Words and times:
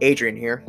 Adrian 0.00 0.36
here. 0.36 0.62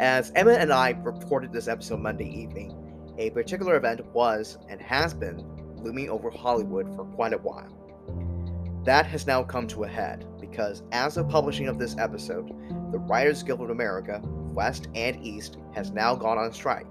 As 0.00 0.32
Emma 0.34 0.52
and 0.52 0.72
I 0.72 0.90
reported 1.02 1.52
this 1.52 1.68
episode 1.68 2.00
Monday 2.00 2.28
evening, 2.28 2.72
a 3.18 3.30
particular 3.30 3.76
event 3.76 4.04
was 4.12 4.58
and 4.68 4.80
has 4.80 5.14
been 5.14 5.38
looming 5.76 6.08
over 6.08 6.30
Hollywood 6.30 6.94
for 6.94 7.04
quite 7.04 7.32
a 7.32 7.38
while. 7.38 7.70
That 8.84 9.06
has 9.06 9.26
now 9.26 9.42
come 9.42 9.66
to 9.68 9.84
a 9.84 9.88
head 9.88 10.26
because, 10.40 10.82
as 10.92 11.16
of 11.16 11.28
publishing 11.28 11.68
of 11.68 11.78
this 11.78 11.96
episode, 11.98 12.48
the 12.92 12.98
Writers 12.98 13.42
Guild 13.42 13.62
of 13.62 13.70
America, 13.70 14.20
West 14.24 14.88
and 14.94 15.24
East, 15.24 15.58
has 15.74 15.90
now 15.90 16.14
gone 16.14 16.38
on 16.38 16.52
strike 16.52 16.86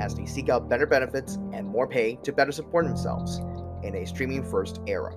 as 0.00 0.14
they 0.14 0.26
seek 0.26 0.48
out 0.48 0.68
better 0.68 0.86
benefits 0.86 1.36
and 1.52 1.66
more 1.66 1.88
pay 1.88 2.16
to 2.22 2.32
better 2.32 2.52
support 2.52 2.86
themselves 2.86 3.38
in 3.82 3.94
a 3.96 4.06
streaming 4.06 4.44
first 4.44 4.80
era. 4.86 5.14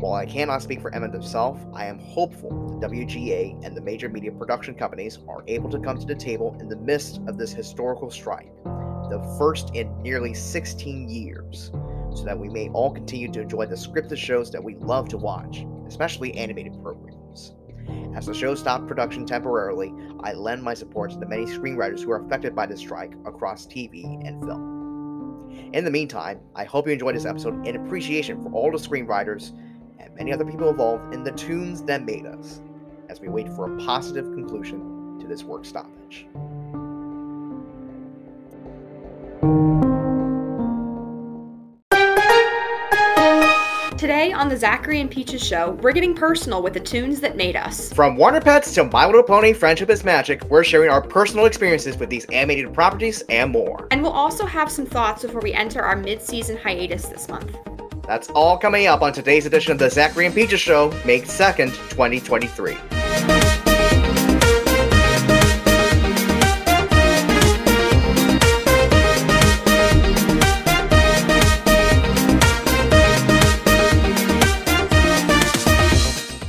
While 0.00 0.14
I 0.14 0.24
cannot 0.24 0.62
speak 0.62 0.80
for 0.80 0.94
Emmett 0.94 1.12
himself, 1.12 1.60
I 1.74 1.84
am 1.84 1.98
hopeful 1.98 2.48
the 2.80 2.88
WGA 2.88 3.62
and 3.62 3.76
the 3.76 3.82
major 3.82 4.08
media 4.08 4.32
production 4.32 4.74
companies 4.74 5.18
are 5.28 5.44
able 5.46 5.68
to 5.68 5.78
come 5.78 5.98
to 5.98 6.06
the 6.06 6.14
table 6.14 6.56
in 6.58 6.70
the 6.70 6.76
midst 6.76 7.20
of 7.26 7.36
this 7.36 7.52
historical 7.52 8.10
strike, 8.10 8.50
the 8.64 9.20
first 9.38 9.74
in 9.74 9.94
nearly 10.02 10.32
16 10.32 11.06
years, 11.10 11.70
so 12.14 12.24
that 12.24 12.38
we 12.38 12.48
may 12.48 12.70
all 12.70 12.90
continue 12.90 13.30
to 13.30 13.42
enjoy 13.42 13.66
the 13.66 13.74
scripted 13.74 14.16
shows 14.16 14.50
that 14.52 14.64
we 14.64 14.74
love 14.76 15.06
to 15.10 15.18
watch, 15.18 15.66
especially 15.86 16.32
animated 16.32 16.82
programs. 16.82 17.52
As 18.16 18.24
the 18.24 18.32
show 18.32 18.54
stopped 18.54 18.88
production 18.88 19.26
temporarily, 19.26 19.92
I 20.20 20.32
lend 20.32 20.62
my 20.62 20.72
support 20.72 21.10
to 21.10 21.18
the 21.18 21.28
many 21.28 21.44
screenwriters 21.44 22.00
who 22.00 22.10
are 22.12 22.24
affected 22.24 22.56
by 22.56 22.64
this 22.64 22.80
strike 22.80 23.12
across 23.26 23.66
TV 23.66 24.26
and 24.26 24.42
film. 24.42 25.50
In 25.74 25.84
the 25.84 25.90
meantime, 25.90 26.40
I 26.54 26.64
hope 26.64 26.86
you 26.86 26.94
enjoyed 26.94 27.16
this 27.16 27.26
episode 27.26 27.66
in 27.66 27.76
appreciation 27.76 28.42
for 28.42 28.50
all 28.52 28.72
the 28.72 28.78
screenwriters 28.78 29.52
and 30.20 30.28
many 30.28 30.34
other 30.34 30.44
people 30.44 30.68
involved 30.68 31.14
in 31.14 31.24
the 31.24 31.32
Toons 31.32 31.82
that 31.84 32.04
made 32.04 32.26
us, 32.26 32.60
as 33.08 33.20
we 33.20 33.28
wait 33.28 33.48
for 33.48 33.74
a 33.74 33.78
positive 33.78 34.26
conclusion 34.26 35.18
to 35.18 35.26
this 35.26 35.42
work 35.44 35.64
stoppage. 35.64 36.26
Today 43.96 44.32
on 44.32 44.48
the 44.50 44.56
Sachairi 44.56 45.00
and 45.00 45.10
Peaches 45.10 45.42
show, 45.42 45.70
we're 45.82 45.92
getting 45.92 46.14
personal 46.14 46.62
with 46.62 46.74
the 46.74 46.80
tunes 46.80 47.20
that 47.20 47.36
made 47.36 47.56
us. 47.56 47.90
From 47.92 48.16
Wonder 48.16 48.40
Pets 48.40 48.74
to 48.74 48.84
My 48.84 49.06
Little 49.06 49.22
Pony 49.22 49.54
Friendship 49.54 49.88
is 49.88 50.04
Magic, 50.04 50.44
we're 50.50 50.64
sharing 50.64 50.90
our 50.90 51.00
personal 51.00 51.46
experiences 51.46 51.96
with 51.96 52.10
these 52.10 52.26
animated 52.26 52.74
properties 52.74 53.22
and 53.30 53.50
more. 53.50 53.88
And 53.90 54.02
we'll 54.02 54.12
also 54.12 54.44
have 54.44 54.70
some 54.70 54.84
thoughts 54.84 55.22
before 55.22 55.40
we 55.40 55.54
enter 55.54 55.80
our 55.80 55.96
mid 55.96 56.20
season 56.20 56.58
hiatus 56.58 57.06
this 57.06 57.28
month. 57.28 57.56
That's 58.06 58.28
all 58.30 58.58
coming 58.58 58.86
up 58.86 59.02
on 59.02 59.12
today's 59.12 59.46
edition 59.46 59.72
of 59.72 59.78
the 59.78 59.86
Sachairi 59.86 60.26
and 60.26 60.34
Peaches 60.34 60.60
Show, 60.60 60.90
May 61.04 61.20
2nd, 61.20 61.68
2023. 61.90 62.74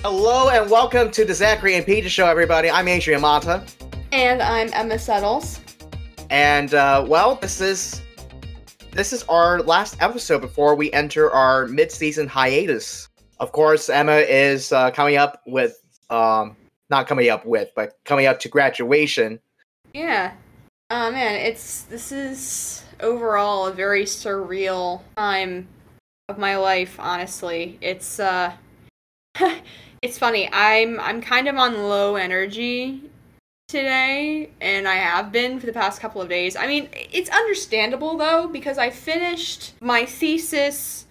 Hello 0.03 0.49
and 0.49 0.69
welcome 0.69 1.11
to 1.11 1.25
the 1.25 1.33
Sachairi 1.33 1.77
and 1.77 1.85
Peaches 1.85 2.11
Show, 2.11 2.27
everybody. 2.27 2.69
I'm 2.69 2.87
Adrian 2.87 3.21
Mata. 3.21 3.63
And 4.11 4.41
I'm 4.41 4.69
Emma 4.73 4.97
Settles. 4.97 5.59
And 6.29 6.73
uh, 6.73 7.05
well, 7.07 7.35
this 7.35 7.61
is 7.61 8.01
this 8.91 9.13
is 9.13 9.23
our 9.23 9.61
last 9.61 10.01
episode 10.01 10.41
before 10.41 10.75
we 10.75 10.91
enter 10.91 11.31
our 11.31 11.67
mid-season 11.67 12.27
hiatus. 12.27 13.07
Of 13.39 13.51
course, 13.51 13.89
Emma 13.89 14.17
is 14.17 14.71
uh, 14.71 14.91
coming 14.91 15.17
up 15.17 15.41
with 15.47 15.81
um, 16.09 16.55
not 16.89 17.07
coming 17.07 17.29
up 17.29 17.45
with, 17.45 17.69
but 17.75 17.97
coming 18.03 18.25
up 18.25 18.39
to 18.41 18.49
graduation. 18.49 19.39
Yeah. 19.93 20.33
Oh 20.89 21.11
man, 21.11 21.35
it's 21.35 21.83
this 21.83 22.11
is 22.11 22.83
overall 22.99 23.67
a 23.67 23.73
very 23.73 24.03
surreal 24.03 25.01
time 25.15 25.67
of 26.27 26.37
my 26.37 26.57
life, 26.57 26.97
honestly. 26.99 27.77
It's 27.81 28.19
uh 28.19 28.53
it's 30.01 30.17
funny. 30.17 30.49
I'm 30.51 30.99
I'm 30.99 31.21
kind 31.21 31.47
of 31.47 31.55
on 31.55 31.83
low 31.83 32.17
energy 32.17 33.09
today 33.71 34.49
and 34.59 34.85
I 34.85 34.95
have 34.95 35.31
been 35.31 35.59
for 35.59 35.65
the 35.65 35.73
past 35.73 36.01
couple 36.01 36.21
of 36.21 36.27
days. 36.27 36.57
I 36.57 36.67
mean, 36.67 36.89
it's 36.93 37.29
understandable 37.29 38.17
though 38.17 38.47
because 38.47 38.77
I 38.77 38.89
finished 38.89 39.73
my 39.79 40.05
thesis, 40.05 41.05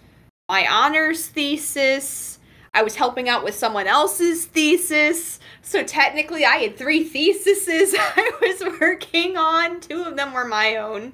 my 0.47 0.67
honors 0.67 1.27
thesis. 1.27 2.37
I 2.73 2.83
was 2.83 2.95
helping 2.95 3.27
out 3.27 3.43
with 3.43 3.55
someone 3.55 3.87
else's 3.87 4.45
thesis. 4.45 5.39
So 5.63 5.83
technically 5.83 6.45
I 6.45 6.57
had 6.57 6.77
three 6.77 7.03
theses 7.03 7.95
I 7.97 8.31
was 8.39 8.79
working 8.79 9.37
on. 9.37 9.81
Two 9.81 10.03
of 10.03 10.15
them 10.15 10.31
were 10.31 10.45
my 10.45 10.75
own. 10.75 11.13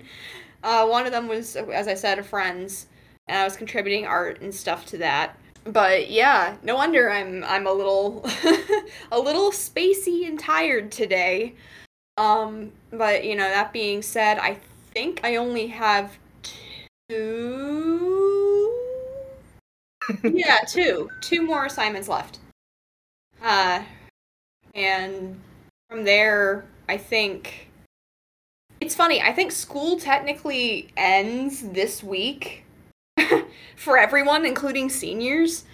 Uh, 0.61 0.85
one 0.85 1.05
of 1.05 1.13
them 1.13 1.27
was 1.27 1.55
as 1.55 1.87
I 1.87 1.93
said 1.93 2.19
a 2.19 2.23
friend's 2.23 2.87
and 3.27 3.37
I 3.37 3.45
was 3.45 3.55
contributing 3.55 4.05
art 4.05 4.41
and 4.41 4.53
stuff 4.53 4.85
to 4.87 4.97
that 4.97 5.37
but 5.67 6.09
yeah, 6.09 6.55
no 6.63 6.75
wonder 6.75 7.09
I'm 7.09 7.43
I'm 7.43 7.67
a 7.67 7.71
little 7.71 8.25
a 9.11 9.19
little 9.19 9.51
spacey 9.51 10.27
and 10.27 10.39
tired 10.39 10.91
today. 10.91 11.55
Um, 12.17 12.71
but 12.91 13.25
you 13.25 13.35
know, 13.35 13.47
that 13.47 13.73
being 13.73 14.01
said, 14.01 14.39
I 14.39 14.57
think 14.91 15.21
I 15.23 15.35
only 15.35 15.67
have 15.67 16.17
two 17.09 18.73
Yeah, 20.23 20.59
two. 20.67 21.09
Two 21.21 21.41
more 21.41 21.65
assignments 21.65 22.07
left. 22.07 22.39
Uh 23.43 23.83
and 24.73 25.39
from 25.89 26.03
there, 26.03 26.65
I 26.87 26.97
think 26.97 27.69
it's 28.79 28.95
funny. 28.95 29.21
I 29.21 29.33
think 29.33 29.51
school 29.51 29.99
technically 29.99 30.89
ends 30.95 31.61
this 31.61 32.03
week 32.03 32.63
for 33.75 33.97
everyone, 33.97 34.45
including 34.45 34.89
seniors. 34.89 35.65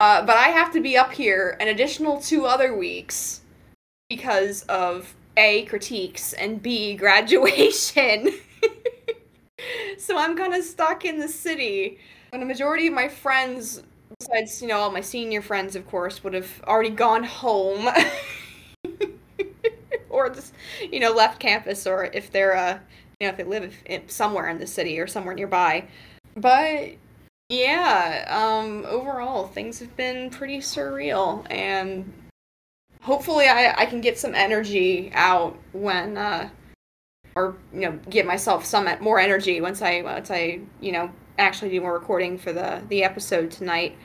Uh, 0.00 0.24
but 0.24 0.36
I 0.36 0.48
have 0.48 0.72
to 0.72 0.80
be 0.80 0.96
up 0.96 1.12
here 1.12 1.56
an 1.60 1.68
additional 1.68 2.20
two 2.20 2.46
other 2.46 2.74
weeks 2.76 3.42
because 4.08 4.62
of 4.62 5.14
A, 5.36 5.64
critiques, 5.66 6.32
and 6.32 6.62
B, 6.62 6.94
graduation. 6.96 8.30
so 9.98 10.16
I'm 10.16 10.36
kind 10.36 10.54
of 10.54 10.64
stuck 10.64 11.04
in 11.04 11.18
the 11.18 11.28
city. 11.28 11.98
When 12.30 12.42
a 12.42 12.46
majority 12.46 12.86
of 12.86 12.94
my 12.94 13.08
friends, 13.08 13.82
besides, 14.18 14.62
you 14.62 14.68
know, 14.68 14.78
all 14.78 14.90
my 14.90 15.00
senior 15.00 15.42
friends, 15.42 15.76
of 15.76 15.86
course, 15.86 16.24
would 16.24 16.34
have 16.34 16.62
already 16.66 16.90
gone 16.90 17.24
home. 17.24 17.88
or 20.08 20.30
just, 20.30 20.54
you 20.90 21.00
know, 21.00 21.12
left 21.12 21.40
campus, 21.40 21.86
or 21.86 22.04
if 22.04 22.30
they're, 22.30 22.56
uh, 22.56 22.78
you 23.18 23.26
know, 23.26 23.30
if 23.30 23.36
they 23.36 23.44
live 23.44 23.74
somewhere 24.06 24.48
in 24.48 24.58
the 24.58 24.66
city 24.66 24.98
or 24.98 25.06
somewhere 25.06 25.34
nearby. 25.34 25.86
But 26.40 26.96
yeah, 27.50 28.26
um, 28.28 28.86
overall, 28.88 29.48
things 29.48 29.80
have 29.80 29.96
been 29.96 30.30
pretty 30.30 30.58
surreal, 30.58 31.44
and 31.50 32.12
hopefully, 33.02 33.46
I, 33.46 33.74
I 33.76 33.86
can 33.86 34.00
get 34.00 34.18
some 34.18 34.34
energy 34.34 35.10
out 35.14 35.58
when, 35.72 36.16
uh, 36.16 36.48
or 37.34 37.56
you 37.72 37.80
know, 37.80 37.98
get 38.08 38.24
myself 38.24 38.64
some 38.64 38.88
more 39.00 39.18
energy 39.18 39.60
once 39.60 39.82
I 39.82 40.02
once 40.02 40.30
I 40.30 40.60
you 40.80 40.92
know 40.92 41.10
actually 41.38 41.70
do 41.70 41.80
more 41.80 41.94
recording 41.94 42.38
for 42.38 42.52
the 42.52 42.82
the 42.88 43.02
episode 43.02 43.50
tonight. 43.50 43.96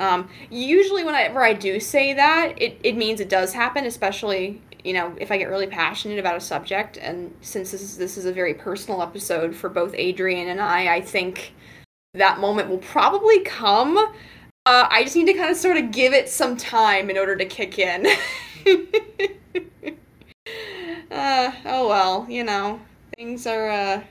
Um, 0.00 0.28
usually, 0.50 1.04
whenever 1.04 1.42
I 1.42 1.52
do 1.52 1.80
say 1.80 2.14
that, 2.14 2.60
it 2.60 2.80
it 2.82 2.96
means 2.96 3.20
it 3.20 3.28
does 3.28 3.52
happen, 3.52 3.86
especially 3.86 4.60
you 4.84 4.92
know 4.92 5.14
if 5.20 5.30
I 5.30 5.38
get 5.38 5.48
really 5.48 5.66
passionate 5.68 6.18
about 6.18 6.36
a 6.36 6.40
subject, 6.40 6.96
and 6.96 7.34
since 7.42 7.70
this 7.70 7.82
is 7.82 7.96
this 7.96 8.18
is 8.18 8.24
a 8.24 8.32
very 8.32 8.54
personal 8.54 9.02
episode 9.02 9.54
for 9.54 9.68
both 9.68 9.94
Adrian 9.94 10.48
and 10.48 10.60
I, 10.60 10.96
I 10.96 11.00
think 11.00 11.52
that 12.18 12.38
moment 12.40 12.68
will 12.68 12.78
probably 12.78 13.40
come. 13.40 13.96
Uh, 14.66 14.86
I 14.90 15.02
just 15.02 15.16
need 15.16 15.26
to 15.26 15.32
kind 15.32 15.50
of 15.50 15.56
sort 15.56 15.78
of 15.78 15.90
give 15.90 16.12
it 16.12 16.28
some 16.28 16.56
time 16.56 17.08
in 17.10 17.16
order 17.16 17.36
to 17.36 17.44
kick 17.46 17.78
in. 17.78 18.06
uh, 21.10 21.52
oh 21.64 21.88
well, 21.88 22.26
you 22.28 22.44
know, 22.44 22.80
things 23.16 23.46
are, 23.46 23.70
uh, 23.70 24.02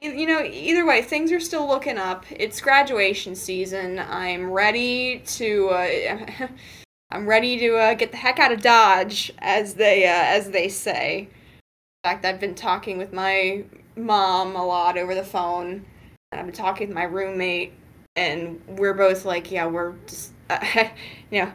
you 0.00 0.26
know, 0.26 0.42
either 0.42 0.86
way, 0.86 1.02
things 1.02 1.30
are 1.30 1.40
still 1.40 1.68
looking 1.68 1.98
up. 1.98 2.24
It's 2.30 2.60
graduation 2.60 3.34
season. 3.34 3.98
I'm 3.98 4.50
ready 4.50 5.18
to, 5.18 5.68
uh, 5.68 6.48
I'm 7.10 7.26
ready 7.26 7.58
to 7.58 7.76
uh, 7.76 7.94
get 7.94 8.12
the 8.12 8.16
heck 8.16 8.38
out 8.38 8.52
of 8.52 8.62
Dodge, 8.62 9.32
as 9.38 9.74
they, 9.74 10.06
uh, 10.06 10.24
as 10.24 10.50
they 10.50 10.68
say. 10.68 11.28
In 11.58 12.10
fact, 12.10 12.24
I've 12.24 12.40
been 12.40 12.54
talking 12.54 12.98
with 12.98 13.12
my 13.12 13.64
mom 13.96 14.56
a 14.56 14.64
lot 14.64 14.98
over 14.98 15.14
the 15.14 15.24
phone 15.24 15.84
I've 16.34 16.46
been 16.46 16.54
talking 16.54 16.88
to 16.88 16.94
my 16.94 17.04
roommate, 17.04 17.72
and 18.16 18.60
we're 18.66 18.94
both 18.94 19.24
like, 19.24 19.50
yeah, 19.50 19.66
we're 19.66 19.94
just, 20.06 20.32
uh, 20.50 20.88
you 21.30 21.44
know, 21.44 21.52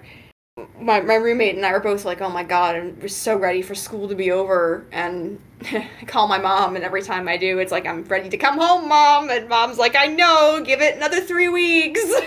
my, 0.80 1.00
my 1.00 1.16
roommate 1.16 1.56
and 1.56 1.66
I 1.66 1.72
were 1.72 1.80
both 1.80 2.04
like, 2.04 2.22
oh 2.22 2.30
my 2.30 2.44
god, 2.44 2.76
I'm 2.76 3.08
so 3.08 3.38
ready 3.38 3.62
for 3.62 3.76
school 3.76 4.10
to 4.10 4.16
be 4.16 4.32
over. 4.32 4.86
And 4.92 5.40
I 5.72 6.06
call 6.06 6.28
my 6.28 6.38
mom, 6.38 6.76
and 6.76 6.84
every 6.84 7.02
time 7.02 7.28
I 7.28 7.38
do, 7.38 7.60
it's 7.60 7.72
like, 7.72 7.86
I'm 7.86 8.04
ready 8.04 8.30
to 8.30 8.38
come 8.38 8.58
home, 8.58 8.90
mom. 8.90 9.30
And 9.30 9.48
mom's 9.48 9.78
like, 9.78 9.96
I 9.96 10.08
know, 10.08 10.62
give 10.66 10.82
it 10.82 10.96
another 10.96 11.22
three 11.22 11.50
weeks. 11.50 12.04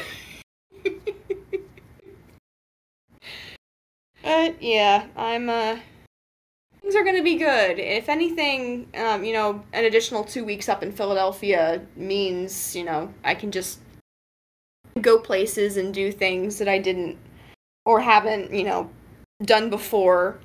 But 4.23 4.63
yeah, 4.63 5.07
I'm 5.17 5.49
uh 5.49 5.79
things 6.83 6.97
are 6.97 7.05
gonna 7.05 7.23
be 7.23 7.37
good. 7.37 7.79
If 7.79 8.09
anything, 8.09 8.89
um, 8.97 9.25
you 9.25 9.33
know, 9.33 9.63
an 9.73 9.85
additional 9.85 10.25
two 10.25 10.45
weeks 10.45 10.69
up 10.69 10.83
in 10.83 10.93
Philadelphia 10.93 11.81
means, 11.97 12.75
you 12.75 12.85
know, 12.85 13.13
I 13.25 13.35
can 13.35 13.51
just 13.51 13.79
go 15.01 15.19
places 15.19 15.77
and 15.77 15.95
do 15.95 16.13
things 16.13 16.59
that 16.59 16.69
I 16.69 16.79
didn't 16.79 17.19
or 17.87 18.01
haven't, 18.01 18.53
you 18.53 18.65
know, 18.65 18.91
done 19.43 19.71
before. 19.71 20.39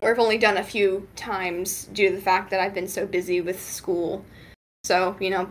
Or 0.00 0.12
I've 0.12 0.18
only 0.20 0.38
done 0.38 0.56
a 0.56 0.62
few 0.62 1.08
times 1.16 1.86
due 1.92 2.10
to 2.10 2.14
the 2.14 2.22
fact 2.22 2.50
that 2.50 2.60
I've 2.60 2.74
been 2.74 2.86
so 2.86 3.04
busy 3.06 3.40
with 3.40 3.60
school. 3.60 4.24
So, 4.84 5.16
you 5.18 5.30
know, 5.30 5.50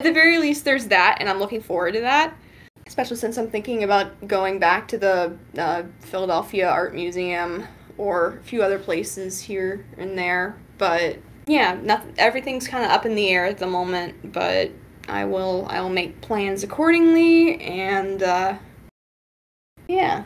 at 0.00 0.06
the 0.06 0.12
very 0.12 0.38
least, 0.38 0.64
there's 0.64 0.86
that, 0.86 1.18
and 1.20 1.28
I'm 1.28 1.38
looking 1.38 1.62
forward 1.62 1.94
to 1.94 2.00
that. 2.00 2.34
Especially 2.86 3.16
since 3.16 3.38
I'm 3.38 3.48
thinking 3.48 3.84
about 3.84 4.26
going 4.26 4.58
back 4.58 4.88
to 4.88 4.98
the 4.98 5.36
uh, 5.56 5.84
Philadelphia 6.00 6.68
Art 6.68 6.92
Museum 6.92 7.68
or 8.02 8.38
a 8.38 8.42
few 8.42 8.62
other 8.64 8.80
places 8.80 9.40
here 9.40 9.86
and 9.96 10.18
there. 10.18 10.58
But 10.76 11.18
yeah, 11.46 11.78
nothing, 11.80 12.12
everything's 12.18 12.66
kind 12.66 12.84
of 12.84 12.90
up 12.90 13.06
in 13.06 13.14
the 13.14 13.28
air 13.28 13.46
at 13.46 13.58
the 13.58 13.66
moment. 13.68 14.32
But 14.32 14.72
I 15.08 15.24
will 15.24 15.66
I 15.70 15.80
will 15.80 15.88
make 15.88 16.20
plans 16.20 16.64
accordingly, 16.64 17.60
and 17.60 18.20
uh, 18.22 18.58
yeah. 19.86 20.24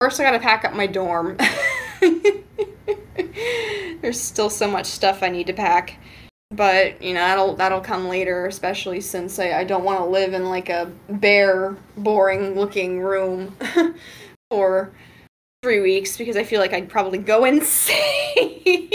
First, 0.00 0.20
I 0.20 0.24
gotta 0.24 0.38
pack 0.38 0.66
up 0.66 0.74
my 0.74 0.86
dorm. 0.86 1.38
There's 4.00 4.20
still 4.20 4.50
so 4.50 4.70
much 4.70 4.86
stuff 4.86 5.22
I 5.22 5.28
need 5.30 5.46
to 5.48 5.54
pack. 5.54 5.98
But, 6.50 7.02
you 7.02 7.12
know, 7.14 7.20
that'll 7.20 7.56
that'll 7.56 7.80
come 7.80 8.08
later, 8.08 8.46
especially 8.46 9.00
since 9.00 9.38
I, 9.38 9.52
I 9.52 9.64
don't 9.64 9.84
want 9.84 9.98
to 9.98 10.04
live 10.04 10.34
in 10.34 10.48
like 10.48 10.68
a 10.68 10.90
bare, 11.08 11.76
boring 11.96 12.54
looking 12.54 13.00
room 13.00 13.56
for 14.50 14.92
three 15.62 15.80
weeks 15.80 16.16
because 16.16 16.36
I 16.36 16.44
feel 16.44 16.60
like 16.60 16.72
I'd 16.72 16.88
probably 16.88 17.18
go 17.18 17.44
insane. 17.46 18.60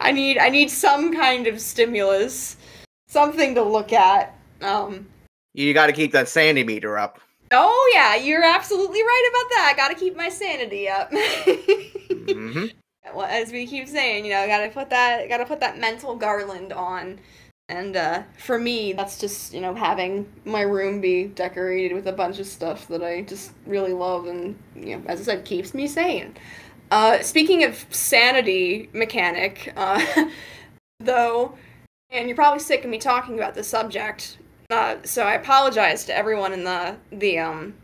I 0.00 0.12
need 0.12 0.38
I 0.38 0.48
need 0.48 0.70
some 0.70 1.14
kind 1.14 1.46
of 1.46 1.60
stimulus, 1.60 2.56
something 3.08 3.54
to 3.54 3.62
look 3.62 3.92
at. 3.92 4.36
Um, 4.60 5.06
you 5.54 5.72
got 5.74 5.86
to 5.86 5.92
keep 5.92 6.12
that 6.12 6.28
sanity 6.28 6.64
meter 6.64 6.98
up. 6.98 7.20
Oh 7.52 7.92
yeah, 7.94 8.14
you're 8.16 8.44
absolutely 8.44 9.02
right 9.02 9.30
about 9.30 9.50
that. 9.50 9.70
I 9.72 9.76
got 9.76 9.88
to 9.88 9.94
keep 9.94 10.16
my 10.16 10.28
sanity 10.28 10.88
up. 10.88 11.10
mm-hmm. 11.12 12.66
Well, 13.14 13.26
as 13.26 13.50
we 13.52 13.66
keep 13.66 13.88
saying, 13.88 14.24
you 14.24 14.30
know, 14.30 14.46
got 14.46 14.64
to 14.64 14.70
put 14.70 14.90
that 14.90 15.28
got 15.28 15.38
to 15.38 15.46
put 15.46 15.60
that 15.60 15.78
mental 15.78 16.16
garland 16.16 16.72
on. 16.72 17.20
And 17.70 17.96
uh, 17.96 18.24
for 18.36 18.58
me, 18.58 18.92
that's 18.94 19.16
just 19.16 19.54
you 19.54 19.60
know 19.60 19.76
having 19.76 20.26
my 20.44 20.62
room 20.62 21.00
be 21.00 21.26
decorated 21.26 21.94
with 21.94 22.08
a 22.08 22.12
bunch 22.12 22.40
of 22.40 22.46
stuff 22.46 22.88
that 22.88 23.00
I 23.00 23.22
just 23.22 23.52
really 23.64 23.92
love, 23.92 24.26
and 24.26 24.58
you 24.74 24.96
know, 24.96 25.04
as 25.06 25.20
I 25.20 25.22
said, 25.22 25.44
keeps 25.44 25.72
me 25.72 25.86
sane. 25.86 26.36
Uh, 26.90 27.22
speaking 27.22 27.62
of 27.62 27.86
sanity 27.90 28.90
mechanic, 28.92 29.72
uh, 29.76 30.04
though, 30.98 31.56
and 32.10 32.26
you're 32.26 32.34
probably 32.34 32.58
sick 32.58 32.82
of 32.82 32.90
me 32.90 32.98
talking 32.98 33.36
about 33.36 33.54
the 33.54 33.62
subject, 33.62 34.38
uh, 34.70 34.96
so 35.04 35.22
I 35.22 35.34
apologize 35.34 36.04
to 36.06 36.16
everyone 36.16 36.52
in 36.52 36.64
the 36.64 36.96
the 37.12 37.38
um 37.38 37.74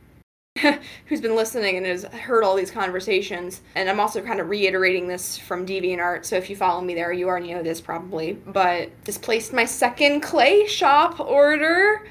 who's 1.06 1.20
been 1.20 1.36
listening 1.36 1.76
and 1.76 1.86
has 1.86 2.04
heard 2.04 2.44
all 2.44 2.56
these 2.56 2.70
conversations. 2.70 3.62
And 3.74 3.88
I'm 3.88 4.00
also 4.00 4.22
kind 4.22 4.40
of 4.40 4.48
reiterating 4.48 5.08
this 5.08 5.36
from 5.38 5.66
DeviantArt, 5.66 6.24
so 6.24 6.36
if 6.36 6.48
you 6.50 6.56
follow 6.56 6.80
me 6.80 6.94
there, 6.94 7.12
you 7.12 7.28
already 7.28 7.52
know 7.52 7.62
this 7.62 7.80
probably. 7.80 8.32
But 8.32 8.90
just 9.04 9.22
placed 9.22 9.52
my 9.52 9.64
second 9.64 10.22
Klei 10.22 10.66
shop 10.66 11.20
order. 11.20 12.06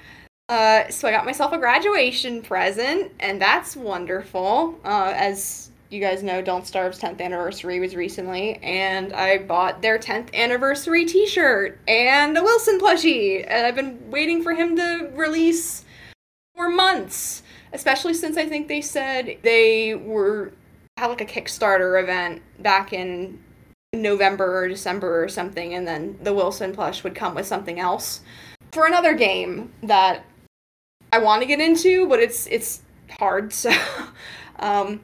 Uh, 0.47 0.88
so 0.89 1.07
I 1.07 1.12
got 1.12 1.25
myself 1.25 1.53
a 1.53 1.57
graduation 1.57 2.42
present, 2.42 3.12
and 3.19 3.42
that's 3.42 3.75
wonderful. 3.75 4.80
Uh, 4.86 5.12
as 5.15 5.71
you 5.89 6.00
guys 6.00 6.21
know, 6.21 6.42
Don't 6.42 6.68
Starve's 6.68 7.00
10th 7.00 7.21
anniversary 7.21 7.80
was 7.80 7.95
recently, 7.95 8.57
and 8.57 9.13
I 9.13 9.39
bought 9.39 9.81
their 9.81 9.97
10th 9.97 10.33
anniversary 10.33 11.06
t 11.06 11.25
shirt 11.25 11.80
and 11.88 12.38
a 12.38 12.44
Wilson 12.44 12.80
plushie, 12.80 13.44
and 13.47 13.65
I've 13.65 13.75
been 13.75 14.12
waiting 14.12 14.44
for 14.44 14.53
him 14.53 14.75
to 14.75 15.09
release 15.15 15.86
for 16.56 16.69
months, 16.69 17.44
especially 17.75 18.13
since 18.13 18.38
I 18.38 18.48
think 18.48 18.68
they 18.68 18.81
said 18.81 19.38
they 19.44 19.94
were 19.94 20.51
had 20.98 21.07
like 21.07 21.22
a 21.22 21.25
Kickstarter 21.25 22.01
event 22.01 22.42
back 22.60 22.94
in 22.94 23.38
November 23.94 24.63
or 24.63 24.68
December 24.68 25.24
or 25.24 25.27
something, 25.27 25.74
and 25.74 25.86
then 25.86 26.18
the 26.24 26.33
Wilson 26.33 26.74
plush 26.74 27.04
would 27.04 27.13
come 27.13 27.36
with 27.36 27.45
something 27.45 27.80
else 27.80 28.22
for 28.72 28.88
another 28.88 29.13
game 29.13 29.72
that 29.83 30.25
I 31.12 31.19
want 31.19 31.42
to 31.42 31.48
get 31.48 31.60
into, 31.60 32.07
but 32.07 32.19
it's 32.19 32.48
it's 32.48 32.81
hard. 33.19 33.54
So, 33.66 33.72
um, 34.60 35.01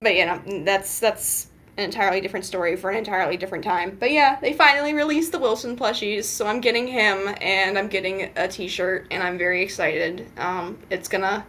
but 0.00 0.16
you 0.16 0.24
know, 0.26 0.42
that's 0.64 0.98
that's 0.98 1.48
an 1.76 1.84
entirely 1.84 2.20
different 2.20 2.44
story 2.44 2.76
for 2.76 2.90
an 2.90 2.96
entirely 2.96 3.36
different 3.36 3.64
time. 3.64 3.96
But 4.00 4.12
yeah, 4.12 4.38
they 4.40 4.54
finally 4.54 4.94
released 4.94 5.32
the 5.32 5.38
Wilson 5.38 5.76
plushies, 5.76 6.24
so 6.24 6.46
I'm 6.46 6.60
getting 6.60 6.86
him 6.86 7.34
and 7.40 7.78
I'm 7.78 7.88
getting 7.88 8.30
a 8.36 8.48
t-shirt 8.48 9.08
and 9.10 9.22
I'm 9.22 9.36
very 9.38 9.62
excited. 9.62 10.26
Um, 10.38 10.78
it's 10.90 11.08
gonna 11.08 11.46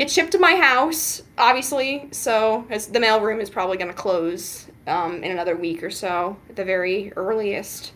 get 0.00 0.10
shipped 0.10 0.32
to 0.32 0.38
my 0.38 0.56
house, 0.56 1.22
obviously, 1.36 2.08
so 2.10 2.64
the 2.90 2.98
mail 2.98 3.20
room 3.20 3.38
is 3.38 3.50
probably 3.50 3.76
gonna 3.76 3.92
close 3.92 4.66
um, 4.86 5.22
in 5.22 5.30
another 5.30 5.54
week 5.54 5.82
or 5.82 5.90
so 5.90 6.38
at 6.48 6.56
the 6.56 6.64
very 6.64 7.12
earliest. 7.16 7.92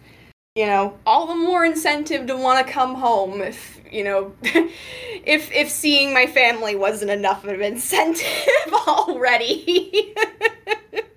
You 0.54 0.66
know, 0.66 0.98
all 1.06 1.26
the 1.26 1.34
more 1.34 1.64
incentive 1.64 2.26
to 2.26 2.36
want 2.36 2.64
to 2.64 2.70
come 2.70 2.96
home 2.96 3.40
if 3.40 3.80
you 3.90 4.04
know, 4.04 4.34
if 4.42 5.50
if 5.50 5.70
seeing 5.70 6.12
my 6.12 6.26
family 6.26 6.76
wasn't 6.76 7.10
enough 7.10 7.42
of 7.44 7.48
an 7.48 7.62
incentive 7.62 8.74
already. 8.86 10.14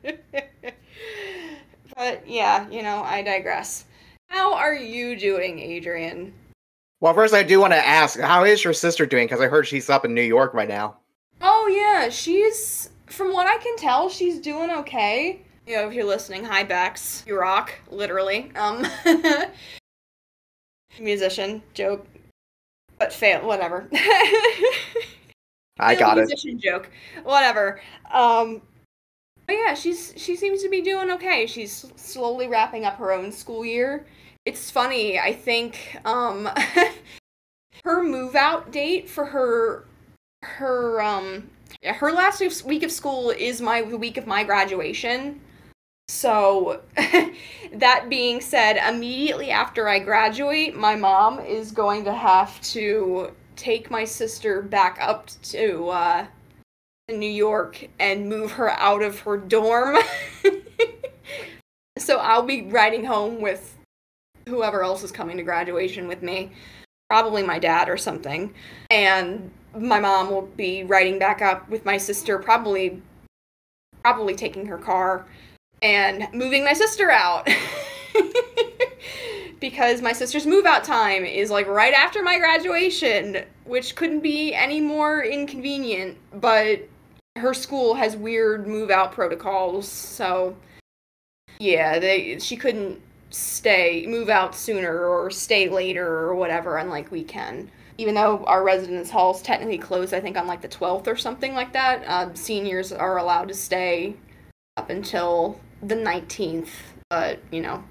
but 1.98 2.26
yeah, 2.26 2.66
you 2.70 2.82
know, 2.82 3.04
I 3.04 3.24
digress. 3.24 3.84
How 4.30 4.54
are 4.54 4.74
you 4.74 5.20
doing, 5.20 5.60
Adrian? 5.60 6.34
Well, 7.00 7.14
first 7.14 7.34
I 7.34 7.44
do 7.44 7.60
want 7.60 7.74
to 7.74 7.88
ask, 7.88 8.20
how 8.20 8.44
is 8.44 8.64
your 8.64 8.74
sister 8.74 9.06
doing? 9.06 9.26
Because 9.26 9.42
I 9.42 9.48
heard 9.48 9.68
she's 9.68 9.90
up 9.90 10.06
in 10.06 10.14
New 10.14 10.22
York 10.22 10.54
right 10.54 10.68
now. 10.68 10.98
Oh 11.42 11.68
yeah, 11.68 12.10
she's 12.10 12.90
from 13.06 13.32
what 13.34 13.48
I 13.48 13.58
can 13.58 13.78
tell, 13.78 14.10
she's 14.10 14.40
doing 14.40 14.72
okay. 14.72 15.42
You 15.68 15.76
know, 15.76 15.88
if 15.88 15.94
you're 15.94 16.06
listening, 16.06 16.44
hi 16.44 16.64
Bex, 16.64 17.24
you 17.28 17.40
rock, 17.40 17.74
literally. 17.92 18.52
Um, 18.56 18.88
musician 21.00 21.62
joke 21.74 22.08
but 22.98 23.14
fail. 23.14 23.46
Whatever. 23.46 23.88
I 25.80 25.96
got 25.96 26.18
it. 26.18 26.28
Musician 26.28 26.60
joke. 26.60 26.90
Whatever. 27.24 27.80
Um, 28.12 28.62
but 29.46 29.54
yeah, 29.54 29.74
she's 29.74 30.14
she 30.18 30.36
seems 30.36 30.64
to 30.64 30.70
be 30.70 30.82
doing 30.82 31.12
okay. 31.12 31.46
She's 31.46 31.86
slowly 31.96 32.48
wrapping 32.48 32.86
up 32.86 32.98
her 32.98 33.12
own 33.12 33.32
school 33.32 33.64
year. 33.64 34.06
It's 34.48 34.72
funny. 34.72 35.20
I 35.20 35.34
think 35.34 36.00
um, 36.06 36.48
her 37.84 38.02
move 38.02 38.34
out 38.34 38.72
date 38.72 39.10
for 39.10 39.26
her 39.26 39.86
her 40.42 41.02
um 41.02 41.50
her 41.84 42.14
last 42.14 42.64
week 42.64 42.84
of 42.84 42.92
school 42.94 43.32
is 43.32 43.60
my 43.60 43.82
the 43.82 43.98
week 43.98 44.16
of 44.16 44.26
my 44.26 44.46
graduation. 44.46 45.42
So, 46.08 46.82
that 47.74 48.06
being 48.08 48.40
said, 48.40 48.78
immediately 48.78 49.52
after 49.52 49.90
I 49.90 50.00
graduate, 50.00 50.78
my 50.78 50.96
mom 50.96 51.42
is 51.42 51.74
going 51.74 52.06
to 52.06 52.14
have 52.14 52.62
to 52.72 53.34
take 53.58 53.92
my 53.92 54.06
sister 54.06 54.62
back 54.62 54.98
up 55.02 55.30
to 55.42 55.90
uh, 55.90 56.28
New 57.10 57.30
York 57.30 57.90
and 58.00 58.30
move 58.30 58.54
her 58.54 58.70
out 58.70 59.04
of 59.04 59.20
her 59.20 59.36
dorm. 59.36 59.98
so, 61.98 62.20
I'll 62.20 62.44
be 62.44 62.62
riding 62.62 63.04
home 63.04 63.42
with 63.42 63.77
whoever 64.48 64.84
else 64.84 65.04
is 65.04 65.12
coming 65.12 65.38
to 65.38 65.44
graduation 65.44 66.08
with 66.08 66.22
me, 66.22 66.52
probably 67.10 67.44
my 67.44 67.60
dad 67.60 67.90
or 67.90 67.98
something. 67.98 68.54
And 68.90 69.52
my 69.78 70.00
mom 70.00 70.30
will 70.30 70.44
be 70.44 70.84
riding 70.84 71.20
back 71.20 71.42
up 71.42 71.70
with 71.70 71.86
my 71.86 71.98
sister, 71.98 72.40
probably 72.40 73.02
probably 74.04 74.36
taking 74.36 74.66
her 74.66 74.78
car 74.78 75.26
and 75.82 76.28
moving 76.34 76.64
my 76.64 76.74
sister 76.74 77.12
out. 77.12 77.48
because 79.60 80.02
my 80.02 80.14
sister's 80.14 80.46
move 80.46 80.66
out 80.66 80.84
time 80.84 81.26
is 81.26 81.50
like 81.50 81.68
right 81.68 81.94
after 81.94 82.24
my 82.24 82.38
graduation, 82.38 83.44
which 83.66 83.96
couldn't 83.96 84.22
be 84.22 84.54
any 84.54 84.80
more 84.80 85.24
inconvenient, 85.24 86.18
but 86.34 86.88
her 87.36 87.54
school 87.54 87.96
has 87.96 88.16
weird 88.16 88.68
move 88.68 88.90
out 88.90 89.12
protocols, 89.12 89.88
so 89.88 90.56
yeah, 91.60 92.00
they 92.00 92.40
she 92.40 92.56
couldn't 92.56 93.02
stay 93.30 94.06
move 94.08 94.30
out 94.30 94.56
sooner 94.56 95.06
or 95.06 95.30
stay 95.30 95.70
later 95.70 96.06
or 96.06 96.36
whatever 96.36 96.78
unlike 96.78 97.12
we 97.12 97.24
can 97.24 97.70
even 97.98 98.16
though 98.16 98.44
our 98.46 98.64
residence 98.64 99.10
halls 99.10 99.42
technically 99.42 99.78
close 99.78 100.14
i 100.14 100.20
think 100.20 100.38
on 100.38 100.48
like 100.48 100.62
the 100.62 100.68
12th 100.68 101.08
or 101.08 101.16
something 101.16 101.54
like 101.54 101.74
that 101.74 102.04
uh, 102.08 102.34
seniors 102.34 102.92
are 102.92 103.18
allowed 103.18 103.48
to 103.48 103.54
stay 103.54 104.16
up 104.78 104.90
until 104.90 105.60
the 105.82 105.96
19th, 105.96 106.70
but 107.10 107.40
you 107.52 107.62
know, 107.62 107.84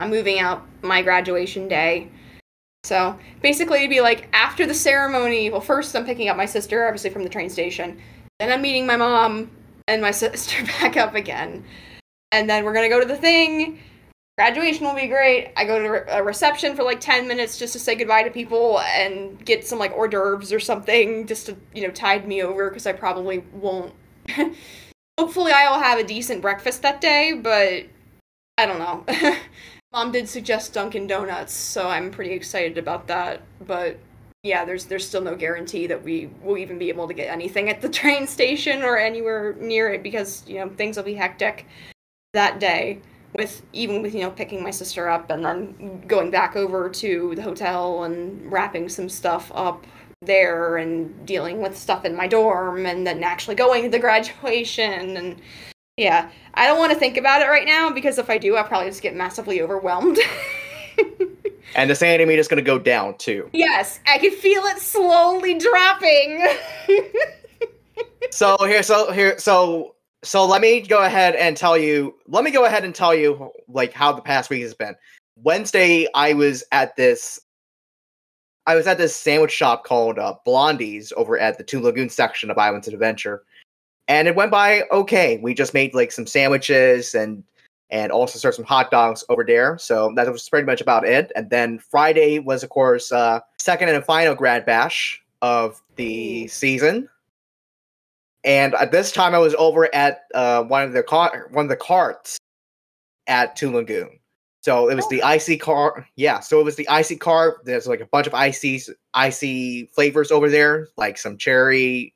I'm 0.00 0.10
moving 0.10 0.40
out 0.40 0.66
my 0.82 1.00
graduation 1.00 1.68
day. 1.68 2.10
So 2.82 3.18
basically, 3.40 3.78
it'd 3.78 3.90
be 3.90 4.02
like 4.02 4.28
after 4.32 4.66
the 4.66 4.74
ceremony. 4.74 5.48
Well, 5.50 5.60
first 5.60 5.96
I'm 5.96 6.04
picking 6.04 6.28
up 6.28 6.36
my 6.36 6.44
sister, 6.44 6.86
obviously 6.86 7.10
from 7.10 7.22
the 7.22 7.30
train 7.30 7.48
station. 7.48 7.98
and 8.40 8.52
I'm 8.52 8.60
meeting 8.60 8.86
my 8.86 8.96
mom 8.96 9.50
and 9.88 10.02
my 10.02 10.10
sister 10.22 10.64
back 10.80 10.96
up 10.96 11.14
again. 11.14 11.64
And 12.32 12.50
then 12.50 12.64
we're 12.64 12.74
gonna 12.74 12.88
go 12.88 13.00
to 13.00 13.06
the 13.06 13.16
thing. 13.16 13.80
Graduation 14.36 14.84
will 14.84 14.96
be 14.96 15.06
great. 15.06 15.52
I 15.56 15.64
go 15.64 15.78
to 15.78 16.12
a 16.12 16.18
uh, 16.18 16.22
reception 16.22 16.74
for 16.74 16.82
like 16.82 17.00
10 17.00 17.28
minutes 17.28 17.56
just 17.56 17.72
to 17.74 17.78
say 17.78 17.94
goodbye 17.94 18.24
to 18.24 18.30
people 18.30 18.80
and 18.80 19.42
get 19.44 19.64
some 19.64 19.78
like 19.78 19.92
hors 19.92 20.08
d'oeuvres 20.08 20.52
or 20.52 20.58
something 20.58 21.28
just 21.28 21.46
to, 21.46 21.56
you 21.72 21.82
know, 21.82 21.90
tide 21.92 22.26
me 22.26 22.42
over 22.42 22.68
because 22.68 22.86
I 22.86 22.94
probably 22.94 23.44
won't. 23.52 23.92
Hopefully, 25.18 25.52
I'll 25.52 25.80
have 25.80 26.00
a 26.00 26.04
decent 26.04 26.42
breakfast 26.42 26.82
that 26.82 27.00
day, 27.00 27.32
but 27.32 27.84
I 28.58 28.66
don't 28.66 28.80
know. 28.80 29.36
Mom 29.92 30.10
did 30.10 30.28
suggest 30.28 30.72
Dunkin' 30.72 31.06
Donuts, 31.06 31.52
so 31.52 31.88
I'm 31.88 32.10
pretty 32.10 32.32
excited 32.32 32.76
about 32.76 33.06
that. 33.06 33.42
But 33.64 34.00
yeah, 34.42 34.64
there's 34.64 34.86
there's 34.86 35.06
still 35.06 35.22
no 35.22 35.36
guarantee 35.36 35.86
that 35.86 36.02
we 36.02 36.28
will 36.42 36.58
even 36.58 36.76
be 36.76 36.88
able 36.88 37.06
to 37.06 37.14
get 37.14 37.30
anything 37.30 37.70
at 37.70 37.80
the 37.80 37.88
train 38.00 38.26
station 38.26 38.82
or 38.82 38.96
anywhere 38.96 39.54
near 39.60 39.92
it 39.92 40.02
because 40.02 40.42
you 40.48 40.58
know 40.58 40.68
things 40.70 40.96
will 40.96 41.04
be 41.04 41.14
hectic 41.14 41.68
that 42.32 42.58
day 42.58 43.00
with 43.34 43.62
even 43.72 44.02
with 44.02 44.14
you 44.14 44.20
know 44.20 44.30
picking 44.30 44.62
my 44.62 44.70
sister 44.70 45.08
up 45.08 45.30
and 45.30 45.44
then 45.44 46.02
going 46.06 46.30
back 46.30 46.56
over 46.56 46.88
to 46.88 47.34
the 47.34 47.42
hotel 47.42 48.04
and 48.04 48.50
wrapping 48.50 48.88
some 48.88 49.08
stuff 49.08 49.50
up 49.54 49.86
there 50.22 50.76
and 50.78 51.26
dealing 51.26 51.60
with 51.60 51.76
stuff 51.76 52.04
in 52.04 52.14
my 52.16 52.26
dorm 52.26 52.86
and 52.86 53.06
then 53.06 53.22
actually 53.22 53.54
going 53.54 53.82
to 53.82 53.88
the 53.88 53.98
graduation 54.06 55.16
and 55.16 55.40
yeah. 55.96 56.30
I 56.54 56.66
don't 56.66 56.78
want 56.78 56.92
to 56.92 56.98
think 56.98 57.16
about 57.16 57.40
it 57.40 57.46
right 57.46 57.66
now 57.66 57.90
because 57.90 58.18
if 58.18 58.28
i 58.28 58.38
do 58.38 58.56
i'll 58.56 58.64
probably 58.64 58.88
just 58.88 59.02
get 59.02 59.14
massively 59.14 59.60
overwhelmed. 59.62 60.18
And 61.76 61.90
the 61.90 61.96
sanity 61.96 62.24
meter 62.24 62.38
is 62.38 62.46
going 62.46 62.62
to 62.62 62.62
go 62.62 62.78
down 62.78 63.18
too. 63.18 63.50
Yes 63.52 63.98
i 64.06 64.18
can 64.18 64.30
feel 64.30 64.62
it 64.64 64.78
slowly 64.78 65.58
dropping. 65.58 66.46
So 68.34 68.56
here 68.60 68.82
so 68.82 69.12
here 69.12 69.38
so 69.38 69.94
so 70.24 70.46
let 70.46 70.60
me 70.60 70.80
go 70.80 71.04
ahead 71.04 71.34
and 71.36 71.56
tell 71.56 71.76
you 71.76 72.14
let 72.26 72.44
me 72.44 72.50
go 72.50 72.64
ahead 72.64 72.84
and 72.84 72.94
tell 72.94 73.14
you 73.14 73.50
like 73.68 73.92
how 73.92 74.12
the 74.12 74.22
past 74.22 74.50
week 74.50 74.62
has 74.62 74.74
been. 74.74 74.94
Wednesday 75.36 76.06
i 76.14 76.32
was 76.32 76.64
at 76.72 76.96
this 76.96 77.40
i 78.66 78.74
was 78.74 78.86
at 78.86 78.98
this 78.98 79.14
sandwich 79.14 79.50
shop 79.50 79.84
called 79.84 80.18
uh, 80.18 80.34
blondie's 80.44 81.12
over 81.16 81.38
at 81.38 81.58
the 81.58 81.64
Toon 81.64 81.82
Lagoon 81.82 82.08
section 82.08 82.50
of 82.50 82.58
islands 82.58 82.88
of 82.88 82.94
adventure. 82.94 83.42
And 84.06 84.28
it 84.28 84.36
went 84.36 84.50
by 84.50 84.82
okay. 84.92 85.38
We 85.42 85.54
just 85.54 85.74
made 85.74 85.94
like 85.94 86.12
some 86.12 86.26
sandwiches 86.26 87.14
and 87.14 87.42
and 87.90 88.10
also 88.10 88.38
served 88.38 88.56
some 88.56 88.64
hot 88.64 88.90
dogs 88.90 89.24
over 89.28 89.44
there. 89.44 89.78
So 89.78 90.12
that 90.16 90.30
was 90.30 90.48
pretty 90.48 90.66
much 90.66 90.80
about 90.80 91.06
it. 91.06 91.32
And 91.36 91.50
then 91.50 91.78
friday 91.78 92.38
was 92.38 92.62
of 92.62 92.70
course 92.70 93.12
uh 93.12 93.40
second 93.58 93.88
and 93.88 94.04
final 94.04 94.34
grad 94.34 94.64
bash 94.64 95.22
of 95.42 95.82
the 95.96 96.46
season 96.48 97.08
and 98.44 98.74
at 98.74 98.92
this 98.92 99.10
time 99.10 99.34
I 99.34 99.38
was 99.38 99.54
over 99.54 99.92
at 99.94 100.20
uh, 100.34 100.62
one 100.64 100.82
of 100.82 100.92
the 100.92 101.02
car- 101.02 101.48
one 101.50 101.64
of 101.64 101.68
the 101.70 101.76
carts 101.76 102.38
at 103.26 103.56
Toon 103.56 103.74
Lagoon. 103.74 104.18
So 104.62 104.88
it 104.88 104.94
was 104.94 105.06
the 105.08 105.22
icy 105.22 105.58
car. 105.58 106.06
Yeah, 106.16 106.40
so 106.40 106.58
it 106.58 106.64
was 106.64 106.76
the 106.76 106.88
icy 106.88 107.16
car. 107.16 107.58
There's 107.64 107.86
like 107.86 108.00
a 108.00 108.06
bunch 108.06 108.26
of 108.26 108.34
icy 108.34 108.80
icy 109.12 109.86
flavors 109.94 110.30
over 110.30 110.48
there, 110.48 110.88
like 110.96 111.18
some 111.18 111.36
cherry, 111.36 112.14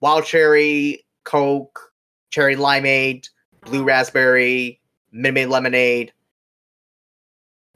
wild 0.00 0.24
cherry, 0.24 1.04
Coke, 1.24 1.92
cherry 2.30 2.56
limeade, 2.56 3.28
blue 3.66 3.84
raspberry, 3.84 4.80
minute 5.12 5.50
lemonade. 5.50 6.12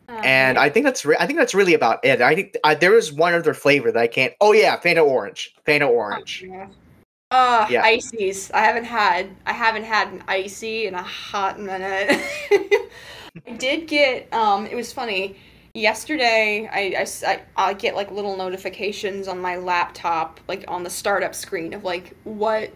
and 0.09 0.57
I 0.57 0.71
think 0.71 0.85
that's 0.85 1.05
re- 1.05 1.17
I 1.19 1.27
think 1.27 1.39
that's 1.39 1.55
really 1.55 1.75
about 1.75 2.03
it. 2.05 2.23
I 2.23 2.35
think 2.35 2.57
I, 2.65 2.75
there 2.75 2.97
is 2.97 3.13
one 3.13 3.35
other 3.35 3.53
flavor 3.55 3.93
that 3.93 4.01
I 4.01 4.07
can't. 4.07 4.33
Oh 4.41 4.53
yeah, 4.53 4.79
Fanta 4.81 5.05
orange. 5.05 5.55
Fanta 5.67 5.89
orange. 5.89 6.45
Oh, 6.47 6.53
yeah. 6.53 6.69
Uh, 7.31 7.67
yeah. 7.69 7.83
ices. 7.83 8.51
I 8.53 8.61
haven't 8.61 8.85
had 8.85 9.35
I 9.45 9.53
haven't 9.53 9.85
had 9.85 10.09
an 10.13 10.23
icy 10.29 10.87
in 10.87 10.95
a 10.95 11.03
hot 11.03 11.59
minute. 11.59 12.23
I 13.47 13.53
did 13.59 13.89
get 13.89 14.33
um. 14.33 14.67
It 14.67 14.75
was 14.75 14.93
funny. 14.93 15.37
Yesterday, 15.75 16.71
I, 16.73 17.05
I, 17.27 17.43
I 17.55 17.75
get 17.75 17.95
like 17.95 18.11
little 18.11 18.35
notifications 18.39 19.29
on 19.29 19.39
my 19.39 19.57
laptop, 19.57 20.41
like 20.49 20.65
on 20.69 20.85
the 20.85 20.89
startup 20.89 21.35
screen 21.35 21.75
of 21.75 21.85
like 21.85 22.17
what 22.25 22.73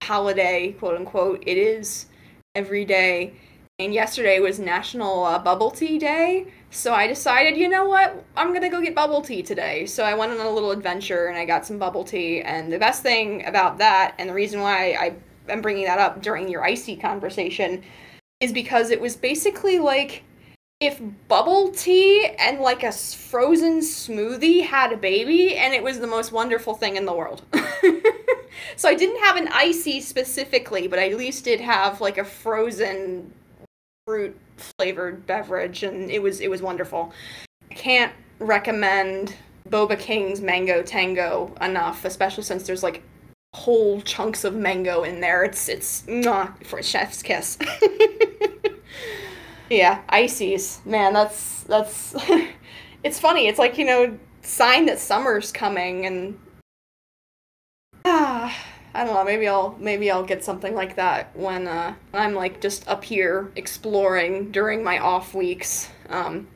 holiday, 0.00 0.72
quote 0.72 0.96
unquote, 0.96 1.42
it 1.44 1.56
is 1.56 2.06
every 2.54 2.84
day. 2.84 3.34
And 3.80 3.92
yesterday 3.92 4.38
was 4.38 4.60
National 4.60 5.24
uh, 5.24 5.36
Bubble 5.40 5.72
Tea 5.72 5.98
Day, 5.98 6.46
so 6.70 6.94
I 6.94 7.08
decided, 7.08 7.56
you 7.56 7.68
know 7.68 7.86
what? 7.86 8.24
I'm 8.36 8.54
gonna 8.54 8.70
go 8.70 8.80
get 8.80 8.94
bubble 8.94 9.20
tea 9.20 9.42
today. 9.42 9.84
So 9.86 10.04
I 10.04 10.14
went 10.14 10.30
on 10.30 10.38
a 10.38 10.48
little 10.48 10.70
adventure 10.70 11.26
and 11.26 11.36
I 11.36 11.44
got 11.44 11.66
some 11.66 11.76
bubble 11.76 12.04
tea. 12.04 12.40
And 12.40 12.72
the 12.72 12.78
best 12.78 13.02
thing 13.02 13.44
about 13.46 13.78
that, 13.78 14.14
and 14.16 14.30
the 14.30 14.32
reason 14.32 14.60
why 14.60 14.92
I 14.92 15.16
am 15.50 15.60
bringing 15.60 15.86
that 15.86 15.98
up 15.98 16.22
during 16.22 16.48
your 16.48 16.62
icy 16.62 16.94
conversation, 16.94 17.82
is 18.38 18.52
because 18.52 18.90
it 18.90 19.00
was 19.00 19.16
basically 19.16 19.80
like 19.80 20.22
if 20.78 21.00
bubble 21.26 21.72
tea 21.72 22.26
and 22.38 22.60
like 22.60 22.84
a 22.84 22.92
frozen 22.92 23.80
smoothie 23.80 24.64
had 24.64 24.92
a 24.92 24.96
baby, 24.96 25.56
and 25.56 25.74
it 25.74 25.82
was 25.82 25.98
the 25.98 26.06
most 26.06 26.30
wonderful 26.30 26.74
thing 26.74 26.94
in 26.94 27.06
the 27.06 27.12
world. 27.12 27.42
so 28.76 28.88
I 28.88 28.94
didn't 28.94 29.20
have 29.24 29.34
an 29.34 29.48
icy 29.48 30.00
specifically, 30.00 30.86
but 30.86 31.00
I 31.00 31.08
at 31.08 31.18
least 31.18 31.42
did 31.42 31.60
have 31.60 32.00
like 32.00 32.18
a 32.18 32.24
frozen 32.24 33.32
fruit 34.06 34.38
flavored 34.58 35.26
beverage 35.26 35.82
and 35.82 36.10
it 36.10 36.20
was 36.20 36.40
it 36.40 36.50
was 36.50 36.60
wonderful. 36.60 37.10
I 37.70 37.74
can't 37.74 38.12
recommend 38.38 39.34
Boba 39.68 39.98
King's 39.98 40.42
Mango 40.42 40.82
Tango 40.82 41.54
enough, 41.62 42.04
especially 42.04 42.44
since 42.44 42.66
there's 42.66 42.82
like 42.82 43.02
whole 43.54 44.02
chunks 44.02 44.44
of 44.44 44.54
mango 44.54 45.04
in 45.04 45.20
there. 45.20 45.42
It's 45.42 45.70
it's 45.70 46.02
mwah, 46.02 46.66
for 46.66 46.82
chef's 46.82 47.22
kiss. 47.22 47.56
yeah, 49.70 50.02
ices. 50.10 50.82
Man, 50.84 51.14
that's 51.14 51.62
that's 51.62 52.14
it's 53.04 53.18
funny. 53.18 53.48
It's 53.48 53.58
like, 53.58 53.78
you 53.78 53.86
know, 53.86 54.18
sign 54.42 54.84
that 54.84 54.98
summer's 54.98 55.50
coming 55.50 56.04
and 56.04 56.38
I 58.94 59.04
don't 59.04 59.14
know. 59.14 59.24
Maybe 59.24 59.48
I'll 59.48 59.76
maybe 59.80 60.10
I'll 60.10 60.24
get 60.24 60.44
something 60.44 60.74
like 60.74 60.94
that 60.96 61.36
when 61.36 61.66
uh, 61.66 61.94
I'm 62.12 62.34
like 62.34 62.60
just 62.60 62.86
up 62.88 63.02
here 63.02 63.50
exploring 63.56 64.52
during 64.52 64.84
my 64.84 64.98
off 64.98 65.34
weeks. 65.34 65.90
Um, 66.08 66.46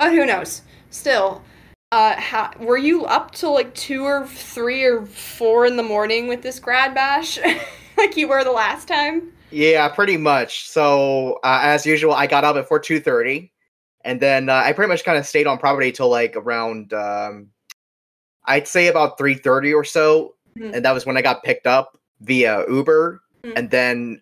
but 0.00 0.10
who 0.10 0.26
knows? 0.26 0.62
Still, 0.90 1.42
uh, 1.92 2.20
how, 2.20 2.50
were 2.58 2.76
you 2.76 3.04
up 3.04 3.30
till 3.32 3.54
like 3.54 3.72
two 3.74 4.04
or 4.04 4.26
three 4.26 4.84
or 4.84 5.06
four 5.06 5.66
in 5.66 5.76
the 5.76 5.82
morning 5.82 6.26
with 6.26 6.42
this 6.42 6.58
grad 6.58 6.92
bash, 6.94 7.38
like 7.96 8.16
you 8.16 8.26
were 8.26 8.42
the 8.42 8.50
last 8.50 8.88
time? 8.88 9.32
Yeah, 9.52 9.88
pretty 9.88 10.16
much. 10.16 10.68
So 10.68 11.38
uh, 11.44 11.60
as 11.62 11.86
usual, 11.86 12.14
I 12.14 12.26
got 12.26 12.44
up 12.44 12.56
before 12.56 12.80
two 12.80 12.98
thirty, 12.98 13.52
and 14.04 14.18
then 14.18 14.48
uh, 14.48 14.62
I 14.64 14.72
pretty 14.72 14.88
much 14.88 15.04
kind 15.04 15.18
of 15.18 15.26
stayed 15.26 15.46
on 15.46 15.58
property 15.58 15.92
till 15.92 16.08
like 16.08 16.34
around, 16.34 16.92
um, 16.92 17.48
I'd 18.44 18.66
say 18.66 18.88
about 18.88 19.18
three 19.18 19.34
thirty 19.34 19.72
or 19.72 19.84
so 19.84 20.34
mm-hmm. 20.58 20.74
and 20.74 20.84
that 20.84 20.92
was 20.92 21.06
when 21.06 21.16
I 21.16 21.22
got 21.22 21.42
picked 21.42 21.66
up 21.66 21.98
via 22.20 22.64
Uber, 22.68 23.22
mm-hmm. 23.42 23.56
and 23.56 23.70
then 23.70 24.20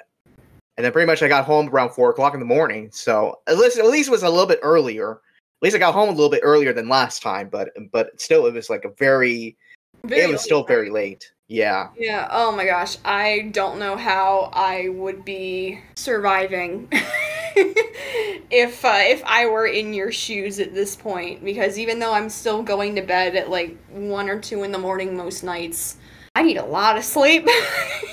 and 0.76 0.85
then 0.85 0.92
pretty 0.92 1.06
much 1.06 1.23
I 1.23 1.28
got 1.28 1.44
home 1.44 1.68
around 1.68 1.90
four 1.90 2.11
o'clock 2.11 2.35
in 2.35 2.40
the 2.40 2.47
morning. 2.47 2.88
So 2.92 3.40
at 3.47 3.58
least 3.58 3.78
at 3.78 3.87
least 3.87 4.08
it 4.08 4.12
was 4.12 4.23
a 4.23 4.30
little 4.30 4.47
bit 4.47 4.61
earlier. 4.62 5.12
At 5.12 5.62
least 5.62 5.76
I 5.76 5.80
got 5.80 5.92
home 5.92 6.08
a 6.08 6.12
little 6.12 6.30
bit 6.30 6.42
earlier 6.44 6.73
than 6.73 6.88
last 6.88 7.20
time, 7.20 7.49
but 7.49 7.70
but 7.90 8.20
still 8.20 8.47
it 8.47 8.54
was 8.54 8.70
like 8.70 8.85
a 8.85 8.90
very, 8.90 9.56
very 10.04 10.23
it 10.23 10.30
was 10.30 10.42
still 10.42 10.64
very 10.64 10.88
late. 10.88 11.32
Yeah. 11.49 11.88
Yeah. 11.97 12.28
Oh 12.30 12.52
my 12.52 12.66
gosh. 12.66 12.99
I 13.04 13.50
don't 13.52 13.78
know 13.78 13.97
how 13.97 14.50
I 14.52 14.90
would 14.90 15.25
be 15.25 15.80
surviving 15.97 16.88
if 16.92 18.85
uh, 18.85 19.00
if 19.00 19.23
I 19.25 19.47
were 19.47 19.66
in 19.66 19.94
your 19.94 20.12
shoes 20.12 20.61
at 20.61 20.75
this 20.75 20.94
point 20.94 21.42
because 21.42 21.78
even 21.78 21.99
though 21.99 22.12
I'm 22.12 22.28
still 22.28 22.62
going 22.62 22.94
to 22.97 23.02
bed 23.02 23.35
at 23.35 23.50
like 23.50 23.76
1 23.88 24.28
or 24.28 24.38
2 24.38 24.62
in 24.62 24.73
the 24.73 24.78
morning 24.78 25.16
most 25.16 25.42
nights, 25.42 25.97
I 26.38 26.42
need 26.42 26.57
a 26.57 26.64
lot 26.64 26.97
of 26.97 27.02
sleep 27.02 27.49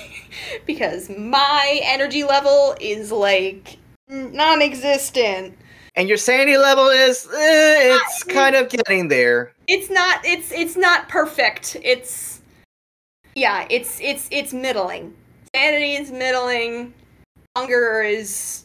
because 0.66 1.08
my 1.08 1.78
energy 1.84 2.24
level 2.24 2.74
is 2.80 3.12
like 3.12 3.78
non 4.08 4.62
existent. 4.62 5.56
And 5.94 6.08
your 6.08 6.18
sanity 6.18 6.56
level 6.56 6.88
is 6.88 7.24
eh, 7.26 7.96
it's 7.96 8.24
kind 8.24 8.56
of 8.56 8.68
getting 8.68 9.06
there. 9.06 9.52
It's 9.68 9.90
not 9.90 10.24
it's 10.24 10.50
it's 10.50 10.76
not 10.76 11.08
perfect. 11.08 11.76
It's 11.84 12.42
yeah, 13.36 13.64
it's 13.70 14.00
it's 14.00 14.26
it's 14.32 14.52
middling. 14.52 15.14
Sanity 15.54 15.92
is 15.92 16.10
middling. 16.10 16.94
Hunger 17.56 18.02
is 18.02 18.64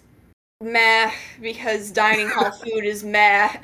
meh 0.59 1.11
because 1.39 1.91
dining 1.91 2.29
hall 2.29 2.49
food 2.63 2.83
is 2.83 3.03
meh. 3.03 3.47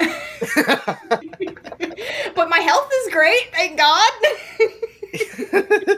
but 2.36 2.50
my 2.50 2.60
health 2.60 2.92
is 3.04 3.12
great, 3.12 3.50
thank 3.52 3.80
God. 3.80 4.12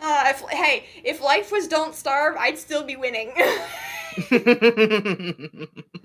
uh, 0.00 0.24
if, 0.26 0.40
hey, 0.50 0.86
if 1.04 1.22
life 1.22 1.52
was 1.52 1.68
Don't 1.68 1.94
Starve, 1.94 2.36
I'd 2.36 2.58
still 2.58 2.84
be 2.84 2.96
winning. 2.96 3.32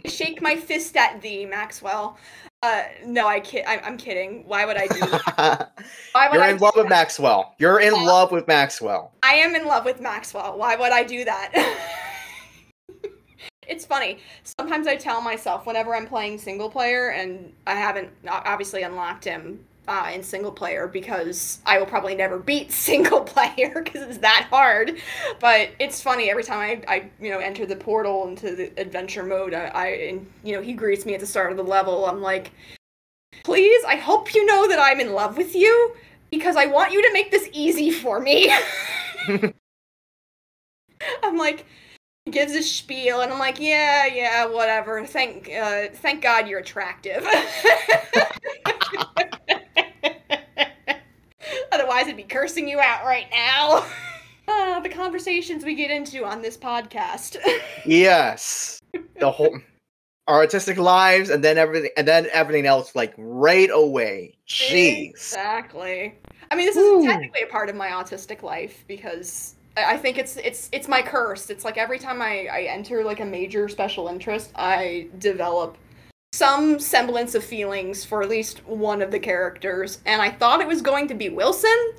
Shake 0.05 0.41
my 0.41 0.55
fist 0.55 0.95
at 0.95 1.21
thee, 1.21 1.45
Maxwell. 1.45 2.17
Uh, 2.61 2.83
no, 3.05 3.27
I 3.27 3.39
kid. 3.39 3.63
I- 3.67 3.79
I'm 3.79 3.97
kidding. 3.97 4.43
Why 4.47 4.65
would 4.65 4.77
I 4.77 4.87
do 4.87 4.99
that? 4.99 5.71
Why 6.13 6.27
would 6.29 6.35
You're 6.35 6.43
I 6.43 6.49
in 6.51 6.57
love 6.57 6.75
with? 6.75 6.89
Maxwell. 6.89 7.53
You're 7.59 7.79
in 7.79 7.93
love 7.93 8.31
with 8.31 8.47
Maxwell. 8.47 9.11
I 9.23 9.35
am 9.35 9.55
in 9.55 9.65
love 9.65 9.85
with 9.85 10.01
Maxwell. 10.01 10.57
Why 10.57 10.75
would 10.75 10.91
I 10.91 11.03
do 11.03 11.25
that? 11.25 11.51
it's 13.67 13.85
funny. 13.85 14.19
Sometimes 14.57 14.87
I 14.87 14.95
tell 14.95 15.21
myself 15.21 15.65
whenever 15.65 15.95
I'm 15.95 16.07
playing 16.07 16.37
single 16.37 16.69
player, 16.69 17.09
and 17.09 17.53
I 17.67 17.75
haven't 17.75 18.09
obviously 18.27 18.83
unlocked 18.83 19.25
him 19.25 19.59
uh, 19.87 20.11
in 20.13 20.23
single 20.23 20.51
player 20.51 20.87
because 20.87 21.59
I 21.65 21.77
will 21.77 21.85
probably 21.85 22.15
never 22.15 22.37
beat 22.37 22.71
single 22.89 23.21
player 23.21 23.81
because 23.83 24.03
it's 24.03 24.17
that 24.19 24.47
hard. 24.49 24.97
But 25.39 25.69
it's 25.79 26.01
funny 26.01 26.29
every 26.29 26.43
time 26.43 26.83
I, 26.87 26.93
I 26.93 27.09
you 27.19 27.31
know 27.31 27.39
enter 27.39 27.65
the 27.65 27.75
portal 27.75 28.27
into 28.27 28.55
the 28.55 28.71
adventure 28.77 29.23
mode. 29.23 29.53
I, 29.53 29.65
I 29.67 29.87
and 29.87 30.27
you 30.43 30.53
know 30.53 30.61
he 30.61 30.73
greets 30.73 31.05
me 31.05 31.13
at 31.13 31.19
the 31.19 31.27
start 31.27 31.51
of 31.51 31.57
the 31.57 31.63
level. 31.63 32.05
I'm 32.05 32.21
like, 32.21 32.51
please, 33.43 33.83
I 33.85 33.95
hope 33.95 34.33
you 34.33 34.45
know 34.45 34.67
that 34.67 34.79
I'm 34.79 34.99
in 34.99 35.13
love 35.13 35.37
with 35.37 35.55
you 35.55 35.95
because 36.31 36.55
I 36.55 36.65
want 36.65 36.91
you 36.91 37.01
to 37.01 37.13
make 37.13 37.31
this 37.31 37.49
easy 37.53 37.91
for 37.91 38.19
me. 38.19 38.51
I'm 41.23 41.37
like, 41.37 41.65
he 42.25 42.31
gives 42.31 42.53
a 42.53 42.63
spiel, 42.63 43.21
and 43.21 43.31
I'm 43.31 43.39
like, 43.39 43.59
yeah, 43.59 44.05
yeah, 44.05 44.45
whatever. 44.45 45.05
Thank, 45.05 45.49
uh, 45.49 45.87
thank 45.93 46.21
God 46.21 46.47
you're 46.47 46.59
attractive. 46.59 47.25
Otherwise, 51.75 52.07
I'd 52.07 52.15
be 52.15 52.23
cursing 52.23 52.69
you 52.69 52.79
out 52.79 53.03
right 53.05 53.27
now. 53.31 53.85
Uh, 54.47 54.79
the 54.81 54.89
conversations 54.89 55.65
we 55.65 55.73
get 55.73 55.89
into 55.89 56.23
on 56.23 56.39
this 56.39 56.55
podcast. 56.55 57.35
Yes. 57.85 58.79
The 59.19 59.31
whole 59.31 59.57
our 60.27 60.35
artistic 60.35 60.77
lives 60.77 61.31
and 61.31 61.43
then 61.43 61.57
everything 61.57 61.89
and 61.97 62.07
then 62.07 62.27
everything 62.31 62.67
else 62.67 62.95
like 62.95 63.15
right 63.17 63.71
away. 63.73 64.37
Jeez. 64.47 65.09
Exactly. 65.09 66.13
I 66.51 66.55
mean, 66.55 66.67
this 66.67 66.75
is 66.75 67.05
technically 67.05 67.41
a 67.41 67.47
part 67.47 67.69
of 67.69 67.75
my 67.75 67.87
autistic 67.87 68.43
life 68.43 68.85
because 68.87 69.55
I 69.75 69.95
I 69.95 69.97
think 69.97 70.19
it's 70.19 70.37
it's 70.37 70.69
it's 70.71 70.87
my 70.87 71.01
curse. 71.01 71.49
It's 71.49 71.65
like 71.65 71.79
every 71.79 71.97
time 71.97 72.21
I, 72.21 72.47
I 72.51 72.61
enter 72.69 73.03
like 73.03 73.21
a 73.21 73.25
major 73.25 73.67
special 73.67 74.09
interest, 74.09 74.51
I 74.55 75.07
develop 75.17 75.75
some 76.35 76.79
semblance 76.79 77.33
of 77.33 77.43
feelings 77.43 78.03
for 78.03 78.21
at 78.21 78.27
least 78.27 78.65
one 78.67 79.01
of 79.01 79.09
the 79.09 79.19
characters, 79.19 79.99
and 80.05 80.21
I 80.21 80.29
thought 80.29 80.59
it 80.59 80.67
was 80.67 80.81
going 80.81 81.07
to 81.07 81.13
be 81.13 81.29
Wilson. 81.29 81.93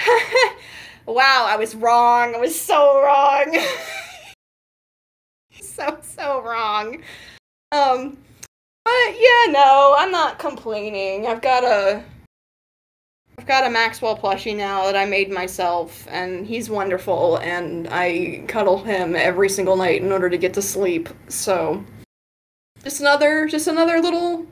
wow, 1.06 1.44
I 1.46 1.56
was 1.56 1.74
wrong. 1.74 2.34
I 2.34 2.38
was 2.38 2.58
so 2.58 3.02
wrong. 3.02 3.58
so 5.60 5.98
so 6.00 6.42
wrong. 6.42 7.02
Um, 7.72 8.16
but 8.84 9.10
yeah, 9.18 9.52
no, 9.52 9.94
I'm 9.98 10.10
not 10.10 10.38
complaining. 10.38 11.26
I've 11.26 11.42
got 11.42 11.64
a 11.64 12.02
I've 13.36 13.46
got 13.46 13.66
a 13.66 13.70
Maxwell 13.70 14.16
plushie 14.16 14.56
now 14.56 14.84
that 14.84 14.96
I 14.96 15.04
made 15.04 15.30
myself, 15.30 16.06
and 16.08 16.46
he's 16.46 16.70
wonderful, 16.70 17.36
and 17.38 17.88
I 17.90 18.44
cuddle 18.48 18.82
him 18.82 19.14
every 19.14 19.50
single 19.50 19.76
night 19.76 20.00
in 20.00 20.10
order 20.10 20.30
to 20.30 20.38
get 20.38 20.54
to 20.54 20.62
sleep. 20.62 21.08
So, 21.28 21.84
just 22.84 23.00
another, 23.00 23.46
just 23.46 23.66
another 23.66 24.00
little 24.00 24.46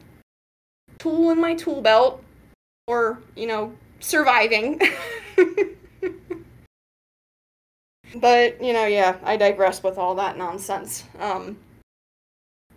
tool 0.99 1.31
in 1.31 1.41
my 1.41 1.55
tool 1.55 1.83
belt, 1.83 2.25
or 2.87 3.21
you 3.37 3.47
know, 3.47 3.73
surviving. 4.01 4.81
but 8.17 8.62
you 8.62 8.73
know, 8.73 8.87
yeah, 8.87 9.17
I 9.23 9.37
digress 9.37 9.83
with 9.83 9.99
all 9.99 10.15
that 10.17 10.39
nonsense. 10.39 11.05
Um, 11.19 11.59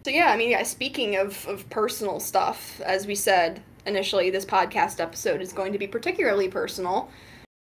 so 0.04 0.12
yeah, 0.12 0.32
I 0.32 0.38
mean, 0.38 0.52
yeah, 0.52 0.64
speaking 0.64 1.16
of 1.16 1.48
of 1.48 1.70
personal 1.70 2.20
stuff, 2.20 2.82
as 2.82 3.08
we 3.08 3.16
said, 3.16 3.62
initially, 3.86 4.30
this 4.30 4.46
podcast 4.46 5.00
episode 5.00 5.42
is 5.42 5.54
going 5.54 5.72
to 5.72 5.80
be 5.80 5.88
particularly 5.88 6.50
personal, 6.50 7.10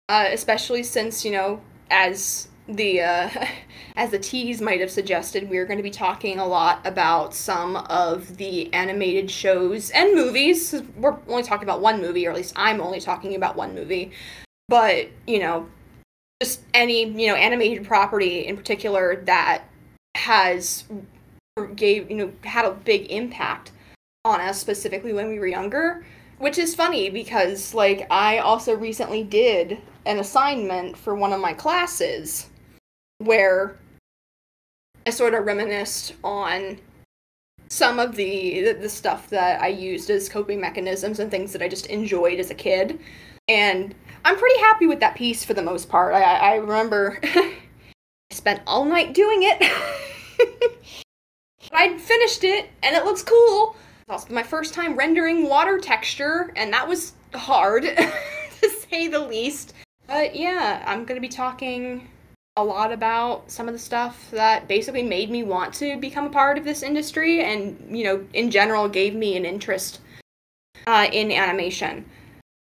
uh, 0.10 0.27
especially 0.31 0.83
since 0.83 1.25
you 1.25 1.31
know, 1.31 1.59
as 1.90 2.49
the 2.70 3.01
uh, 3.01 3.29
as 3.96 4.12
the 4.12 4.20
tease 4.20 4.62
might 4.62 4.79
have 4.79 4.92
suggested, 4.92 5.50
we 5.50 5.58
are 5.58 5.66
going 5.66 5.77
to 5.77 5.84
be 5.84 5.92
talking 5.92 6.40
a 6.40 6.46
lot 6.46 6.86
about 6.86 7.34
some 7.34 7.75
of 7.75 8.38
the 8.38 8.74
animated 8.74 9.29
shows 9.29 9.90
and 9.92 10.16
movies. 10.16 10.82
We're 10.96 11.18
only 11.27 11.44
talking 11.44 11.64
about 11.64 11.82
one 11.82 12.01
movie, 12.01 12.25
or 12.27 12.32
at 12.32 12.38
least 12.38 12.53
I'm 12.55 12.82
only 12.82 13.00
talking 13.00 13.36
about 13.36 13.55
one 13.55 13.75
movie. 13.75 14.12
But 14.68 15.10
you 15.25 15.40
know, 15.40 15.68
just 16.42 16.62
any 16.74 17.03
you 17.03 17.27
know 17.27 17.36
animated 17.36 17.86
property 17.86 18.48
in 18.48 18.55
particular 18.55 19.18
that 19.25 19.64
has 20.16 20.86
gave 21.75 22.10
you 22.10 22.18
know 22.18 22.32
had 22.44 22.66
a 22.66 22.72
big 22.72 23.12
impact 23.12 23.72
on 24.24 24.40
us 24.40 24.60
specifically 24.60 25.12
when 25.12 25.27
we 25.27 25.40
were 25.40 25.48
younger 25.48 26.05
which 26.38 26.58
is 26.58 26.74
funny 26.74 27.10
because 27.10 27.74
like 27.74 28.08
i 28.10 28.38
also 28.38 28.74
recently 28.74 29.24
did 29.24 29.77
an 30.05 30.20
assignment 30.20 30.96
for 30.96 31.14
one 31.14 31.34
of 31.34 31.42
my 31.42 31.53
classes 31.53 32.50
where 33.20 33.77
i 35.05 35.10
sort 35.10 35.34
of 35.34 35.46
reminisced 35.46 36.14
on 36.24 36.77
some 37.68 38.00
of 38.00 38.16
the 38.16 38.74
the- 38.74 38.90
stuff 38.90 39.29
that 39.29 39.62
i 39.62 39.68
used 39.68 40.10
as 40.10 40.27
coping 40.27 40.60
mechanisms 40.60 41.20
and 41.20 41.29
things 41.29 41.53
that 41.53 41.62
i 41.62 41.68
just 41.68 41.86
enjoyed 41.88 42.40
as 42.40 42.50
a 42.50 42.55
kid 42.55 43.00
and 43.48 43.94
i'm 44.25 44.38
pretty 44.38 44.60
happy 44.60 44.88
with 44.88 45.00
that 45.00 45.16
piece 45.16 45.46
for 45.46 45.53
the 45.53 45.62
most 45.62 45.88
part 45.90 46.14
i, 46.14 46.22
I 46.22 46.55
remember 46.55 47.20
i 47.24 47.53
spent 48.32 48.62
all 48.66 48.86
night 48.86 49.14
doing 49.14 49.44
it 49.44 49.62
I 51.72 51.98
finished 51.98 52.44
it 52.44 52.70
and 52.84 52.96
it 52.96 53.05
looks 53.05 53.24
cool. 53.24 53.75
Also 54.08 54.34
my 54.34 54.44
first 54.44 54.74
time 54.74 54.96
rendering 54.96 55.48
water 55.48 55.79
texture, 55.79 56.51
and 56.55 56.74
that 56.74 56.88
was 56.88 57.14
hard, 57.34 57.84
to 58.62 58.70
say 58.70 59.08
the 59.08 59.20
least. 59.20 59.74
But 60.08 60.36
yeah, 60.36 60.84
I'm 60.86 61.05
gonna 61.05 61.22
be 61.22 61.29
talking 61.29 62.08
a 62.59 62.63
lot 62.63 62.91
about 62.91 63.50
some 63.50 63.67
of 63.67 63.74
the 63.74 63.79
stuff 63.79 64.29
that 64.31 64.67
basically 64.67 65.03
made 65.03 65.29
me 65.29 65.43
want 65.43 65.74
to 65.75 65.98
become 65.98 66.25
a 66.25 66.29
part 66.29 66.57
of 66.57 66.63
this 66.63 66.83
industry 66.83 67.41
and, 67.41 67.98
you 67.98 68.03
know, 68.03 68.25
in 68.33 68.51
general 68.51 68.89
gave 68.89 69.15
me 69.15 69.37
an 69.37 69.45
interest 69.45 70.01
uh, 70.87 71.07
in 71.11 71.31
animation. 71.31 72.05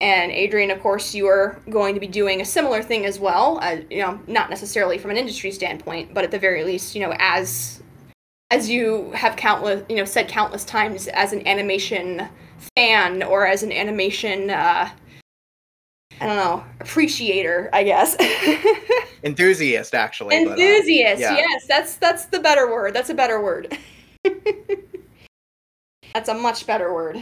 And 0.02 0.32
Adrian, 0.32 0.72
of 0.72 0.82
course, 0.82 1.16
you 1.16 1.28
are 1.28 1.62
going 1.70 1.94
to 1.94 2.00
be 2.00 2.08
doing 2.08 2.42
a 2.42 2.46
similar 2.46 2.82
thing 2.82 3.06
as 3.06 3.20
well. 3.20 3.60
Uh, 3.62 3.78
you 3.90 4.02
know, 4.02 4.20
not 4.28 4.50
necessarily 4.50 4.98
from 4.98 5.12
an 5.12 5.18
industry 5.18 5.52
standpoint, 5.52 6.14
but 6.14 6.24
at 6.24 6.32
the 6.32 6.40
very 6.40 6.64
least, 6.64 6.96
you 6.96 7.02
know, 7.02 7.16
as 7.20 7.82
as 8.52 8.70
you 8.70 9.12
have 9.12 9.36
countless, 9.36 9.84
you 9.90 9.96
know, 9.96 10.06
said 10.06 10.28
countless 10.28 10.66
times, 10.66 11.08
as 11.08 11.34
an 11.34 11.48
animation 11.48 12.28
fan 12.76 13.24
or 13.24 13.48
as 13.48 13.64
an 13.64 13.72
animation, 13.72 14.50
uh, 14.50 14.90
I 16.22 16.26
don't 16.28 16.36
know, 16.38 16.64
appreciator, 16.80 17.70
I 17.74 17.84
guess. 17.84 18.16
Enthusiast 19.24 19.94
actually. 19.94 20.46
but, 20.46 20.52
uh, 20.52 20.62
Enthusiast, 20.62 21.22
yeah. 21.22 21.36
yes, 21.36 21.66
that's 21.68 21.96
that's 21.96 22.26
the 22.26 22.40
better 22.40 22.70
word. 22.72 22.94
That's 22.94 23.10
a 23.10 23.14
better 23.14 23.42
word. 23.42 23.78
that's 26.14 26.30
a 26.30 26.34
much 26.34 26.66
better 26.68 26.94
word. 26.94 27.22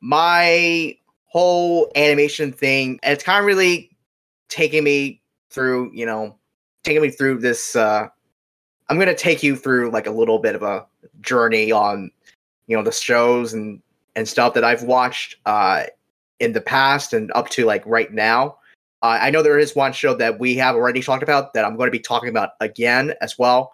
my 0.00 0.96
whole 1.26 1.90
animation 1.96 2.50
thing 2.52 2.98
it's 3.02 3.22
kind 3.22 3.40
of 3.40 3.44
really 3.44 3.90
taking 4.48 4.82
me 4.84 5.20
through 5.50 5.90
you 5.92 6.06
know 6.06 6.34
taking 6.82 7.02
me 7.02 7.10
through 7.10 7.38
this 7.38 7.76
uh 7.76 8.06
i'm 8.88 8.98
gonna 8.98 9.14
take 9.14 9.42
you 9.42 9.54
through 9.56 9.90
like 9.90 10.06
a 10.06 10.10
little 10.10 10.38
bit 10.38 10.54
of 10.54 10.62
a 10.62 10.86
journey 11.20 11.70
on 11.72 12.10
you 12.68 12.76
know 12.76 12.82
the 12.82 12.92
shows 12.92 13.52
and 13.52 13.82
and 14.14 14.26
stuff 14.26 14.54
that 14.54 14.64
i've 14.64 14.84
watched 14.84 15.36
uh 15.46 15.82
in 16.40 16.52
the 16.52 16.60
past 16.60 17.12
and 17.12 17.30
up 17.34 17.48
to 17.48 17.64
like 17.64 17.84
right 17.86 18.12
now 18.12 18.56
uh, 19.02 19.18
i 19.20 19.30
know 19.30 19.42
there 19.42 19.58
is 19.58 19.76
one 19.76 19.92
show 19.92 20.14
that 20.14 20.38
we 20.38 20.56
have 20.56 20.74
already 20.74 21.02
talked 21.02 21.22
about 21.22 21.54
that 21.54 21.64
i'm 21.64 21.76
going 21.76 21.88
to 21.88 21.92
be 21.92 21.98
talking 21.98 22.28
about 22.28 22.50
again 22.60 23.14
as 23.20 23.38
well 23.38 23.72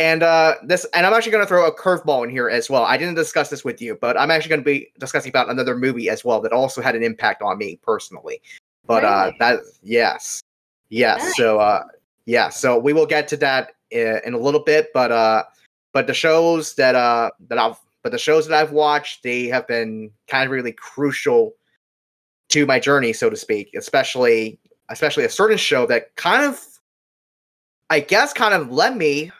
and 0.00 0.22
uh, 0.22 0.54
this, 0.64 0.86
and 0.94 1.04
I'm 1.04 1.12
actually 1.12 1.32
going 1.32 1.44
to 1.44 1.48
throw 1.48 1.66
a 1.66 1.76
curveball 1.76 2.24
in 2.24 2.30
here 2.30 2.48
as 2.48 2.70
well. 2.70 2.84
I 2.84 2.96
didn't 2.96 3.16
discuss 3.16 3.50
this 3.50 3.66
with 3.66 3.82
you, 3.82 3.98
but 4.00 4.18
I'm 4.18 4.30
actually 4.30 4.48
going 4.48 4.60
to 4.62 4.64
be 4.64 4.90
discussing 4.98 5.28
about 5.28 5.50
another 5.50 5.76
movie 5.76 6.08
as 6.08 6.24
well 6.24 6.40
that 6.40 6.52
also 6.52 6.80
had 6.80 6.96
an 6.96 7.02
impact 7.02 7.42
on 7.42 7.58
me 7.58 7.78
personally. 7.82 8.40
But 8.86 9.04
uh, 9.04 9.32
that, 9.40 9.60
yes, 9.82 10.40
yes. 10.88 11.22
Nice. 11.22 11.36
So, 11.36 11.58
uh, 11.60 11.84
yeah. 12.24 12.48
So 12.48 12.78
we 12.78 12.94
will 12.94 13.04
get 13.04 13.28
to 13.28 13.36
that 13.36 13.72
in, 13.90 14.20
in 14.24 14.32
a 14.32 14.38
little 14.38 14.64
bit. 14.64 14.88
But 14.94 15.12
uh, 15.12 15.44
but 15.92 16.06
the 16.06 16.14
shows 16.14 16.74
that 16.76 16.94
uh 16.94 17.30
that 17.48 17.58
I've 17.58 17.78
but 18.02 18.12
the 18.12 18.18
shows 18.18 18.48
that 18.48 18.58
I've 18.58 18.72
watched, 18.72 19.22
they 19.22 19.48
have 19.48 19.68
been 19.68 20.10
kind 20.28 20.46
of 20.46 20.50
really 20.50 20.72
crucial 20.72 21.52
to 22.50 22.66
my 22.66 22.78
journey, 22.78 23.12
so 23.12 23.30
to 23.30 23.36
speak. 23.36 23.70
Especially 23.74 24.58
especially 24.88 25.24
a 25.24 25.30
certain 25.30 25.56
show 25.56 25.86
that 25.86 26.14
kind 26.16 26.44
of, 26.44 26.60
I 27.90 28.00
guess, 28.00 28.32
kind 28.32 28.54
of 28.54 28.70
led 28.70 28.96
me 28.96 29.30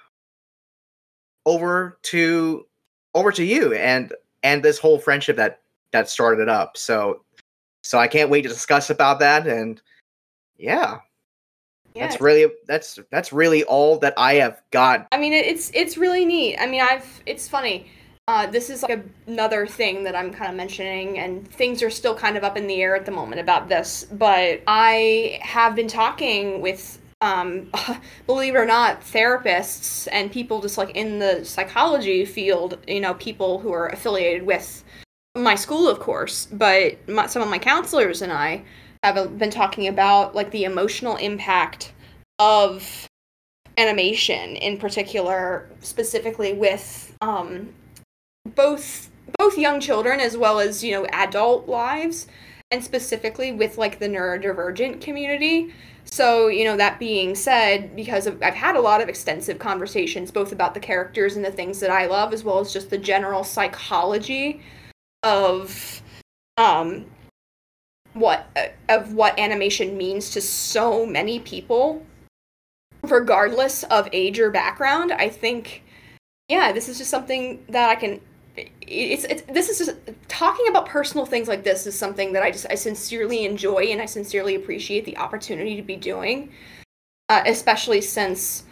over 1.47 1.99
to 2.03 2.67
over 3.15 3.33
to 3.33 3.45
you 3.45 3.75
and 3.75 4.13
and 4.43 4.63
this 4.63 4.79
whole 4.79 4.99
friendship 4.99 5.37
that 5.37 5.61
that 5.91 6.09
started 6.09 6.43
it 6.43 6.49
up 6.49 6.77
so 6.77 7.25
so 7.83 7.99
i 7.99 8.07
can't 8.07 8.31
wait 8.31 8.43
to 8.43 8.49
discuss 8.49 8.91
about 8.91 9.19
that 9.19 9.47
and 9.47 9.81
yeah 10.59 10.99
Yeah, 11.95 12.07
that's 12.07 12.21
really 12.21 12.53
that's 12.69 13.01
that's 13.11 13.33
really 13.33 13.65
all 13.65 13.99
that 13.99 14.15
I 14.17 14.35
have 14.35 14.63
got. 14.71 15.09
I 15.11 15.19
mean, 15.19 15.33
it's 15.33 15.73
it's 15.75 15.97
really 15.97 16.25
neat. 16.25 16.57
I 16.61 16.67
mean, 16.67 16.83
I've 16.83 17.23
it's 17.27 17.49
funny. 17.49 17.91
Uh, 18.31 18.47
this 18.47 18.71
is 18.71 18.85
like 18.85 19.05
another 19.27 19.67
thing 19.67 20.05
that 20.05 20.15
I'm 20.15 20.33
kind 20.33 20.49
of 20.49 20.57
mentioning, 20.57 21.19
and 21.19 21.51
things 21.51 21.83
are 21.83 21.91
still 21.91 22.15
kind 22.15 22.37
of 22.37 22.45
up 22.45 22.57
in 22.57 22.69
the 22.69 22.81
air 22.81 22.95
at 22.95 23.05
the 23.05 23.11
moment 23.11 23.41
about 23.41 23.69
this. 23.69 24.07
But 24.13 24.63
I 24.69 25.41
have 25.43 25.75
been 25.75 25.89
talking 25.89 26.61
with, 26.61 27.01
um, 27.23 27.73
believe 28.29 28.55
it 28.55 28.59
or 28.59 28.67
not, 28.67 29.01
therapists 29.01 30.07
and 30.13 30.31
people 30.31 30.61
just 30.61 30.79
like 30.79 30.95
in 30.95 31.19
the 31.19 31.45
psychology 31.45 32.25
field. 32.25 32.79
You 32.87 33.01
know, 33.01 33.15
people 33.15 33.59
who 33.59 33.73
are 33.73 33.89
affiliated 33.89 34.47
with 34.47 34.85
my 35.35 35.57
school, 35.57 35.89
of 35.89 35.99
course, 35.99 36.47
but 36.53 36.99
my, 37.09 37.27
some 37.27 37.43
of 37.43 37.49
my 37.49 37.59
counselors 37.59 38.23
and 38.23 38.33
I 38.33 38.63
have 39.03 39.17
uh, 39.17 39.27
been 39.27 39.51
talking 39.51 39.89
about 39.89 40.37
like 40.37 40.53
the 40.53 40.63
emotional 40.63 41.17
impact 41.17 41.93
of 42.39 43.09
animation 43.77 44.55
in 44.55 44.79
particular 44.79 45.69
specifically 45.81 46.53
with 46.53 47.17
um, 47.23 47.75
both 48.55 49.11
both 49.39 49.57
young 49.59 49.81
children 49.81 50.21
as 50.21 50.37
well 50.37 50.59
as 50.59 50.83
you 50.83 50.93
know 50.93 51.07
adult 51.13 51.69
lives 51.69 52.27
and 52.71 52.83
specifically 52.83 53.51
with 53.53 53.79
like 53.79 53.99
the 53.99 54.09
neurodivergent 54.09 55.01
community. 55.01 55.73
So 56.05 56.49
you 56.49 56.65
know 56.65 56.77
that 56.77 56.99
being 56.99 57.35
said 57.35 57.95
because 57.95 58.27
of, 58.27 58.43
i've 58.43 58.55
had 58.55 58.77
a 58.77 58.81
lot 58.81 59.01
of 59.01 59.09
extensive 59.09 59.59
conversations 59.59 60.31
both 60.31 60.53
about 60.53 60.75
the 60.75 60.81
characters 60.81 61.37
and 61.37 61.45
the 61.45 61.53
things 61.53 61.79
that 61.81 61.91
i 61.91 62.07
love 62.07 62.33
as 62.33 62.43
well 62.43 62.59
as 62.59 62.73
just 62.73 62.91
the 62.91 62.99
general 62.99 63.45
psychology 63.45 64.63
of 65.23 66.03
um 66.57 67.05
what 68.15 68.47
uh, 68.57 68.69
of 68.89 69.15
what 69.15 69.39
animation 69.39 69.97
means 69.97 70.31
to 70.31 70.41
so 70.41 71.07
many 71.07 71.39
people. 71.41 72.05
Regardless 73.03 73.83
of 73.85 74.09
age 74.13 74.39
or 74.39 74.51
background 74.51 75.11
i 75.13 75.29
think 75.29 75.83
yeah 76.49 76.71
this 76.71 76.89
is 76.89 76.99
just 76.99 77.11
something 77.11 77.65
that 77.69 77.89
i 77.89 77.95
can 77.95 78.21
it's, 78.57 79.25
it's 79.25 79.43
this 79.43 79.69
is 79.69 79.79
just 79.79 79.97
talking 80.29 80.67
about 80.69 80.87
personal 80.87 81.25
things 81.25 81.49
like 81.49 81.65
this 81.65 81.87
is 81.87 81.99
something 81.99 82.33
that 82.33 82.43
i 82.43 82.51
just 82.51 82.67
i 82.71 82.75
sincerely 82.75 83.45
enjoy 83.45 83.85
and 83.85 84.01
i 84.01 84.07
sincerely 84.07 84.55
appreciate 84.55 85.05
the 85.05 85.17
opportunity 85.17 85.77
to 85.77 85.83
be 85.83 85.97
doing 85.97 86.51
uh, 87.29 87.43
especially 87.47 88.01
since 88.01 88.65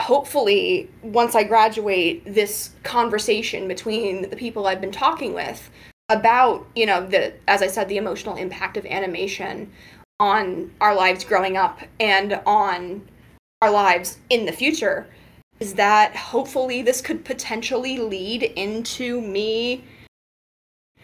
hopefully 0.00 0.90
once 1.02 1.34
i 1.34 1.44
graduate 1.44 2.22
this 2.24 2.70
conversation 2.82 3.68
between 3.68 4.28
the 4.30 4.36
people 4.36 4.66
i've 4.66 4.80
been 4.80 4.92
talking 4.92 5.34
with 5.34 5.70
about 6.08 6.66
you 6.74 6.86
know 6.86 7.06
the 7.06 7.32
as 7.48 7.62
i 7.62 7.66
said 7.66 7.88
the 7.88 7.98
emotional 7.98 8.36
impact 8.36 8.76
of 8.76 8.86
animation 8.86 9.70
on 10.18 10.70
our 10.80 10.94
lives 10.94 11.24
growing 11.24 11.56
up 11.56 11.80
and 12.00 12.40
on 12.46 13.06
our 13.60 13.70
lives 13.70 14.18
in 14.30 14.46
the 14.46 14.52
future 14.52 15.06
is 15.62 15.74
that 15.74 16.16
hopefully 16.16 16.82
this 16.82 17.00
could 17.00 17.24
potentially 17.24 17.96
lead 17.96 18.42
into 18.42 19.20
me 19.20 19.84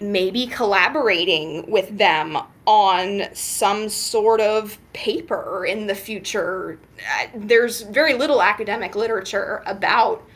maybe 0.01 0.49
collaborating 0.49 1.71
with 1.71 1.97
them 1.97 2.37
on 2.67 3.23
some 3.35 3.89
sort 3.89 4.41
of 4.41 4.77
paper 4.93 5.65
in 5.65 5.87
the 5.87 5.95
future. 5.95 6.81
Uh, 6.99 7.27
There's 7.37 7.83
very 7.83 8.15
little 8.15 8.43
academic 8.43 8.97
literature 8.97 9.63
about 9.65 10.29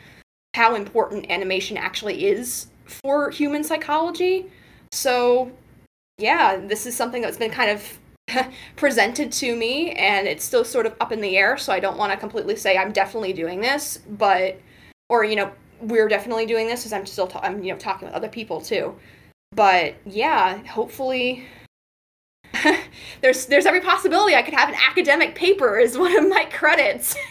how 0.53 0.75
important 0.75 1.29
animation 1.29 1.75
actually 1.75 2.25
is 2.25 2.67
for 2.85 3.29
human 3.29 3.61
psychology. 3.65 4.49
So, 4.93 5.51
yeah, 6.17 6.55
this 6.55 6.85
is 6.85 6.95
something 6.95 7.21
that's 7.21 7.37
been 7.37 7.51
kind 7.51 7.71
of 7.71 7.99
presented 8.75 9.31
to 9.31 9.55
me 9.55 9.91
and 9.91 10.27
it's 10.27 10.43
still 10.43 10.63
sort 10.63 10.85
of 10.85 10.95
up 11.01 11.11
in 11.11 11.19
the 11.19 11.37
air 11.37 11.57
so 11.57 11.73
i 11.73 11.79
don't 11.79 11.97
want 11.97 12.11
to 12.11 12.17
completely 12.17 12.55
say 12.55 12.77
i'm 12.77 12.91
definitely 12.91 13.33
doing 13.33 13.59
this 13.59 13.99
but 14.07 14.59
or 15.09 15.23
you 15.23 15.35
know 15.35 15.51
we're 15.81 16.07
definitely 16.07 16.45
doing 16.45 16.67
this 16.67 16.81
because 16.81 16.93
i'm 16.93 17.05
still 17.05 17.27
ta- 17.27 17.41
i'm 17.43 17.61
you 17.63 17.71
know 17.71 17.77
talking 17.77 18.07
with 18.07 18.15
other 18.15 18.29
people 18.29 18.61
too. 18.61 18.95
But 19.51 19.95
yeah 20.05 20.65
hopefully 20.65 21.45
there's 23.21 23.45
there's 23.45 23.65
every 23.65 23.81
possibility 23.81 24.35
i 24.35 24.41
could 24.41 24.53
have 24.53 24.69
an 24.69 24.75
academic 24.75 25.35
paper 25.35 25.79
as 25.79 25.97
one 25.97 26.15
of 26.17 26.27
my 26.29 26.45
credits. 26.45 27.15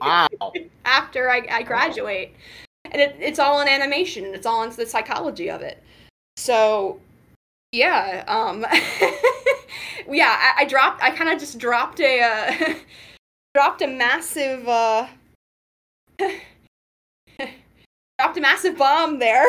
Wow. 0.00 0.26
after 0.84 1.30
i, 1.30 1.46
I 1.48 1.62
graduate. 1.62 2.34
And 2.90 3.00
it, 3.00 3.16
it's 3.20 3.38
all 3.38 3.60
in 3.60 3.68
animation. 3.68 4.24
And 4.24 4.34
it's 4.34 4.46
all 4.46 4.64
into 4.64 4.76
the 4.76 4.86
psychology 4.86 5.48
of 5.48 5.62
it. 5.62 5.82
So 6.36 7.00
yeah 7.72 8.24
um 8.28 8.60
yeah 10.10 10.36
i, 10.38 10.62
I 10.62 10.64
dropped 10.66 11.02
i 11.02 11.10
kind 11.10 11.30
of 11.30 11.38
just 11.38 11.58
dropped 11.58 12.00
a 12.00 12.20
uh, 12.20 12.74
dropped 13.54 13.82
a 13.82 13.86
massive 13.86 14.68
uh 14.68 15.06
dropped 18.18 18.36
a 18.36 18.40
massive 18.40 18.76
bomb 18.76 19.18
there 19.18 19.46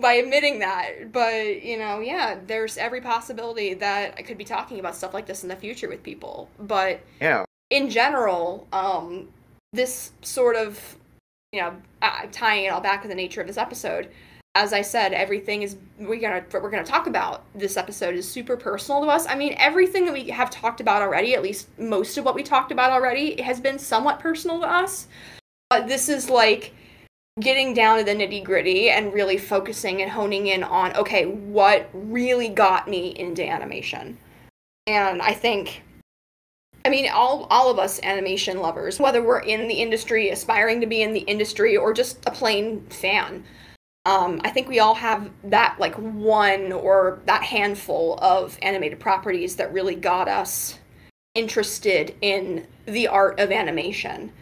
by 0.00 0.14
admitting 0.14 0.60
that 0.60 1.12
but 1.12 1.62
you 1.62 1.76
know 1.76 2.00
yeah 2.00 2.38
there's 2.46 2.78
every 2.78 3.00
possibility 3.00 3.74
that 3.74 4.14
i 4.16 4.22
could 4.22 4.38
be 4.38 4.44
talking 4.44 4.78
about 4.78 4.94
stuff 4.94 5.12
like 5.12 5.26
this 5.26 5.42
in 5.42 5.48
the 5.48 5.56
future 5.56 5.88
with 5.88 6.02
people 6.02 6.48
but 6.58 7.00
Yeah. 7.20 7.44
in 7.70 7.90
general, 7.90 8.66
um, 8.72 9.28
this 9.72 10.10
sort 10.22 10.56
of, 10.56 10.96
you 11.52 11.60
know, 11.60 11.76
uh, 12.02 12.26
tying 12.32 12.64
it 12.64 12.68
all 12.68 12.80
back 12.80 13.02
to 13.02 13.08
the 13.08 13.14
nature 13.14 13.40
of 13.40 13.46
this 13.46 13.56
episode. 13.56 14.08
As 14.56 14.72
I 14.72 14.82
said, 14.82 15.12
everything 15.12 15.62
is 15.62 15.76
we're 15.96 16.18
gonna 16.18 16.44
we're 16.52 16.70
gonna 16.70 16.82
talk 16.82 17.06
about 17.06 17.44
this 17.54 17.76
episode 17.76 18.16
is 18.16 18.28
super 18.28 18.56
personal 18.56 19.00
to 19.02 19.06
us. 19.06 19.24
I 19.28 19.36
mean, 19.36 19.54
everything 19.56 20.04
that 20.06 20.12
we 20.12 20.28
have 20.30 20.50
talked 20.50 20.80
about 20.80 21.02
already, 21.02 21.34
at 21.34 21.42
least 21.42 21.68
most 21.78 22.18
of 22.18 22.24
what 22.24 22.34
we 22.34 22.42
talked 22.42 22.72
about 22.72 22.90
already, 22.90 23.40
has 23.40 23.60
been 23.60 23.78
somewhat 23.78 24.18
personal 24.18 24.60
to 24.60 24.66
us. 24.66 25.06
But 25.68 25.86
this 25.86 26.08
is 26.08 26.28
like 26.28 26.74
getting 27.38 27.74
down 27.74 27.98
to 27.98 28.04
the 28.04 28.10
nitty 28.10 28.42
gritty 28.42 28.90
and 28.90 29.14
really 29.14 29.38
focusing 29.38 30.02
and 30.02 30.10
honing 30.10 30.48
in 30.48 30.64
on 30.64 30.96
okay, 30.96 31.26
what 31.26 31.88
really 31.92 32.48
got 32.48 32.88
me 32.88 33.10
into 33.16 33.48
animation. 33.48 34.18
And 34.88 35.22
I 35.22 35.32
think 35.32 35.84
I 36.84 36.88
mean, 36.88 37.08
all 37.08 37.46
all 37.50 37.70
of 37.70 37.78
us 37.78 38.00
animation 38.02 38.58
lovers, 38.58 38.98
whether 38.98 39.22
we're 39.22 39.38
in 39.38 39.68
the 39.68 39.74
industry, 39.74 40.30
aspiring 40.30 40.80
to 40.80 40.88
be 40.88 41.02
in 41.02 41.12
the 41.12 41.20
industry, 41.20 41.76
or 41.76 41.92
just 41.92 42.18
a 42.26 42.32
plain 42.32 42.84
fan, 42.90 43.44
um, 44.10 44.40
I 44.42 44.50
think 44.50 44.68
we 44.68 44.80
all 44.80 44.94
have 44.96 45.30
that 45.44 45.76
like 45.78 45.94
one 45.94 46.72
or 46.72 47.20
that 47.26 47.44
handful 47.44 48.18
of 48.20 48.58
animated 48.60 48.98
properties 48.98 49.54
that 49.54 49.72
really 49.72 49.94
got 49.94 50.26
us 50.26 50.80
interested 51.36 52.16
in 52.20 52.66
the 52.86 53.06
art 53.06 53.38
of 53.38 53.52
animation. 53.52 54.32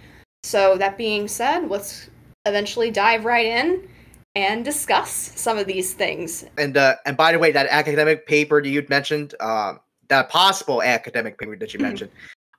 So 0.42 0.78
that 0.78 0.96
being 0.96 1.28
said, 1.28 1.68
let's 1.68 2.08
eventually 2.46 2.90
dive 2.90 3.26
right 3.26 3.44
in 3.44 3.86
and 4.34 4.64
discuss 4.64 5.10
some 5.36 5.58
of 5.58 5.66
these 5.66 5.92
things. 5.92 6.46
And 6.56 6.78
uh, 6.78 6.94
and 7.04 7.14
by 7.14 7.32
the 7.32 7.38
way, 7.38 7.52
that 7.52 7.66
academic 7.66 8.26
paper 8.26 8.62
that 8.62 8.68
you 8.70 8.86
mentioned, 8.88 9.34
um, 9.40 9.80
that 10.08 10.30
possible 10.30 10.82
academic 10.82 11.36
paper 11.36 11.56
that 11.56 11.74
you 11.74 11.80
Mhm. 11.80 11.82
mentioned, 11.82 12.10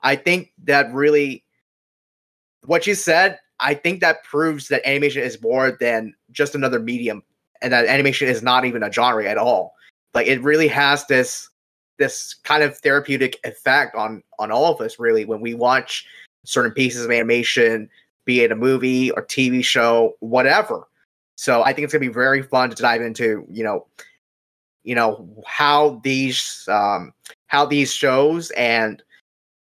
I 0.02 0.14
think 0.14 0.52
that 0.62 0.92
really, 0.94 1.42
what 2.66 2.86
you 2.86 2.94
said, 2.94 3.40
I 3.60 3.74
think 3.74 4.00
that 4.00 4.24
proves 4.24 4.68
that 4.68 4.86
animation 4.88 5.22
is 5.22 5.40
more 5.42 5.70
than 5.72 6.14
just 6.30 6.54
another 6.54 6.80
medium, 6.80 7.22
and 7.62 7.72
that 7.72 7.86
animation 7.86 8.28
is 8.28 8.42
not 8.42 8.64
even 8.64 8.82
a 8.82 8.92
genre 8.92 9.26
at 9.26 9.38
all. 9.38 9.74
Like 10.14 10.26
it 10.26 10.42
really 10.42 10.68
has 10.68 11.06
this 11.06 11.48
this 11.98 12.34
kind 12.44 12.62
of 12.62 12.76
therapeutic 12.78 13.38
effect 13.44 13.94
on 13.94 14.22
on 14.38 14.50
all 14.50 14.72
of 14.72 14.80
us 14.80 14.98
really 14.98 15.24
when 15.24 15.40
we 15.40 15.54
watch 15.54 16.06
certain 16.44 16.72
pieces 16.72 17.04
of 17.04 17.10
animation, 17.10 17.88
be 18.24 18.40
it 18.40 18.52
a 18.52 18.56
movie 18.56 19.10
or 19.10 19.24
TV 19.26 19.62
show, 19.62 20.14
whatever. 20.20 20.88
So 21.36 21.62
I 21.62 21.72
think 21.72 21.84
it's 21.84 21.92
gonna 21.92 22.00
be 22.00 22.08
very 22.08 22.42
fun 22.42 22.70
to 22.70 22.82
dive 22.82 23.02
into, 23.02 23.46
you 23.48 23.62
know, 23.62 23.86
you 24.82 24.94
know 24.94 25.28
how 25.46 26.00
these 26.02 26.66
um, 26.68 27.12
how 27.46 27.66
these 27.66 27.92
shows 27.92 28.50
and 28.52 29.02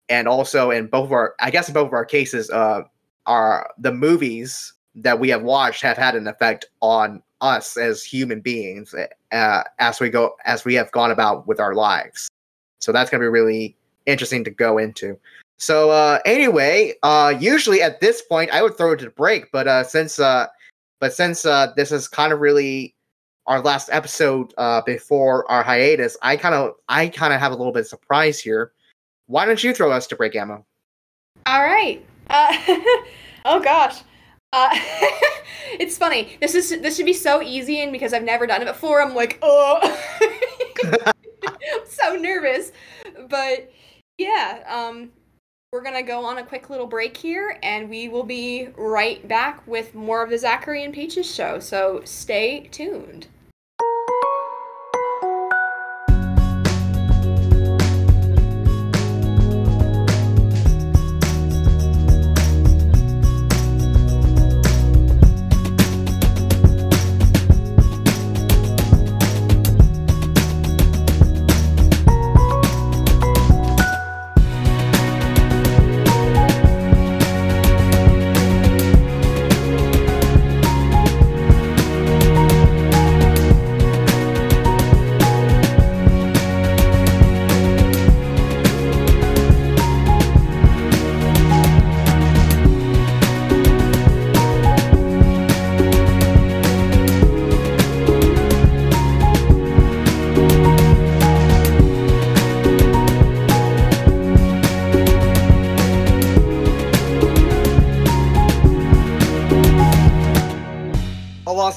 and 0.08 0.28
also 0.28 0.70
in 0.70 0.86
both 0.86 1.06
of 1.06 1.12
our 1.12 1.34
I 1.40 1.50
guess 1.50 1.68
in 1.68 1.74
both 1.74 1.88
of 1.88 1.92
our 1.94 2.04
cases, 2.04 2.50
uh, 2.50 2.82
are 3.28 3.70
the 3.78 3.92
movies 3.92 4.72
that 4.96 5.20
we 5.20 5.28
have 5.28 5.42
watched 5.42 5.82
have 5.82 5.96
had 5.96 6.16
an 6.16 6.26
effect 6.26 6.64
on 6.80 7.22
us 7.40 7.76
as 7.76 8.02
human 8.02 8.40
beings 8.40 8.94
uh, 9.30 9.62
as 9.78 10.00
we 10.00 10.10
go 10.10 10.34
as 10.44 10.64
we 10.64 10.74
have 10.74 10.90
gone 10.90 11.12
about 11.12 11.46
with 11.46 11.60
our 11.60 11.74
lives. 11.74 12.28
So 12.80 12.90
that's 12.90 13.10
gonna 13.10 13.22
be 13.22 13.28
really 13.28 13.76
interesting 14.06 14.42
to 14.44 14.50
go 14.50 14.78
into. 14.78 15.16
So 15.58 15.90
uh, 15.90 16.18
anyway, 16.24 16.94
uh, 17.02 17.34
usually 17.38 17.82
at 17.82 18.00
this 18.00 18.22
point 18.22 18.50
I 18.50 18.62
would 18.62 18.76
throw 18.76 18.92
it 18.92 18.98
to 19.00 19.04
the 19.04 19.10
break, 19.10 19.52
but 19.52 19.68
uh, 19.68 19.84
since 19.84 20.18
uh, 20.18 20.46
but 20.98 21.12
since 21.12 21.44
uh, 21.44 21.72
this 21.76 21.92
is 21.92 22.08
kind 22.08 22.32
of 22.32 22.40
really 22.40 22.94
our 23.46 23.60
last 23.60 23.88
episode 23.92 24.52
uh, 24.58 24.82
before 24.82 25.50
our 25.50 25.62
hiatus, 25.62 26.16
I 26.22 26.36
kind 26.36 26.54
of 26.54 26.74
I 26.88 27.08
kind 27.08 27.32
of 27.32 27.40
have 27.40 27.52
a 27.52 27.56
little 27.56 27.72
bit 27.72 27.80
of 27.80 27.88
surprise 27.88 28.40
here. 28.40 28.72
Why 29.26 29.44
don't 29.44 29.62
you 29.62 29.74
throw 29.74 29.92
us 29.92 30.06
to 30.08 30.16
break, 30.16 30.34
Emma? 30.34 30.62
All 31.46 31.62
right. 31.62 32.04
Uh, 32.28 32.56
oh 33.44 33.60
gosh. 33.60 34.02
Uh, 34.52 34.70
it's 35.78 35.98
funny. 35.98 36.36
This 36.40 36.54
is 36.54 36.70
this 36.80 36.96
should 36.96 37.06
be 37.06 37.12
so 37.12 37.42
easy, 37.42 37.82
and 37.82 37.92
because 37.92 38.12
I've 38.12 38.24
never 38.24 38.46
done 38.46 38.62
it 38.62 38.66
before, 38.66 39.02
I'm 39.02 39.14
like, 39.14 39.38
oh, 39.42 39.78
I'm 40.84 41.84
so 41.86 42.16
nervous. 42.16 42.72
But 43.28 43.70
yeah, 44.16 44.62
um, 44.66 45.10
we're 45.72 45.82
gonna 45.82 46.02
go 46.02 46.24
on 46.24 46.38
a 46.38 46.44
quick 46.44 46.70
little 46.70 46.86
break 46.86 47.16
here, 47.16 47.58
and 47.62 47.90
we 47.90 48.08
will 48.08 48.24
be 48.24 48.68
right 48.76 49.26
back 49.28 49.66
with 49.66 49.94
more 49.94 50.22
of 50.22 50.30
the 50.30 50.36
Sachairi 50.36 50.84
and 50.84 50.94
Peaches 50.94 51.32
show. 51.32 51.60
So 51.60 52.00
stay 52.04 52.68
tuned. 52.70 53.26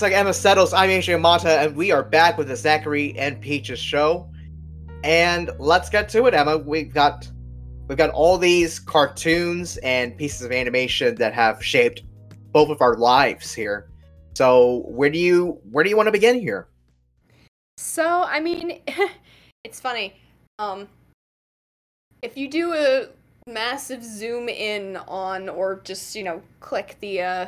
Like 0.02 0.14
Emma 0.14 0.34
settles, 0.34 0.74
I'm 0.74 0.90
Adrian 0.90 1.22
Mata, 1.22 1.60
and 1.60 1.76
we 1.76 1.92
are 1.92 2.02
back 2.02 2.36
with 2.36 2.48
the 2.48 2.56
Sachairi 2.56 3.14
and 3.20 3.40
Peaches 3.40 3.78
show. 3.78 4.28
And 5.04 5.52
let's 5.60 5.92
get 5.92 6.10
to 6.10 6.26
it, 6.26 6.34
Emma. 6.34 6.58
We've 6.58 6.92
got 6.92 7.30
we've 7.88 8.00
got 8.00 8.10
all 8.10 8.40
these 8.40 8.80
cartoons 8.80 9.78
and 9.78 10.18
pieces 10.18 10.42
of 10.42 10.52
animation 10.52 11.14
that 11.16 11.36
have 11.36 11.64
shaped 11.64 12.02
both 12.52 12.70
of 12.70 12.82
our 12.82 12.96
lives 12.96 13.54
here. 13.54 13.92
So 14.34 14.86
where 14.88 15.12
do 15.12 15.20
you 15.20 15.60
where 15.70 15.84
do 15.84 15.92
you 15.92 15.98
want 15.98 16.08
to 16.08 16.12
begin 16.12 16.40
here? 16.40 16.68
So 17.78 18.24
I 18.24 18.40
mean, 18.40 18.82
it's 19.64 19.80
funny. 19.80 20.16
Um, 20.58 20.88
if 22.24 22.38
you 22.38 22.50
do 22.50 22.74
a 22.74 23.10
massive 23.46 24.04
zoom 24.04 24.50
in 24.50 24.98
on, 25.08 25.48
or 25.48 25.80
just 25.84 26.16
you 26.16 26.24
know 26.24 26.42
click 26.60 26.98
the 27.02 27.22
uh, 27.22 27.46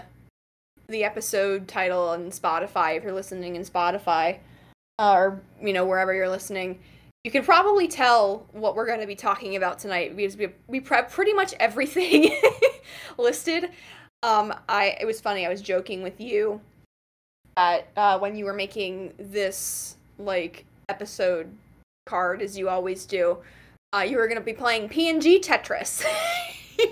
the 0.94 1.04
episode 1.04 1.68
title 1.68 2.10
on 2.10 2.30
Spotify 2.30 2.96
if 2.96 3.04
you're 3.04 3.12
listening 3.12 3.56
in 3.56 3.64
Spotify 3.64 4.38
uh, 5.00 5.14
or 5.14 5.42
you 5.62 5.74
know 5.74 5.86
wherever 5.86 6.14
you're 6.14 6.30
listening. 6.30 6.80
You 7.24 7.32
can 7.32 7.44
probably 7.44 7.88
tell 7.88 8.46
what 8.52 8.76
we're 8.76 8.86
going 8.86 9.00
to 9.00 9.08
be 9.08 9.16
talking 9.16 9.56
about 9.56 9.80
tonight 9.80 10.16
because 10.16 10.38
we 10.38 10.50
we 10.68 10.80
prep 10.80 11.12
pretty 11.12 11.34
much 11.34 11.54
everything 11.60 12.38
listed. 13.18 13.72
Um, 14.22 14.54
I 14.70 14.96
it 15.02 15.06
was 15.06 15.20
funny. 15.20 15.46
I 15.46 15.50
was 15.50 15.62
joking 15.62 16.04
with 16.04 16.22
you 16.22 16.62
that 17.58 17.88
uh, 17.98 18.20
when 18.20 18.36
you 18.36 18.46
were 18.46 18.54
making 18.54 19.14
this 19.18 19.98
like 20.20 20.66
episode 20.90 21.52
card, 22.06 22.42
as 22.42 22.56
you 22.56 22.70
always 22.70 23.08
do, 23.08 23.40
uh, 23.96 24.02
you 24.02 24.18
were 24.18 24.28
going 24.28 24.40
to 24.40 24.46
be 24.46 24.54
playing 24.54 24.90
PNG 24.90 25.44
Tetris 25.44 26.06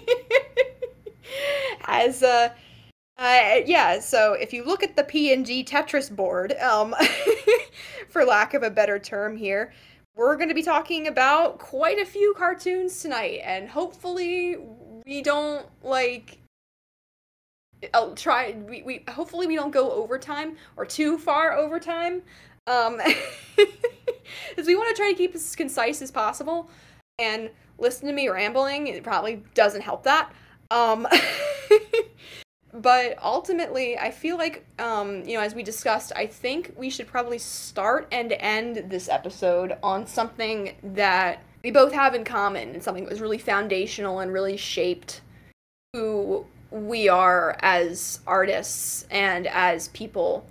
as 1.86 2.24
uh, 2.24 2.50
uh, 3.22 3.62
yeah, 3.68 4.00
so 4.00 4.34
if 4.34 4.52
you 4.52 4.64
look 4.64 4.82
at 4.82 4.96
the 4.96 5.04
PNG 5.04 5.64
Tetris 5.64 6.10
board, 6.14 6.54
um, 6.54 6.96
for 8.10 8.26
lack 8.26 8.56
of 8.56 8.64
a 8.64 8.70
better 8.72 8.98
term 8.98 9.38
here, 9.38 9.72
we're 10.16 10.36
going 10.36 10.50
to 10.50 10.56
be 10.56 10.64
talking 10.64 11.06
about 11.06 11.60
quite 11.60 12.00
a 12.00 12.06
few 12.06 12.34
cartoons 12.36 13.00
tonight, 13.00 13.42
and 13.44 13.70
hopefully 13.70 14.58
we 15.06 15.22
don't 15.22 15.68
like. 15.84 16.40
I'll 17.94 18.16
try. 18.16 18.56
We, 18.68 18.82
we 18.82 19.04
hopefully 19.08 19.46
we 19.46 19.56
don't 19.56 19.72
go 19.72 19.92
overtime 19.92 20.58
or 20.76 20.84
too 20.84 21.20
far 21.20 21.54
overtime, 21.54 22.24
um, 22.66 23.00
because 23.56 24.66
we 24.66 24.76
want 24.76 24.90
to 24.90 25.00
try 25.00 25.12
to 25.12 25.18
keep 25.18 25.36
as 25.36 25.56
concise 25.56 26.02
as 26.02 26.10
possible. 26.10 26.72
And 27.20 27.52
listen 27.78 28.08
to 28.08 28.14
me 28.14 28.30
rambling; 28.30 28.88
it 28.88 29.04
probably 29.04 29.44
doesn't 29.54 29.82
help 29.82 30.06
that. 30.06 30.32
Um, 30.72 31.08
but 32.74 33.18
ultimately 33.22 33.98
i 33.98 34.10
feel 34.10 34.38
like 34.38 34.66
um, 34.80 35.24
you 35.26 35.36
know 35.36 35.42
as 35.42 35.54
we 35.54 35.64
discussed 35.64 36.12
i 36.16 36.26
think 36.26 36.74
we 36.78 36.90
should 36.90 37.08
probably 37.08 37.38
start 37.38 38.08
and 38.12 38.32
end 38.34 38.90
this 38.90 39.10
episode 39.10 39.78
on 39.84 40.08
something 40.08 40.76
that 40.84 41.44
we 41.64 41.72
both 41.72 41.94
have 41.94 42.16
in 42.16 42.24
common 42.24 42.70
and 42.74 42.84
something 42.84 43.04
that 43.04 43.10
was 43.10 43.22
really 43.22 43.38
foundational 43.38 44.20
and 44.20 44.34
really 44.34 44.58
shaped 44.58 45.22
who 45.94 46.46
we 46.72 47.10
are 47.10 47.58
as 47.60 48.22
artists 48.26 49.06
and 49.12 49.46
as 49.48 49.90
people. 49.90 50.48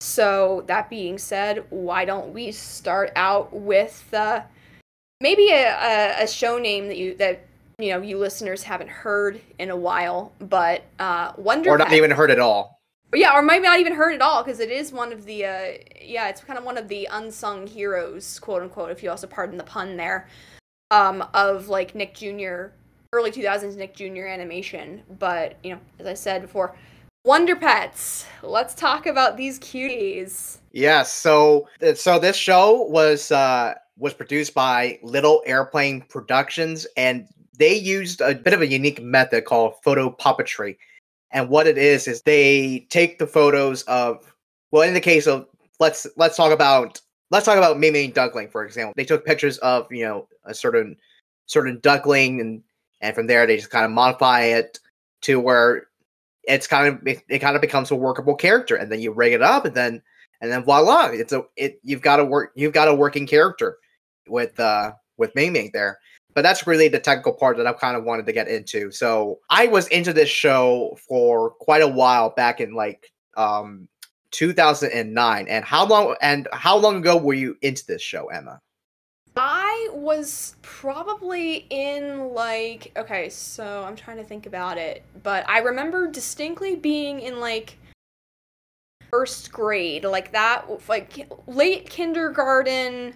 So 0.00 0.64
that 0.66 0.90
being 0.90 1.18
said 1.18 1.64
why 1.70 2.04
don't 2.04 2.32
we 2.32 2.52
start 2.52 3.10
out 3.16 3.52
with 3.52 4.12
uh, 4.12 4.42
maybe 5.20 5.50
a, 5.50 5.72
a, 5.72 6.22
a 6.24 6.26
show 6.28 6.58
name 6.58 6.86
that 6.88 6.96
you 6.96 7.16
that 7.16 7.44
you 7.78 7.92
know 7.92 8.02
you 8.02 8.18
listeners 8.18 8.62
haven't 8.62 8.90
heard 8.90 9.40
in 9.58 9.70
a 9.70 9.76
while, 9.76 10.32
but 10.40 10.82
uh, 10.98 11.32
Wonder 11.36 11.70
or 11.70 11.78
not 11.78 11.92
even 11.92 12.10
heard 12.10 12.30
at 12.30 12.40
all. 12.40 12.80
Yeah, 13.14 13.34
or 13.34 13.40
maybe 13.40 13.64
not 13.64 13.80
even 13.80 13.94
heard 13.94 14.14
at 14.14 14.20
all 14.20 14.42
because 14.42 14.60
it 14.60 14.70
is 14.70 14.92
one 14.92 15.12
of 15.12 15.24
the 15.24 15.44
uh, 15.44 15.66
yeah, 16.02 16.28
it's 16.28 16.42
kind 16.42 16.58
of 16.58 16.64
one 16.64 16.76
of 16.76 16.88
the 16.88 17.08
unsung 17.10 17.66
heroes, 17.66 18.38
quote 18.40 18.62
unquote, 18.62 18.90
if 18.90 19.02
you 19.02 19.10
also 19.10 19.26
pardon 19.26 19.56
the 19.56 19.64
pun 19.64 19.96
there, 19.96 20.28
um, 20.90 21.24
of 21.34 21.68
like 21.68 21.94
Nick 21.94 22.14
Jr. 22.14 22.66
early 23.12 23.30
two 23.30 23.42
thousands 23.42 23.76
Nick 23.76 23.94
Jr. 23.94 24.26
animation. 24.26 25.02
But 25.18 25.56
you 25.62 25.74
know, 25.74 25.80
as 26.00 26.06
I 26.06 26.14
said 26.14 26.42
before, 26.42 26.76
Wonder 27.24 27.56
Pets. 27.56 28.26
Let's 28.42 28.74
talk 28.74 29.06
about 29.06 29.36
these 29.36 29.58
cuties. 29.60 30.58
Yes, 30.72 31.12
so 31.12 31.68
so 31.94 32.18
this 32.18 32.36
show 32.36 32.82
was 32.82 33.30
uh 33.30 33.74
was 33.96 34.14
produced 34.14 34.54
by 34.54 34.98
Little 35.02 35.42
Airplane 35.46 36.02
Productions, 36.02 36.86
and 36.96 37.28
they 37.58 37.74
used 37.74 38.20
a 38.20 38.34
bit 38.34 38.54
of 38.54 38.62
a 38.62 38.66
unique 38.66 39.02
method 39.02 39.44
called 39.44 39.74
photo 39.82 40.10
puppetry. 40.10 40.76
And 41.30 41.48
what 41.48 41.66
it 41.66 41.76
is 41.76 42.08
is 42.08 42.22
they 42.22 42.86
take 42.88 43.18
the 43.18 43.26
photos 43.26 43.82
of 43.82 44.32
well, 44.70 44.82
in 44.82 44.94
the 44.94 45.00
case 45.00 45.26
of 45.26 45.46
let's 45.80 46.06
let's 46.16 46.36
talk 46.36 46.52
about 46.52 47.00
let's 47.30 47.44
talk 47.44 47.58
about 47.58 47.78
Ming 47.78 48.10
Duckling, 48.12 48.48
for 48.48 48.64
example. 48.64 48.94
They 48.96 49.04
took 49.04 49.26
pictures 49.26 49.58
of, 49.58 49.86
you 49.90 50.04
know, 50.04 50.28
a 50.44 50.54
certain 50.54 50.96
certain 51.46 51.80
duckling 51.82 52.40
and 52.40 52.62
and 53.00 53.14
from 53.14 53.26
there 53.26 53.46
they 53.46 53.56
just 53.56 53.70
kind 53.70 53.84
of 53.84 53.90
modify 53.90 54.42
it 54.42 54.78
to 55.22 55.40
where 55.40 55.88
it's 56.44 56.66
kind 56.66 56.88
of 56.88 57.06
it, 57.06 57.22
it 57.28 57.38
kind 57.40 57.56
of 57.56 57.62
becomes 57.62 57.90
a 57.90 57.96
workable 57.96 58.34
character 58.34 58.76
and 58.76 58.90
then 58.90 59.00
you 59.00 59.12
rig 59.12 59.32
it 59.32 59.42
up 59.42 59.64
and 59.64 59.74
then 59.74 60.02
and 60.40 60.50
then 60.50 60.62
voila 60.62 61.06
it's 61.06 61.32
a 61.32 61.42
it 61.56 61.80
you've 61.82 62.02
got 62.02 62.20
a 62.20 62.24
work 62.24 62.52
you've 62.54 62.72
got 62.72 62.88
a 62.88 62.94
working 62.94 63.26
character 63.26 63.78
with 64.28 64.58
uh 64.60 64.92
with 65.16 65.34
Ming 65.34 65.52
Ming 65.52 65.70
there 65.72 65.98
but 66.38 66.42
that's 66.42 66.68
really 66.68 66.86
the 66.86 67.00
technical 67.00 67.32
part 67.32 67.56
that 67.56 67.66
I 67.66 67.72
kind 67.72 67.96
of 67.96 68.04
wanted 68.04 68.24
to 68.26 68.32
get 68.32 68.46
into. 68.46 68.92
So 68.92 69.40
I 69.50 69.66
was 69.66 69.88
into 69.88 70.12
this 70.12 70.28
show 70.28 70.96
for 71.08 71.50
quite 71.50 71.82
a 71.82 71.88
while 71.88 72.30
back 72.30 72.60
in 72.60 72.74
like 72.74 73.10
um 73.36 73.88
2009. 74.30 75.48
And 75.48 75.64
how 75.64 75.84
long 75.84 76.14
and 76.22 76.46
how 76.52 76.76
long 76.76 76.98
ago 76.98 77.16
were 77.16 77.34
you 77.34 77.56
into 77.62 77.84
this 77.86 78.00
show, 78.00 78.28
Emma? 78.28 78.60
I 79.36 79.88
was 79.92 80.54
probably 80.62 81.66
in 81.70 82.28
like 82.28 82.92
okay, 82.96 83.30
so 83.30 83.82
I'm 83.82 83.96
trying 83.96 84.18
to 84.18 84.24
think 84.24 84.46
about 84.46 84.78
it, 84.78 85.02
but 85.24 85.44
I 85.48 85.58
remember 85.58 86.06
distinctly 86.06 86.76
being 86.76 87.18
in 87.18 87.40
like 87.40 87.78
first 89.10 89.50
grade, 89.50 90.04
like 90.04 90.30
that 90.30 90.66
like 90.88 91.28
late 91.48 91.90
kindergarten 91.90 93.14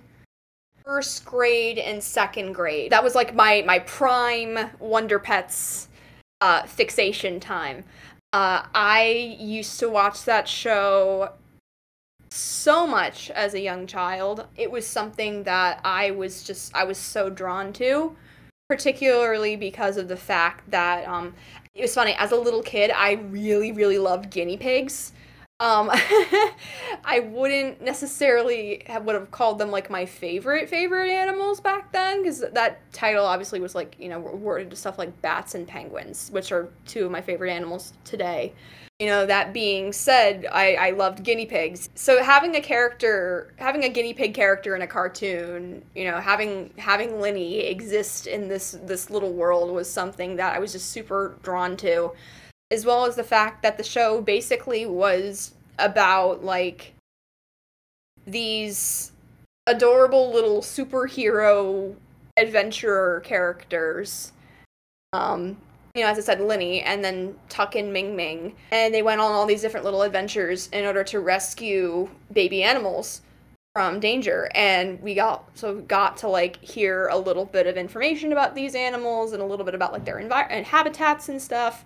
first 0.85 1.25
grade 1.25 1.79
and 1.79 2.03
second 2.03 2.53
grade. 2.53 2.93
That 2.93 3.05
was 3.05 3.15
like 3.15 3.35
my 3.35 3.63
my 3.67 3.81
prime 3.81 4.59
Wonder 4.79 5.19
Pets 5.19 5.89
uh, 6.41 6.65
fixation 6.65 7.41
time. 7.41 7.85
Uh, 8.33 8.65
I 8.75 9.37
used 9.39 9.79
to 9.81 9.89
watch 9.89 10.25
that 10.25 10.49
show 10.49 11.33
so 12.31 12.87
much 12.87 13.31
as 13.31 13.55
a 13.55 13.61
young 13.61 13.87
child. 13.87 14.47
It 14.57 14.71
was 14.71 14.87
something 14.87 15.43
that 15.45 15.81
I 15.85 16.13
was 16.13 16.43
just 16.43 16.75
I 16.75 16.85
was 16.85 16.99
so 16.99 17.31
drawn 17.31 17.73
to, 17.75 18.17
particularly 18.69 19.57
because 19.57 19.97
of 19.97 20.09
the 20.09 20.17
fact 20.17 20.71
that 20.71 21.07
um, 21.07 21.35
it 21.75 21.83
was 21.83 21.95
funny 21.95 22.15
as 22.19 22.33
a 22.33 22.37
little 22.37 22.63
kid. 22.63 22.91
I 22.91 23.13
really 23.13 23.73
really 23.73 23.99
loved 23.99 24.31
guinea 24.31 24.57
pigs. 24.57 25.13
Um, 25.63 25.91
I 27.05 27.21
wouldn't 27.21 27.81
necessarily 27.81 28.83
have 28.87 29.05
would 29.05 29.15
have 29.15 29.31
called 29.31 29.61
them 29.61 29.71
like 29.71 29.91
my 29.91 30.05
favorite 30.07 30.69
favorite 30.69 31.09
animals 31.09 31.61
back 31.61 31.93
then 31.93 32.21
because 32.21 32.41
that 32.41 32.81
title 32.93 33.25
obviously 33.25 33.61
was 33.61 33.73
like 33.73 33.95
you 33.97 34.09
know 34.09 34.19
worded 34.19 34.71
to 34.71 34.77
stuff 34.77 34.99
like 34.99 35.23
bats 35.23 35.55
and 35.55 35.69
penguins, 35.69 36.31
which 36.33 36.51
are 36.51 36.69
two 36.85 37.05
of 37.05 37.13
my 37.13 37.21
favorite 37.21 37.53
animals 37.53 37.93
today. 38.03 38.53
You 38.99 39.07
know, 39.07 39.25
that 39.25 39.53
being 39.53 39.93
said, 39.93 40.47
I, 40.51 40.75
I 40.75 40.91
loved 40.91 41.23
guinea 41.23 41.47
pigs. 41.47 41.91
So 41.95 42.23
having 42.23 42.57
a 42.57 42.61
character, 42.61 43.55
having 43.57 43.85
a 43.85 43.89
guinea 43.89 44.15
pig 44.15 44.35
character 44.35 44.75
in 44.75 44.83
a 44.83 44.87
cartoon, 44.89 45.85
you 45.95 46.05
know, 46.05 46.19
having 46.19 46.73
having 46.77 47.21
Linny 47.21 47.61
exist 47.61 48.27
in 48.27 48.49
this 48.49 48.77
this 48.83 49.11
little 49.11 49.33
world 49.33 49.71
was 49.71 49.89
something 49.89 50.35
that 50.37 50.57
I 50.57 50.59
was 50.59 50.73
just 50.73 50.91
super 50.91 51.37
drawn 51.45 51.77
to 51.79 52.13
as 52.73 52.87
well 52.87 53.05
as 53.05 53.17
the 53.17 53.23
fact 53.23 53.63
that 53.63 53.77
the 53.77 53.85
show 53.85 54.23
basically 54.23 54.87
was 54.87 55.53
about 55.79 56.43
like 56.43 56.95
these 58.27 59.13
adorable 59.67 60.33
little 60.33 60.63
superhero 60.63 61.95
adventurer 62.39 63.21
characters. 63.21 64.33
Um, 65.13 65.59
you 65.95 66.03
know, 66.03 66.09
as 66.09 66.17
I 66.17 66.23
said, 66.23 66.41
Linny 66.41 66.81
and 66.81 67.05
then 67.05 67.35
Tuck 67.51 67.75
and 67.75 67.93
Ming 67.93 68.17
Ming. 68.17 68.57
And 68.71 68.95
they 68.95 69.03
went 69.03 69.21
on 69.21 69.31
all 69.33 69.45
these 69.45 69.61
different 69.61 69.85
little 69.85 70.03
adventures 70.03 70.71
in 70.73 70.87
order 70.87 71.05
to 71.05 71.21
rescue 71.21 72.09
baby 72.33 72.63
animals 72.63 73.21
from 73.75 74.01
danger. 74.01 74.51
And 74.55 74.99
we 75.03 75.15
got 75.15 75.47
so 75.53 75.81
got 75.81 76.17
to 76.19 76.29
like 76.29 76.57
hear 76.63 77.09
a 77.09 77.19
little 77.19 77.45
bit 77.45 77.67
of 77.67 77.77
information 77.77 78.33
about 78.33 78.55
these 78.55 78.75
animals 78.75 79.35
and 79.35 79.43
a 79.43 79.47
little 79.47 79.67
bit 79.67 79.75
about 79.75 79.93
like 79.93 80.07
their 80.07 80.19
environment 80.19 80.57
and 80.57 80.67
habitats 80.67 81.29
and 81.29 81.41
stuff 81.41 81.85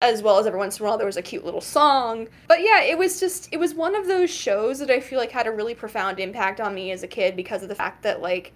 as 0.00 0.22
well 0.22 0.38
as 0.38 0.46
every 0.46 0.58
once 0.58 0.78
in 0.78 0.84
a 0.84 0.88
while 0.88 0.96
there 0.96 1.06
was 1.06 1.16
a 1.16 1.22
cute 1.22 1.44
little 1.44 1.60
song. 1.60 2.28
But 2.46 2.60
yeah, 2.60 2.82
it 2.82 2.96
was 2.96 3.18
just 3.18 3.48
it 3.52 3.58
was 3.58 3.74
one 3.74 3.94
of 3.94 4.06
those 4.06 4.30
shows 4.30 4.78
that 4.78 4.90
I 4.90 5.00
feel 5.00 5.18
like 5.18 5.32
had 5.32 5.46
a 5.46 5.52
really 5.52 5.74
profound 5.74 6.20
impact 6.20 6.60
on 6.60 6.74
me 6.74 6.90
as 6.92 7.02
a 7.02 7.08
kid 7.08 7.36
because 7.36 7.62
of 7.62 7.68
the 7.68 7.74
fact 7.74 8.02
that 8.02 8.22
like 8.22 8.52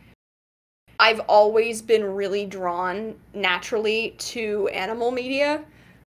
I've 0.99 1.21
always 1.21 1.83
been 1.83 2.05
really 2.05 2.47
drawn 2.47 3.17
naturally 3.35 4.15
to 4.19 4.69
animal 4.69 5.11
media. 5.11 5.65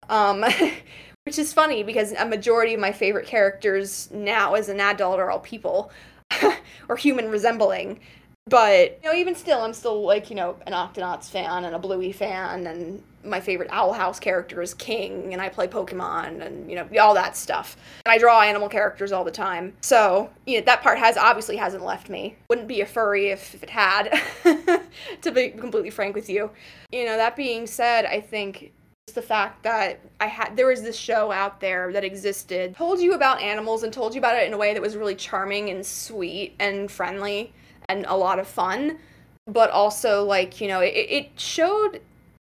Um 0.09 0.45
which 1.25 1.37
is 1.37 1.51
funny 1.51 1.83
because 1.83 2.13
a 2.13 2.25
majority 2.25 2.73
of 2.73 2.79
my 2.79 2.93
favorite 2.93 3.27
characters 3.27 4.09
now 4.11 4.53
as 4.53 4.69
an 4.69 4.79
adult 4.79 5.19
are 5.19 5.29
all 5.29 5.41
people 5.41 5.91
or 6.87 6.95
human 6.95 7.29
resembling. 7.29 7.99
But 8.45 8.97
you 9.03 9.09
know, 9.09 9.15
even 9.15 9.35
still, 9.35 9.61
I'm 9.61 9.73
still 9.73 10.05
like 10.05 10.29
you 10.29 10.37
know 10.37 10.55
an 10.65 10.71
Octonauts 10.71 11.29
fan 11.29 11.65
and 11.65 11.75
a 11.75 11.79
Bluey 11.79 12.13
fan, 12.13 12.65
and 12.65 13.03
my 13.27 13.39
favorite 13.39 13.69
Owl 13.71 13.93
House 13.93 14.19
character 14.19 14.61
is 14.61 14.73
King, 14.73 15.33
and 15.33 15.41
I 15.41 15.49
play 15.49 15.67
Pokemon, 15.67 16.45
and 16.45 16.69
you 16.69 16.75
know 16.75 16.87
all 16.99 17.13
that 17.13 17.35
stuff. 17.35 17.77
And 18.05 18.11
I 18.11 18.17
draw 18.17 18.41
animal 18.41 18.69
characters 18.69 19.11
all 19.11 19.23
the 19.23 19.31
time, 19.31 19.73
so 19.81 20.29
you 20.45 20.59
know 20.59 20.65
that 20.65 20.81
part 20.81 20.97
has 20.97 21.17
obviously 21.17 21.57
hasn't 21.57 21.83
left 21.83 22.09
me. 22.09 22.35
Wouldn't 22.49 22.67
be 22.67 22.81
a 22.81 22.85
furry 22.85 23.27
if, 23.27 23.53
if 23.53 23.63
it 23.63 23.69
had, 23.69 24.21
to 25.21 25.31
be 25.31 25.49
completely 25.49 25.89
frank 25.89 26.15
with 26.15 26.29
you. 26.29 26.49
You 26.91 27.05
know 27.05 27.17
that 27.17 27.35
being 27.35 27.67
said, 27.67 28.05
I 28.05 28.21
think 28.21 28.73
the 29.13 29.21
fact 29.21 29.63
that 29.63 29.99
I 30.19 30.27
had 30.27 30.55
there 30.55 30.67
was 30.67 30.81
this 30.81 30.97
show 30.97 31.31
out 31.31 31.59
there 31.59 31.91
that 31.93 32.03
existed, 32.03 32.75
told 32.75 32.99
you 32.99 33.13
about 33.13 33.41
animals 33.41 33.83
and 33.83 33.91
told 33.91 34.13
you 34.13 34.19
about 34.19 34.35
it 34.35 34.47
in 34.47 34.53
a 34.53 34.57
way 34.57 34.73
that 34.73 34.81
was 34.81 34.95
really 34.95 35.15
charming 35.15 35.69
and 35.69 35.85
sweet 35.85 36.55
and 36.59 36.91
friendly 36.91 37.53
and 37.89 38.05
a 38.07 38.15
lot 38.15 38.37
of 38.37 38.47
fun 38.47 38.99
but 39.47 39.71
also 39.71 40.23
like 40.23 40.59
you 40.61 40.67
know 40.67 40.81
it, 40.81 40.93
it 40.93 41.39
showed 41.39 42.01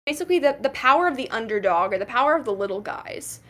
basically 0.10 0.40
the, 0.40 0.58
the 0.60 0.70
power 0.70 1.08
of 1.08 1.16
the 1.16 1.30
underdog 1.30 1.94
or 1.94 2.00
the 2.00 2.06
power 2.06 2.36
of 2.36 2.44
the 2.44 2.52
little 2.52 2.82
guys 2.82 3.42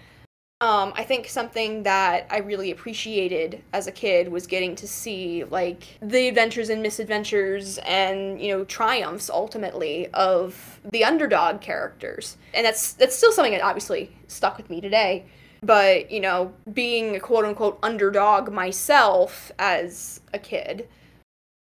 um, 0.61 0.91
I 0.93 1.05
think 1.05 1.29
something 1.29 1.83
that 1.83 2.27
I 2.29 2.39
really 2.39 2.71
appreciated 2.71 3.63
as 3.71 3.87
a 3.87 3.93
kid 3.93 4.27
was 4.27 4.45
getting 4.45 4.75
to 4.75 4.87
see 4.89 5.45
like 5.45 5.97
the 6.01 6.27
adventures 6.27 6.69
and 6.69 6.83
misadventures 6.83 7.77
and 7.85 8.41
you 8.41 8.49
know 8.49 8.65
triumphs 8.65 9.29
ultimately 9.29 10.07
of 10.13 10.81
the 10.83 11.05
underdog 11.05 11.61
characters, 11.61 12.35
and 12.53 12.65
that's 12.65 12.91
that's 12.91 13.15
still 13.15 13.31
something 13.31 13.53
that 13.53 13.61
obviously 13.61 14.13
stuck 14.27 14.57
with 14.57 14.69
me 14.69 14.81
today. 14.81 15.23
But 15.63 16.11
you 16.11 16.19
know, 16.19 16.53
being 16.73 17.15
a 17.15 17.21
quote 17.21 17.45
unquote 17.45 17.79
underdog 17.81 18.51
myself 18.51 19.53
as 19.59 20.19
a 20.33 20.39
kid, 20.39 20.89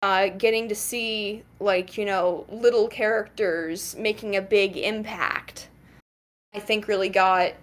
uh, 0.01 0.27
getting 0.29 0.69
to 0.69 0.75
see 0.75 1.43
like 1.60 1.97
you 1.97 2.05
know 2.05 2.45
little 2.49 2.88
characters 2.88 3.95
making 3.97 4.36
a 4.36 4.41
big 4.41 4.77
impact 4.77 5.69
i 6.53 6.60
think 6.60 6.88
really 6.88 7.10
got 7.10 7.53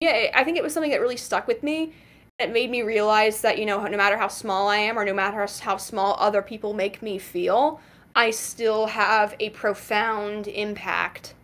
yeah 0.00 0.30
i 0.34 0.44
think 0.44 0.56
it 0.56 0.62
was 0.62 0.72
something 0.72 0.90
that 0.90 1.00
really 1.00 1.16
stuck 1.16 1.46
with 1.46 1.62
me. 1.62 1.92
It 2.40 2.52
made 2.52 2.68
me 2.68 2.82
realize 2.82 3.42
that 3.42 3.58
you 3.58 3.66
know 3.66 3.84
no 3.86 3.96
matter 3.96 4.16
how 4.16 4.28
small 4.28 4.68
i 4.68 4.76
am 4.76 4.98
or 4.98 5.04
no 5.04 5.14
matter 5.14 5.46
how 5.60 5.76
small 5.76 6.16
other 6.18 6.42
people 6.42 6.72
make 6.72 7.00
me 7.00 7.18
feel 7.18 7.80
i 8.14 8.30
still 8.30 8.86
have 8.86 9.36
a 9.38 9.50
profound 9.50 10.48
impact 10.48 11.34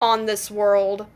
on 0.00 0.26
this 0.26 0.50
world. 0.50 1.06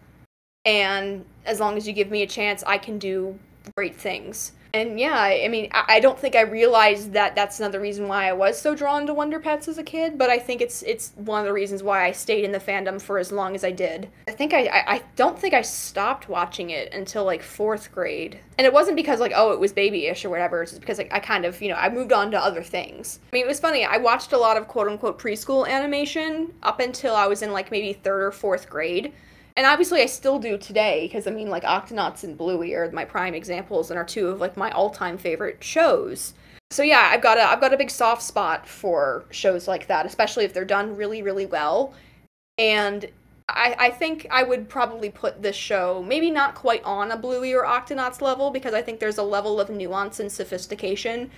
And 0.65 1.25
as 1.45 1.59
long 1.59 1.77
as 1.77 1.87
you 1.89 1.93
give 1.93 2.11
me 2.11 2.23
a 2.23 2.27
chance 2.27 2.63
i 2.65 2.79
can 2.79 2.99
do 2.99 3.39
great 3.77 3.97
things 3.97 4.53
and 4.73 5.01
yeah, 5.01 5.19
I 5.19 5.49
mean, 5.49 5.69
I 5.73 5.99
don't 6.01 6.19
think 6.19 6.37
I 6.37 6.43
realized 6.43 7.13
that 7.15 7.35
that's 7.35 7.59
another 7.59 7.81
reason 7.81 8.07
why 8.07 8.29
I 8.29 8.33
was 8.33 8.61
so 8.61 8.75
drawn 8.75 9.07
to 9.07 9.15
Wonder 9.15 9.41
Pets 9.41 9.67
as 9.69 9.79
a 9.79 9.83
kid, 9.83 10.17
but 10.17 10.31
I 10.31 10.39
think 10.39 10.61
it's 10.61 10.83
it's 10.83 11.13
one 11.17 11.41
of 11.41 11.47
the 11.47 11.53
reasons 11.53 11.83
why 11.83 12.05
I 12.07 12.13
stayed 12.13 12.45
in 12.45 12.53
the 12.53 12.61
fandom 12.61 13.01
for 13.01 13.19
as 13.19 13.33
long 13.33 13.55
as 13.55 13.65
I 13.65 13.73
did. 13.73 14.09
I 14.29 14.33
think 14.33 14.55
I 14.55 14.67
I, 14.67 14.95
I 14.95 15.03
don't 15.17 15.39
think 15.39 15.55
I 15.55 15.63
stopped 15.63 16.29
watching 16.29 16.71
it 16.71 16.93
until 16.95 17.25
like 17.25 17.43
fourth 17.43 17.91
grade, 17.91 18.39
and 18.59 18.67
it 18.67 18.73
wasn't 18.73 18.97
because 18.97 19.19
like 19.19 19.33
oh 19.35 19.53
it 19.53 19.61
was 19.61 19.73
babyish 19.73 20.25
or 20.25 20.31
whatever. 20.31 20.63
It's 20.63 20.79
because 20.79 20.99
like 20.99 21.13
I 21.13 21.19
kind 21.19 21.45
of 21.45 21.61
you 21.61 21.69
know 21.69 21.77
I 21.77 21.89
moved 21.89 22.13
on 22.13 22.31
to 22.31 22.39
other 22.39 22.63
things. 22.63 23.19
I 23.33 23.37
mean, 23.37 23.45
it 23.45 23.49
was 23.49 23.61
funny. 23.61 23.85
I 23.85 23.97
watched 23.97 24.33
a 24.33 24.39
lot 24.39 24.57
of 24.57 24.69
quote 24.69 24.89
unquote 24.89 25.19
preschool 25.19 25.67
animation 25.67 26.55
up 26.63 26.79
until 26.79 27.17
I 27.17 27.27
was 27.27 27.43
in 27.43 27.53
like 27.53 27.71
maybe 27.71 27.93
third 27.93 28.23
or 28.23 28.31
fourth 28.31 28.71
grade 28.71 29.13
and 29.57 29.67
obviously 29.67 30.01
I 30.03 30.07
still 30.07 30.39
do 30.39 30.57
today 30.57 31.07
because 31.07 31.27
I 31.27 31.31
mean 31.31 31.49
like 31.49 31.65
Octonauts 31.65 32.25
and 32.25 32.37
Bluey 32.37 32.75
are 32.75 32.91
my 32.93 33.05
prime 33.05 33.35
examples 33.35 33.91
and 33.91 33.99
are 33.99 34.05
two 34.05 34.29
of 34.29 34.41
like 34.41 34.57
my 34.57 34.71
all-time 34.71 35.19
favorite 35.19 35.63
shows. 35.63 36.35
So 36.71 36.83
yeah, 36.83 37.09
I've 37.11 37.23
got 37.23 37.39
a 37.39 37.43
I've 37.43 37.61
got 37.61 37.75
a 37.75 37.77
big 37.77 37.91
soft 37.91 38.23
spot 38.23 38.69
for 38.69 39.25
shows 39.31 39.67
like 39.67 39.87
that, 39.89 40.07
especially 40.07 40.45
if 40.45 40.53
they're 40.53 40.65
done 40.65 40.97
really 40.97 41.23
really 41.23 41.47
well. 41.47 41.95
And 42.59 43.11
I, 43.49 43.75
I 43.79 43.91
think 43.91 44.27
I 44.31 44.43
would 44.43 44.69
probably 44.69 45.11
put 45.11 45.43
this 45.43 45.57
show 45.57 46.05
maybe 46.07 46.31
not 46.31 46.55
quite 46.55 46.85
on 46.85 47.11
a 47.11 47.17
Bluey 47.17 47.53
or 47.53 47.65
Octonauts 47.65 48.21
level 48.21 48.51
because 48.51 48.75
I 48.75 48.83
think 48.83 49.01
there's 49.01 49.19
a 49.19 49.23
level 49.23 49.61
of 49.61 49.71
nuance 49.71 50.21
and 50.21 50.31
sophistication 50.31 51.31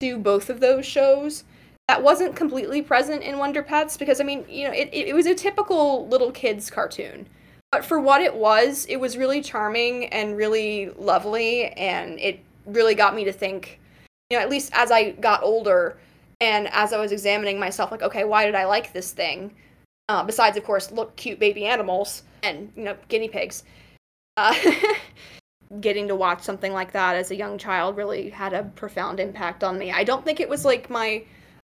to 0.00 0.18
both 0.18 0.48
of 0.48 0.60
those 0.60 0.86
shows 0.86 1.44
that 1.88 2.02
wasn't 2.02 2.36
completely 2.36 2.80
present 2.80 3.22
in 3.22 3.38
Wonder 3.38 3.62
Pets 3.62 3.96
because 3.96 4.20
I 4.20 4.24
mean, 4.24 4.44
you 4.48 4.66
know, 4.66 4.72
it, 4.72 4.88
it 4.92 5.14
was 5.14 5.26
a 5.26 5.34
typical 5.34 6.08
little 6.08 6.32
kids 6.32 6.70
cartoon 6.70 7.26
but 7.72 7.86
for 7.86 7.98
what 7.98 8.20
it 8.20 8.34
was, 8.34 8.84
it 8.90 8.96
was 8.96 9.16
really 9.16 9.40
charming 9.40 10.04
and 10.08 10.36
really 10.36 10.90
lovely, 10.90 11.68
and 11.68 12.20
it 12.20 12.38
really 12.66 12.94
got 12.94 13.16
me 13.16 13.24
to 13.24 13.32
think, 13.32 13.80
you 14.28 14.36
know, 14.36 14.42
at 14.42 14.50
least 14.50 14.70
as 14.74 14.90
I 14.90 15.12
got 15.12 15.42
older 15.42 15.96
and 16.42 16.68
as 16.68 16.92
I 16.92 17.00
was 17.00 17.12
examining 17.12 17.58
myself, 17.58 17.90
like, 17.90 18.02
okay, 18.02 18.24
why 18.24 18.44
did 18.44 18.54
I 18.54 18.66
like 18.66 18.92
this 18.92 19.12
thing? 19.12 19.54
Uh, 20.10 20.22
besides, 20.22 20.58
of 20.58 20.64
course, 20.64 20.92
look 20.92 21.16
cute 21.16 21.38
baby 21.38 21.64
animals 21.64 22.24
and, 22.42 22.70
you 22.76 22.84
know, 22.84 22.96
guinea 23.08 23.28
pigs. 23.28 23.64
Uh, 24.36 24.54
getting 25.80 26.06
to 26.08 26.14
watch 26.14 26.42
something 26.42 26.72
like 26.74 26.92
that 26.92 27.16
as 27.16 27.30
a 27.30 27.36
young 27.36 27.56
child 27.56 27.96
really 27.96 28.28
had 28.28 28.52
a 28.52 28.64
profound 28.64 29.18
impact 29.18 29.64
on 29.64 29.78
me. 29.78 29.90
I 29.90 30.04
don't 30.04 30.22
think 30.24 30.40
it 30.40 30.48
was 30.48 30.66
like 30.66 30.90
my 30.90 31.24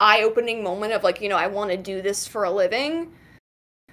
eye 0.00 0.22
opening 0.22 0.62
moment 0.62 0.92
of, 0.92 1.02
like, 1.02 1.22
you 1.22 1.30
know, 1.30 1.38
I 1.38 1.46
want 1.46 1.70
to 1.70 1.78
do 1.78 2.02
this 2.02 2.26
for 2.26 2.44
a 2.44 2.50
living 2.50 3.12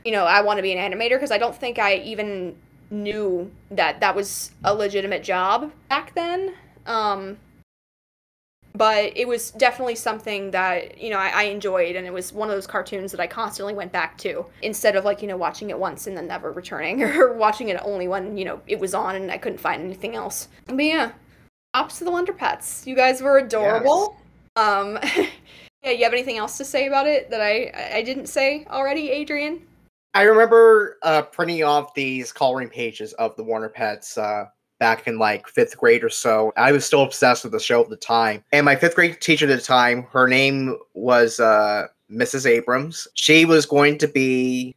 you 0.05 0.11
know, 0.11 0.25
I 0.25 0.41
want 0.41 0.57
to 0.57 0.63
be 0.63 0.73
an 0.73 0.91
animator 0.91 1.11
because 1.11 1.31
I 1.31 1.37
don't 1.37 1.55
think 1.55 1.79
I 1.79 1.95
even 1.95 2.55
knew 2.89 3.51
that 3.71 3.99
that 4.01 4.15
was 4.15 4.51
a 4.63 4.73
legitimate 4.73 5.23
job 5.23 5.71
back 5.89 6.13
then. 6.13 6.53
Um, 6.85 7.37
but 8.75 9.15
it 9.15 9.27
was 9.27 9.51
definitely 9.51 9.95
something 9.95 10.51
that 10.51 10.99
you 10.99 11.09
know 11.09 11.17
I, 11.17 11.29
I, 11.29 11.43
enjoyed 11.43 11.95
and 11.95 12.07
it 12.07 12.13
was 12.13 12.33
one 12.33 12.49
of 12.49 12.55
those 12.55 12.67
cartoons 12.67 13.11
that 13.11 13.19
i 13.19 13.27
constantly 13.27 13.73
went 13.73 13.91
back 13.91 14.17
to 14.19 14.45
instead 14.61 14.95
of 14.95 15.05
like 15.05 15.21
you 15.21 15.27
know 15.27 15.37
watching 15.37 15.69
it 15.69 15.77
once 15.77 16.07
and 16.07 16.17
then 16.17 16.27
never 16.27 16.51
returning 16.51 17.03
or 17.03 17.33
watching 17.33 17.69
it 17.69 17.79
only 17.83 18.07
when 18.07 18.37
you 18.37 18.45
know 18.45 18.61
it 18.67 18.79
was 18.79 18.93
on 18.93 19.15
and 19.15 19.31
i 19.31 19.37
couldn't 19.37 19.59
find 19.59 19.83
anything 19.83 20.15
else 20.15 20.47
but 20.65 20.79
yeah 20.79 21.11
ops 21.73 21.99
to 21.99 22.03
the 22.03 22.11
wonder 22.11 22.33
pets 22.33 22.85
you 22.85 22.95
guys 22.95 23.21
were 23.21 23.37
adorable 23.37 24.17
yes. 24.57 24.67
um 24.67 24.99
yeah 25.83 25.91
you 25.91 26.03
have 26.03 26.13
anything 26.13 26.37
else 26.37 26.57
to 26.57 26.65
say 26.65 26.87
about 26.87 27.07
it 27.07 27.29
that 27.29 27.41
i 27.41 27.71
i 27.93 28.01
didn't 28.01 28.27
say 28.27 28.65
already 28.69 29.09
adrian 29.09 29.61
I 30.13 30.23
remember 30.23 30.97
uh, 31.01 31.23
printing 31.23 31.63
off 31.63 31.93
these 31.95 32.31
coloring 32.31 32.69
pages 32.69 33.13
of 33.13 33.35
the 33.35 33.43
Wonder 33.43 33.69
Pets 33.69 34.17
uh, 34.17 34.45
back 34.79 35.07
in 35.07 35.17
like 35.17 35.47
fifth 35.47 35.77
grade 35.77 36.03
or 36.03 36.09
so. 36.09 36.53
I 36.55 36.71
was 36.71 36.85
still 36.85 37.01
obsessed 37.01 37.43
with 37.43 37.53
the 37.53 37.59
show 37.59 37.81
at 37.81 37.89
the 37.89 37.95
time. 37.95 38.43
And 38.51 38.65
my 38.65 38.75
fifth 38.75 38.95
grade 38.95 39.19
teacher 39.21 39.49
at 39.49 39.55
the 39.55 39.63
time, 39.63 40.03
her 40.11 40.27
name 40.27 40.77
was 40.93 41.39
uh, 41.39 41.87
Mrs. 42.11 42.45
Abrams. 42.45 43.07
She 43.15 43.45
was 43.45 43.65
going 43.65 43.97
to 43.97 44.07
be 44.07 44.75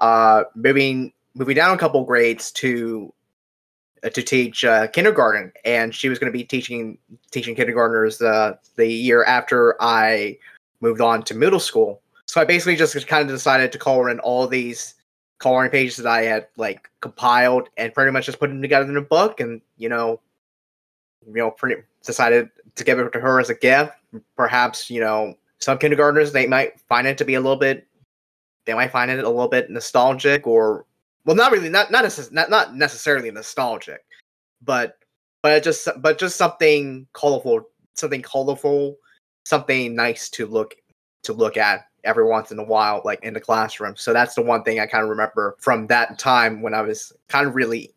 uh, 0.00 0.44
moving 0.54 1.12
moving 1.34 1.56
down 1.56 1.74
a 1.74 1.78
couple 1.78 2.04
grades 2.04 2.50
to 2.52 3.12
uh, 4.02 4.08
to 4.08 4.22
teach 4.22 4.64
uh, 4.64 4.86
kindergarten, 4.86 5.52
and 5.64 5.94
she 5.94 6.08
was 6.08 6.18
going 6.18 6.32
to 6.32 6.36
be 6.36 6.44
teaching 6.44 6.96
teaching 7.30 7.54
kindergartners 7.54 8.18
the 8.18 8.58
the 8.76 8.86
year 8.86 9.24
after 9.24 9.76
I 9.82 10.38
moved 10.80 11.00
on 11.00 11.22
to 11.24 11.34
middle 11.34 11.60
school. 11.60 12.00
So 12.28 12.40
I 12.40 12.44
basically 12.44 12.76
just 12.76 12.94
kind 13.06 13.22
of 13.22 13.34
decided 13.34 13.72
to 13.72 13.78
color 13.78 14.10
in 14.10 14.20
all 14.20 14.46
these 14.46 14.94
coloring 15.38 15.70
pages 15.70 15.96
that 15.96 16.06
I 16.06 16.22
had 16.22 16.48
like 16.56 16.90
compiled 17.00 17.68
and 17.76 17.94
pretty 17.94 18.10
much 18.10 18.26
just 18.26 18.38
put 18.38 18.50
them 18.50 18.62
together 18.62 18.88
in 18.88 18.96
a 18.96 19.02
book, 19.02 19.40
and 19.40 19.60
you 19.76 19.88
know, 19.88 20.20
you 21.26 21.34
know, 21.34 21.50
pretty 21.50 21.82
decided 22.04 22.50
to 22.74 22.84
give 22.84 22.98
it 22.98 23.12
to 23.12 23.20
her 23.20 23.40
as 23.40 23.50
a 23.50 23.54
gift. 23.54 23.92
Perhaps 24.36 24.90
you 24.90 25.00
know 25.00 25.34
some 25.60 25.78
kindergartners 25.78 26.32
they 26.32 26.46
might 26.46 26.80
find 26.80 27.06
it 27.06 27.18
to 27.18 27.24
be 27.24 27.34
a 27.34 27.40
little 27.40 27.58
bit 27.58 27.86
they 28.64 28.74
might 28.74 28.92
find 28.92 29.10
it 29.10 29.24
a 29.24 29.28
little 29.28 29.48
bit 29.48 29.70
nostalgic 29.70 30.46
or 30.46 30.84
well 31.24 31.36
not 31.36 31.52
really 31.52 31.68
not 31.68 31.90
not 31.90 32.04
necess- 32.04 32.32
not, 32.32 32.50
not 32.50 32.74
necessarily 32.76 33.30
nostalgic 33.30 34.04
but 34.62 34.98
but 35.42 35.62
just 35.62 35.88
but 35.98 36.18
just 36.18 36.36
something 36.36 37.06
colorful 37.12 37.62
something 37.94 38.22
colorful 38.22 38.96
something 39.44 39.94
nice 39.94 40.28
to 40.28 40.46
look 40.46 40.76
to 41.22 41.32
look 41.32 41.56
at 41.56 41.87
every 42.04 42.24
once 42.24 42.50
in 42.52 42.58
a 42.58 42.64
while 42.64 43.02
like 43.04 43.22
in 43.22 43.34
the 43.34 43.40
classroom 43.40 43.94
so 43.96 44.12
that's 44.12 44.34
the 44.34 44.42
one 44.42 44.62
thing 44.62 44.80
i 44.80 44.86
kind 44.86 45.02
of 45.02 45.10
remember 45.10 45.56
from 45.58 45.86
that 45.86 46.18
time 46.18 46.62
when 46.62 46.74
i 46.74 46.80
was 46.80 47.12
kind 47.28 47.46
of 47.46 47.54
really 47.54 47.92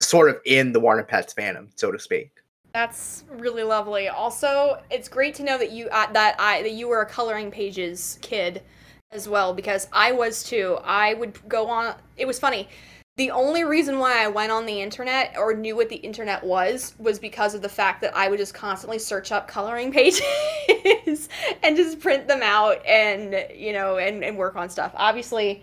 sort 0.00 0.30
of 0.30 0.40
in 0.46 0.72
the 0.72 0.80
wonder 0.80 1.02
pets 1.02 1.34
fandom 1.34 1.68
so 1.76 1.90
to 1.90 1.98
speak 1.98 2.40
that's 2.72 3.24
really 3.28 3.64
lovely. 3.64 4.08
Also, 4.08 4.80
it's 4.90 5.08
great 5.08 5.34
to 5.36 5.42
know 5.42 5.58
that 5.58 5.72
you 5.72 5.88
uh, 5.88 6.10
that 6.12 6.36
I 6.38 6.62
that 6.62 6.72
you 6.72 6.88
were 6.88 7.02
a 7.02 7.06
coloring 7.06 7.50
pages 7.50 8.18
kid 8.22 8.62
as 9.10 9.28
well 9.28 9.52
because 9.52 9.88
I 9.92 10.12
was 10.12 10.44
too. 10.44 10.78
I 10.84 11.14
would 11.14 11.38
go 11.48 11.68
on 11.68 11.94
it 12.16 12.26
was 12.26 12.38
funny. 12.38 12.68
The 13.16 13.30
only 13.30 13.64
reason 13.64 13.98
why 13.98 14.24
I 14.24 14.28
went 14.28 14.50
on 14.50 14.64
the 14.64 14.80
internet 14.80 15.34
or 15.36 15.52
knew 15.52 15.76
what 15.76 15.90
the 15.90 15.96
internet 15.96 16.42
was 16.42 16.94
was 16.98 17.18
because 17.18 17.54
of 17.54 17.60
the 17.60 17.68
fact 17.68 18.00
that 18.00 18.16
I 18.16 18.28
would 18.28 18.38
just 18.38 18.54
constantly 18.54 18.98
search 18.98 19.30
up 19.30 19.46
coloring 19.46 19.92
pages 19.92 21.28
and 21.62 21.76
just 21.76 22.00
print 22.00 22.28
them 22.28 22.42
out 22.42 22.84
and, 22.86 23.46
you 23.54 23.72
know, 23.72 23.98
and, 23.98 24.24
and 24.24 24.38
work 24.38 24.56
on 24.56 24.70
stuff. 24.70 24.92
Obviously, 24.94 25.62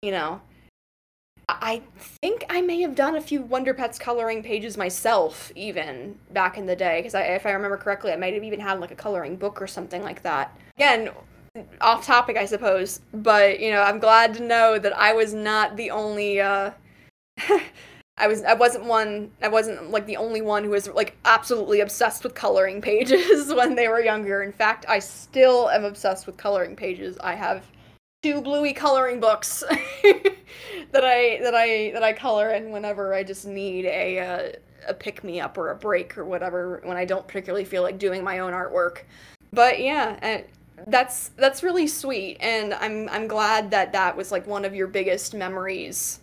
you 0.00 0.12
know, 0.12 0.40
I 1.48 1.82
think 2.22 2.44
I 2.48 2.62
may 2.62 2.80
have 2.80 2.94
done 2.94 3.16
a 3.16 3.20
few 3.20 3.42
Wonder 3.42 3.74
Pets 3.74 3.98
coloring 3.98 4.42
pages 4.42 4.76
myself, 4.76 5.52
even 5.54 6.18
back 6.32 6.56
in 6.56 6.66
the 6.66 6.76
day, 6.76 7.00
because 7.00 7.14
if 7.14 7.44
I 7.44 7.50
remember 7.50 7.76
correctly, 7.76 8.12
I 8.12 8.16
might 8.16 8.34
have 8.34 8.44
even 8.44 8.60
had 8.60 8.80
like 8.80 8.92
a 8.92 8.96
coloring 8.96 9.36
book 9.36 9.60
or 9.60 9.66
something 9.66 10.02
like 10.02 10.22
that. 10.22 10.56
Again, 10.76 11.10
off 11.80 12.06
topic, 12.06 12.36
I 12.36 12.46
suppose, 12.46 13.00
but 13.12 13.60
you 13.60 13.70
know, 13.70 13.82
I'm 13.82 13.98
glad 13.98 14.34
to 14.34 14.42
know 14.42 14.78
that 14.78 14.96
I 14.96 15.12
was 15.12 15.34
not 15.34 15.76
the 15.76 15.90
only. 15.90 16.40
Uh, 16.40 16.70
I 18.16 18.28
was 18.28 18.42
I 18.42 18.54
wasn't 18.54 18.84
one 18.84 19.30
I 19.42 19.48
wasn't 19.48 19.90
like 19.90 20.06
the 20.06 20.16
only 20.16 20.40
one 20.40 20.64
who 20.64 20.70
was 20.70 20.88
like 20.88 21.16
absolutely 21.24 21.80
obsessed 21.80 22.22
with 22.22 22.34
coloring 22.34 22.80
pages 22.80 23.52
when 23.54 23.74
they 23.74 23.88
were 23.88 24.00
younger. 24.00 24.42
In 24.42 24.52
fact, 24.52 24.86
I 24.88 24.98
still 24.98 25.68
am 25.70 25.84
obsessed 25.84 26.26
with 26.26 26.36
coloring 26.36 26.76
pages. 26.76 27.18
I 27.18 27.34
have 27.34 27.64
two 28.22 28.40
bluey 28.40 28.72
coloring 28.72 29.20
books 29.20 29.62
that 30.02 31.04
I 31.04 31.40
that 31.42 31.54
I 31.54 31.90
that 31.92 32.02
I 32.02 32.12
color 32.12 32.50
in 32.50 32.70
whenever 32.70 33.14
I 33.14 33.24
just 33.24 33.46
need 33.46 33.84
a 33.84 34.18
uh, 34.18 34.52
a 34.86 34.94
pick 34.94 35.24
me 35.24 35.40
up 35.40 35.58
or 35.58 35.70
a 35.70 35.76
break 35.76 36.16
or 36.16 36.24
whatever 36.24 36.80
when 36.84 36.96
I 36.96 37.04
don't 37.04 37.26
particularly 37.26 37.64
feel 37.64 37.82
like 37.82 37.98
doing 37.98 38.22
my 38.22 38.38
own 38.38 38.52
artwork. 38.52 39.02
But 39.52 39.80
yeah, 39.80 40.18
uh, 40.22 40.82
that's 40.86 41.30
that's 41.30 41.62
really 41.62 41.86
sweet, 41.86 42.36
and 42.40 42.74
I'm 42.74 43.08
I'm 43.08 43.26
glad 43.26 43.70
that 43.72 43.92
that 43.92 44.16
was 44.16 44.30
like 44.30 44.46
one 44.46 44.64
of 44.64 44.74
your 44.74 44.86
biggest 44.86 45.34
memories, 45.34 46.20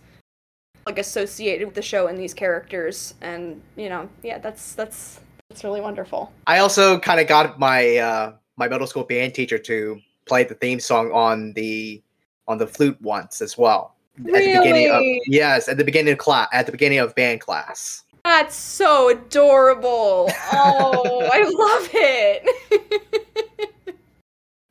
like 0.86 0.98
associated 0.98 1.66
with 1.66 1.74
the 1.74 1.82
show 1.82 2.08
and 2.08 2.18
these 2.18 2.34
characters, 2.34 3.14
and 3.20 3.60
you 3.76 3.88
know, 3.88 4.08
yeah, 4.22 4.38
that's 4.38 4.74
that's 4.74 5.20
that's 5.48 5.64
really 5.64 5.80
wonderful. 5.80 6.32
I 6.46 6.58
also 6.58 6.98
kind 6.98 7.20
of 7.20 7.26
got 7.26 7.58
my 7.58 7.96
uh, 7.96 8.32
my 8.56 8.68
middle 8.68 8.86
school 8.86 9.04
band 9.04 9.34
teacher 9.34 9.58
to 9.58 10.00
play 10.26 10.44
the 10.44 10.54
theme 10.54 10.80
song 10.80 11.10
on 11.12 11.52
the 11.52 12.02
on 12.48 12.58
the 12.58 12.66
flute 12.66 13.00
once 13.00 13.42
as 13.42 13.58
well. 13.58 13.94
Really? 14.18 14.52
At 14.52 14.54
the 14.54 14.58
beginning 14.60 14.90
of 14.90 15.02
yes, 15.26 15.68
at 15.68 15.76
the 15.76 15.84
beginning 15.84 16.12
of 16.12 16.18
class 16.18 16.48
at 16.52 16.66
the 16.66 16.72
beginning 16.72 16.98
of 16.98 17.14
band 17.14 17.40
class. 17.40 18.04
That's 18.24 18.54
so 18.54 19.10
adorable. 19.10 20.30
Oh, 20.52 21.28
I 21.32 21.42
love 21.42 21.90
it. 21.92 23.94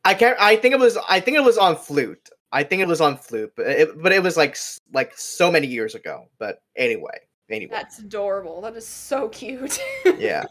I 0.06 0.14
can't. 0.16 0.38
I 0.40 0.56
think 0.56 0.74
it 0.74 0.80
was. 0.80 0.98
I 1.08 1.20
think 1.20 1.38
it 1.38 1.44
was 1.44 1.60
on 1.60 1.76
flute. 1.76 2.31
I 2.52 2.64
think 2.64 2.82
it 2.82 2.88
was 2.88 3.02
on 3.02 3.18
flute, 3.18 3.54
but 3.56 3.68
it, 3.68 4.02
but 4.02 4.12
it 4.12 4.22
was 4.22 4.38
like 4.38 4.58
like 4.94 5.18
so 5.18 5.52
many 5.52 5.68
years 5.68 5.96
ago. 5.96 6.26
But 6.38 6.62
anyway, 6.76 7.20
anyway. 7.50 7.72
That's 7.72 8.00
adorable. 8.00 8.62
That 8.62 8.76
is 8.76 8.88
so 8.88 9.30
cute. 9.30 9.80
yeah. 10.18 10.44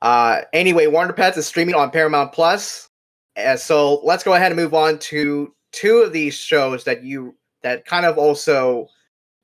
Uh. 0.00 0.42
Anyway, 0.52 0.86
Wonder 0.86 1.12
Pets 1.12 1.36
is 1.36 1.46
streaming 1.46 1.74
on 1.74 1.90
Paramount 1.90 2.32
Plus. 2.32 2.88
Uh, 3.36 3.56
so 3.56 4.00
let's 4.04 4.22
go 4.22 4.34
ahead 4.34 4.52
and 4.52 4.60
move 4.60 4.74
on 4.74 4.98
to 4.98 5.54
two 5.72 5.98
of 5.98 6.12
these 6.12 6.34
shows 6.34 6.84
that 6.84 7.02
you 7.02 7.34
that 7.62 7.84
kind 7.86 8.06
of 8.06 8.18
also 8.18 8.88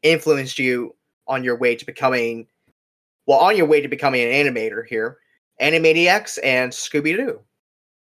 influenced 0.02 0.58
you 0.58 0.94
on 1.26 1.42
your 1.42 1.56
way 1.56 1.74
to 1.74 1.84
becoming 1.84 2.46
well 3.26 3.38
on 3.38 3.56
your 3.56 3.66
way 3.66 3.80
to 3.80 3.88
becoming 3.88 4.22
an 4.22 4.30
animator 4.30 4.86
here 4.86 5.18
animaniacs 5.60 6.38
and 6.44 6.70
scooby-doo 6.70 7.40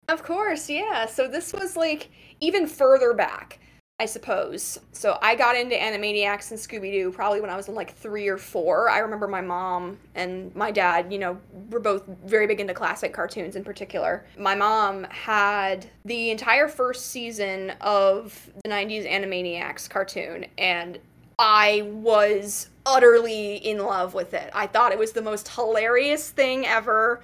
of 0.09 0.23
course 0.23 0.69
yeah 0.69 1.05
so 1.05 1.27
this 1.27 1.53
was 1.53 1.75
like 1.75 2.09
even 2.39 2.65
further 2.65 3.13
back 3.13 3.59
I 3.97 4.07
suppose. 4.07 4.77
So 4.91 5.17
I 5.21 5.35
got 5.35 5.55
into 5.55 5.73
Animaniacs 5.73 6.51
and 6.51 6.59
Scooby 6.59 6.91
Doo 6.91 7.13
probably 7.13 7.39
when 7.39 7.49
I 7.49 7.55
was 7.55 7.69
in 7.69 7.75
like 7.75 7.95
three 7.95 8.27
or 8.27 8.37
four. 8.37 8.89
I 8.89 8.99
remember 8.99 9.25
my 9.25 9.39
mom 9.39 9.97
and 10.15 10.53
my 10.53 10.69
dad, 10.69 11.13
you 11.13 11.17
know, 11.17 11.39
were 11.69 11.79
both 11.79 12.03
very 12.25 12.45
big 12.45 12.59
into 12.59 12.73
classic 12.73 13.13
cartoons 13.13 13.55
in 13.55 13.63
particular. 13.63 14.25
My 14.37 14.53
mom 14.53 15.05
had 15.05 15.89
the 16.03 16.29
entire 16.29 16.67
first 16.67 17.07
season 17.07 17.71
of 17.79 18.49
the 18.65 18.69
90s 18.69 19.09
Animaniacs 19.09 19.89
cartoon, 19.89 20.45
and 20.57 20.99
I 21.39 21.83
was 21.93 22.67
utterly 22.85 23.55
in 23.55 23.77
love 23.77 24.13
with 24.13 24.33
it. 24.33 24.51
I 24.53 24.67
thought 24.67 24.91
it 24.91 24.99
was 24.99 25.13
the 25.13 25.21
most 25.21 25.47
hilarious 25.47 26.29
thing 26.29 26.65
ever 26.65 27.21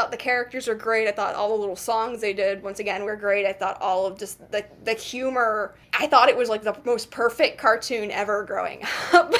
thought 0.00 0.10
the 0.10 0.16
characters 0.16 0.66
were 0.66 0.74
great. 0.74 1.06
I 1.06 1.12
thought 1.12 1.34
all 1.34 1.50
the 1.50 1.60
little 1.60 1.76
songs 1.76 2.22
they 2.22 2.32
did 2.32 2.62
once 2.62 2.78
again 2.80 3.04
were 3.04 3.16
great. 3.16 3.44
I 3.44 3.52
thought 3.52 3.80
all 3.82 4.06
of 4.06 4.18
just 4.18 4.38
the 4.50 4.64
the 4.84 4.94
humor. 4.94 5.74
I 5.92 6.06
thought 6.06 6.30
it 6.30 6.36
was 6.36 6.48
like 6.48 6.62
the 6.62 6.74
most 6.84 7.10
perfect 7.10 7.58
cartoon 7.58 8.10
ever 8.10 8.42
growing 8.44 8.82
up. 9.12 9.34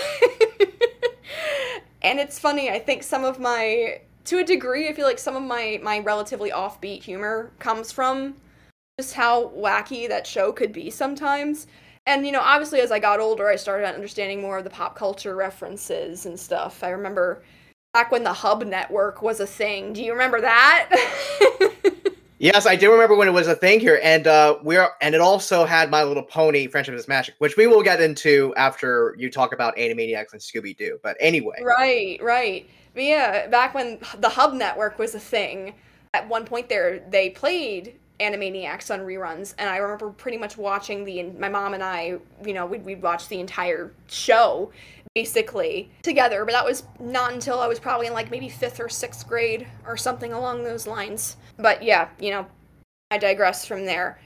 and 2.03 2.21
it's 2.21 2.39
funny. 2.39 2.69
I 2.69 2.79
think 2.79 3.03
some 3.03 3.25
of 3.25 3.39
my 3.39 4.03
to 4.27 4.39
a 4.39 4.45
degree, 4.45 4.87
I 4.87 4.93
feel 4.93 5.07
like 5.07 5.19
some 5.19 5.35
of 5.35 5.43
my 5.43 5.81
my 5.83 6.01
relatively 6.01 6.51
offbeat 6.51 7.03
humor 7.03 7.53
comes 7.59 7.91
from 7.91 8.37
just 8.99 9.15
how 9.15 9.49
wacky 9.57 10.07
that 10.09 10.27
show 10.27 10.53
could 10.53 10.75
be 10.75 10.91
sometimes. 10.91 11.69
And 12.05 12.27
you 12.27 12.33
know, 12.33 12.43
obviously 12.43 12.81
as 12.81 12.93
I 12.93 12.99
got 12.99 13.19
older, 13.19 13.49
I 13.49 13.57
started 13.57 13.87
understanding 13.87 14.43
more 14.43 14.59
of 14.59 14.65
the 14.65 14.71
pop 14.71 14.95
culture 14.95 15.35
references 15.35 16.27
and 16.27 16.39
stuff. 16.39 16.85
I 16.85 16.91
remember 16.91 17.43
back 17.93 18.13
when 18.13 18.23
the 18.23 18.33
Hub 18.33 18.65
Network 18.65 19.23
was 19.23 19.41
a 19.41 19.47
thing. 19.47 19.93
Do 19.93 20.03
you 20.03 20.13
remember 20.13 20.41
that? 20.41 20.91
yes, 22.39 22.67
I 22.67 22.77
do 22.77 22.93
remember 22.93 23.17
when 23.17 23.29
it 23.29 23.33
was 23.33 23.49
a 23.49 23.55
thing 23.55 23.81
here, 23.81 24.01
and 24.03 24.27
uh, 24.27 24.59
we're 24.63 24.89
and 25.01 25.15
it 25.15 25.21
also 25.21 25.65
had 25.65 25.91
My 25.91 26.05
Little 26.05 26.23
Pony: 26.23 26.67
Friendship 26.67 26.95
is 26.95 27.09
Magic, 27.09 27.35
which 27.39 27.57
we 27.57 27.67
will 27.67 27.83
get 27.83 28.01
into 28.01 28.55
after 28.57 29.15
you 29.19 29.31
talk 29.31 29.53
about 29.53 29.77
Animaniacs 29.77 30.33
and 30.33 30.41
Scooby 30.41 30.77
Doo. 30.77 30.99
But 31.03 31.17
anyway, 31.21 31.57
right, 31.63 32.23
right. 32.23 32.69
But 32.95 33.05
yeah, 33.05 33.47
back 33.49 33.75
when 33.75 33.99
the 34.19 34.29
Hub 34.29 34.53
Network 34.53 34.99
was 34.99 35.15
a 35.15 35.21
thing, 35.21 35.75
at 36.15 36.29
one 36.29 36.45
point 36.45 36.69
there 36.69 37.05
they 37.11 37.31
played 37.31 37.95
Animaniacs 38.21 38.93
on 38.93 39.01
reruns, 39.01 39.55
and 39.59 39.69
I 39.69 39.79
remember 39.79 40.11
pretty 40.11 40.39
much 40.39 40.57
watching 40.57 41.05
the. 41.05 41.23
My 41.25 41.49
mom 41.49 41.75
and 41.75 41.83
I, 41.83 42.19
you 42.45 42.53
know, 42.53 42.67
we'd, 42.67 42.85
we'd 42.85 43.03
watch 43.03 43.29
the 43.29 43.41
entire 43.41 43.93
show 44.09 44.71
basically 45.15 45.91
together, 46.03 46.45
but 46.45 46.53
that 46.53 46.65
was 46.65 46.85
not 47.01 47.33
until 47.33 47.61
I 47.61 47.67
was 47.67 47.81
probably 47.81 48.07
in 48.07 48.13
like 48.13 48.31
maybe 48.31 48.49
fifth 48.49 48.81
or 48.81 48.89
sixth 48.89 49.27
grade 49.27 49.67
or 49.87 49.97
something 49.97 50.33
along 50.33 50.63
those 50.63 50.87
lines. 50.87 51.37
But 51.59 51.83
yeah, 51.83 52.09
you 52.21 52.31
know, 52.31 52.47
I 53.11 53.19
digress 53.19 53.65
from 53.65 53.87
there. 53.87 54.21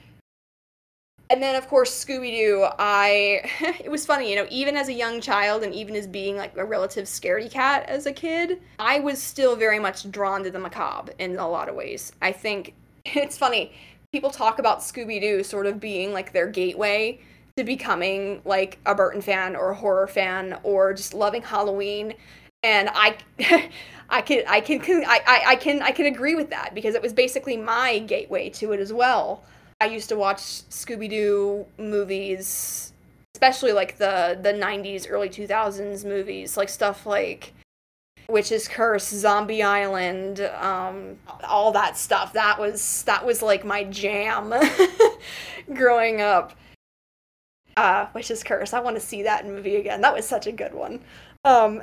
And 1.31 1.41
then 1.41 1.55
of 1.55 1.67
course 1.67 1.91
Scooby 1.91 2.37
Doo, 2.37 2.67
I 2.77 3.49
it 3.83 3.89
was 3.89 4.05
funny, 4.05 4.29
you 4.29 4.35
know, 4.35 4.47
even 4.51 4.77
as 4.77 4.89
a 4.89 4.93
young 4.93 5.21
child 5.21 5.63
and 5.63 5.73
even 5.73 5.95
as 5.95 6.05
being 6.05 6.37
like 6.37 6.55
a 6.55 6.63
relative 6.63 7.05
scaredy 7.05 7.49
cat 7.49 7.85
as 7.87 8.05
a 8.05 8.13
kid, 8.13 8.61
I 8.77 8.99
was 8.99 9.19
still 9.19 9.55
very 9.55 9.79
much 9.79 10.09
drawn 10.11 10.43
to 10.43 10.51
the 10.51 10.59
macabre 10.59 11.13
in 11.17 11.37
a 11.37 11.49
lot 11.49 11.67
of 11.67 11.75
ways. 11.75 12.11
I 12.21 12.31
think 12.31 12.75
it's 13.05 13.39
funny, 13.39 13.73
people 14.11 14.29
talk 14.29 14.59
about 14.59 14.79
Scooby 14.79 15.19
Doo 15.19 15.43
sort 15.43 15.65
of 15.65 15.79
being 15.79 16.13
like 16.13 16.31
their 16.31 16.47
gateway 16.47 17.19
to 17.57 17.63
becoming 17.63 18.41
like 18.43 18.79
a 18.85 18.93
Burton 18.93 19.21
fan 19.21 19.55
or 19.55 19.71
a 19.71 19.75
horror 19.75 20.07
fan 20.07 20.59
or 20.63 20.93
just 20.93 21.13
loving 21.13 21.41
Halloween. 21.41 22.13
And 22.63 22.89
I, 22.93 23.15
I 24.09 24.21
can, 24.21 24.43
I 24.47 24.59
can, 24.59 24.81
I, 25.05 25.43
I, 25.47 25.55
can, 25.55 25.81
I 25.81 25.91
can 25.91 26.05
agree 26.07 26.35
with 26.35 26.49
that 26.49 26.75
because 26.75 26.95
it 26.95 27.01
was 27.01 27.13
basically 27.13 27.55
my 27.55 27.99
gateway 27.99 28.49
to 28.51 28.73
it 28.73 28.79
as 28.79 28.91
well. 28.91 29.43
I 29.79 29.85
used 29.85 30.09
to 30.09 30.15
watch 30.15 30.39
Scooby 30.39 31.09
Doo 31.09 31.65
movies, 31.77 32.93
especially 33.35 33.73
like 33.73 33.97
the 33.97 34.39
the 34.41 34.53
'90s, 34.53 35.05
early 35.09 35.27
2000s 35.27 36.05
movies, 36.05 36.55
like 36.55 36.69
stuff 36.69 37.05
like 37.05 37.51
Witch's 38.29 38.69
Curse, 38.69 39.09
Zombie 39.09 39.61
Island, 39.61 40.39
um, 40.61 41.17
all 41.43 41.73
that 41.73 41.97
stuff. 41.97 42.31
That 42.31 42.57
was 42.57 43.03
that 43.03 43.25
was 43.25 43.41
like 43.41 43.65
my 43.65 43.83
jam 43.83 44.53
growing 45.73 46.21
up. 46.21 46.53
Uh, 47.77 48.07
Witch's 48.13 48.43
Curse. 48.43 48.73
I 48.73 48.79
want 48.79 48.95
to 48.95 49.01
see 49.01 49.23
that 49.23 49.45
movie 49.45 49.75
again. 49.75 50.01
That 50.01 50.13
was 50.13 50.27
such 50.27 50.47
a 50.47 50.51
good 50.51 50.73
one. 50.73 51.01
Um, 51.43 51.81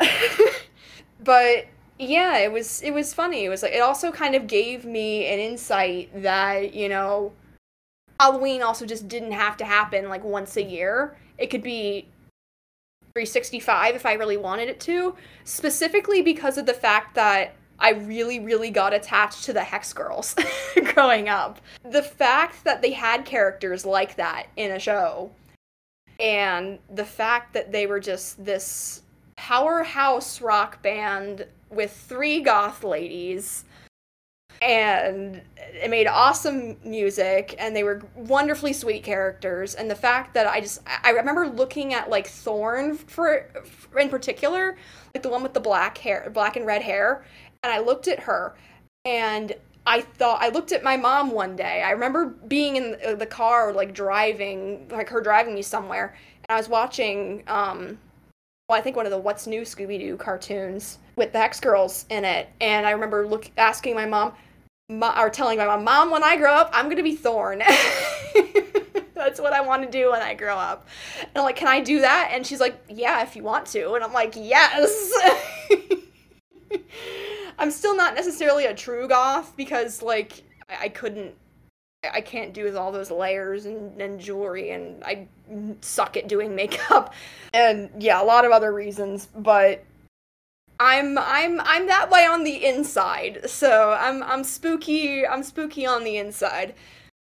but 1.24 1.66
yeah, 1.98 2.38
it 2.38 2.50
was 2.50 2.82
it 2.82 2.92
was 2.92 3.12
funny. 3.12 3.44
It 3.44 3.48
was 3.48 3.62
like 3.62 3.72
it 3.72 3.80
also 3.80 4.10
kind 4.10 4.34
of 4.34 4.46
gave 4.46 4.84
me 4.84 5.26
an 5.26 5.38
insight 5.38 6.10
that 6.22 6.74
you 6.74 6.88
know, 6.88 7.32
Halloween 8.18 8.62
also 8.62 8.86
just 8.86 9.08
didn't 9.08 9.32
have 9.32 9.56
to 9.58 9.64
happen 9.64 10.08
like 10.08 10.24
once 10.24 10.56
a 10.56 10.62
year. 10.62 11.16
It 11.38 11.48
could 11.48 11.62
be 11.62 12.08
365 13.14 13.94
if 13.94 14.06
I 14.06 14.14
really 14.14 14.36
wanted 14.36 14.68
it 14.68 14.80
to, 14.80 15.14
specifically 15.44 16.22
because 16.22 16.56
of 16.56 16.64
the 16.64 16.72
fact 16.72 17.14
that 17.14 17.54
I 17.78 17.90
really, 17.90 18.38
really 18.38 18.70
got 18.70 18.94
attached 18.94 19.44
to 19.44 19.52
the 19.52 19.64
Hex 19.64 19.92
Girls 19.92 20.34
growing 20.94 21.28
up. 21.28 21.60
The 21.82 22.02
fact 22.02 22.64
that 22.64 22.80
they 22.80 22.92
had 22.92 23.24
characters 23.24 23.84
like 23.84 24.16
that 24.16 24.46
in 24.56 24.70
a 24.70 24.78
show, 24.78 25.30
and 26.22 26.78
the 26.88 27.04
fact 27.04 27.52
that 27.52 27.72
they 27.72 27.86
were 27.86 28.00
just 28.00 28.42
this 28.42 29.02
powerhouse 29.36 30.40
rock 30.40 30.80
band 30.82 31.46
with 31.68 31.92
three 31.92 32.40
goth 32.40 32.84
ladies 32.84 33.64
and 34.60 35.42
it 35.58 35.90
made 35.90 36.06
awesome 36.06 36.76
music 36.84 37.56
and 37.58 37.74
they 37.74 37.82
were 37.82 38.00
wonderfully 38.14 38.72
sweet 38.72 39.02
characters. 39.02 39.74
And 39.74 39.90
the 39.90 39.96
fact 39.96 40.32
that 40.34 40.46
i 40.46 40.60
just 40.60 40.82
i 41.02 41.10
remember 41.10 41.48
looking 41.48 41.92
at 41.92 42.08
like 42.08 42.28
thorn 42.28 42.96
for, 42.96 43.48
for 43.64 43.98
in 43.98 44.08
particular 44.08 44.76
like 45.14 45.22
the 45.22 45.28
one 45.28 45.42
with 45.42 45.54
the 45.54 45.60
black 45.60 45.98
hair 45.98 46.30
black 46.32 46.56
and 46.56 46.64
red 46.64 46.82
hair 46.82 47.24
and 47.64 47.72
i 47.72 47.80
looked 47.80 48.06
at 48.06 48.20
her 48.20 48.54
and 49.04 49.54
i 49.86 50.00
thought 50.00 50.42
i 50.42 50.48
looked 50.48 50.72
at 50.72 50.82
my 50.82 50.96
mom 50.96 51.30
one 51.30 51.56
day 51.56 51.82
i 51.82 51.90
remember 51.90 52.26
being 52.26 52.76
in 52.76 53.18
the 53.18 53.26
car 53.26 53.72
like 53.72 53.94
driving 53.94 54.86
like 54.90 55.08
her 55.08 55.20
driving 55.20 55.54
me 55.54 55.62
somewhere 55.62 56.14
and 56.48 56.54
i 56.54 56.56
was 56.56 56.68
watching 56.68 57.42
um 57.46 57.98
well, 58.68 58.78
I 58.78 58.82
think 58.82 58.96
one 58.96 59.04
of 59.04 59.12
the 59.12 59.18
What's 59.18 59.46
New 59.46 59.62
Scooby 59.62 59.98
Doo 59.98 60.16
cartoons 60.16 60.96
with 61.16 61.32
the 61.32 61.38
Hex 61.38 61.60
Girls 61.60 62.06
in 62.08 62.24
it. 62.24 62.48
And 62.58 62.86
I 62.86 62.92
remember 62.92 63.26
look 63.26 63.50
asking 63.58 63.94
my 63.94 64.06
mom, 64.06 64.32
or 64.88 65.28
telling 65.28 65.58
my 65.58 65.66
mom, 65.66 65.84
Mom, 65.84 66.10
when 66.10 66.24
I 66.24 66.36
grow 66.36 66.54
up, 66.54 66.70
I'm 66.72 66.88
gonna 66.88 67.02
be 67.02 67.14
Thorn. 67.14 67.58
That's 69.14 69.40
what 69.40 69.52
I 69.52 69.60
want 69.60 69.82
to 69.82 69.90
do 69.90 70.12
when 70.12 70.22
I 70.22 70.32
grow 70.32 70.56
up. 70.56 70.88
And 71.20 71.30
I'm 71.36 71.42
like, 71.42 71.56
Can 71.56 71.68
I 71.68 71.80
do 71.80 72.00
that? 72.00 72.30
And 72.32 72.46
she's 72.46 72.60
like, 72.60 72.82
Yeah, 72.88 73.22
if 73.22 73.36
you 73.36 73.42
want 73.42 73.66
to. 73.68 73.92
And 73.92 74.02
I'm 74.02 74.12
like, 74.14 74.34
Yes. 74.36 75.12
I'm 77.58 77.70
still 77.70 77.96
not 77.96 78.14
necessarily 78.14 78.66
a 78.66 78.74
true 78.74 79.08
goth 79.08 79.56
because, 79.56 80.02
like, 80.02 80.42
I, 80.68 80.84
I 80.84 80.88
couldn't 80.88 81.34
I 82.12 82.20
can't 82.20 82.52
do 82.52 82.64
with 82.64 82.74
all 82.74 82.90
those 82.90 83.12
layers 83.12 83.64
and, 83.64 84.00
and 84.00 84.18
jewelry, 84.18 84.70
and 84.70 85.04
I 85.04 85.28
suck 85.80 86.16
at 86.16 86.28
doing 86.28 86.54
makeup, 86.56 87.14
and 87.54 87.90
yeah, 87.98 88.20
a 88.20 88.24
lot 88.24 88.44
of 88.44 88.52
other 88.52 88.72
reasons. 88.72 89.28
But 89.36 89.84
I'm 90.80 91.16
I'm 91.16 91.60
I'm 91.60 91.86
that 91.86 92.10
way 92.10 92.26
on 92.26 92.42
the 92.44 92.64
inside. 92.64 93.48
So 93.48 93.96
I'm 93.98 94.22
I'm 94.22 94.42
spooky. 94.42 95.26
I'm 95.26 95.42
spooky 95.42 95.86
on 95.86 96.04
the 96.04 96.16
inside. 96.16 96.74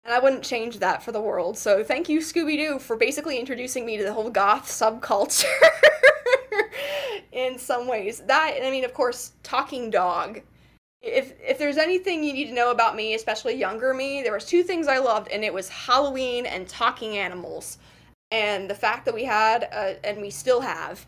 And 0.04 0.12
I 0.12 0.18
wouldn't 0.18 0.42
change 0.42 0.80
that 0.80 1.00
for 1.00 1.12
the 1.12 1.20
world. 1.20 1.56
So 1.56 1.84
thank 1.84 2.08
you, 2.08 2.18
Scooby 2.18 2.56
Doo, 2.56 2.80
for 2.80 2.96
basically 2.96 3.38
introducing 3.38 3.86
me 3.86 3.96
to 3.98 4.02
the 4.02 4.12
whole 4.12 4.30
goth 4.30 4.66
subculture 4.66 5.44
in 7.32 7.58
some 7.58 7.88
ways. 7.88 8.20
That, 8.20 8.58
I 8.62 8.70
mean, 8.70 8.84
of 8.84 8.94
course, 8.94 9.32
Talking 9.42 9.90
Dog. 9.90 10.40
If 11.00 11.32
if 11.40 11.58
there's 11.58 11.78
anything 11.78 12.22
you 12.22 12.32
need 12.32 12.46
to 12.46 12.54
know 12.54 12.70
about 12.70 12.94
me, 12.94 13.14
especially 13.14 13.54
younger 13.54 13.92
me, 13.92 14.22
there 14.22 14.32
was 14.32 14.44
two 14.44 14.62
things 14.62 14.86
I 14.86 14.98
loved, 14.98 15.28
and 15.28 15.42
it 15.42 15.52
was 15.52 15.68
Halloween 15.68 16.46
and 16.46 16.68
talking 16.68 17.18
animals. 17.18 17.78
And 18.30 18.70
the 18.70 18.74
fact 18.74 19.04
that 19.06 19.14
we 19.14 19.24
had, 19.24 19.64
a, 19.64 20.06
and 20.06 20.20
we 20.20 20.30
still 20.30 20.60
have, 20.60 21.04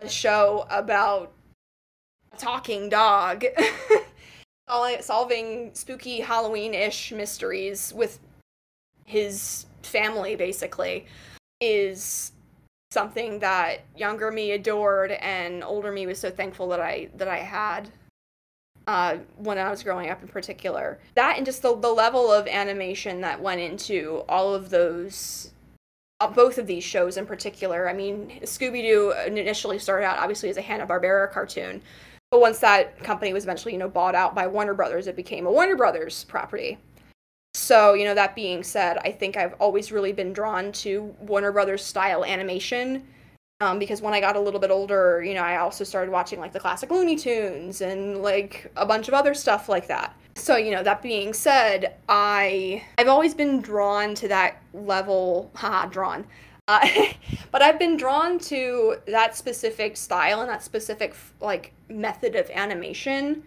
a 0.00 0.08
show 0.08 0.66
about 0.68 1.32
a 2.32 2.36
talking 2.36 2.88
dog 2.88 3.44
solving 5.00 5.70
spooky 5.74 6.20
Halloween-ish 6.20 7.12
mysteries 7.12 7.92
with 7.94 8.18
his 9.04 9.66
family 9.82 10.36
basically 10.36 11.06
is 11.60 12.32
something 12.96 13.40
that 13.40 13.84
younger 13.94 14.30
me 14.30 14.52
adored 14.52 15.10
and 15.10 15.62
older 15.62 15.92
me 15.92 16.06
was 16.06 16.18
so 16.18 16.30
thankful 16.30 16.66
that 16.68 16.80
I 16.80 17.10
that 17.14 17.28
I 17.28 17.40
had 17.40 17.90
uh, 18.86 19.18
when 19.36 19.58
I 19.58 19.68
was 19.68 19.82
growing 19.82 20.08
up 20.08 20.22
in 20.22 20.28
particular. 20.28 20.98
That 21.14 21.36
and 21.36 21.44
just 21.44 21.60
the, 21.60 21.76
the 21.76 21.90
level 21.90 22.32
of 22.32 22.46
animation 22.46 23.20
that 23.20 23.42
went 23.42 23.60
into 23.60 24.24
all 24.30 24.54
of 24.54 24.70
those 24.70 25.50
uh, 26.20 26.30
both 26.30 26.56
of 26.56 26.66
these 26.66 26.84
shows 26.84 27.18
in 27.18 27.26
particular. 27.26 27.86
I 27.86 27.92
mean, 27.92 28.40
Scooby 28.44 28.80
Doo 28.80 29.12
initially 29.26 29.78
started 29.78 30.06
out 30.06 30.18
obviously 30.18 30.48
as 30.48 30.56
a 30.56 30.62
Hanna 30.62 30.86
Barbera 30.86 31.30
cartoon, 31.30 31.82
but 32.30 32.40
once 32.40 32.60
that 32.60 32.98
company 33.04 33.34
was 33.34 33.44
eventually, 33.44 33.74
you 33.74 33.78
know, 33.78 33.90
bought 33.90 34.14
out 34.14 34.34
by 34.34 34.46
Warner 34.46 34.72
Brothers, 34.72 35.06
it 35.06 35.16
became 35.16 35.44
a 35.44 35.52
Warner 35.52 35.76
Brothers 35.76 36.24
property. 36.24 36.78
So, 37.56 37.94
you 37.94 38.04
know, 38.04 38.14
that 38.14 38.34
being 38.36 38.62
said, 38.62 38.98
I 38.98 39.10
think 39.10 39.38
I've 39.38 39.54
always 39.54 39.90
really 39.90 40.12
been 40.12 40.34
drawn 40.34 40.72
to 40.72 41.14
Warner 41.20 41.52
Brothers 41.52 41.82
style 41.82 42.22
animation. 42.22 43.06
Um, 43.62 43.78
because 43.78 44.02
when 44.02 44.12
I 44.12 44.20
got 44.20 44.36
a 44.36 44.40
little 44.40 44.60
bit 44.60 44.70
older, 44.70 45.24
you 45.24 45.32
know, 45.32 45.40
I 45.40 45.56
also 45.56 45.82
started 45.82 46.12
watching 46.12 46.38
like 46.38 46.52
the 46.52 46.60
classic 46.60 46.90
Looney 46.90 47.16
Tunes 47.16 47.80
and 47.80 48.22
like 48.22 48.70
a 48.76 48.84
bunch 48.84 49.08
of 49.08 49.14
other 49.14 49.32
stuff 49.32 49.70
like 49.70 49.88
that. 49.88 50.14
So, 50.34 50.56
you 50.56 50.70
know, 50.70 50.82
that 50.82 51.00
being 51.00 51.32
said, 51.32 51.94
I 52.10 52.84
I've 52.98 53.08
always 53.08 53.32
been 53.32 53.62
drawn 53.62 54.14
to 54.16 54.28
that 54.28 54.62
level, 54.74 55.50
haha, 55.54 55.86
drawn. 55.86 56.26
Uh, 56.68 56.84
but 57.52 57.62
I've 57.62 57.78
been 57.78 57.96
drawn 57.96 58.40
to 58.40 58.96
that 59.06 59.36
specific 59.36 59.96
style 59.96 60.40
and 60.40 60.50
that 60.50 60.64
specific 60.64 61.14
like 61.40 61.72
method 61.88 62.34
of 62.34 62.50
animation, 62.50 63.44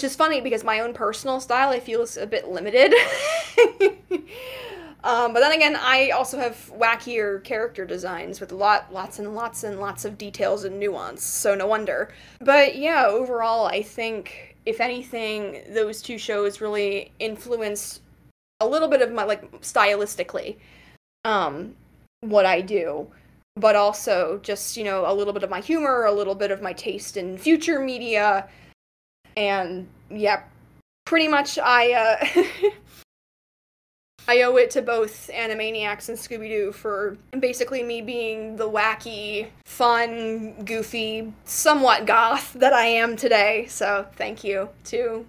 which 0.00 0.10
is 0.10 0.16
funny 0.16 0.40
because 0.40 0.64
my 0.64 0.80
own 0.80 0.94
personal 0.94 1.40
style 1.40 1.68
I 1.68 1.78
feel 1.78 2.00
is 2.00 2.16
a 2.16 2.26
bit 2.26 2.48
limited. 2.48 2.94
um, 5.04 5.34
but 5.34 5.40
then 5.40 5.52
again, 5.52 5.76
I 5.78 6.08
also 6.08 6.38
have 6.38 6.72
wackier 6.74 7.44
character 7.44 7.84
designs 7.84 8.40
with 8.40 8.50
lot, 8.50 8.90
lots 8.90 9.18
and 9.18 9.34
lots 9.34 9.62
and 9.62 9.78
lots 9.78 10.06
of 10.06 10.16
details 10.16 10.64
and 10.64 10.80
nuance. 10.80 11.22
So 11.22 11.54
no 11.54 11.66
wonder. 11.66 12.14
But 12.40 12.76
yeah, 12.76 13.08
overall, 13.08 13.66
I 13.66 13.82
think 13.82 14.56
if 14.64 14.80
anything, 14.80 15.64
those 15.68 16.00
two 16.00 16.16
shows 16.16 16.62
really 16.62 17.12
influenced 17.18 18.00
a 18.60 18.66
little 18.66 18.88
bit 18.88 19.02
of 19.02 19.12
my 19.12 19.24
like 19.24 19.60
stylistically. 19.60 20.56
Um, 21.26 21.74
what 22.20 22.46
I 22.46 22.62
do, 22.62 23.06
but 23.54 23.76
also 23.76 24.40
just, 24.42 24.78
you 24.78 24.84
know, 24.84 25.04
a 25.06 25.12
little 25.12 25.34
bit 25.34 25.42
of 25.42 25.50
my 25.50 25.60
humor, 25.60 26.06
a 26.06 26.12
little 26.12 26.34
bit 26.34 26.50
of 26.50 26.62
my 26.62 26.72
taste 26.72 27.18
in 27.18 27.36
future 27.36 27.80
media. 27.80 28.48
And 29.36 29.88
yeah, 30.10 30.42
pretty 31.04 31.28
much 31.28 31.58
I 31.58 31.92
uh 31.92 32.70
I 34.28 34.42
owe 34.42 34.56
it 34.56 34.70
to 34.72 34.82
both 34.82 35.30
Animaniacs 35.34 36.08
and 36.08 36.16
Scooby 36.16 36.48
Doo 36.48 36.72
for 36.72 37.16
basically 37.38 37.82
me 37.82 38.00
being 38.00 38.54
the 38.54 38.68
wacky, 38.68 39.48
fun, 39.64 40.64
goofy, 40.64 41.32
somewhat 41.44 42.06
goth 42.06 42.52
that 42.52 42.72
I 42.72 42.84
am 42.84 43.16
today. 43.16 43.66
So 43.68 44.06
thank 44.16 44.44
you 44.44 44.68
to 44.84 45.26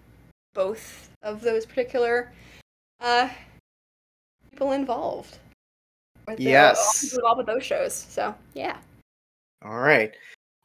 both 0.54 1.10
of 1.24 1.42
those 1.42 1.66
particular 1.66 2.32
uh, 3.00 3.30
people 4.52 4.74
involved 4.74 5.40
yes. 6.38 7.18
All 7.26 7.38
with 7.38 7.46
those 7.46 7.64
shows. 7.64 7.94
So 7.94 8.34
yeah. 8.54 8.78
All 9.64 9.80
right. 9.80 10.14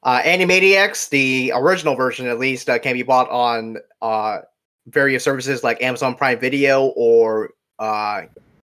Uh, 0.07 0.23
Animaniacs, 0.23 1.09
the 1.09 1.51
original 1.53 1.97
version 1.97 2.29
at 2.29 2.39
least, 2.39 2.71
uh, 2.71 2.79
can 2.79 2.95
be 2.95 3.03
bought 3.03 3.29
on 3.29 3.77
uh, 4.03 4.39
various 4.87 5.25
services 5.25 5.65
like 5.65 5.83
Amazon 5.83 6.15
Prime 6.15 6.39
Video 6.39 6.93
or 6.97 7.51
uh, 7.81 8.23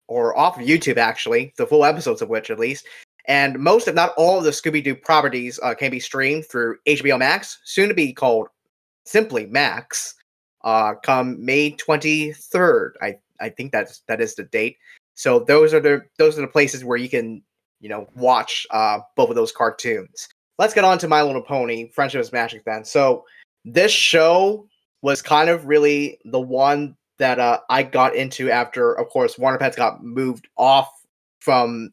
or 0.06 0.36
off 0.36 0.60
of 0.60 0.66
YouTube. 0.66 0.98
Actually, 0.98 1.54
the 1.56 1.66
full 1.66 1.86
episodes 1.86 2.20
of 2.20 2.28
which, 2.28 2.50
at 2.50 2.58
least, 2.58 2.86
and 3.24 3.58
most, 3.58 3.88
if 3.88 3.94
not 3.94 4.12
all, 4.18 4.36
of 4.36 4.44
the 4.44 4.50
Scooby 4.50 4.84
Doo 4.84 4.94
properties 4.94 5.58
uh, 5.62 5.72
can 5.72 5.90
be 5.90 5.98
streamed 5.98 6.44
through 6.44 6.76
HBO 6.86 7.18
Max, 7.18 7.58
soon 7.64 7.88
to 7.88 7.94
be 7.94 8.12
called 8.12 8.48
simply 9.06 9.46
Max. 9.46 10.16
Uh, 10.62 10.92
come 11.02 11.42
May 11.42 11.70
twenty 11.70 12.34
third, 12.34 12.98
I 13.00 13.16
I 13.40 13.48
think 13.48 13.72
that's 13.72 14.02
that 14.08 14.20
is 14.20 14.34
the 14.34 14.44
date. 14.44 14.76
So 15.14 15.38
those 15.38 15.72
are 15.72 15.80
the 15.80 16.02
those 16.18 16.36
are 16.36 16.42
the 16.42 16.48
places 16.48 16.84
where 16.84 16.98
you 16.98 17.08
can 17.08 17.42
you 17.80 17.88
know 17.88 18.06
watch 18.14 18.66
uh, 18.72 18.98
both 19.16 19.30
of 19.30 19.36
those 19.36 19.52
cartoons. 19.52 20.28
Let's 20.60 20.74
get 20.74 20.84
on 20.84 20.98
to 20.98 21.08
My 21.08 21.22
Little 21.22 21.40
Pony: 21.40 21.88
Friendship 21.88 22.20
is 22.20 22.34
Magic 22.34 22.66
then. 22.66 22.84
So 22.84 23.24
this 23.64 23.90
show 23.90 24.68
was 25.00 25.22
kind 25.22 25.48
of 25.48 25.64
really 25.64 26.18
the 26.26 26.38
one 26.38 26.98
that 27.16 27.38
uh, 27.38 27.60
I 27.70 27.82
got 27.82 28.14
into 28.14 28.50
after, 28.50 28.92
of 28.92 29.08
course, 29.08 29.38
Wonder 29.38 29.58
Pets 29.58 29.74
got 29.74 30.04
moved 30.04 30.48
off 30.58 30.90
from 31.38 31.92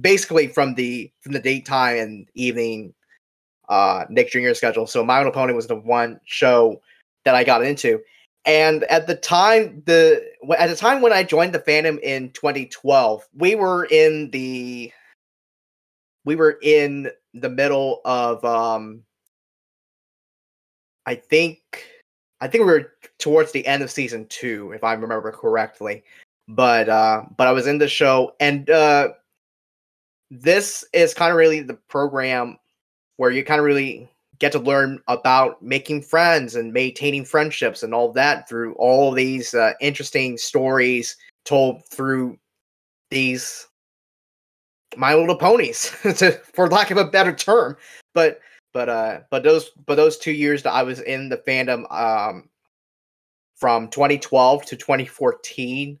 basically 0.00 0.48
from 0.48 0.74
the 0.74 1.12
from 1.20 1.30
the 1.30 1.38
daytime 1.38 1.96
and 1.96 2.28
evening 2.34 2.92
uh, 3.68 4.04
Nick 4.10 4.32
Jr. 4.32 4.52
schedule. 4.54 4.88
So 4.88 5.04
My 5.04 5.18
Little 5.18 5.32
Pony 5.32 5.52
was 5.52 5.68
the 5.68 5.76
one 5.76 6.18
show 6.24 6.82
that 7.24 7.36
I 7.36 7.44
got 7.44 7.64
into. 7.64 8.00
And 8.44 8.82
at 8.84 9.06
the 9.06 9.14
time, 9.14 9.80
the 9.86 10.28
at 10.58 10.68
the 10.68 10.74
time 10.74 11.02
when 11.02 11.12
I 11.12 11.22
joined 11.22 11.54
the 11.54 11.60
fandom 11.60 12.00
in 12.00 12.30
2012, 12.30 13.28
we 13.36 13.54
were 13.54 13.84
in 13.92 14.28
the 14.32 14.90
we 16.24 16.36
were 16.36 16.58
in 16.62 17.10
the 17.34 17.48
middle 17.48 18.00
of 18.04 18.44
um 18.44 19.02
I 21.06 21.14
think 21.14 21.60
I 22.40 22.48
think 22.48 22.64
we 22.64 22.72
were 22.72 22.92
towards 23.18 23.52
the 23.52 23.66
end 23.66 23.82
of 23.82 23.90
season 23.90 24.26
two, 24.28 24.72
if 24.72 24.82
I 24.84 24.92
remember 24.94 25.32
correctly. 25.32 26.04
But 26.48 26.88
uh 26.88 27.24
but 27.36 27.46
I 27.46 27.52
was 27.52 27.66
in 27.66 27.78
the 27.78 27.88
show 27.88 28.34
and 28.40 28.68
uh 28.70 29.10
this 30.30 30.84
is 30.92 31.12
kind 31.14 31.30
of 31.30 31.36
really 31.36 31.60
the 31.60 31.74
program 31.88 32.58
where 33.16 33.30
you 33.30 33.44
kind 33.44 33.60
of 33.60 33.66
really 33.66 34.08
get 34.38 34.50
to 34.50 34.58
learn 34.58 35.00
about 35.06 35.62
making 35.62 36.02
friends 36.02 36.56
and 36.56 36.72
maintaining 36.72 37.24
friendships 37.24 37.82
and 37.82 37.94
all 37.94 38.10
that 38.12 38.48
through 38.48 38.72
all 38.74 39.12
these 39.12 39.54
uh, 39.54 39.72
interesting 39.80 40.36
stories 40.36 41.16
told 41.44 41.84
through 41.86 42.36
these 43.10 43.68
my 44.96 45.14
little 45.14 45.36
ponies 45.36 45.90
to, 46.02 46.32
for 46.54 46.68
lack 46.68 46.90
of 46.90 46.98
a 46.98 47.04
better 47.04 47.32
term. 47.32 47.76
But 48.14 48.40
but 48.72 48.88
uh 48.88 49.20
but 49.30 49.42
those 49.42 49.70
but 49.86 49.96
those 49.96 50.18
two 50.18 50.32
years 50.32 50.62
that 50.62 50.72
i 50.72 50.82
was 50.82 51.00
in 51.00 51.28
the 51.28 51.36
fandom 51.38 51.90
um 51.92 52.48
from 53.54 53.88
2012 53.88 54.64
to 54.66 54.76
2014 54.76 55.98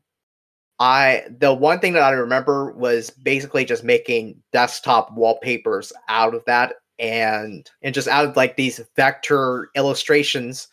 i 0.78 1.22
the 1.38 1.52
one 1.52 1.78
thing 1.78 1.92
that 1.92 2.02
i 2.02 2.10
remember 2.10 2.72
was 2.72 3.10
basically 3.10 3.64
just 3.64 3.84
making 3.84 4.40
desktop 4.52 5.12
wallpapers 5.12 5.92
out 6.08 6.34
of 6.34 6.44
that 6.46 6.74
and 6.98 7.70
and 7.82 7.94
just 7.94 8.08
out 8.08 8.24
of 8.24 8.36
like 8.36 8.56
these 8.56 8.80
vector 8.96 9.70
illustrations 9.76 10.68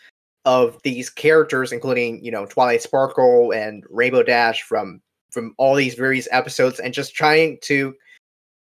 of 0.46 0.80
these 0.84 1.10
characters 1.10 1.72
including 1.72 2.24
you 2.24 2.32
know 2.32 2.46
twilight 2.46 2.82
sparkle 2.82 3.52
and 3.52 3.84
rainbow 3.90 4.24
dash 4.24 4.62
from 4.64 5.02
from 5.32 5.54
all 5.58 5.76
these 5.76 5.94
various 5.94 6.28
episodes 6.32 6.80
and 6.80 6.94
just 6.94 7.14
trying 7.14 7.58
to 7.62 7.94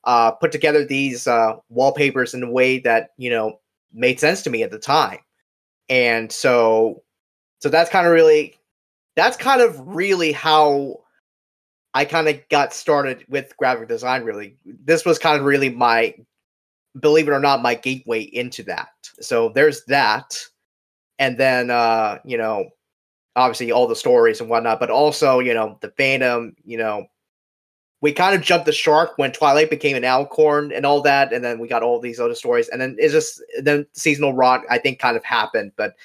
uh, 0.05 0.31
put 0.31 0.51
together 0.51 0.85
these 0.85 1.27
uh, 1.27 1.55
wallpapers 1.69 2.33
in 2.33 2.43
a 2.43 2.51
way 2.51 2.79
that 2.79 3.11
you 3.17 3.29
know 3.29 3.59
made 3.93 4.19
sense 4.19 4.41
to 4.41 4.49
me 4.49 4.63
at 4.63 4.71
the 4.71 4.79
time 4.79 5.19
and 5.89 6.31
so 6.31 7.01
so 7.59 7.69
that's 7.69 7.89
kind 7.89 8.05
of 8.05 8.13
really 8.13 8.55
that's 9.15 9.35
kind 9.35 9.61
of 9.61 9.79
really 9.87 10.31
how 10.31 10.95
i 11.95 12.05
kind 12.05 12.27
of 12.27 12.39
got 12.49 12.71
started 12.71 13.25
with 13.29 13.57
graphic 13.57 13.87
design 13.87 14.23
really 14.23 14.55
this 14.85 15.05
was 15.05 15.17
kind 15.17 15.39
of 15.39 15.43
really 15.43 15.69
my 15.69 16.13
believe 16.99 17.27
it 17.27 17.31
or 17.31 17.39
not, 17.39 17.61
my 17.61 17.75
gateway 17.75 18.21
into 18.21 18.63
that. 18.63 18.89
So 19.21 19.49
there's 19.49 19.83
that. 19.85 20.37
And 21.17 21.37
then, 21.37 21.69
uh, 21.69 22.19
you 22.23 22.37
know, 22.37 22.69
obviously 23.35 23.71
all 23.71 23.87
the 23.87 23.95
stories 23.95 24.41
and 24.41 24.49
whatnot, 24.49 24.79
but 24.79 24.89
also, 24.89 25.39
you 25.39 25.53
know, 25.53 25.77
the 25.81 25.89
fandom, 25.89 26.55
you 26.63 26.77
know, 26.77 27.05
we 28.01 28.13
kind 28.13 28.35
of 28.35 28.41
jumped 28.41 28.65
the 28.65 28.71
shark 28.71 29.17
when 29.17 29.31
Twilight 29.31 29.69
became 29.69 29.95
an 29.95 30.03
Alicorn 30.03 30.75
and 30.75 30.85
all 30.85 31.01
that. 31.01 31.33
And 31.33 31.43
then 31.43 31.59
we 31.59 31.67
got 31.67 31.83
all 31.83 31.99
these 31.99 32.19
other 32.19 32.35
stories. 32.35 32.69
And 32.69 32.79
then 32.79 32.95
it's 32.97 33.13
just, 33.13 33.41
then 33.61 33.85
seasonal 33.93 34.33
rot, 34.33 34.61
I 34.69 34.77
think, 34.77 34.99
kind 34.99 35.17
of 35.17 35.23
happened. 35.23 35.73
But, 35.75 35.95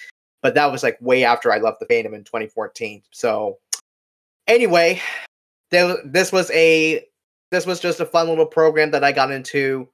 but 0.43 0.55
that 0.55 0.73
was 0.73 0.83
like 0.83 0.99
way 1.01 1.25
after 1.25 1.53
I 1.53 1.59
left 1.59 1.81
the 1.81 1.87
fandom 1.87 2.15
in 2.15 2.25
2014. 2.25 3.03
So 3.13 3.59
anyway, 4.49 5.01
there, 5.71 5.97
this 6.05 6.33
was 6.33 6.51
a, 6.51 7.07
this 7.53 7.65
was 7.65 7.79
just 7.79 8.01
a 8.01 8.07
fun 8.07 8.29
little 8.29 8.47
program 8.47 8.91
that 8.91 9.05
I 9.05 9.13
got 9.13 9.31
into 9.31 9.89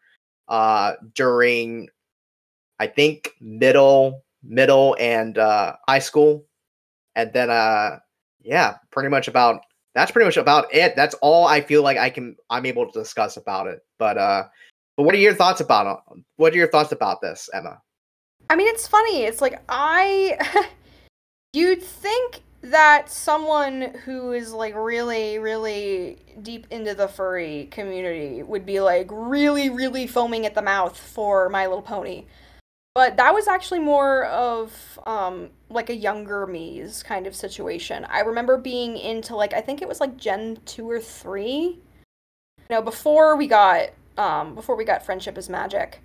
uh, 0.48 0.94
during 1.14 1.88
I 2.80 2.86
think 2.86 3.30
middle 3.40 4.24
middle 4.42 4.96
and 4.98 5.36
uh, 5.36 5.76
high 5.86 5.98
school, 5.98 6.46
and 7.14 7.32
then 7.32 7.50
uh, 7.50 7.98
yeah, 8.40 8.76
pretty 8.90 9.10
much 9.10 9.28
about 9.28 9.60
that's 9.94 10.10
pretty 10.10 10.26
much 10.26 10.36
about 10.36 10.72
it. 10.74 10.94
That's 10.96 11.14
all 11.16 11.46
I 11.46 11.60
feel 11.60 11.82
like 11.82 11.98
I 11.98 12.10
can 12.10 12.36
I'm 12.48 12.66
able 12.66 12.90
to 12.90 12.98
discuss 12.98 13.36
about 13.36 13.66
it. 13.66 13.80
But 13.98 14.18
uh, 14.18 14.44
but 14.96 15.04
what 15.04 15.14
are 15.14 15.18
your 15.18 15.34
thoughts 15.34 15.60
about 15.60 15.86
it? 15.86 16.22
What 16.36 16.52
are 16.52 16.56
your 16.56 16.68
thoughts 16.68 16.92
about 16.92 17.20
this, 17.20 17.48
Emma? 17.52 17.80
I 18.48 18.56
mean, 18.56 18.68
it's 18.68 18.86
funny. 18.86 19.22
It's 19.22 19.40
like 19.40 19.60
I 19.68 20.66
you'd 21.52 21.82
think 21.82 22.40
that 22.62 23.10
someone 23.10 23.94
who 24.04 24.32
is 24.32 24.52
like 24.52 24.74
really 24.76 25.38
really 25.38 26.18
deep 26.42 26.66
into 26.70 26.94
the 26.94 27.08
furry 27.08 27.68
community 27.70 28.42
would 28.42 28.66
be 28.66 28.80
like 28.80 29.08
really 29.10 29.70
really 29.70 30.06
foaming 30.06 30.44
at 30.44 30.54
the 30.54 30.60
mouth 30.60 30.96
for 30.96 31.48
my 31.48 31.66
little 31.66 31.80
pony 31.80 32.26
but 33.00 33.16
that 33.16 33.32
was 33.32 33.48
actually 33.48 33.78
more 33.78 34.26
of 34.26 34.98
um 35.06 35.48
like 35.70 35.88
a 35.88 35.94
younger 35.94 36.46
me's 36.46 37.02
kind 37.02 37.26
of 37.26 37.34
situation. 37.34 38.04
I 38.04 38.20
remember 38.20 38.58
being 38.58 38.98
into 38.98 39.34
like 39.34 39.54
i 39.54 39.62
think 39.62 39.80
it 39.80 39.88
was 39.88 40.00
like 40.00 40.18
gen 40.18 40.58
2 40.66 40.90
or 40.90 41.00
3 41.00 41.48
you 41.48 41.80
know 42.68 42.82
before 42.82 43.36
we 43.36 43.46
got 43.46 43.88
um 44.18 44.54
before 44.54 44.76
we 44.76 44.84
got 44.84 45.02
friendship 45.02 45.38
is 45.38 45.48
magic. 45.48 46.02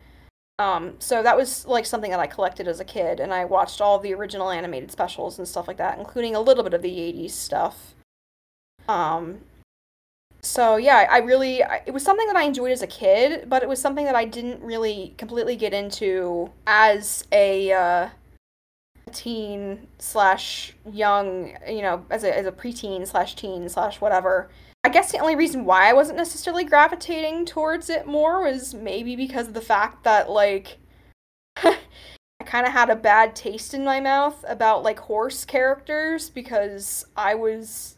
Um, 0.58 0.94
so 1.00 1.22
that 1.22 1.36
was 1.36 1.66
like 1.66 1.86
something 1.86 2.12
that 2.12 2.22
I 2.22 2.28
collected 2.28 2.66
as 2.66 2.80
a 2.80 2.86
kid, 2.86 3.20
and 3.20 3.34
I 3.34 3.44
watched 3.44 3.82
all 3.82 4.00
the 4.00 4.14
original 4.14 4.50
animated 4.50 4.90
specials 4.90 5.38
and 5.38 5.46
stuff 5.46 5.68
like 5.68 5.76
that, 5.84 6.00
including 6.00 6.34
a 6.34 6.40
little 6.40 6.64
bit 6.64 6.74
of 6.74 6.82
the 6.82 6.98
'80s 6.98 7.32
stuff. 7.32 7.94
Um, 8.88 9.42
so 10.46 10.78
yeah, 10.78 11.08
I 11.10 11.18
really 11.20 11.64
I, 11.64 11.82
it 11.88 11.92
was 11.92 12.04
something 12.04 12.28
that 12.28 12.36
I 12.36 12.44
enjoyed 12.44 12.72
as 12.72 12.84
a 12.84 12.88
kid, 12.88 13.50
but 13.50 13.64
it 13.64 13.70
was 13.70 13.82
something 13.82 14.06
that 14.06 14.16
I 14.16 14.26
didn't 14.26 14.62
really 14.62 15.16
completely 15.18 15.56
get 15.56 15.74
into 15.74 16.52
as 16.68 17.26
a 17.32 17.72
uh, 17.72 18.10
teen 19.12 19.88
slash 19.98 20.74
young, 20.92 21.58
you 21.68 21.82
know, 21.82 22.06
as 22.12 22.24
a 22.24 22.38
as 22.38 22.46
a 22.46 22.52
preteen 22.52 23.08
slash 23.08 23.36
teen 23.36 23.68
slash 23.68 24.00
whatever. 24.00 24.50
I 24.84 24.90
guess 24.90 25.12
the 25.12 25.18
only 25.18 25.36
reason 25.36 25.66
why 25.66 25.90
I 25.90 25.94
wasn't 25.94 26.18
necessarily 26.18 26.64
gravitating 26.64 27.46
towards 27.46 27.90
it 27.90 28.06
more 28.06 28.44
was 28.44 28.76
maybe 28.76 29.16
because 29.16 29.48
of 29.48 29.56
the 29.56 29.62
fact 29.62 30.04
that 30.04 30.30
like 30.30 30.78
I 31.58 31.78
kind 32.46 32.68
of 32.68 32.74
had 32.74 32.92
a 32.92 32.96
bad 32.96 33.36
taste 33.36 33.74
in 33.74 33.84
my 33.84 34.00
mouth 34.00 34.46
about 34.48 34.84
like 34.84 35.00
horse 35.00 35.44
characters 35.44 36.30
because 36.30 37.04
I 37.18 37.34
was 37.34 37.95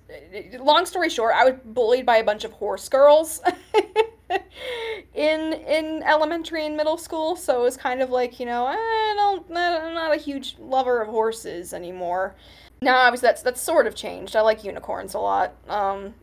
long 0.60 0.86
story 0.86 1.10
short, 1.10 1.34
I 1.36 1.46
was 1.46 1.56
bullied 1.66 2.06
by 2.06 2.18
a 2.18 2.24
bunch 2.24 2.44
of 2.44 2.52
horse 2.54 2.88
girls 2.90 3.42
in 5.14 5.54
in 5.54 6.04
elementary 6.04 6.66
and 6.66 6.78
middle 6.78 6.98
school, 6.98 7.36
so 7.36 7.60
it 7.60 7.64
was 7.64 7.78
kind 7.78 8.02
of 8.02 8.10
like, 8.10 8.40
you 8.40 8.46
know, 8.46 8.66
I 8.66 9.14
don't 9.16 9.46
I'm 9.50 9.94
not 9.94 10.16
a 10.16 10.20
huge 10.20 10.56
lover 10.60 11.02
of 11.02 11.10
horses 11.10 11.74
anymore. 11.74 12.36
Now, 12.82 12.98
obviously, 12.98 13.28
that's 13.28 13.42
that's 13.42 13.62
sort 13.62 13.88
of 13.88 13.96
changed. 13.96 14.36
I 14.36 14.42
like 14.42 14.64
unicorns 14.64 15.14
a 15.14 15.20
lot. 15.20 15.56
Um, 15.68 16.14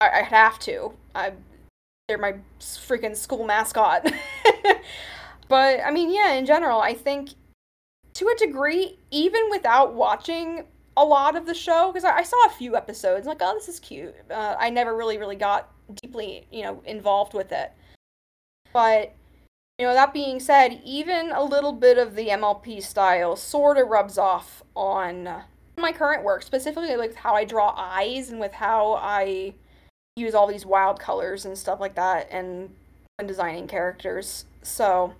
I, 0.00 0.20
I 0.20 0.22
have 0.22 0.58
to. 0.60 0.92
I 1.14 1.32
they're 2.08 2.18
my 2.18 2.34
freaking 2.60 3.16
school 3.16 3.44
mascot. 3.44 4.12
but 5.48 5.80
I 5.80 5.90
mean, 5.90 6.12
yeah, 6.12 6.32
in 6.32 6.46
general, 6.46 6.80
I 6.80 6.94
think 6.94 7.30
to 8.14 8.28
a 8.28 8.34
degree, 8.36 8.98
even 9.10 9.48
without 9.50 9.94
watching 9.94 10.66
a 10.96 11.04
lot 11.04 11.36
of 11.36 11.46
the 11.46 11.54
show, 11.54 11.90
because 11.92 12.04
I, 12.04 12.18
I, 12.18 12.22
saw 12.22 12.36
a 12.46 12.50
few 12.50 12.76
episodes, 12.76 13.26
like, 13.26 13.38
oh, 13.40 13.54
this 13.54 13.68
is 13.68 13.80
cute. 13.80 14.14
Uh, 14.30 14.56
I 14.58 14.70
never 14.70 14.96
really, 14.96 15.18
really 15.18 15.36
got 15.36 15.70
deeply, 16.02 16.46
you 16.50 16.62
know, 16.62 16.82
involved 16.84 17.34
with 17.34 17.52
it. 17.52 17.72
But 18.72 19.14
you 19.78 19.86
know, 19.86 19.94
that 19.94 20.12
being 20.12 20.38
said, 20.38 20.80
even 20.84 21.32
a 21.32 21.42
little 21.42 21.72
bit 21.72 21.98
of 21.98 22.14
the 22.14 22.28
MLP 22.28 22.82
style 22.82 23.36
sort 23.36 23.78
of 23.78 23.88
rubs 23.88 24.18
off 24.18 24.62
on 24.76 25.42
my 25.76 25.92
current 25.92 26.22
work, 26.22 26.42
specifically 26.42 26.94
like 26.96 27.14
how 27.14 27.34
I 27.34 27.44
draw 27.44 27.74
eyes 27.76 28.30
and 28.30 28.38
with 28.38 28.52
how 28.52 28.94
I 28.94 29.54
use 30.16 30.34
all 30.34 30.46
these 30.46 30.66
wild 30.66 31.00
colors 31.00 31.44
and 31.44 31.56
stuff 31.56 31.80
like 31.80 31.94
that 31.94 32.28
and 32.30 32.70
when 33.16 33.26
designing 33.26 33.66
characters. 33.66 34.44
So, 34.62 35.14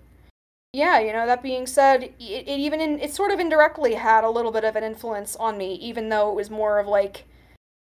yeah, 0.73 0.99
you 0.99 1.13
know, 1.13 1.27
that 1.27 1.43
being 1.43 1.67
said, 1.67 2.03
it, 2.03 2.13
it 2.19 2.59
even 2.59 2.81
in, 2.81 2.99
it 2.99 3.13
sort 3.13 3.31
of 3.31 3.39
indirectly 3.39 3.93
had 3.93 4.23
a 4.23 4.29
little 4.29 4.51
bit 4.51 4.63
of 4.63 4.75
an 4.75 4.83
influence 4.83 5.35
on 5.35 5.55
me, 5.55 5.75
even 5.75 6.09
though 6.09 6.31
it 6.31 6.35
was 6.35 6.49
more 6.49 6.79
of 6.79 6.87
like 6.87 7.25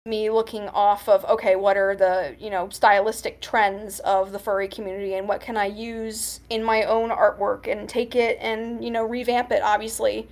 me 0.05 0.29
looking 0.29 0.69
off 0.69 1.09
of 1.09 1.25
okay, 1.25 1.57
what 1.57 1.75
are 1.75 1.93
the, 1.93 2.33
you 2.39 2.49
know, 2.49 2.69
stylistic 2.69 3.41
trends 3.41 3.99
of 3.99 4.31
the 4.31 4.39
furry 4.39 4.69
community 4.69 5.15
and 5.15 5.27
what 5.27 5.41
can 5.41 5.57
I 5.57 5.65
use 5.65 6.39
in 6.49 6.63
my 6.63 6.83
own 6.83 7.09
artwork 7.09 7.69
and 7.69 7.89
take 7.89 8.15
it 8.15 8.37
and, 8.39 8.81
you 8.81 8.89
know, 8.89 9.03
revamp 9.03 9.51
it 9.51 9.61
obviously 9.61 10.29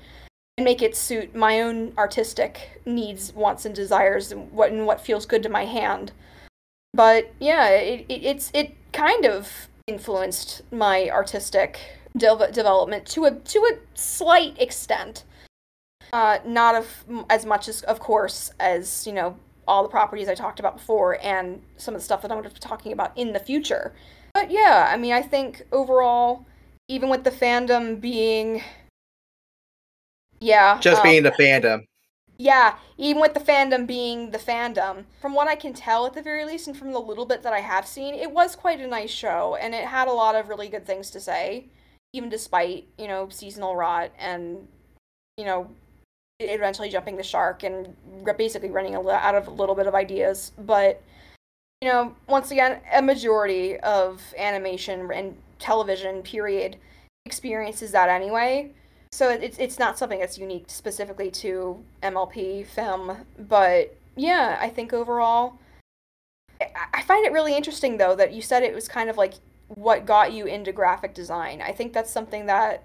and 0.58 0.64
make 0.64 0.82
it 0.82 0.96
suit 0.96 1.36
my 1.36 1.60
own 1.60 1.92
artistic 1.98 2.82
needs, 2.86 3.34
wants 3.34 3.66
and 3.66 3.76
desires 3.76 4.32
and 4.32 4.50
what 4.54 4.72
and 4.72 4.86
what 4.86 5.02
feels 5.02 5.26
good 5.26 5.44
to 5.44 5.50
my 5.50 5.66
hand. 5.66 6.14
But 6.94 7.34
yeah, 7.42 7.68
it, 7.68 8.06
it 8.08 8.24
it's 8.24 8.50
it 8.54 8.78
kind 8.94 9.26
of 9.26 9.68
influenced 9.88 10.62
my 10.72 11.10
artistic 11.10 11.82
de- 12.16 12.52
development 12.52 13.06
to 13.08 13.26
a 13.26 13.32
to 13.32 13.60
a 13.60 13.78
slight 13.98 14.60
extent. 14.62 15.24
Uh, 16.14 16.38
not 16.46 16.76
of 16.76 17.04
as 17.30 17.46
much 17.46 17.68
as, 17.68 17.82
of 17.84 18.00
course, 18.00 18.52
as 18.60 19.06
you 19.08 19.14
know 19.14 19.38
all 19.68 19.84
the 19.84 19.90
properties 19.90 20.30
I 20.30 20.36
talked 20.36 20.60
about 20.60 20.78
before 20.78 21.18
and 21.24 21.62
some 21.78 21.96
of 21.96 22.02
the 22.02 22.06
stuff 22.06 22.22
that 22.22 22.32
I'm 22.32 22.38
going 22.38 22.48
to 22.48 22.54
be 22.54 22.60
talking 22.60 22.92
about 22.94 23.18
in 23.18 23.34
the 23.34 23.40
future. 23.40 23.94
But 24.34 24.52
yeah, 24.52 24.88
I 24.90 24.98
mean, 24.98 25.14
I 25.14 25.22
think 25.22 25.64
overall 25.72 26.46
even 26.88 27.10
with 27.10 27.24
the 27.24 27.32
fandom 27.32 28.00
being 28.00 28.62
yeah 30.40 30.80
Just 30.80 30.98
um, 30.98 31.04
being 31.04 31.24
the 31.24 31.32
fandom. 31.32 31.86
yeah 32.38 32.76
even 32.98 33.22
with 33.22 33.34
the 33.34 33.40
fandom 33.40 33.88
being 33.88 34.32
the 34.32 34.38
fandom 34.38 35.06
from 35.22 35.34
what 35.34 35.48
i 35.48 35.56
can 35.56 35.74
tell 35.74 36.06
at 36.06 36.14
the 36.14 36.22
very 36.22 36.46
least 36.46 36.68
and 36.68 36.78
from 36.78 36.92
the 36.92 37.00
little 37.00 37.26
bit 37.26 37.42
that 37.44 37.54
i 37.54 37.62
have 37.62 37.88
seen 37.88 38.14
it 38.14 38.32
was 38.32 38.56
quite 38.56 38.80
a 38.80 38.88
nice 38.88 39.10
show 39.10 39.58
and 39.60 39.74
it 39.74 39.86
had 39.86 40.08
a 40.08 40.12
lot 40.12 40.36
of 40.36 40.50
really 40.50 40.68
good 40.68 40.86
things 40.86 41.10
to 41.10 41.20
say 41.20 41.66
even 42.16 42.30
despite 42.30 42.88
you 42.98 43.08
know 43.08 43.28
seasonal 43.30 43.76
rot 43.76 44.12
and 44.18 44.68
you 45.38 45.46
know 45.46 45.70
eventually 46.40 46.90
jumping 46.90 47.18
the 47.18 47.24
shark 47.24 47.64
and 47.64 47.96
basically 48.38 48.70
running 48.70 48.96
out 48.96 49.36
of 49.36 49.48
a 49.48 49.52
little 49.52 49.76
bit 49.76 49.88
of 49.88 49.96
ideas. 49.96 50.52
But 50.58 51.02
you 51.82 51.90
know 51.90 52.16
once 52.28 52.52
again 52.52 52.80
a 52.94 53.02
majority 53.02 53.78
of 53.80 54.22
animation 54.38 55.12
and 55.12 55.36
television 55.60 56.22
period 56.22 56.78
experiences 57.26 57.92
that 57.92 58.10
anyway. 58.10 58.72
So 59.12 59.30
it's 59.30 59.58
it's 59.58 59.80
not 59.80 59.98
something 59.98 60.20
that's 60.20 60.38
unique 60.38 60.66
specifically 60.68 61.32
to 61.32 61.84
MLP 62.04 62.66
film, 62.66 63.26
but 63.38 63.96
yeah, 64.16 64.58
I 64.60 64.70
think 64.70 64.94
overall, 64.94 65.56
I 66.94 67.02
find 67.02 67.26
it 67.26 67.32
really 67.32 67.56
interesting 67.56 67.98
though 67.98 68.16
that 68.16 68.34
you 68.34 68.42
said 68.42 68.64
it 68.64 68.74
was 68.74 68.88
kind 68.88 69.10
of 69.10 69.18
like 69.18 69.36
what 69.68 70.06
got 70.06 70.34
you 70.34 70.46
into 70.46 70.72
graphic 70.72 71.14
design. 71.14 71.62
I 71.62 71.72
think 71.72 71.94
that's 71.94 72.12
something 72.12 72.46
that, 72.46 72.84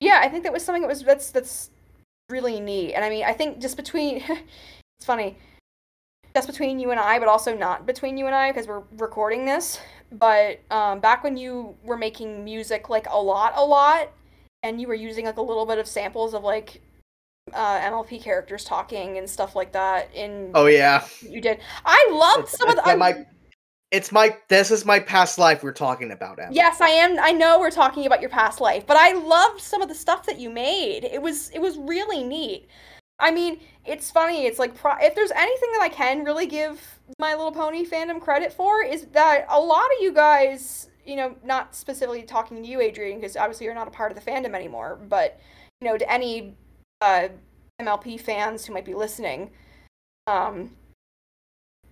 yeah, 0.00 0.20
I 0.22 0.28
think 0.28 0.44
that 0.44 0.52
was 0.52 0.64
something 0.64 0.82
that 0.82 0.88
was 0.88 1.02
that's 1.02 1.30
that's 1.30 1.70
really 2.28 2.60
neat. 2.60 2.94
And 2.94 3.04
I 3.04 3.10
mean, 3.10 3.24
I 3.24 3.32
think 3.32 3.60
just 3.60 3.76
between, 3.76 4.16
it's 4.98 5.06
funny, 5.06 5.38
just 6.34 6.48
between 6.48 6.78
you 6.78 6.90
and 6.90 7.00
I, 7.00 7.18
but 7.18 7.28
also 7.28 7.56
not 7.56 7.86
between 7.86 8.16
you 8.16 8.26
and 8.26 8.34
I 8.34 8.50
because 8.50 8.66
we're 8.66 8.82
recording 8.98 9.44
this. 9.44 9.80
But 10.12 10.60
um, 10.70 11.00
back 11.00 11.24
when 11.24 11.36
you 11.36 11.76
were 11.82 11.96
making 11.96 12.44
music 12.44 12.88
like 12.88 13.06
a 13.10 13.20
lot, 13.20 13.52
a 13.56 13.64
lot, 13.64 14.10
and 14.62 14.80
you 14.80 14.88
were 14.88 14.94
using 14.94 15.24
like 15.26 15.36
a 15.36 15.42
little 15.42 15.66
bit 15.66 15.78
of 15.78 15.86
samples 15.86 16.34
of 16.34 16.44
like 16.44 16.80
uh, 17.52 17.80
MLP 17.80 18.22
characters 18.22 18.64
talking 18.64 19.18
and 19.18 19.28
stuff 19.28 19.54
like 19.56 19.72
that. 19.72 20.14
In 20.14 20.50
Oh 20.54 20.66
yeah. 20.66 21.06
you 21.22 21.40
did. 21.40 21.60
I 21.84 22.08
loved 22.12 22.48
some 22.48 22.68
of 22.68 22.76
the. 22.76 22.88
I- 22.88 22.94
my, 22.96 23.26
it's 23.94 24.10
my. 24.10 24.36
This 24.48 24.70
is 24.70 24.84
my 24.84 24.98
past 24.98 25.38
life 25.38 25.62
we're 25.62 25.72
talking 25.72 26.10
about. 26.10 26.40
Emma. 26.40 26.52
Yes, 26.52 26.80
I 26.80 26.88
am. 26.88 27.16
I 27.20 27.30
know 27.30 27.60
we're 27.60 27.70
talking 27.70 28.06
about 28.06 28.20
your 28.20 28.30
past 28.30 28.60
life, 28.60 28.86
but 28.86 28.96
I 28.96 29.12
loved 29.12 29.60
some 29.60 29.82
of 29.82 29.88
the 29.88 29.94
stuff 29.94 30.26
that 30.26 30.38
you 30.38 30.50
made. 30.50 31.04
It 31.04 31.22
was 31.22 31.50
it 31.50 31.60
was 31.60 31.78
really 31.78 32.24
neat. 32.24 32.68
I 33.20 33.30
mean, 33.30 33.60
it's 33.84 34.10
funny. 34.10 34.46
It's 34.46 34.58
like 34.58 34.74
pro- 34.74 34.98
if 35.00 35.14
there's 35.14 35.30
anything 35.30 35.70
that 35.72 35.82
I 35.82 35.88
can 35.88 36.24
really 36.24 36.46
give 36.46 36.98
My 37.20 37.34
Little 37.34 37.52
Pony 37.52 37.86
fandom 37.86 38.20
credit 38.20 38.52
for 38.52 38.82
is 38.82 39.06
that 39.12 39.46
a 39.48 39.60
lot 39.60 39.84
of 39.84 40.02
you 40.02 40.12
guys, 40.12 40.88
you 41.06 41.14
know, 41.14 41.36
not 41.44 41.76
specifically 41.76 42.22
talking 42.22 42.60
to 42.60 42.68
you, 42.68 42.80
Adrian, 42.80 43.20
because 43.20 43.36
obviously 43.36 43.66
you're 43.66 43.74
not 43.74 43.86
a 43.86 43.92
part 43.92 44.10
of 44.10 44.18
the 44.18 44.30
fandom 44.30 44.54
anymore, 44.54 44.98
but 45.08 45.40
you 45.80 45.86
know, 45.86 45.96
to 45.96 46.12
any 46.12 46.56
uh, 47.00 47.28
MLP 47.80 48.20
fans 48.20 48.66
who 48.66 48.74
might 48.74 48.84
be 48.84 48.94
listening, 48.94 49.52
um, 50.26 50.72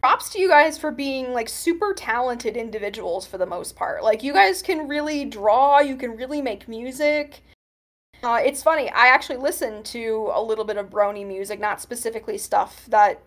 props 0.03 0.31
to 0.31 0.41
you 0.41 0.49
guys 0.49 0.77
for 0.77 0.91
being 0.91 1.33
like 1.33 1.49
super 1.49 1.95
talented 1.95 2.57
individuals 2.57 3.25
for 3.25 3.39
the 3.39 3.47
most 3.47 3.77
part. 3.77 4.03
Like 4.03 4.23
you 4.23 4.33
guys 4.33 4.61
can 4.61 4.89
really 4.89 5.25
draw, 5.25 5.79
you 5.79 5.97
can 5.97 6.17
really 6.17 6.43
make 6.43 6.67
music. 6.67 7.43
Uh, 8.23 8.41
it's 8.45 8.63
funny. 8.63 8.91
I 8.91 9.07
actually 9.07 9.39
listened 9.39 9.85
to 9.87 10.31
a 10.35 10.43
little 10.43 10.65
bit 10.65 10.77
of 10.77 10.91
Brony 10.91 11.27
music, 11.27 11.61
not 11.61 11.81
specifically 11.81 12.37
stuff 12.37 12.85
that 12.89 13.21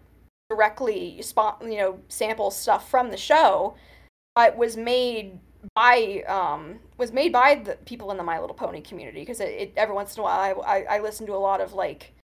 directly 0.49 1.21
spot, 1.21 1.61
you 1.63 1.77
know, 1.77 1.99
samples 2.09 2.57
stuff 2.57 2.89
from 2.89 3.09
the 3.09 3.17
show, 3.17 3.75
but 4.35 4.57
was 4.57 4.75
made 4.75 5.39
by 5.73 6.23
um 6.27 6.79
was 6.97 7.11
made 7.11 7.31
by 7.33 7.55
the 7.55 7.75
people 7.85 8.11
in 8.11 8.17
the 8.17 8.23
My 8.23 8.39
Little 8.39 8.55
Pony 8.55 8.81
community 8.81 9.21
because 9.21 9.39
it, 9.39 9.49
it 9.49 9.73
every 9.75 9.95
once 9.95 10.15
in 10.15 10.19
a 10.19 10.23
while 10.23 10.61
I, 10.61 10.77
I 10.77 10.95
I 10.97 10.99
listen 10.99 11.25
to 11.25 11.33
a 11.33 11.37
lot 11.37 11.59
of 11.59 11.73
like 11.73 12.14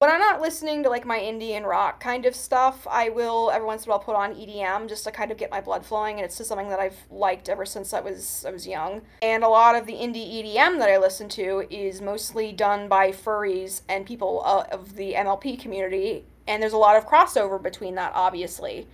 when 0.00 0.10
I'm 0.10 0.18
not 0.18 0.40
listening 0.40 0.82
to 0.82 0.88
like 0.88 1.04
my 1.04 1.18
Indian 1.18 1.64
rock 1.64 2.00
kind 2.00 2.24
of 2.24 2.34
stuff, 2.34 2.86
I 2.90 3.10
will 3.10 3.50
every 3.50 3.66
once 3.66 3.84
in 3.84 3.90
a 3.90 3.92
while 3.92 3.98
put 3.98 4.16
on 4.16 4.34
EDM 4.34 4.88
just 4.88 5.04
to 5.04 5.10
kind 5.10 5.30
of 5.30 5.36
get 5.36 5.50
my 5.50 5.60
blood 5.60 5.84
flowing, 5.84 6.16
and 6.16 6.24
it's 6.24 6.38
just 6.38 6.48
something 6.48 6.70
that 6.70 6.80
I've 6.80 6.96
liked 7.10 7.50
ever 7.50 7.66
since 7.66 7.92
I 7.92 8.00
was 8.00 8.46
I 8.48 8.50
was 8.50 8.66
young. 8.66 9.02
And 9.20 9.44
a 9.44 9.48
lot 9.48 9.76
of 9.76 9.84
the 9.84 9.92
indie 9.92 10.42
EDM 10.42 10.78
that 10.78 10.88
I 10.88 10.96
listen 10.96 11.28
to 11.30 11.66
is 11.68 12.00
mostly 12.00 12.50
done 12.50 12.88
by 12.88 13.10
furries 13.10 13.82
and 13.90 14.06
people 14.06 14.42
uh, 14.46 14.64
of 14.72 14.96
the 14.96 15.12
MLP 15.12 15.60
community, 15.60 16.24
and 16.48 16.62
there's 16.62 16.72
a 16.72 16.78
lot 16.78 16.96
of 16.96 17.06
crossover 17.06 17.62
between 17.62 17.94
that, 17.96 18.12
obviously. 18.14 18.88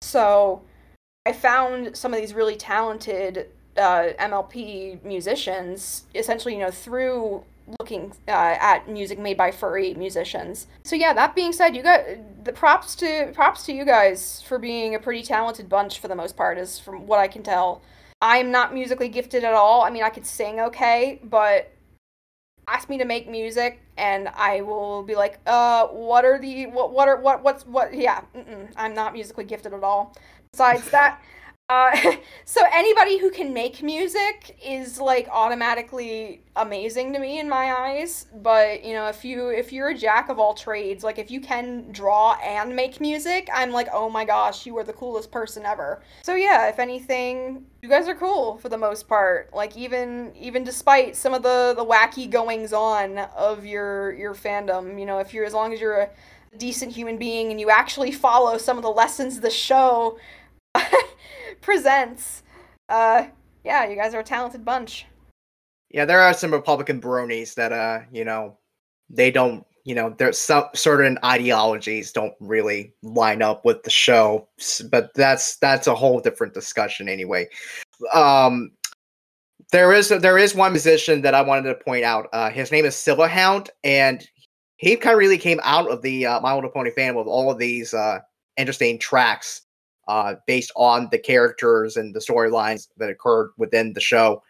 So 0.00 0.62
I 1.26 1.34
found 1.34 1.94
some 1.94 2.14
of 2.14 2.20
these 2.20 2.32
really 2.32 2.56
talented 2.56 3.50
uh, 3.76 4.12
MLP 4.18 5.04
musicians, 5.04 6.04
essentially, 6.14 6.54
you 6.54 6.60
know, 6.60 6.70
through 6.70 7.44
looking 7.78 8.12
uh, 8.26 8.56
at 8.60 8.88
music 8.88 9.18
made 9.18 9.36
by 9.36 9.50
furry 9.50 9.94
musicians. 9.94 10.66
So 10.84 10.96
yeah, 10.96 11.12
that 11.12 11.34
being 11.34 11.52
said, 11.52 11.76
you 11.76 11.82
got 11.82 12.02
the 12.44 12.52
props 12.52 12.94
to 12.96 13.30
props 13.34 13.64
to 13.66 13.72
you 13.72 13.84
guys 13.84 14.42
for 14.42 14.58
being 14.58 14.94
a 14.94 14.98
pretty 14.98 15.22
talented 15.22 15.68
bunch 15.68 15.98
for 16.00 16.08
the 16.08 16.14
most 16.14 16.36
part, 16.36 16.58
is 16.58 16.78
from 16.78 17.06
what 17.06 17.18
I 17.18 17.28
can 17.28 17.42
tell. 17.42 17.82
I'm 18.20 18.50
not 18.50 18.74
musically 18.74 19.08
gifted 19.08 19.44
at 19.44 19.54
all. 19.54 19.82
I 19.82 19.90
mean, 19.90 20.02
I 20.02 20.10
could 20.10 20.26
sing 20.26 20.60
okay, 20.60 21.20
but 21.22 21.72
ask 22.66 22.88
me 22.88 22.98
to 22.98 23.04
make 23.04 23.28
music 23.28 23.80
and 23.96 24.28
I 24.28 24.60
will 24.60 25.02
be 25.02 25.14
like, 25.14 25.38
uh, 25.46 25.86
what 25.86 26.24
are 26.24 26.38
the 26.38 26.66
what 26.66 26.92
what 26.92 27.08
are 27.08 27.20
what 27.20 27.42
what's 27.42 27.66
what? 27.66 27.94
Yeah, 27.94 28.22
I'm 28.76 28.94
not 28.94 29.12
musically 29.12 29.44
gifted 29.44 29.72
at 29.72 29.82
all. 29.82 30.16
Besides 30.52 30.90
that. 30.90 31.22
Uh, 31.70 32.16
so 32.46 32.62
anybody 32.72 33.18
who 33.18 33.30
can 33.30 33.52
make 33.52 33.82
music 33.82 34.58
is 34.64 34.98
like 34.98 35.28
automatically 35.30 36.40
amazing 36.56 37.12
to 37.12 37.18
me 37.18 37.38
in 37.38 37.48
my 37.48 37.72
eyes. 37.72 38.26
But 38.34 38.84
you 38.84 38.94
know, 38.94 39.06
if 39.08 39.24
you 39.24 39.48
if 39.48 39.72
you're 39.72 39.90
a 39.90 39.94
jack 39.94 40.30
of 40.30 40.38
all 40.38 40.54
trades, 40.54 41.04
like 41.04 41.18
if 41.18 41.30
you 41.30 41.40
can 41.40 41.92
draw 41.92 42.38
and 42.42 42.74
make 42.74 43.00
music, 43.00 43.48
I'm 43.52 43.70
like, 43.70 43.88
oh 43.92 44.08
my 44.08 44.24
gosh, 44.24 44.64
you 44.64 44.76
are 44.78 44.84
the 44.84 44.94
coolest 44.94 45.30
person 45.30 45.66
ever. 45.66 46.02
So 46.22 46.34
yeah, 46.34 46.68
if 46.68 46.78
anything, 46.78 47.66
you 47.82 47.88
guys 47.88 48.08
are 48.08 48.14
cool 48.14 48.56
for 48.58 48.70
the 48.70 48.78
most 48.78 49.06
part. 49.06 49.52
Like 49.52 49.76
even 49.76 50.32
even 50.34 50.64
despite 50.64 51.16
some 51.16 51.34
of 51.34 51.42
the 51.42 51.74
the 51.76 51.84
wacky 51.84 52.30
goings 52.30 52.72
on 52.72 53.18
of 53.36 53.66
your 53.66 54.12
your 54.14 54.34
fandom, 54.34 54.98
you 54.98 55.04
know, 55.04 55.18
if 55.18 55.34
you're 55.34 55.44
as 55.44 55.52
long 55.52 55.74
as 55.74 55.80
you're 55.80 56.00
a 56.00 56.10
decent 56.56 56.92
human 56.92 57.18
being 57.18 57.50
and 57.50 57.60
you 57.60 57.68
actually 57.68 58.10
follow 58.10 58.56
some 58.56 58.78
of 58.78 58.82
the 58.82 58.88
lessons 58.90 59.40
the 59.40 59.50
show 59.50 60.18
presents. 61.60 62.42
Uh, 62.88 63.26
yeah, 63.64 63.88
you 63.88 63.96
guys 63.96 64.14
are 64.14 64.20
a 64.20 64.24
talented 64.24 64.64
bunch. 64.64 65.06
Yeah, 65.90 66.04
there 66.04 66.20
are 66.20 66.34
some 66.34 66.52
Republican 66.52 67.00
bronies 67.00 67.54
that 67.54 67.72
uh, 67.72 68.00
you 68.12 68.24
know, 68.24 68.58
they 69.10 69.30
don't, 69.30 69.64
you 69.84 69.94
know, 69.94 70.14
there's 70.18 70.38
some 70.38 70.64
certain 70.74 71.18
ideologies 71.24 72.12
don't 72.12 72.34
really 72.40 72.92
line 73.02 73.42
up 73.42 73.64
with 73.64 73.82
the 73.82 73.90
show, 73.90 74.48
but 74.90 75.12
that's 75.14 75.56
that's 75.56 75.86
a 75.86 75.94
whole 75.94 76.20
different 76.20 76.54
discussion 76.54 77.08
anyway. 77.08 77.48
Um 78.12 78.72
there 79.72 79.92
is 79.92 80.08
there 80.08 80.38
is 80.38 80.54
one 80.54 80.72
musician 80.72 81.22
that 81.22 81.34
I 81.34 81.42
wanted 81.42 81.68
to 81.68 81.84
point 81.84 82.04
out. 82.04 82.28
Uh 82.32 82.50
his 82.50 82.70
name 82.70 82.84
is 82.84 82.96
Silva 82.96 83.28
Hound 83.28 83.70
and 83.82 84.26
he 84.76 84.94
kind 84.94 85.14
of 85.14 85.18
really 85.18 85.38
came 85.38 85.60
out 85.62 85.90
of 85.90 86.02
the 86.02 86.26
uh, 86.26 86.40
My 86.40 86.54
Little 86.54 86.70
Pony 86.70 86.90
fan 86.90 87.14
with 87.14 87.26
all 87.26 87.50
of 87.50 87.58
these 87.58 87.94
uh 87.94 88.18
interesting 88.56 88.98
tracks 88.98 89.62
uh 90.08 90.34
based 90.46 90.72
on 90.74 91.08
the 91.12 91.18
characters 91.18 91.96
and 91.96 92.14
the 92.14 92.20
storylines 92.20 92.88
that 92.96 93.08
occurred 93.08 93.50
within 93.56 93.92
the 93.92 94.00
show 94.00 94.42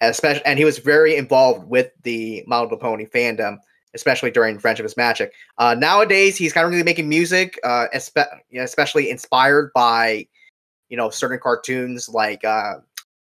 especially 0.00 0.44
and 0.44 0.58
he 0.58 0.64
was 0.64 0.78
very 0.78 1.16
involved 1.16 1.68
with 1.68 1.90
the 2.02 2.44
My 2.46 2.60
Little 2.60 2.78
Pony 2.78 3.06
fandom, 3.06 3.58
especially 3.94 4.30
during 4.30 4.58
Friendship 4.58 4.86
is 4.86 4.96
Magic. 4.96 5.32
Uh, 5.58 5.74
nowadays, 5.74 6.36
he's 6.36 6.52
kind 6.52 6.64
of 6.64 6.70
really 6.70 6.82
making 6.82 7.08
music, 7.08 7.58
uh, 7.64 7.86
espe- 7.94 8.40
especially 8.56 9.10
inspired 9.10 9.70
by 9.74 10.26
you 10.88 10.96
know 10.96 11.10
certain 11.10 11.38
cartoons 11.42 12.08
like 12.08 12.44
uh, 12.44 12.74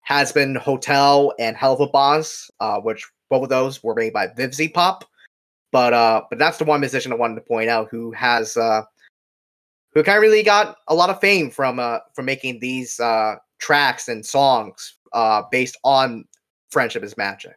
Hazbin 0.08 0.58
Hotel 0.58 1.34
and 1.40 1.56
Helluva 1.56 1.92
Boss, 1.92 2.50
uh, 2.60 2.80
which 2.80 3.08
both 3.30 3.44
of 3.44 3.50
those 3.50 3.84
were 3.84 3.96
made 3.96 4.14
by 4.14 4.28
VivziePop. 4.28 5.02
But 5.72 5.94
uh, 5.94 6.24
but 6.30 6.40
that's 6.40 6.58
the 6.58 6.66
one 6.66 6.80
musician 6.80 7.12
I 7.12 7.16
wanted 7.16 7.36
to 7.36 7.42
point 7.42 7.70
out 7.70 7.90
who 7.90 8.12
has 8.12 8.58
uh, 8.58 8.84
who 9.94 10.04
kind 10.04 10.18
of 10.18 10.22
really 10.22 10.44
got 10.44 10.78
a 10.88 10.96
lot 10.96 11.10
of 11.10 11.20
fame 11.20 11.50
from 11.50 11.80
uh, 11.80 12.00
from 12.14 12.26
making 12.26 12.60
these 12.60 13.00
uh, 13.00 13.36
tracks 13.60 14.08
and 14.08 14.26
songs 14.26 14.98
uh, 15.14 15.44
based 15.52 15.78
on 15.84 16.26
Friendship 16.70 17.04
is 17.04 17.18
Magic. 17.18 17.56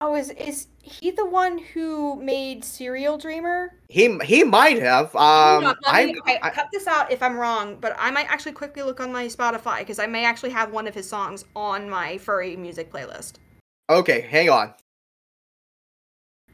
Oh, 0.00 0.14
is 0.16 0.30
is 0.30 0.66
he 0.82 1.12
the 1.12 1.24
one 1.24 1.56
who 1.56 2.16
made 2.16 2.64
Serial 2.64 3.16
Dreamer? 3.16 3.72
He 3.88 4.18
he 4.18 4.44
might 4.44 4.80
have. 4.82 5.14
Um, 5.16 5.64
on, 5.64 5.76
I, 5.86 6.12
okay, 6.18 6.38
I 6.42 6.50
cut 6.50 6.68
this 6.72 6.86
out 6.86 7.10
if 7.10 7.22
I'm 7.22 7.36
wrong, 7.36 7.78
but 7.80 7.94
I 7.98 8.10
might 8.10 8.30
actually 8.30 8.52
quickly 8.52 8.82
look 8.82 9.00
on 9.00 9.12
my 9.12 9.26
Spotify 9.26 9.78
because 9.78 9.98
I 9.98 10.06
may 10.06 10.24
actually 10.24 10.50
have 10.50 10.72
one 10.72 10.86
of 10.86 10.94
his 10.94 11.08
songs 11.08 11.44
on 11.56 11.88
my 11.88 12.18
furry 12.18 12.56
music 12.56 12.92
playlist. 12.92 13.34
okay, 13.88 14.20
hang 14.20 14.50
on. 14.50 14.74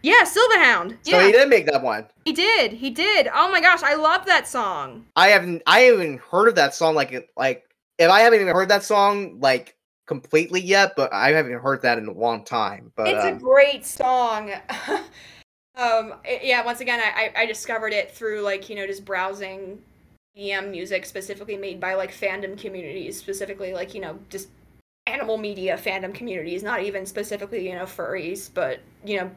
Yeah, 0.02 0.24
Silva 0.24 0.58
Hound. 0.58 0.96
So 1.02 1.18
yeah, 1.18 1.26
he 1.26 1.32
did 1.32 1.48
make 1.48 1.66
that 1.66 1.82
one. 1.82 2.06
he 2.24 2.32
did. 2.32 2.72
He 2.72 2.90
did. 2.90 3.28
Oh 3.34 3.50
my 3.50 3.60
gosh, 3.60 3.82
I 3.82 3.94
love 3.94 4.24
that 4.26 4.48
song. 4.48 5.04
I 5.16 5.28
haven't 5.28 5.62
I 5.66 5.80
haven't 5.80 6.20
heard 6.20 6.48
of 6.48 6.54
that 6.56 6.74
song 6.74 6.94
like 6.94 7.30
like 7.36 7.64
if 7.98 8.10
I 8.10 8.20
haven't 8.20 8.40
even 8.40 8.54
heard 8.54 8.68
that 8.70 8.82
song 8.82 9.38
like 9.40 9.76
completely 10.06 10.60
yet, 10.60 10.94
but 10.96 11.12
I 11.12 11.32
haven't 11.32 11.60
heard 11.60 11.82
that 11.82 11.98
in 11.98 12.06
a 12.08 12.12
long 12.12 12.44
time. 12.44 12.92
But 12.96 13.08
it's 13.08 13.24
um, 13.24 13.36
a 13.36 13.38
great 13.38 13.84
song. 13.84 14.50
um, 15.76 16.14
it- 16.24 16.44
yeah, 16.44 16.64
once 16.64 16.80
again, 16.80 17.00
I, 17.00 17.30
I 17.36 17.42
I 17.42 17.46
discovered 17.46 17.92
it 17.92 18.10
through 18.10 18.40
like 18.40 18.68
you 18.68 18.76
know 18.76 18.86
just 18.86 19.04
browsing 19.04 19.78
EM 20.36 20.70
music 20.70 21.04
specifically 21.04 21.56
made 21.56 21.78
by 21.78 21.94
like 21.94 22.12
fandom 22.14 22.58
communities, 22.58 23.18
specifically 23.18 23.74
like 23.74 23.94
you 23.94 24.00
know 24.00 24.18
just 24.30 24.48
animal 25.06 25.36
media 25.36 25.76
fandom 25.76 26.14
communities, 26.14 26.62
not 26.62 26.82
even 26.82 27.04
specifically 27.04 27.68
you 27.68 27.74
know 27.74 27.84
furries, 27.84 28.48
but 28.52 28.80
you 29.04 29.18
know 29.18 29.30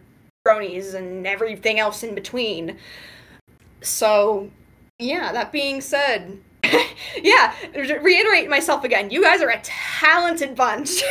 bronies 0.45 0.93
and 0.93 1.25
everything 1.25 1.79
else 1.79 2.03
in 2.03 2.15
between. 2.15 2.77
So, 3.81 4.49
yeah. 4.99 5.31
That 5.31 5.51
being 5.51 5.81
said. 5.81 6.37
yeah, 7.21 7.53
re- 7.75 7.97
reiterate 7.99 8.49
myself 8.49 8.83
again. 8.83 9.09
You 9.09 9.21
guys 9.21 9.41
are 9.41 9.49
a 9.49 9.59
talented 9.61 10.55
bunch. 10.55 11.01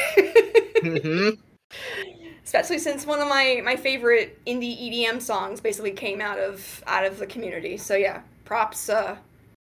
mhm. 0.82 1.38
especially 2.44 2.78
since 2.78 3.06
one 3.06 3.18
of 3.18 3.28
my 3.28 3.62
my 3.64 3.76
favorite 3.76 4.38
indie 4.44 4.76
EDM 4.78 5.22
songs 5.22 5.60
basically 5.60 5.92
came 5.92 6.20
out 6.20 6.38
of 6.38 6.82
out 6.86 7.04
of 7.04 7.18
the 7.18 7.26
community. 7.26 7.78
So 7.78 7.96
yeah, 7.96 8.20
props 8.44 8.90
uh 8.90 9.16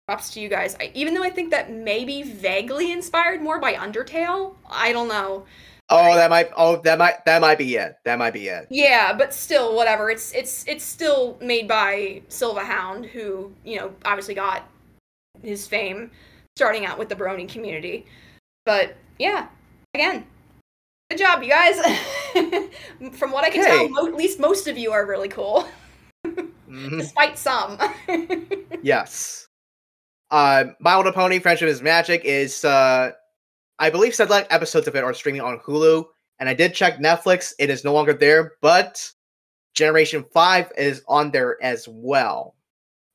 props 0.07 0.30
to 0.34 0.40
you 0.40 0.48
guys. 0.48 0.76
I, 0.78 0.90
even 0.94 1.14
though 1.14 1.22
I 1.22 1.30
think 1.30 1.50
that 1.50 1.72
may 1.72 2.04
be 2.04 2.22
vaguely 2.22 2.92
inspired 2.92 3.40
more 3.40 3.59
by 3.59 3.74
Undertale, 3.74 4.54
I 4.68 4.92
don't 4.92 5.09
know. 5.09 5.46
Oh, 5.89 6.14
that 6.16 6.30
might. 6.30 6.51
Oh, 6.57 6.76
that 6.82 6.99
might. 6.99 7.24
That 7.26 7.41
might 7.41 7.59
be 7.59 7.76
it. 7.76 7.97
That 8.05 8.18
might 8.18 8.32
be 8.32 8.49
it. 8.49 8.66
Yeah, 8.70 9.12
but 9.12 9.32
still, 9.32 9.76
whatever. 9.76 10.11
It's 10.11 10.32
it's 10.32 10.64
it's 10.66 10.84
still 10.84 11.39
made 11.41 11.68
by 11.68 12.22
Silva 12.28 12.64
Hound, 12.64 13.07
who 13.07 13.53
you 13.64 13.76
know 13.78 13.93
obviously 14.05 14.34
got 14.34 14.68
his 15.43 15.66
fame 15.66 16.11
starting 16.57 16.87
out 16.87 16.99
with 16.99 17.09
the 17.09 17.14
Brony 17.14 17.49
community. 17.49 18.05
But 18.64 18.97
yeah, 19.20 19.47
again, 19.95 20.26
good 21.11 21.18
job, 21.18 21.43
you 21.45 21.51
guys. 21.51 21.76
From 23.12 23.30
what 23.30 23.45
I 23.45 23.51
can 23.51 23.61
Okay. 23.61 23.70
tell, 23.70 23.89
mo- 23.91 24.07
at 24.09 24.14
least 24.14 24.41
most 24.41 24.66
of 24.66 24.76
you 24.76 24.91
are 24.91 25.07
really 25.07 25.28
cool, 25.28 25.68
Mhm. 26.26 26.99
despite 26.99 27.39
some. 27.39 27.78
Yes. 28.82 29.47
Uh, 30.30 30.64
My 30.80 30.97
Little 30.97 31.12
Pony: 31.12 31.39
Friendship 31.39 31.68
is 31.68 31.80
Magic 31.82 32.22
is, 32.24 32.64
uh, 32.64 33.12
I 33.79 33.91
believe, 33.91 34.14
select 34.14 34.53
episodes 34.53 34.89
of 34.89 34.97
it 34.97 35.05
are 35.05 35.14
streaming 35.14 35.43
on 35.43 35.59
Hulu, 35.61 36.05
and 36.39 36.49
I 36.49 36.55
did 36.55 36.74
check 36.74 36.99
Netflix. 36.99 37.53
It 37.59 37.70
is 37.70 37.85
no 37.85 37.93
longer 37.93 38.14
there, 38.14 38.53
but 38.62 39.11
Generation 39.74 40.24
Five 40.33 40.72
is 40.77 41.03
on 41.09 41.31
there 41.31 41.62
as 41.62 41.87
well. 41.89 42.55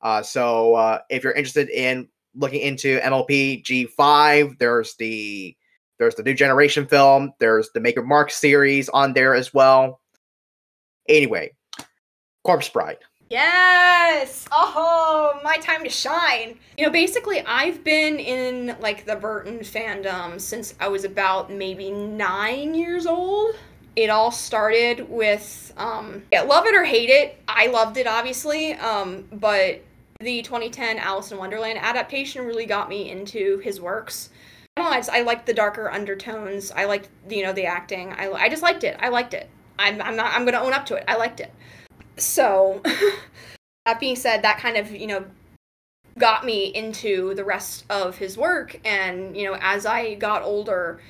Uh, 0.00 0.22
so 0.22 0.74
uh, 0.74 0.98
if 1.10 1.24
you're 1.24 1.32
interested 1.32 1.68
in 1.68 2.08
looking 2.34 2.60
into 2.60 3.00
MLP 3.00 3.64
G5, 3.64 4.58
there's 4.58 4.94
the 4.96 5.56
there's 5.98 6.14
the 6.14 6.22
new 6.22 6.34
generation 6.34 6.86
film. 6.86 7.32
There's 7.38 7.70
the 7.70 7.80
Make 7.80 7.96
Your 7.96 8.04
Mark 8.04 8.30
series 8.30 8.88
on 8.88 9.12
there 9.12 9.34
as 9.34 9.54
well. 9.54 10.00
Anyway, 11.08 11.52
Corpse 12.44 12.68
Bride. 12.68 12.98
Yes! 13.32 14.44
Oh, 14.52 15.40
my 15.42 15.56
time 15.56 15.84
to 15.84 15.88
shine. 15.88 16.58
You 16.76 16.84
know, 16.84 16.92
basically, 16.92 17.40
I've 17.40 17.82
been 17.82 18.18
in 18.18 18.76
like 18.78 19.06
the 19.06 19.16
Burton 19.16 19.60
fandom 19.60 20.38
since 20.38 20.74
I 20.78 20.88
was 20.88 21.04
about 21.04 21.50
maybe 21.50 21.90
nine 21.90 22.74
years 22.74 23.06
old. 23.06 23.54
It 23.96 24.10
all 24.10 24.30
started 24.30 25.08
with, 25.08 25.72
um, 25.78 26.24
yeah, 26.30 26.42
love 26.42 26.66
it 26.66 26.74
or 26.74 26.84
hate 26.84 27.08
it. 27.08 27.42
I 27.48 27.68
loved 27.68 27.96
it, 27.96 28.06
obviously, 28.06 28.74
um, 28.74 29.26
but 29.32 29.80
the 30.20 30.42
2010 30.42 30.98
Alice 30.98 31.32
in 31.32 31.38
Wonderland 31.38 31.78
adaptation 31.80 32.44
really 32.44 32.66
got 32.66 32.90
me 32.90 33.10
into 33.10 33.60
his 33.60 33.80
works. 33.80 34.28
I 34.76 34.82
know, 34.82 34.88
I, 34.88 34.98
just, 34.98 35.10
I 35.10 35.22
liked 35.22 35.46
the 35.46 35.54
darker 35.54 35.90
undertones. 35.90 36.70
I 36.70 36.84
liked, 36.84 37.08
you 37.30 37.44
know, 37.44 37.54
the 37.54 37.64
acting. 37.64 38.12
I, 38.12 38.30
I 38.30 38.48
just 38.50 38.62
liked 38.62 38.84
it. 38.84 38.98
I 39.00 39.08
liked 39.08 39.32
it. 39.32 39.48
I'm, 39.78 40.02
I'm 40.02 40.16
not, 40.16 40.34
I'm 40.34 40.44
gonna 40.44 40.60
own 40.60 40.74
up 40.74 40.84
to 40.86 40.96
it. 40.96 41.04
I 41.08 41.16
liked 41.16 41.40
it. 41.40 41.50
So, 42.22 42.80
that 43.86 44.00
being 44.00 44.16
said, 44.16 44.42
that 44.42 44.58
kind 44.58 44.76
of, 44.76 44.90
you 44.90 45.06
know, 45.06 45.24
got 46.18 46.44
me 46.44 46.66
into 46.74 47.34
the 47.34 47.44
rest 47.44 47.84
of 47.90 48.16
his 48.18 48.36
work. 48.36 48.78
And, 48.84 49.36
you 49.36 49.44
know, 49.44 49.58
as 49.60 49.86
I 49.86 50.14
got 50.14 50.42
older 50.42 51.00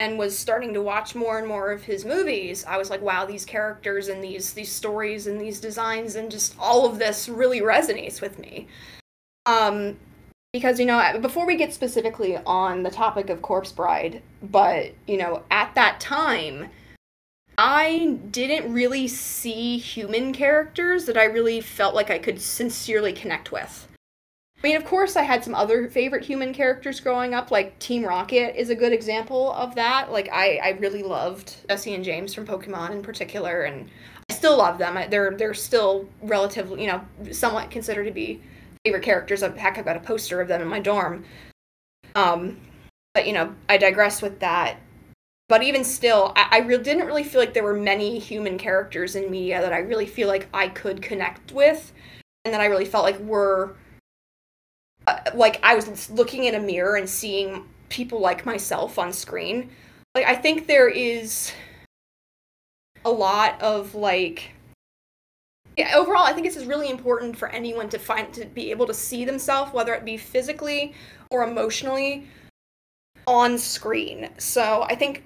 and 0.00 0.18
was 0.18 0.36
starting 0.36 0.74
to 0.74 0.82
watch 0.82 1.14
more 1.14 1.38
and 1.38 1.46
more 1.46 1.70
of 1.70 1.84
his 1.84 2.04
movies, 2.04 2.64
I 2.66 2.76
was 2.76 2.90
like, 2.90 3.02
wow, 3.02 3.24
these 3.24 3.44
characters 3.44 4.08
and 4.08 4.22
these 4.22 4.52
these 4.52 4.70
stories 4.70 5.26
and 5.26 5.40
these 5.40 5.60
designs 5.60 6.16
and 6.16 6.30
just 6.30 6.56
all 6.58 6.86
of 6.86 6.98
this 6.98 7.28
really 7.28 7.60
resonates 7.60 8.20
with 8.20 8.38
me. 8.38 8.66
Um, 9.46 9.96
because 10.52 10.78
you 10.78 10.86
know, 10.86 11.18
before 11.20 11.46
we 11.46 11.56
get 11.56 11.72
specifically 11.72 12.36
on 12.36 12.82
the 12.82 12.90
topic 12.90 13.30
of 13.30 13.42
Corpse 13.42 13.72
Bride, 13.72 14.22
but 14.42 14.92
you 15.06 15.16
know, 15.16 15.42
at 15.50 15.74
that 15.74 16.00
time, 16.00 16.68
I 17.58 18.18
didn't 18.30 18.72
really 18.72 19.08
see 19.08 19.78
human 19.78 20.32
characters 20.32 21.04
that 21.04 21.16
I 21.16 21.24
really 21.24 21.60
felt 21.60 21.94
like 21.94 22.10
I 22.10 22.18
could 22.18 22.40
sincerely 22.40 23.12
connect 23.12 23.52
with. 23.52 23.88
I 24.62 24.68
mean, 24.68 24.76
of 24.76 24.84
course, 24.84 25.16
I 25.16 25.22
had 25.22 25.42
some 25.42 25.56
other 25.56 25.88
favorite 25.88 26.24
human 26.24 26.54
characters 26.54 27.00
growing 27.00 27.34
up, 27.34 27.50
like 27.50 27.78
Team 27.80 28.04
Rocket 28.04 28.58
is 28.58 28.70
a 28.70 28.76
good 28.76 28.92
example 28.92 29.52
of 29.54 29.74
that. 29.74 30.12
Like, 30.12 30.28
I, 30.32 30.60
I 30.62 30.68
really 30.80 31.02
loved 31.02 31.56
Jessie 31.68 31.94
and 31.94 32.04
James 32.04 32.32
from 32.32 32.46
Pokemon 32.46 32.92
in 32.92 33.02
particular, 33.02 33.62
and 33.62 33.90
I 34.30 34.34
still 34.34 34.56
love 34.56 34.78
them. 34.78 34.98
They're 35.10 35.32
they're 35.36 35.52
still 35.52 36.08
relatively, 36.22 36.82
you 36.82 36.86
know, 36.86 37.04
somewhat 37.32 37.72
considered 37.72 38.04
to 38.04 38.12
be 38.12 38.40
favorite 38.84 39.02
characters. 39.02 39.40
Heck, 39.40 39.78
I've 39.78 39.84
got 39.84 39.96
a 39.96 40.00
poster 40.00 40.40
of 40.40 40.46
them 40.46 40.62
in 40.62 40.68
my 40.68 40.78
dorm. 40.78 41.24
Um, 42.14 42.58
but 43.14 43.26
you 43.26 43.32
know, 43.32 43.54
I 43.68 43.78
digress 43.78 44.22
with 44.22 44.38
that 44.40 44.76
but 45.52 45.62
even 45.62 45.84
still, 45.84 46.32
I, 46.34 46.48
I 46.50 46.58
really 46.60 46.82
didn't 46.82 47.06
really 47.06 47.24
feel 47.24 47.38
like 47.38 47.52
there 47.52 47.62
were 47.62 47.74
many 47.74 48.18
human 48.18 48.56
characters 48.56 49.16
in 49.16 49.30
media 49.30 49.60
that 49.60 49.70
I 49.70 49.80
really 49.80 50.06
feel 50.06 50.26
like 50.26 50.48
I 50.54 50.68
could 50.68 51.02
connect 51.02 51.52
with, 51.52 51.92
and 52.46 52.54
that 52.54 52.62
I 52.62 52.64
really 52.64 52.86
felt 52.86 53.04
like 53.04 53.20
were 53.20 53.76
uh, 55.06 55.18
like 55.34 55.60
I 55.62 55.74
was 55.74 56.08
looking 56.08 56.44
in 56.44 56.54
a 56.54 56.58
mirror 56.58 56.96
and 56.96 57.06
seeing 57.06 57.66
people 57.90 58.18
like 58.18 58.46
myself 58.46 58.98
on 58.98 59.12
screen. 59.12 59.68
Like 60.14 60.24
I 60.24 60.36
think 60.36 60.66
there 60.66 60.88
is 60.88 61.52
a 63.04 63.10
lot 63.10 63.60
of 63.60 63.94
like 63.94 64.52
yeah, 65.76 65.92
overall, 65.94 66.24
I 66.24 66.32
think 66.32 66.46
it's 66.46 66.56
really 66.64 66.88
important 66.88 67.36
for 67.36 67.50
anyone 67.50 67.90
to 67.90 67.98
find 67.98 68.32
to 68.32 68.46
be 68.46 68.70
able 68.70 68.86
to 68.86 68.94
see 68.94 69.26
themselves, 69.26 69.74
whether 69.74 69.92
it 69.92 70.06
be 70.06 70.16
physically 70.16 70.94
or 71.30 71.42
emotionally, 71.42 72.26
on 73.26 73.58
screen. 73.58 74.30
So 74.38 74.84
I 74.88 74.94
think 74.94 75.24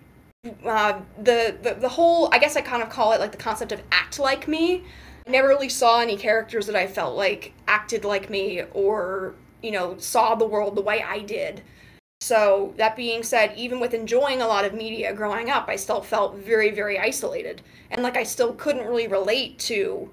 uh, 0.64 1.00
the, 1.18 1.56
the 1.62 1.74
the 1.74 1.88
whole 1.88 2.28
I 2.32 2.38
guess 2.38 2.56
I 2.56 2.60
kind 2.60 2.82
of 2.82 2.88
call 2.88 3.12
it 3.12 3.20
like 3.20 3.32
the 3.32 3.38
concept 3.38 3.72
of 3.72 3.82
act 3.92 4.18
like 4.18 4.48
me. 4.48 4.84
I 5.26 5.30
never 5.30 5.48
really 5.48 5.68
saw 5.68 6.00
any 6.00 6.16
characters 6.16 6.66
that 6.66 6.76
I 6.76 6.86
felt 6.86 7.16
like 7.16 7.52
acted 7.66 8.04
like 8.04 8.30
me 8.30 8.62
or 8.72 9.34
you 9.62 9.70
know 9.70 9.96
saw 9.98 10.34
the 10.34 10.46
world 10.46 10.76
the 10.76 10.82
way 10.82 11.02
I 11.02 11.20
did. 11.20 11.62
So 12.22 12.72
that 12.78 12.96
being 12.96 13.22
said, 13.22 13.52
even 13.56 13.78
with 13.78 13.92
enjoying 13.92 14.40
a 14.40 14.46
lot 14.46 14.64
of 14.64 14.72
media 14.72 15.12
growing 15.12 15.50
up, 15.50 15.68
I 15.68 15.76
still 15.76 16.00
felt 16.00 16.36
very 16.36 16.70
very 16.70 16.98
isolated 16.98 17.62
and 17.90 18.02
like 18.02 18.16
I 18.16 18.22
still 18.22 18.54
couldn't 18.54 18.86
really 18.86 19.08
relate 19.08 19.58
to 19.60 20.10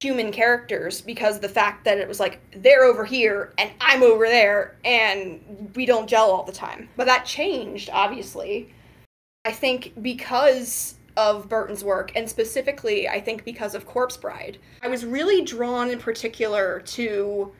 human 0.00 0.32
characters 0.32 1.02
because 1.02 1.40
the 1.40 1.48
fact 1.48 1.84
that 1.84 1.98
it 1.98 2.08
was 2.08 2.18
like 2.18 2.40
they're 2.56 2.84
over 2.84 3.04
here 3.04 3.52
and 3.58 3.70
I'm 3.82 4.02
over 4.02 4.26
there 4.26 4.76
and 4.82 5.70
we 5.76 5.84
don't 5.84 6.08
gel 6.08 6.30
all 6.30 6.44
the 6.44 6.52
time. 6.52 6.88
But 6.96 7.06
that 7.06 7.26
changed 7.26 7.90
obviously 7.92 8.72
I 9.44 9.52
think 9.52 9.94
because 10.02 10.96
of 11.16 11.48
Burton's 11.48 11.82
work, 11.82 12.12
and 12.14 12.28
specifically, 12.28 13.08
I 13.08 13.20
think 13.20 13.44
because 13.44 13.74
of 13.74 13.86
Corpse 13.86 14.16
Bride, 14.16 14.58
I 14.82 14.88
was 14.88 15.04
really 15.04 15.42
drawn 15.44 15.90
in 15.90 15.98
particular 15.98 16.80
to. 16.80 17.52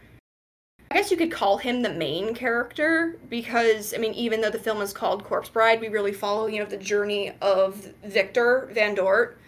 I 0.92 0.96
guess 0.96 1.10
you 1.12 1.16
could 1.16 1.30
call 1.30 1.58
him 1.58 1.82
the 1.82 1.94
main 1.94 2.34
character 2.34 3.16
because, 3.28 3.94
I 3.94 3.98
mean, 3.98 4.12
even 4.14 4.40
though 4.40 4.50
the 4.50 4.58
film 4.58 4.82
is 4.82 4.92
called 4.92 5.22
Corpse 5.22 5.48
Bride, 5.48 5.80
we 5.80 5.86
really 5.86 6.12
follow, 6.12 6.48
you 6.48 6.58
know, 6.58 6.68
the 6.68 6.76
journey 6.76 7.30
of 7.40 7.76
Victor 8.02 8.68
Van 8.72 8.96
Dort, 8.96 9.38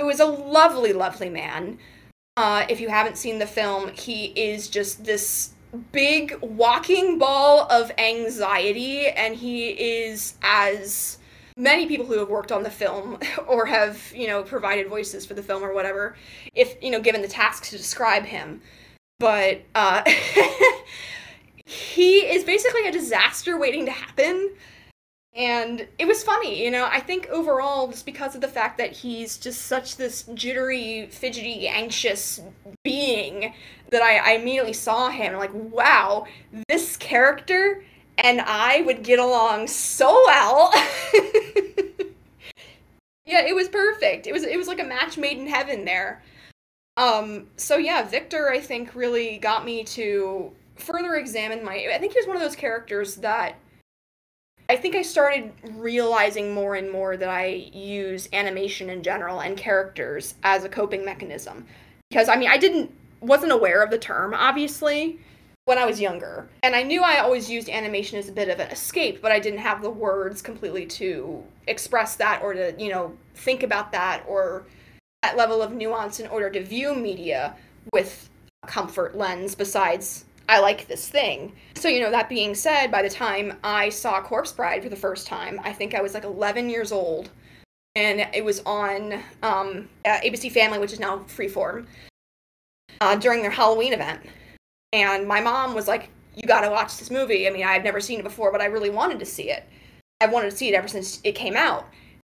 who 0.00 0.08
is 0.08 0.18
a 0.18 0.26
lovely, 0.26 0.92
lovely 0.92 1.30
man. 1.30 1.78
Uh, 2.36 2.66
if 2.68 2.80
you 2.80 2.88
haven't 2.88 3.16
seen 3.16 3.38
the 3.38 3.46
film, 3.46 3.92
he 3.92 4.26
is 4.34 4.66
just 4.66 5.04
this 5.04 5.52
big 5.92 6.36
walking 6.42 7.16
ball 7.16 7.68
of 7.70 7.92
anxiety, 7.96 9.06
and 9.06 9.36
he 9.36 9.68
is 9.68 10.34
as 10.42 11.18
many 11.56 11.86
people 11.86 12.06
who 12.06 12.18
have 12.18 12.28
worked 12.28 12.52
on 12.52 12.62
the 12.62 12.70
film 12.70 13.18
or 13.46 13.66
have 13.66 14.12
you 14.14 14.26
know 14.26 14.42
provided 14.42 14.88
voices 14.88 15.26
for 15.26 15.34
the 15.34 15.42
film 15.42 15.62
or 15.62 15.74
whatever 15.74 16.16
if 16.54 16.76
you 16.82 16.90
know 16.90 17.00
given 17.00 17.22
the 17.22 17.28
task 17.28 17.64
to 17.64 17.76
describe 17.76 18.24
him. 18.24 18.60
But 19.18 19.62
uh 19.74 20.02
he 21.64 22.18
is 22.18 22.44
basically 22.44 22.86
a 22.86 22.92
disaster 22.92 23.58
waiting 23.58 23.86
to 23.86 23.92
happen. 23.92 24.52
And 25.34 25.88
it 25.98 26.06
was 26.06 26.22
funny 26.22 26.62
you 26.62 26.70
know 26.70 26.86
i 26.92 27.00
think 27.00 27.26
overall 27.30 27.88
just 27.88 28.04
because 28.04 28.34
of 28.34 28.42
the 28.42 28.48
fact 28.48 28.76
that 28.76 28.92
he's 28.92 29.38
just 29.38 29.62
such 29.62 29.96
this 29.96 30.24
jittery 30.34 31.08
fidgety 31.10 31.66
anxious 31.68 32.38
being 32.84 33.54
that 33.90 34.02
i, 34.02 34.18
I 34.18 34.32
immediately 34.32 34.74
saw 34.74 35.08
him 35.08 35.32
like 35.38 35.50
wow 35.54 36.26
this 36.68 36.98
character 36.98 37.82
and 38.18 38.40
I 38.40 38.82
would 38.82 39.02
get 39.02 39.18
along 39.18 39.68
so 39.68 40.10
well. 40.26 40.70
yeah, 43.26 43.46
it 43.46 43.54
was 43.54 43.68
perfect. 43.68 44.26
It 44.26 44.32
was 44.32 44.44
it 44.44 44.56
was 44.56 44.68
like 44.68 44.80
a 44.80 44.84
match 44.84 45.16
made 45.18 45.38
in 45.38 45.46
heaven 45.46 45.84
there. 45.84 46.22
Um 46.96 47.48
so 47.56 47.76
yeah, 47.76 48.02
Victor 48.02 48.50
I 48.50 48.60
think 48.60 48.94
really 48.94 49.38
got 49.38 49.64
me 49.64 49.84
to 49.84 50.52
further 50.76 51.14
examine 51.14 51.64
my 51.64 51.86
I 51.92 51.98
think 51.98 52.12
he 52.12 52.18
was 52.18 52.26
one 52.26 52.36
of 52.36 52.42
those 52.42 52.56
characters 52.56 53.16
that 53.16 53.56
I 54.68 54.76
think 54.76 54.94
I 54.94 55.02
started 55.02 55.52
realizing 55.74 56.54
more 56.54 56.76
and 56.76 56.90
more 56.90 57.16
that 57.16 57.28
I 57.28 57.46
use 57.72 58.28
animation 58.32 58.88
in 58.90 59.02
general 59.02 59.40
and 59.40 59.56
characters 59.56 60.34
as 60.44 60.64
a 60.64 60.68
coping 60.68 61.04
mechanism. 61.04 61.66
Because 62.08 62.28
I 62.28 62.36
mean, 62.36 62.48
I 62.48 62.58
didn't 62.58 62.90
wasn't 63.20 63.52
aware 63.52 63.82
of 63.82 63.90
the 63.90 63.98
term 63.98 64.34
obviously 64.34 65.18
when 65.64 65.78
I 65.78 65.86
was 65.86 66.00
younger. 66.00 66.48
And 66.62 66.74
I 66.74 66.82
knew 66.82 67.02
I 67.02 67.18
always 67.18 67.50
used 67.50 67.68
animation 67.68 68.18
as 68.18 68.28
a 68.28 68.32
bit 68.32 68.48
of 68.48 68.58
an 68.58 68.70
escape, 68.70 69.22
but 69.22 69.32
I 69.32 69.38
didn't 69.38 69.60
have 69.60 69.82
the 69.82 69.90
words 69.90 70.42
completely 70.42 70.86
to 70.86 71.42
express 71.66 72.16
that 72.16 72.42
or 72.42 72.52
to, 72.52 72.74
you 72.78 72.90
know, 72.90 73.16
think 73.34 73.62
about 73.62 73.92
that 73.92 74.24
or 74.26 74.66
that 75.22 75.36
level 75.36 75.62
of 75.62 75.72
nuance 75.72 76.18
in 76.18 76.26
order 76.28 76.50
to 76.50 76.64
view 76.64 76.94
media 76.94 77.54
with 77.92 78.28
a 78.64 78.66
comfort 78.66 79.16
lens 79.16 79.54
besides 79.54 80.24
I 80.48 80.58
like 80.58 80.88
this 80.88 81.08
thing. 81.08 81.52
So, 81.76 81.88
you 81.88 82.00
know, 82.00 82.10
that 82.10 82.28
being 82.28 82.54
said, 82.54 82.90
by 82.90 83.02
the 83.02 83.08
time 83.08 83.56
I 83.62 83.88
saw 83.88 84.20
Corpse 84.20 84.52
Bride 84.52 84.82
for 84.82 84.88
the 84.88 84.96
first 84.96 85.26
time, 85.26 85.60
I 85.62 85.72
think 85.72 85.94
I 85.94 86.02
was 86.02 86.14
like 86.14 86.24
11 86.24 86.68
years 86.68 86.90
old. 86.90 87.30
And 87.94 88.26
it 88.34 88.44
was 88.44 88.60
on 88.60 89.22
um, 89.42 89.88
ABC 90.04 90.50
Family, 90.50 90.78
which 90.78 90.92
is 90.92 90.98
now 91.00 91.18
Freeform, 91.28 91.86
uh, 93.00 93.16
during 93.16 93.42
their 93.42 93.50
Halloween 93.50 93.92
event. 93.92 94.22
And 94.92 95.26
my 95.26 95.40
mom 95.40 95.74
was 95.74 95.88
like, 95.88 96.10
You 96.34 96.46
gotta 96.46 96.70
watch 96.70 96.98
this 96.98 97.10
movie. 97.10 97.46
I 97.46 97.50
mean, 97.50 97.64
I 97.64 97.72
had 97.72 97.84
never 97.84 98.00
seen 98.00 98.20
it 98.20 98.24
before, 98.24 98.52
but 98.52 98.60
I 98.60 98.66
really 98.66 98.90
wanted 98.90 99.18
to 99.18 99.26
see 99.26 99.50
it. 99.50 99.64
I 100.20 100.26
wanted 100.26 100.50
to 100.50 100.56
see 100.56 100.68
it 100.68 100.74
ever 100.74 100.88
since 100.88 101.20
it 101.24 101.34
came 101.34 101.56
out 101.56 101.86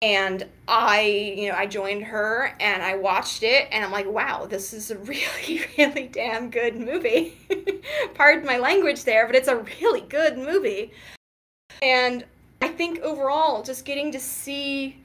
and 0.04 0.45
i 0.68 1.01
you 1.38 1.47
know 1.47 1.56
i 1.56 1.66
joined 1.66 2.04
her 2.04 2.54
and 2.60 2.84
i 2.84 2.93
watched 2.93 3.41
it 3.41 3.70
and 3.72 3.86
i'm 3.86 3.91
like 3.91 4.06
wow 4.06 4.45
this 4.45 4.74
is 4.74 4.91
a 4.91 4.97
really 4.99 5.62
really 5.78 6.08
damn 6.10 6.49
good 6.49 6.76
movie 6.76 7.38
pardon 8.14 8.45
my 8.45 8.58
language 8.58 9.06
there 9.06 9.26
but 9.26 9.36
it's 9.36 9.47
a 9.47 9.66
really 9.82 10.01
good 10.01 10.38
movie 10.38 10.91
and 11.82 12.26
i 12.62 12.68
think 12.68 12.99
overall 12.99 13.64
just 13.64 13.86
getting 13.86 14.12
to 14.12 14.20
see 14.20 15.01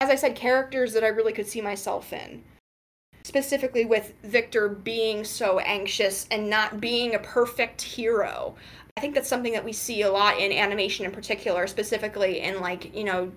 as 0.00 0.08
i 0.08 0.14
said 0.14 0.36
characters 0.36 0.92
that 0.92 1.02
i 1.02 1.08
really 1.08 1.32
could 1.32 1.48
see 1.48 1.60
myself 1.60 2.12
in 2.12 2.44
specifically 3.24 3.84
with 3.84 4.14
victor 4.22 4.68
being 4.68 5.24
so 5.24 5.58
anxious 5.60 6.26
and 6.30 6.48
not 6.48 6.80
being 6.80 7.14
a 7.14 7.18
perfect 7.18 7.80
hero 7.82 8.54
i 8.96 9.00
think 9.00 9.14
that's 9.14 9.28
something 9.28 9.52
that 9.52 9.64
we 9.64 9.72
see 9.72 10.02
a 10.02 10.10
lot 10.10 10.38
in 10.38 10.52
animation 10.52 11.04
in 11.04 11.12
particular 11.12 11.66
specifically 11.66 12.40
in 12.40 12.60
like 12.60 12.94
you 12.94 13.04
know 13.04 13.30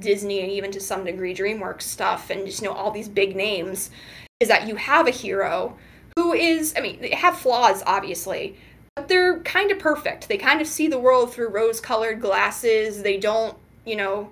Disney 0.00 0.42
and 0.42 0.52
even 0.52 0.70
to 0.70 0.80
some 0.80 1.04
degree 1.04 1.34
DreamWorks 1.34 1.82
stuff 1.82 2.30
and 2.30 2.46
just 2.46 2.62
you 2.62 2.68
know 2.68 2.74
all 2.74 2.92
these 2.92 3.08
big 3.08 3.34
names 3.34 3.90
is 4.38 4.46
that 4.46 4.68
you 4.68 4.76
have 4.76 5.08
a 5.08 5.10
hero 5.10 5.76
who 6.14 6.32
is 6.32 6.72
I 6.76 6.80
mean 6.80 7.00
they 7.00 7.10
have 7.10 7.36
flaws 7.36 7.82
obviously 7.84 8.56
but 8.98 9.06
they're 9.06 9.38
kind 9.40 9.70
of 9.70 9.78
perfect. 9.78 10.28
They 10.28 10.38
kind 10.38 10.60
of 10.60 10.66
see 10.66 10.88
the 10.88 10.98
world 10.98 11.32
through 11.32 11.50
rose-colored 11.50 12.20
glasses. 12.20 13.00
They 13.00 13.16
don't, 13.16 13.56
you 13.84 13.94
know, 13.94 14.30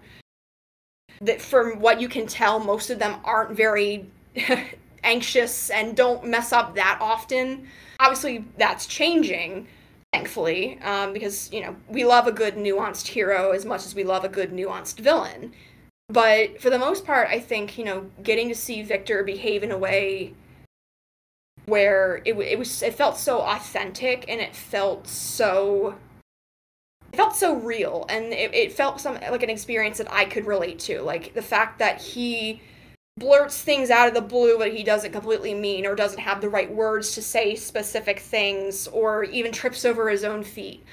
that 1.21 1.41
from 1.41 1.79
what 1.79 2.01
you 2.01 2.09
can 2.09 2.27
tell 2.27 2.59
most 2.59 2.91
of 2.91 2.99
them 2.99 3.21
aren't 3.23 3.57
very 3.57 4.07
anxious 5.07 5.71
and 5.71 5.97
don't 5.97 6.27
mess 6.27 6.53
up 6.53 6.75
that 6.75 6.99
often. 7.01 7.67
Obviously 7.99 8.45
that's 8.59 8.87
changing 8.87 9.67
thankfully, 10.13 10.79
um, 10.83 11.13
because 11.13 11.53
you 11.53 11.61
know 11.61 11.77
we 11.89 12.05
love 12.05 12.27
a 12.27 12.33
good 12.33 12.55
nuanced 12.57 13.09
hero 13.09 13.51
as 13.51 13.65
much 13.65 13.85
as 13.85 13.95
we 13.95 14.05
love 14.05 14.25
a 14.25 14.29
good 14.29 14.51
nuanced 14.51 14.99
villain. 14.99 15.53
But 16.09 16.61
for 16.61 16.71
the 16.71 16.79
most 16.79 17.05
part, 17.05 17.29
I 17.29 17.39
think 17.41 17.77
you 17.77 17.85
know 17.85 18.11
getting 18.23 18.49
to 18.49 18.55
see 18.55 18.83
Victor 18.83 19.23
behave 19.25 19.63
in 19.63 19.71
a 19.71 19.79
way 19.79 20.35
where 21.67 22.23
it 22.25 22.35
it 22.39 22.59
was 22.59 22.83
it 22.83 22.95
felt 22.95 23.19
so 23.19 23.41
authentic 23.41 24.25
and 24.29 24.41
it 24.41 24.55
felt 24.55 25.07
so 25.07 25.97
it 27.13 27.17
felt 27.17 27.37
so 27.37 27.55
real 27.57 28.07
and 28.09 28.33
it, 28.33 28.55
it 28.55 28.73
felt 28.73 29.01
some 29.01 29.15
like 29.15 29.43
an 29.43 29.51
experience 29.51 29.99
that 29.99 30.11
I 30.11 30.25
could 30.25 30.47
relate 30.47 30.79
to. 30.81 31.03
Like 31.03 31.35
the 31.35 31.43
fact 31.43 31.79
that 31.81 32.01
he 32.01 32.63
blurts 33.19 33.63
things 33.63 33.91
out 33.91 34.09
of 34.09 34.15
the 34.15 34.21
blue 34.21 34.59
that 34.59 34.75
he 34.75 34.83
doesn't 34.83 35.13
completely 35.13 35.55
mean 35.55 35.87
or 35.87 35.95
doesn't 35.95 36.21
have 36.21 36.41
the 36.41 36.49
right 36.49 36.71
words 36.71 37.13
to 37.13 37.23
say 37.23 37.55
specific 37.55 38.21
things 38.21 38.87
or 38.89 39.25
even 39.25 39.53
trips 39.53 39.85
over 39.85 40.11
his 40.11 40.23
own 40.23 40.43
feet. 40.43 40.85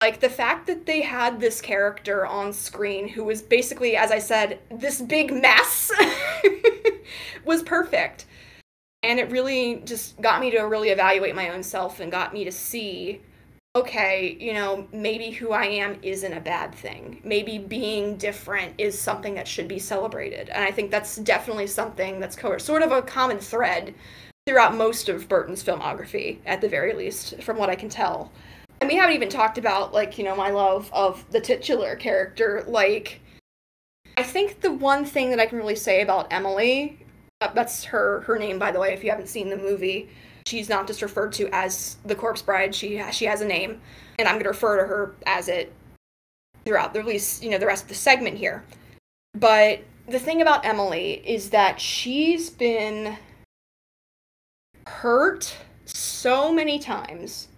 Like 0.00 0.20
the 0.20 0.30
fact 0.30 0.66
that 0.68 0.86
they 0.86 1.02
had 1.02 1.40
this 1.40 1.60
character 1.60 2.24
on 2.24 2.52
screen 2.52 3.08
who 3.08 3.24
was 3.24 3.42
basically, 3.42 3.96
as 3.96 4.10
I 4.10 4.18
said, 4.18 4.60
this 4.70 5.02
big 5.02 5.32
mess 5.32 5.90
was 7.44 7.62
perfect. 7.62 8.26
And 9.02 9.18
it 9.18 9.30
really 9.30 9.82
just 9.84 10.20
got 10.20 10.40
me 10.40 10.50
to 10.52 10.60
really 10.60 10.90
evaluate 10.90 11.34
my 11.34 11.50
own 11.50 11.62
self 11.62 12.00
and 12.00 12.12
got 12.12 12.32
me 12.32 12.44
to 12.44 12.52
see 12.52 13.20
okay, 13.76 14.36
you 14.40 14.52
know, 14.52 14.88
maybe 14.92 15.30
who 15.30 15.52
I 15.52 15.64
am 15.66 15.98
isn't 16.02 16.32
a 16.32 16.40
bad 16.40 16.74
thing. 16.74 17.20
Maybe 17.22 17.58
being 17.58 18.16
different 18.16 18.74
is 18.78 18.98
something 18.98 19.34
that 19.34 19.46
should 19.46 19.68
be 19.68 19.78
celebrated. 19.78 20.48
And 20.48 20.64
I 20.64 20.72
think 20.72 20.90
that's 20.90 21.16
definitely 21.16 21.68
something 21.68 22.18
that's 22.18 22.34
co- 22.34 22.58
sort 22.58 22.82
of 22.82 22.90
a 22.90 23.02
common 23.02 23.38
thread 23.38 23.94
throughout 24.46 24.74
most 24.74 25.08
of 25.08 25.28
Burton's 25.28 25.62
filmography, 25.62 26.38
at 26.46 26.60
the 26.60 26.68
very 26.68 26.94
least, 26.94 27.40
from 27.42 27.58
what 27.58 27.70
I 27.70 27.76
can 27.76 27.88
tell. 27.88 28.32
And 28.80 28.88
we 28.88 28.96
haven't 28.96 29.14
even 29.14 29.28
talked 29.28 29.58
about, 29.58 29.92
like, 29.92 30.18
you 30.18 30.24
know, 30.24 30.34
my 30.34 30.50
love 30.50 30.90
of 30.92 31.24
the 31.30 31.40
titular 31.40 31.94
character. 31.94 32.64
Like, 32.66 33.20
I 34.16 34.24
think 34.24 34.62
the 34.62 34.72
one 34.72 35.04
thing 35.04 35.30
that 35.30 35.38
I 35.38 35.46
can 35.46 35.58
really 35.58 35.76
say 35.76 36.00
about 36.00 36.32
Emily, 36.32 36.98
uh, 37.40 37.52
that's 37.54 37.84
her 37.84 38.22
her 38.22 38.38
name, 38.38 38.58
by 38.58 38.72
the 38.72 38.80
way, 38.80 38.92
if 38.94 39.04
you 39.04 39.10
haven't 39.10 39.28
seen 39.28 39.48
the 39.48 39.56
movie, 39.56 40.08
she's 40.50 40.68
not 40.68 40.86
just 40.86 41.00
referred 41.00 41.32
to 41.32 41.48
as 41.52 41.96
the 42.04 42.14
corpse 42.14 42.42
bride. 42.42 42.74
She 42.74 43.02
she 43.12 43.24
has 43.26 43.40
a 43.40 43.46
name 43.46 43.80
and 44.18 44.28
i'm 44.28 44.34
going 44.34 44.44
to 44.44 44.50
refer 44.50 44.80
to 44.80 44.86
her 44.86 45.14
as 45.26 45.48
it 45.48 45.72
throughout 46.64 46.92
the 46.92 47.00
release 47.00 47.42
you 47.42 47.50
know 47.50 47.58
the 47.58 47.66
rest 47.66 47.84
of 47.84 47.88
the 47.88 47.94
segment 47.94 48.36
here. 48.36 48.64
But 49.34 49.80
the 50.08 50.18
thing 50.18 50.42
about 50.42 50.64
emily 50.64 51.22
is 51.24 51.50
that 51.50 51.80
she's 51.80 52.50
been 52.50 53.16
hurt 54.86 55.56
so 55.84 56.52
many 56.52 56.78
times. 56.78 57.48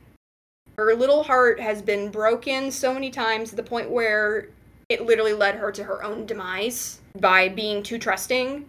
Her 0.77 0.95
little 0.95 1.23
heart 1.23 1.61
has 1.61 1.81
been 1.83 2.11
broken 2.11 2.71
so 2.71 2.93
many 2.93 3.11
times 3.11 3.51
to 3.51 3.57
the 3.57 3.63
point 3.63 3.91
where 3.91 4.49
it 4.89 5.07
literally 5.07 5.33
led 5.33 5.55
her 5.55 5.73
to 5.73 5.85
her 5.85 6.03
own 6.03 6.27
demise 6.27 7.01
by 7.19 7.49
being 7.49 7.83
too 7.83 7.99
trusting 7.99 8.67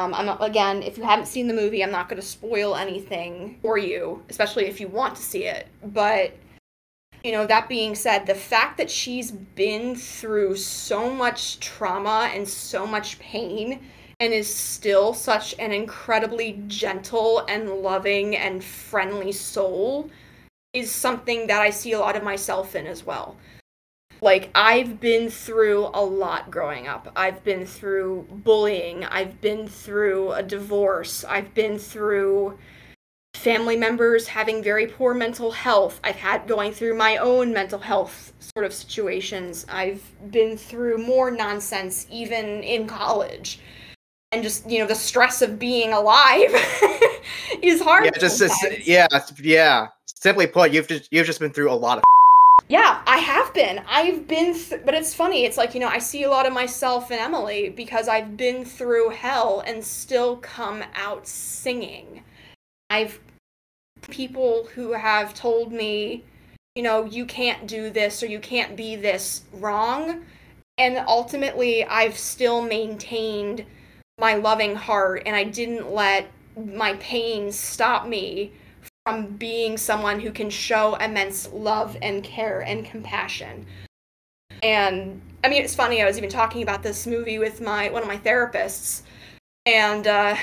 um, 0.00 0.14
I'm 0.14 0.26
not 0.26 0.42
again. 0.42 0.82
If 0.82 0.96
you 0.96 1.04
haven't 1.04 1.26
seen 1.26 1.46
the 1.46 1.54
movie, 1.54 1.82
I'm 1.82 1.90
not 1.90 2.08
going 2.08 2.20
to 2.20 2.26
spoil 2.26 2.74
anything 2.74 3.58
for 3.60 3.76
you, 3.76 4.22
especially 4.28 4.66
if 4.66 4.80
you 4.80 4.88
want 4.88 5.16
to 5.16 5.22
see 5.22 5.44
it. 5.44 5.68
But 5.84 6.36
you 7.22 7.32
know, 7.32 7.46
that 7.46 7.68
being 7.68 7.94
said, 7.94 8.26
the 8.26 8.34
fact 8.34 8.78
that 8.78 8.90
she's 8.90 9.30
been 9.30 9.94
through 9.94 10.56
so 10.56 11.10
much 11.10 11.60
trauma 11.60 12.30
and 12.32 12.48
so 12.48 12.86
much 12.86 13.18
pain 13.18 13.80
and 14.20 14.32
is 14.32 14.52
still 14.52 15.12
such 15.12 15.54
an 15.58 15.72
incredibly 15.72 16.62
gentle 16.66 17.44
and 17.48 17.68
loving 17.68 18.36
and 18.36 18.64
friendly 18.64 19.32
soul 19.32 20.10
is 20.72 20.90
something 20.90 21.46
that 21.48 21.60
I 21.60 21.70
see 21.70 21.92
a 21.92 21.98
lot 21.98 22.16
of 22.16 22.22
myself 22.22 22.74
in 22.74 22.86
as 22.86 23.04
well. 23.04 23.36
Like, 24.22 24.50
I've 24.54 25.00
been 25.00 25.30
through 25.30 25.90
a 25.94 26.04
lot 26.04 26.50
growing 26.50 26.88
up. 26.88 27.10
I've 27.16 27.42
been 27.42 27.64
through 27.64 28.26
bullying. 28.30 29.04
I've 29.04 29.40
been 29.40 29.66
through 29.66 30.32
a 30.32 30.42
divorce. 30.42 31.24
I've 31.24 31.54
been 31.54 31.78
through 31.78 32.58
family 33.34 33.76
members 33.76 34.26
having 34.26 34.62
very 34.62 34.86
poor 34.86 35.14
mental 35.14 35.50
health. 35.50 36.00
I've 36.04 36.16
had 36.16 36.46
going 36.46 36.72
through 36.72 36.96
my 36.96 37.16
own 37.16 37.54
mental 37.54 37.78
health 37.78 38.34
sort 38.38 38.66
of 38.66 38.74
situations. 38.74 39.64
I've 39.70 40.02
been 40.30 40.58
through 40.58 40.98
more 40.98 41.30
nonsense 41.30 42.06
even 42.10 42.62
in 42.62 42.86
college. 42.86 43.60
And 44.32 44.42
just, 44.42 44.68
you 44.70 44.78
know, 44.78 44.86
the 44.86 44.94
stress 44.94 45.42
of 45.42 45.58
being 45.58 45.92
alive 45.92 46.54
is 47.62 47.80
hard. 47.80 48.04
Yeah, 48.04 48.10
just, 48.20 48.86
yeah, 48.86 49.06
yeah. 49.40 49.86
Simply 50.04 50.46
put, 50.46 50.72
you've 50.72 50.86
just 50.86 51.08
you've 51.10 51.26
just 51.26 51.40
been 51.40 51.50
through 51.50 51.70
a 51.70 51.74
lot 51.74 51.98
of 51.98 52.04
yeah, 52.68 53.02
I 53.06 53.18
have 53.18 53.52
been. 53.54 53.82
I've 53.88 54.26
been, 54.26 54.54
th- 54.54 54.82
but 54.84 54.94
it's 54.94 55.14
funny. 55.14 55.44
It's 55.44 55.56
like, 55.56 55.74
you 55.74 55.80
know, 55.80 55.88
I 55.88 55.98
see 55.98 56.22
a 56.22 56.30
lot 56.30 56.46
of 56.46 56.52
myself 56.52 57.10
in 57.10 57.18
Emily 57.18 57.70
because 57.70 58.08
I've 58.08 58.36
been 58.36 58.64
through 58.64 59.10
hell 59.10 59.62
and 59.66 59.84
still 59.84 60.36
come 60.36 60.84
out 60.94 61.26
singing. 61.26 62.22
I've 62.88 63.20
people 64.08 64.68
who 64.74 64.92
have 64.92 65.34
told 65.34 65.72
me, 65.72 66.24
you 66.74 66.82
know, 66.82 67.04
you 67.04 67.26
can't 67.26 67.66
do 67.66 67.90
this 67.90 68.22
or 68.22 68.26
you 68.26 68.38
can't 68.38 68.76
be 68.76 68.96
this 68.96 69.42
wrong. 69.52 70.24
And 70.78 70.98
ultimately, 71.06 71.84
I've 71.84 72.16
still 72.16 72.62
maintained 72.62 73.64
my 74.18 74.34
loving 74.34 74.74
heart 74.74 75.22
and 75.26 75.34
I 75.36 75.44
didn't 75.44 75.92
let 75.92 76.30
my 76.56 76.94
pain 76.94 77.52
stop 77.52 78.06
me 78.06 78.52
from 79.10 79.36
being 79.36 79.76
someone 79.76 80.20
who 80.20 80.30
can 80.30 80.48
show 80.48 80.94
immense 80.96 81.50
love 81.52 81.96
and 82.00 82.22
care 82.22 82.60
and 82.60 82.84
compassion. 82.84 83.66
And 84.62 85.20
I 85.42 85.48
mean, 85.48 85.64
it's 85.64 85.74
funny. 85.74 86.00
I 86.00 86.06
was 86.06 86.16
even 86.16 86.30
talking 86.30 86.62
about 86.62 86.82
this 86.82 87.06
movie 87.06 87.38
with 87.38 87.60
my 87.60 87.90
one 87.90 88.02
of 88.02 88.08
my 88.08 88.18
therapists, 88.18 89.02
and 89.66 90.06
uh, 90.06 90.36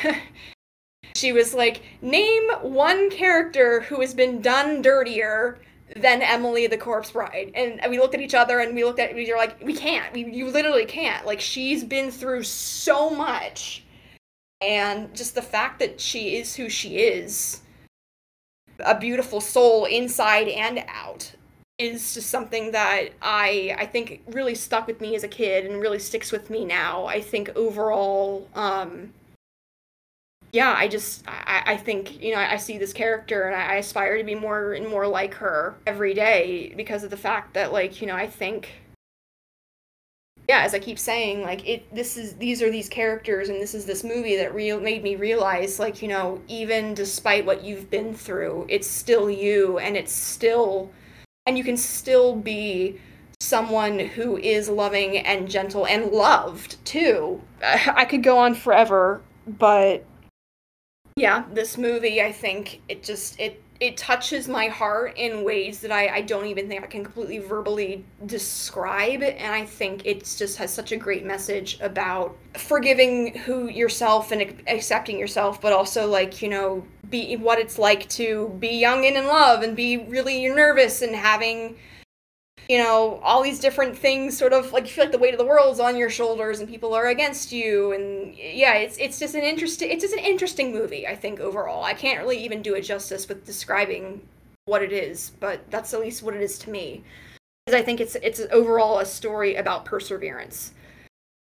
she 1.15 1.32
was 1.32 1.53
like, 1.53 1.82
"Name 2.01 2.49
one 2.61 3.09
character 3.09 3.82
who 3.82 4.01
has 4.01 4.13
been 4.13 4.41
done 4.41 4.82
dirtier 4.82 5.59
than 5.95 6.22
Emily 6.22 6.68
the 6.68 6.78
Corpse 6.78 7.11
Bride." 7.11 7.51
And 7.55 7.80
we 7.89 7.99
looked 7.99 8.15
at 8.15 8.22
each 8.22 8.34
other 8.34 8.59
and 8.59 8.76
we 8.76 8.84
looked 8.84 8.99
at 8.99 9.15
we 9.15 9.32
were 9.32 9.38
like, 9.38 9.63
"We 9.63 9.76
can't. 9.76 10.11
We, 10.13 10.26
you 10.26 10.49
literally 10.49 10.86
can't. 10.86 11.26
Like, 11.26 11.39
she's 11.39 11.84
been 11.84 12.11
through 12.11 12.43
so 12.43 13.09
much." 13.09 13.86
And 14.59 15.15
just 15.15 15.36
the 15.36 15.41
fact 15.41 15.80
that 15.80 16.01
she 16.01 16.36
is 16.36 16.55
who 16.55 16.68
she 16.68 16.97
is, 16.97 17.61
a 18.80 18.98
beautiful 18.98 19.42
soul 19.42 19.86
inside 19.86 20.48
and 20.48 20.84
out, 20.88 21.32
is 21.78 22.16
just 22.16 22.30
something 22.30 22.72
that 22.72 23.10
I 23.22 23.76
I 23.78 23.86
think 23.86 24.24
really 24.28 24.56
stuck 24.56 24.88
with 24.88 25.00
me 25.00 25.16
as 25.16 25.24
a 25.24 25.28
kid 25.28 25.66
and 25.66 25.82
really 25.82 26.00
sticks 26.00 26.32
with 26.32 26.50
me 26.50 26.66
now. 26.66 27.06
I 27.06 27.22
think 27.22 27.50
overall, 27.56 28.48
um, 28.56 29.14
yeah, 30.52 30.74
I 30.76 30.88
just 30.88 31.24
I, 31.28 31.64
I 31.66 31.78
think 31.78 32.22
you 32.22 32.34
know 32.34 32.40
I, 32.40 32.58
see 32.58 32.78
this 32.78 32.94
character 32.94 33.44
and 33.48 33.56
I 33.56 33.76
aspire 33.76 34.18
to 34.18 34.24
be 34.24 34.36
more 34.36 34.74
and 34.74 34.88
more 34.88 35.08
like 35.08 35.36
her 35.36 35.76
every 35.86 36.14
day 36.14 36.74
because 36.76 37.04
of 37.04 37.12
the 37.12 37.18
fact 37.18 37.54
that 37.54 37.72
like 37.72 38.02
you 38.02 38.08
know 38.08 38.16
I 38.16 38.28
think 38.28 38.72
yeah, 40.48 40.62
as 40.62 40.74
I 40.74 40.80
keep 40.80 40.98
saying, 40.98 41.41
like 41.41 41.68
it 41.68 41.93
this 41.93 42.16
is 42.16 42.36
these 42.36 42.62
are 42.62 42.70
these 42.70 42.88
characters 42.88 43.50
and 43.50 43.62
this 43.62 43.76
is 43.76 43.86
this 43.86 44.04
movie 44.04 44.38
that 44.38 44.56
real 44.56 44.80
made 44.80 45.04
me 45.04 45.18
realize 45.18 45.78
like, 45.78 46.02
you 46.02 46.08
know, 46.08 46.41
even 46.48 46.93
despite 46.93 47.45
what 47.45 47.64
you've 47.64 47.89
been 47.89 48.14
through, 48.14 48.66
it's 48.70 48.88
still 48.88 49.30
you 49.30 49.78
and 49.80 49.98
it's 49.98 50.14
still 50.14 50.89
and 51.45 51.58
you 51.58 51.66
can 51.66 51.76
still 51.76 52.34
be 52.36 52.98
someone 53.41 54.00
who 54.00 54.38
is 54.38 54.70
loving 54.70 55.18
and 55.18 55.50
gentle 55.50 55.86
and 55.86 56.12
loved 56.12 56.84
too. 56.86 57.41
I 57.62 58.06
could 58.06 58.24
go 58.24 58.38
on 58.38 58.56
forever, 58.56 59.22
but 59.45 60.06
yeah, 61.18 61.43
this 61.52 61.78
movie 61.78 62.22
I 62.22 62.32
think 62.32 62.82
it 62.88 63.04
just 63.04 63.38
it 63.38 63.62
it 63.80 63.96
touches 63.98 64.48
my 64.48 64.68
heart 64.68 65.14
in 65.18 65.44
ways 65.44 65.80
that 65.82 65.92
I, 65.92 66.08
I 66.16 66.22
don't 66.22 66.48
even 66.48 66.68
think 66.68 66.84
I 66.84 66.88
can 66.88 67.04
completely 67.04 67.38
verbally 67.38 68.04
describe. 68.26 69.22
And 69.22 69.54
I 69.54 69.66
think 69.66 70.06
it 70.06 70.20
just 70.38 70.58
has 70.58 70.74
such 70.74 70.92
a 70.92 70.98
great 70.98 71.26
message 71.26 71.80
about 71.80 72.36
forgiving 72.56 73.38
who 73.38 73.68
yourself 73.68 74.32
and 74.32 74.62
accepting 74.68 75.20
yourself, 75.20 75.62
but 75.62 75.74
also 75.74 76.08
like, 76.08 76.42
you 76.42 76.50
know, 76.50 76.84
be 77.10 77.36
what 77.36 77.60
it's 77.60 77.78
like 77.78 78.10
to 78.10 78.50
be 78.60 78.70
young 78.70 79.06
and 79.06 79.16
in 79.16 79.28
love 79.28 79.62
and 79.64 79.76
be 79.76 79.98
really 79.98 80.48
nervous 80.50 81.02
and 81.02 81.16
having 81.16 81.78
you 82.70 82.78
know, 82.78 83.20
all 83.24 83.41
these 83.41 83.59
different 83.59 83.97
things 83.97 84.38
sort 84.38 84.51
of 84.51 84.74
like 84.74 84.84
you 84.84 84.89
feel 84.89 85.05
like 85.05 85.13
the 85.13 85.18
weight 85.18 85.34
of 85.34 85.38
the 85.38 85.45
world's 85.45 85.80
on 85.80 85.95
your 85.95 86.09
shoulders 86.09 86.59
and 86.59 86.68
people 86.68 86.93
are 86.93 87.07
against 87.07 87.51
you 87.51 87.93
and 87.93 88.36
yeah, 88.36 88.74
it's 88.74 88.97
it's 88.97 89.20
just 89.20 89.36
an 89.36 89.43
interesting 89.43 89.89
it's 89.89 90.03
just 90.03 90.13
an 90.13 90.24
interesting 90.24 90.72
movie, 90.72 91.07
I 91.07 91.15
think 91.15 91.39
overall. 91.39 91.84
I 91.84 91.93
can't 91.93 92.20
really 92.20 92.43
even 92.43 92.61
do 92.61 92.76
it 92.76 92.82
justice 92.82 93.28
with 93.28 93.45
describing 93.45 94.22
what 94.65 94.84
it 94.84 94.91
is, 94.91 95.32
but 95.39 95.70
that's 95.72 95.93
at 95.93 96.01
least 96.01 96.24
what 96.24 96.36
it 96.36 96.41
is 96.41 96.59
to 96.59 96.70
me. 96.70 97.03
Because 97.65 97.80
I 97.80 97.84
think 97.84 98.01
it's 98.01 98.15
it's 98.15 98.41
overall 98.51 98.99
a 98.99 99.05
story 99.05 99.55
about 99.55 99.86
perseverance. 99.86 100.74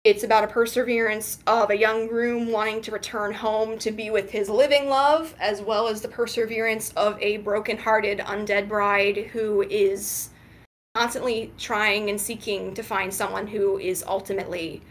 It's 0.03 0.23
about 0.23 0.43
a 0.43 0.47
perseverance 0.47 1.37
of 1.45 1.69
a 1.69 1.77
young 1.77 2.07
groom 2.07 2.51
wanting 2.51 2.81
to 2.81 2.91
return 2.91 3.31
home 3.31 3.77
to 3.77 3.91
be 3.91 4.09
with 4.09 4.31
his 4.31 4.49
living 4.49 4.89
love, 4.89 5.35
as 5.39 5.61
well 5.61 5.87
as 5.87 6.01
the 6.01 6.07
perseverance 6.07 6.89
of 6.93 7.21
a 7.21 7.37
broken-hearted 7.37 8.17
undead 8.17 8.67
bride 8.67 9.17
who 9.31 9.61
is 9.61 10.31
constantly 10.95 11.51
trying 11.57 12.09
and 12.09 12.19
seeking 12.19 12.73
to 12.73 12.83
find 12.83 13.13
someone 13.13 13.47
who 13.47 13.77
is 13.79 14.03
ultimately 14.07 14.81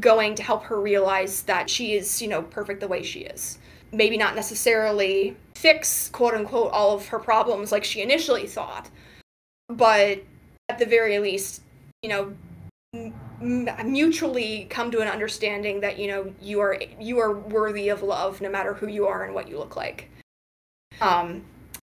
going 0.00 0.34
to 0.34 0.42
help 0.42 0.64
her 0.64 0.80
realize 0.80 1.42
that 1.42 1.68
she 1.68 1.94
is, 1.94 2.22
you 2.22 2.28
know, 2.28 2.42
perfect 2.42 2.80
the 2.80 2.88
way 2.88 3.02
she 3.02 3.20
is. 3.20 3.58
Maybe 3.92 4.16
not 4.16 4.34
necessarily 4.34 5.36
fix, 5.54 6.08
quote 6.10 6.34
unquote, 6.34 6.72
all 6.72 6.94
of 6.94 7.08
her 7.08 7.18
problems 7.18 7.72
like 7.72 7.84
she 7.84 8.02
initially 8.02 8.46
thought, 8.46 8.90
but 9.68 10.22
at 10.68 10.78
the 10.78 10.86
very 10.86 11.18
least, 11.18 11.62
you 12.02 12.10
know, 12.10 12.34
m- 12.94 13.70
mutually 13.84 14.66
come 14.70 14.90
to 14.90 15.00
an 15.00 15.08
understanding 15.08 15.80
that 15.80 15.98
you 15.98 16.08
know 16.08 16.32
you 16.40 16.60
are 16.60 16.78
you 16.98 17.18
are 17.18 17.38
worthy 17.38 17.88
of 17.88 18.02
love 18.02 18.40
no 18.40 18.50
matter 18.50 18.74
who 18.74 18.88
you 18.88 19.06
are 19.06 19.24
and 19.24 19.34
what 19.34 19.48
you 19.48 19.58
look 19.58 19.76
like. 19.76 20.10
Um, 21.00 21.44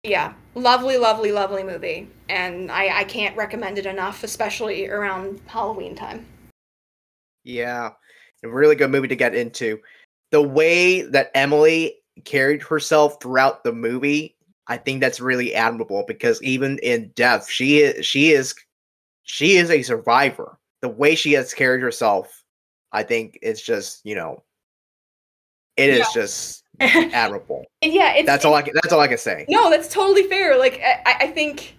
yeah, 0.07 0.33
lovely, 0.55 0.97
lovely, 0.97 1.31
lovely 1.31 1.63
movie, 1.63 2.09
and 2.29 2.71
I 2.71 2.99
I 2.99 3.03
can't 3.03 3.35
recommend 3.35 3.77
it 3.77 3.85
enough, 3.85 4.23
especially 4.23 4.87
around 4.87 5.41
Halloween 5.47 5.95
time. 5.95 6.25
Yeah, 7.43 7.91
a 8.43 8.49
really 8.49 8.75
good 8.75 8.91
movie 8.91 9.07
to 9.09 9.15
get 9.15 9.35
into. 9.35 9.79
The 10.31 10.41
way 10.41 11.01
that 11.01 11.31
Emily 11.35 11.95
carried 12.25 12.61
herself 12.61 13.21
throughout 13.21 13.63
the 13.63 13.73
movie, 13.73 14.35
I 14.67 14.77
think 14.77 15.01
that's 15.01 15.19
really 15.19 15.53
admirable 15.53 16.03
because 16.07 16.41
even 16.41 16.79
in 16.79 17.11
death, 17.15 17.49
she 17.49 17.79
is 17.79 18.05
she 18.05 18.31
is 18.31 18.55
she 19.23 19.57
is 19.57 19.69
a 19.69 19.81
survivor. 19.81 20.57
The 20.81 20.89
way 20.89 21.15
she 21.15 21.33
has 21.33 21.53
carried 21.53 21.81
herself, 21.81 22.43
I 22.91 23.03
think, 23.03 23.39
is 23.41 23.61
just 23.61 24.05
you 24.05 24.15
know, 24.15 24.43
it 25.75 25.89
is 25.89 25.99
yeah. 25.99 26.13
just 26.13 26.63
admirable. 26.79 27.65
yeah, 27.81 28.21
that's 28.23 28.45
all 28.45 28.53
I 28.53 28.61
can, 28.61 28.73
that's 28.73 28.93
all 28.93 28.99
I 28.99 29.07
can 29.07 29.17
say. 29.17 29.45
No, 29.49 29.69
that's 29.69 29.87
totally 29.87 30.23
fair. 30.23 30.57
Like 30.57 30.81
I, 30.83 31.17
I 31.21 31.27
think 31.27 31.77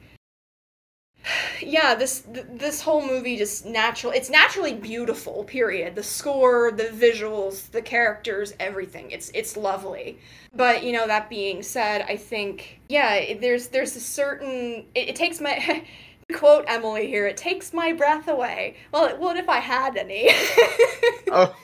yeah 1.63 1.95
this 1.95 2.25
this 2.29 2.81
whole 2.83 3.07
movie 3.07 3.37
just 3.37 3.67
natural 3.67 4.13
it's 4.13 4.31
naturally 4.31 4.75
beautiful 4.75 5.45
period 5.45 5.95
the 5.95 6.03
score 6.03 6.71
the 6.73 6.85
visuals 6.85 7.71
the 7.71 7.83
characters 7.83 8.55
everything 8.61 9.11
it's 9.11 9.31
it's 9.35 9.57
lovely 9.57 10.19
but 10.55 10.83
you 10.83 10.93
know 10.93 11.07
that 11.07 11.29
being 11.29 11.63
said 11.63 12.05
i 12.09 12.17
think 12.17 12.81
yeah 12.89 13.35
there's 13.41 13.69
there's 13.69 13.97
a 13.97 14.01
certain 14.01 14.85
it, 14.95 15.11
it 15.11 15.17
takes 15.17 15.41
my 15.41 15.85
quote 16.35 16.65
emily 16.69 17.07
here 17.07 17.27
it 17.27 17.37
takes 17.37 17.73
my 17.73 17.93
breath 17.93 18.29
away 18.29 18.77
well 18.93 19.17
what 19.19 19.37
if 19.37 19.49
i 19.49 19.59
had 19.59 19.97
any 19.97 20.29
oh 21.33 21.55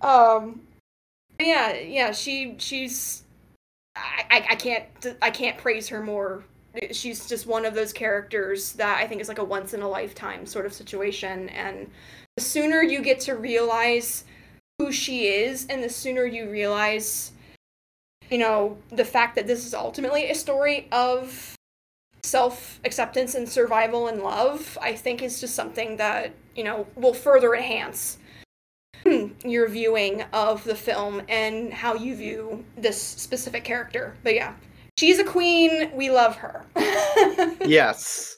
um 0.00 0.60
yeah 1.40 1.74
yeah 1.74 2.12
she 2.12 2.54
she's 2.58 3.24
I, 4.30 4.46
I 4.50 4.54
can't 4.54 4.86
I 5.22 5.30
can't 5.30 5.58
praise 5.58 5.88
her 5.88 6.02
more. 6.02 6.44
She's 6.92 7.28
just 7.28 7.46
one 7.46 7.64
of 7.64 7.74
those 7.74 7.92
characters 7.92 8.72
that 8.74 8.98
I 8.98 9.06
think 9.06 9.20
is 9.20 9.28
like 9.28 9.38
a 9.38 9.44
once 9.44 9.74
in 9.74 9.82
a 9.82 9.88
lifetime 9.88 10.46
sort 10.46 10.66
of 10.66 10.72
situation. 10.72 11.48
And 11.48 11.90
the 12.36 12.42
sooner 12.42 12.82
you 12.82 13.02
get 13.02 13.20
to 13.20 13.34
realize 13.34 14.24
who 14.78 14.92
she 14.92 15.26
is, 15.26 15.66
and 15.68 15.82
the 15.82 15.88
sooner 15.88 16.24
you 16.24 16.48
realize, 16.48 17.32
you 18.30 18.38
know, 18.38 18.78
the 18.90 19.04
fact 19.04 19.34
that 19.34 19.46
this 19.46 19.66
is 19.66 19.74
ultimately 19.74 20.30
a 20.30 20.34
story 20.34 20.86
of 20.92 21.54
self 22.22 22.78
acceptance 22.84 23.34
and 23.34 23.48
survival 23.48 24.06
and 24.06 24.22
love, 24.22 24.78
I 24.80 24.94
think 24.94 25.22
is 25.22 25.40
just 25.40 25.54
something 25.54 25.96
that, 25.96 26.32
you 26.54 26.62
know, 26.62 26.86
will 26.94 27.14
further 27.14 27.54
enhance 27.54 28.17
your 29.44 29.68
viewing 29.68 30.22
of 30.32 30.64
the 30.64 30.74
film 30.74 31.22
and 31.28 31.72
how 31.72 31.94
you 31.94 32.16
view 32.16 32.64
this 32.76 33.00
specific 33.00 33.64
character. 33.64 34.16
But 34.22 34.34
yeah, 34.34 34.54
she's 34.96 35.18
a 35.18 35.24
queen. 35.24 35.90
We 35.94 36.10
love 36.10 36.36
her. 36.36 36.64
yes. 37.64 38.36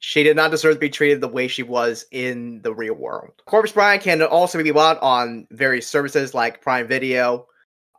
She 0.00 0.22
did 0.22 0.36
not 0.36 0.50
deserve 0.50 0.74
to 0.74 0.80
be 0.80 0.90
treated 0.90 1.22
the 1.22 1.28
way 1.28 1.48
she 1.48 1.62
was 1.62 2.04
in 2.10 2.60
the 2.60 2.74
real 2.74 2.94
world. 2.94 3.32
Corpse 3.46 3.72
Bride 3.72 4.02
can 4.02 4.22
also 4.22 4.62
be 4.62 4.70
bought 4.70 5.00
on 5.00 5.46
various 5.50 5.88
services 5.88 6.34
like 6.34 6.60
Prime 6.60 6.86
Video. 6.86 7.46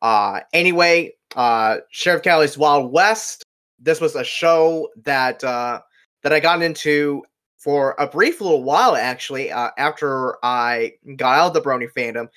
Uh, 0.03 0.41
anyway, 0.53 1.13
uh, 1.35 1.77
Sheriff 1.89 2.21
Callie's 2.21 2.59
Wild 2.59 2.91
West. 2.91 3.43
This 3.79 3.99
was 3.99 4.15
a 4.15 4.23
show 4.23 4.89
that 5.03 5.43
uh, 5.43 5.81
that 6.21 6.31
I 6.31 6.39
got 6.39 6.61
into 6.61 7.23
for 7.65 7.95
a 7.97 8.05
brief 8.05 8.41
little 8.41 8.61
while, 8.61 8.95
actually, 8.95 9.51
uh, 9.51 9.71
after 9.79 10.37
I 10.45 10.93
got 11.15 11.39
out 11.39 11.47
of 11.47 11.53
the 11.55 11.67
Brony 11.67 11.91
fandom. 11.91 12.27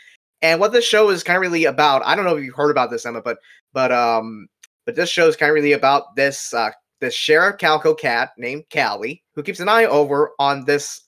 And 0.41 0.59
what 0.59 0.73
this 0.73 0.87
show 0.87 1.11
is 1.11 1.23
kind 1.23 1.37
of 1.37 1.43
really 1.43 1.67
about, 1.67 2.01
I 2.07 2.17
don't 2.17 2.25
know 2.25 2.35
if 2.35 2.43
you've 2.43 2.55
heard 2.55 2.71
about 2.71 2.91
this, 2.91 3.05
Emma, 3.05 3.21
but 3.21 3.37
but 3.75 3.93
um, 3.93 4.49
but 4.87 4.95
this 4.95 5.11
show 5.11 5.29
is 5.29 5.37
kind 5.37 5.51
of 5.51 5.55
really 5.55 5.73
about 5.73 6.17
this 6.17 6.55
uh, 6.55 6.71
this 7.01 7.13
sheriff 7.13 7.59
calico 7.59 7.93
cat 7.93 8.31
named 8.39 8.65
Callie 8.73 9.23
who 9.35 9.43
keeps 9.43 9.61
an 9.61 9.69
eye 9.69 9.85
over 9.85 10.33
on 10.39 10.65
this 10.65 11.03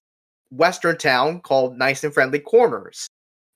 western 0.50 0.98
town 0.98 1.40
called 1.40 1.78
Nice 1.78 2.04
and 2.04 2.12
Friendly 2.12 2.40
Corners. 2.40 3.06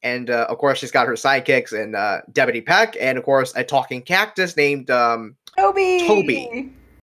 And 0.02 0.30
uh, 0.30 0.46
of 0.48 0.56
course, 0.56 0.78
she's 0.78 0.90
got 0.90 1.06
her 1.06 1.12
sidekicks 1.12 1.78
and 1.78 1.94
uh, 1.94 2.22
Deputy 2.32 2.62
Peck, 2.62 2.96
and 2.98 3.18
of 3.18 3.24
course, 3.24 3.52
a 3.54 3.64
talking 3.64 4.00
cactus 4.00 4.56
named 4.56 4.90
um, 4.90 5.36
Toby. 5.58 6.06
Toby. 6.06 6.72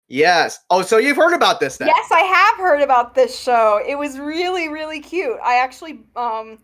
Yes. 0.09 0.61
Oh, 0.71 0.83
so 0.83 0.99
you've 0.99 1.17
heard 1.17 1.35
about 1.35 1.59
this 1.59 1.79
then? 1.79 1.89
Yes, 1.89 2.11
I 2.13 2.21
have 2.21 2.57
heard 2.59 2.81
about 2.81 3.15
this 3.15 3.39
show. 3.39 3.81
It 3.87 3.97
was 3.97 4.19
really, 4.19 4.69
really 4.69 5.01
cute. 5.01 5.39
I 5.43 5.57
actually, 5.57 6.05
um, 6.15 6.59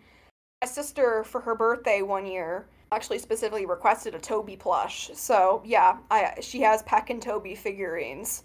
my 0.63 0.69
sister 0.69 1.25
for 1.25 1.41
her 1.41 1.55
birthday 1.55 2.03
one 2.03 2.25
year 2.25 2.67
actually 2.93 3.19
specifically 3.19 3.67
requested 3.67 4.15
a 4.15 4.19
Toby 4.19 4.55
plush. 4.55 5.11
So 5.15 5.63
yeah, 5.65 5.99
I 6.11 6.35
she 6.41 6.61
has 6.61 6.83
Peck 6.83 7.11
and 7.11 7.21
Toby 7.21 7.55
figurines. 7.55 8.45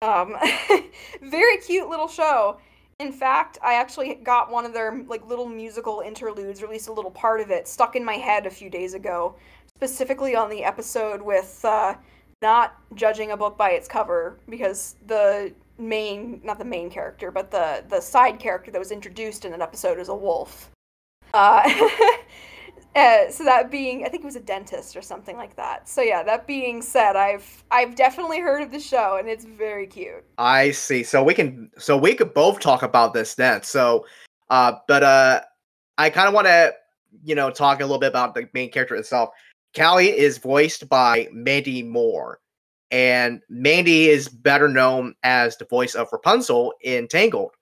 Um, 0.00 0.36
very 1.22 1.58
cute 1.58 1.88
little 1.88 2.08
show. 2.08 2.58
In 2.98 3.12
fact, 3.12 3.58
I 3.62 3.74
actually 3.74 4.14
got 4.14 4.50
one 4.50 4.64
of 4.64 4.72
their 4.72 5.02
like 5.06 5.26
little 5.26 5.46
musical 5.46 6.00
interludes, 6.00 6.62
or 6.62 6.64
at 6.64 6.70
least 6.70 6.88
a 6.88 6.92
little 6.92 7.10
part 7.10 7.40
of 7.40 7.50
it, 7.50 7.68
stuck 7.68 7.94
in 7.94 8.04
my 8.04 8.14
head 8.14 8.46
a 8.46 8.50
few 8.50 8.70
days 8.70 8.94
ago, 8.94 9.36
specifically 9.76 10.34
on 10.34 10.50
the 10.50 10.64
episode 10.64 11.20
with 11.20 11.60
uh, 11.64 11.94
not 12.42 12.74
judging 12.94 13.30
a 13.30 13.36
book 13.36 13.56
by 13.56 13.70
its 13.70 13.88
cover, 13.88 14.38
because 14.48 14.96
the 15.06 15.52
main 15.78 16.40
not 16.44 16.58
the 16.58 16.64
main 16.64 16.90
character, 16.90 17.30
but 17.30 17.50
the 17.50 17.84
the 17.88 18.00
side 18.00 18.38
character 18.38 18.70
that 18.70 18.78
was 18.78 18.92
introduced 18.92 19.44
in 19.44 19.52
an 19.54 19.62
episode 19.62 19.98
is 19.98 20.08
a 20.08 20.14
wolf. 20.14 20.70
Uh, 21.32 21.62
Uh, 22.94 23.30
so 23.30 23.42
that 23.42 23.70
being, 23.70 24.04
I 24.04 24.08
think 24.08 24.22
it 24.22 24.26
was 24.26 24.36
a 24.36 24.40
dentist 24.40 24.96
or 24.96 25.02
something 25.02 25.36
like 25.36 25.56
that. 25.56 25.88
So 25.88 26.02
yeah, 26.02 26.22
that 26.24 26.46
being 26.46 26.82
said, 26.82 27.16
I've 27.16 27.64
I've 27.70 27.94
definitely 27.94 28.40
heard 28.40 28.62
of 28.62 28.70
the 28.70 28.80
show 28.80 29.16
and 29.18 29.28
it's 29.28 29.44
very 29.44 29.86
cute. 29.86 30.24
I 30.36 30.72
see. 30.72 31.02
So 31.02 31.24
we 31.24 31.32
can, 31.32 31.70
so 31.78 31.96
we 31.96 32.14
could 32.14 32.34
both 32.34 32.60
talk 32.60 32.82
about 32.82 33.14
this 33.14 33.34
then. 33.34 33.62
So, 33.62 34.04
uh, 34.50 34.74
but 34.88 35.02
uh, 35.02 35.40
I 35.96 36.10
kind 36.10 36.28
of 36.28 36.34
want 36.34 36.48
to, 36.48 36.74
you 37.24 37.34
know, 37.34 37.50
talk 37.50 37.80
a 37.80 37.84
little 37.84 37.98
bit 37.98 38.08
about 38.08 38.34
the 38.34 38.48
main 38.52 38.70
character 38.70 38.96
itself. 38.96 39.30
Callie 39.76 40.16
is 40.16 40.38
voiced 40.38 40.88
by 40.88 41.28
Mandy 41.32 41.82
Moore, 41.82 42.40
and 42.90 43.40
Mandy 43.48 44.08
is 44.08 44.28
better 44.28 44.68
known 44.68 45.14
as 45.22 45.56
the 45.56 45.64
voice 45.64 45.94
of 45.94 46.08
Rapunzel 46.12 46.74
in 46.82 47.08
Tangled. 47.08 47.52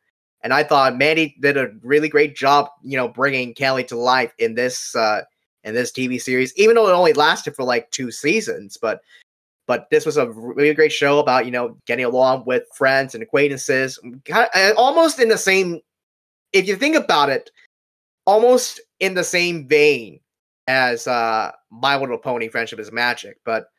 And 0.42 0.52
I 0.52 0.64
thought 0.64 0.96
Mandy 0.96 1.36
did 1.40 1.56
a 1.56 1.70
really 1.82 2.08
great 2.08 2.34
job, 2.34 2.68
you 2.82 2.96
know, 2.96 3.08
bringing 3.08 3.54
Callie 3.54 3.84
to 3.84 3.96
life 3.96 4.32
in 4.38 4.54
this 4.54 4.96
uh, 4.96 5.22
in 5.64 5.74
this 5.74 5.92
TV 5.92 6.20
series, 6.20 6.52
even 6.56 6.74
though 6.74 6.88
it 6.88 6.92
only 6.92 7.12
lasted 7.12 7.54
for 7.54 7.62
like 7.62 7.90
two 7.90 8.10
seasons. 8.10 8.76
But 8.80 9.02
but 9.66 9.88
this 9.90 10.04
was 10.04 10.16
a 10.16 10.30
really 10.30 10.74
great 10.74 10.92
show 10.92 11.20
about 11.20 11.44
you 11.44 11.52
know 11.52 11.76
getting 11.86 12.06
along 12.06 12.44
with 12.46 12.64
friends 12.74 13.14
and 13.14 13.22
acquaintances, 13.22 13.98
kind 14.24 14.48
of, 14.54 14.76
almost 14.76 15.20
in 15.20 15.28
the 15.28 15.38
same. 15.38 15.80
If 16.52 16.66
you 16.66 16.74
think 16.74 16.96
about 16.96 17.28
it, 17.28 17.50
almost 18.26 18.80
in 18.98 19.14
the 19.14 19.22
same 19.22 19.68
vein 19.68 20.18
as 20.70 21.08
uh, 21.08 21.50
My 21.70 21.96
Little 21.96 22.16
Pony: 22.16 22.48
Friendship 22.48 22.78
is 22.78 22.92
Magic, 22.92 23.38
but 23.44 23.70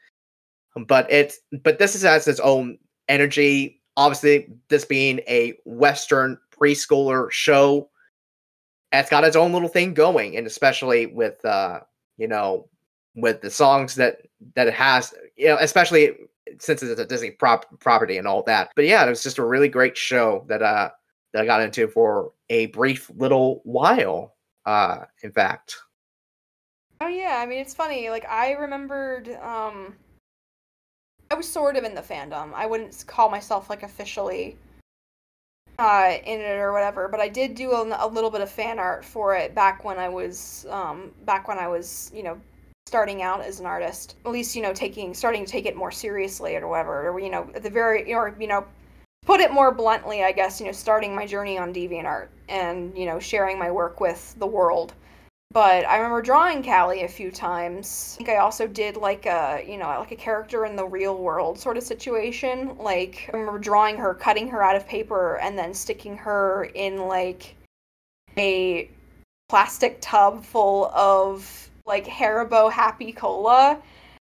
but 0.88 1.10
it's 1.10 1.40
but 1.64 1.80
this 1.80 1.96
is 1.96 2.02
has 2.02 2.28
its 2.28 2.42
own 2.42 2.78
energy. 3.08 3.82
Obviously, 3.96 4.50
this 4.68 4.84
being 4.84 5.20
a 5.20 5.54
Western 5.66 6.38
preschooler 6.52 7.32
show. 7.32 7.90
It's 8.92 9.10
got 9.10 9.24
its 9.24 9.38
own 9.38 9.54
little 9.54 9.70
thing 9.70 9.94
going, 9.94 10.36
and 10.36 10.46
especially 10.46 11.06
with 11.06 11.44
uh, 11.46 11.80
you 12.18 12.28
know, 12.28 12.68
with 13.16 13.40
the 13.40 13.50
songs 13.50 13.96
that 13.96 14.18
that 14.56 14.68
it 14.68 14.74
has, 14.74 15.14
you 15.38 15.48
know, 15.48 15.58
especially 15.62 16.12
since 16.60 16.84
it's 16.84 17.00
a 17.00 17.06
Disney 17.06 17.32
prop 17.32 17.66
property 17.80 18.18
and 18.18 18.28
all 18.28 18.44
that. 18.44 18.70
But 18.76 18.86
yeah, 18.86 19.06
it 19.06 19.10
was 19.10 19.24
just 19.24 19.38
a 19.38 19.46
really 19.46 19.70
great 19.70 19.96
show 19.96 20.44
that 20.50 20.62
uh 20.62 20.90
that 21.32 21.44
I 21.44 21.46
got 21.46 21.62
into 21.62 21.88
for 21.88 22.34
a 22.50 22.66
brief 22.68 23.10
little 23.16 23.62
while. 23.64 24.36
Uh, 24.66 25.06
in 25.24 25.32
fact. 25.32 25.76
Oh 27.02 27.08
yeah, 27.08 27.40
I 27.42 27.48
mean 27.48 27.58
it's 27.58 27.74
funny. 27.74 28.12
Like 28.12 28.30
I 28.30 28.52
remembered, 28.52 29.28
um, 29.42 29.96
I 31.32 31.34
was 31.34 31.50
sort 31.50 31.76
of 31.76 31.84
in 31.84 31.96
the 31.96 32.02
fandom. 32.02 32.54
I 32.54 32.68
wouldn't 32.68 33.04
call 33.08 33.28
myself 33.28 33.72
like 33.72 33.82
officially 33.82 34.56
uh, 35.80 36.14
in 36.24 36.40
it 36.40 36.60
or 36.60 36.72
whatever. 36.72 37.08
But 37.08 37.20
I 37.20 37.28
did 37.28 37.56
do 37.56 37.72
a, 37.72 38.06
a, 38.06 38.08
little 38.08 38.30
bit 38.30 38.42
of 38.42 38.52
fan 38.52 38.78
art 38.78 39.04
for 39.04 39.36
it 39.36 39.56
back 39.56 39.84
when 39.84 39.98
I 39.98 40.10
was 40.10 40.68
um, 40.70 41.12
back 41.26 41.48
when 41.48 41.58
I 41.58 41.68
was 41.68 42.12
you 42.14 42.22
know 42.22 42.40
starting 42.86 43.24
out 43.24 43.42
as 43.42 43.60
an 43.60 43.66
artist. 43.66 44.16
At 44.24 44.32
least 44.32 44.56
you 44.56 44.62
know 44.62 44.72
taking 44.74 45.16
starting 45.16 45.44
to 45.44 45.52
take 45.52 45.66
it 45.66 45.76
more 45.76 45.92
seriously 45.92 46.56
or 46.56 46.68
whatever. 46.68 47.10
Or 47.10 47.20
you 47.20 47.32
know 47.32 47.50
at 47.56 47.64
the 47.64 47.70
very 47.72 48.14
or 48.14 48.36
you 48.40 48.48
know 48.48 48.64
put 49.26 49.40
it 49.40 49.52
more 49.52 49.74
bluntly, 49.74 50.24
I 50.24 50.34
guess 50.34 50.60
you 50.60 50.68
know 50.68 50.72
starting 50.72 51.16
my 51.16 51.26
journey 51.26 51.58
on 51.58 51.74
DeviantArt 51.74 52.28
and 52.48 52.96
you 52.96 53.08
know 53.08 53.20
sharing 53.20 53.58
my 53.58 53.72
work 53.72 54.00
with 54.00 54.36
the 54.38 54.46
world. 54.46 54.94
But 55.52 55.86
I 55.86 55.98
remember 55.98 56.22
drawing 56.22 56.64
Callie 56.64 57.04
a 57.04 57.10
few 57.10 57.30
times. 57.30 58.16
I 58.16 58.18
think 58.18 58.30
I 58.30 58.38
also 58.38 58.68
did 58.68 58.96
like 58.96 59.26
a, 59.26 59.62
you 59.68 59.78
know, 59.78 59.88
like 59.88 60.12
a 60.12 60.16
character 60.16 60.66
in 60.66 60.78
the 60.78 60.86
real 60.86 61.18
world 61.18 61.60
sort 61.60 61.76
of 61.76 61.84
situation. 61.84 62.78
Like 62.78 63.30
I 63.34 63.38
remember 63.38 63.60
drawing 63.60 63.98
her, 63.98 64.14
cutting 64.14 64.48
her 64.48 64.64
out 64.64 64.78
of 64.78 64.88
paper, 64.88 65.40
and 65.40 65.58
then 65.58 65.74
sticking 65.74 66.16
her 66.18 66.70
in 66.76 67.08
like 67.08 67.56
a 68.38 68.90
plastic 69.50 69.98
tub 70.00 70.46
full 70.46 70.86
of 70.96 71.70
like 71.86 72.06
Haribo 72.06 72.72
Happy 72.72 73.12
Cola. 73.12 73.82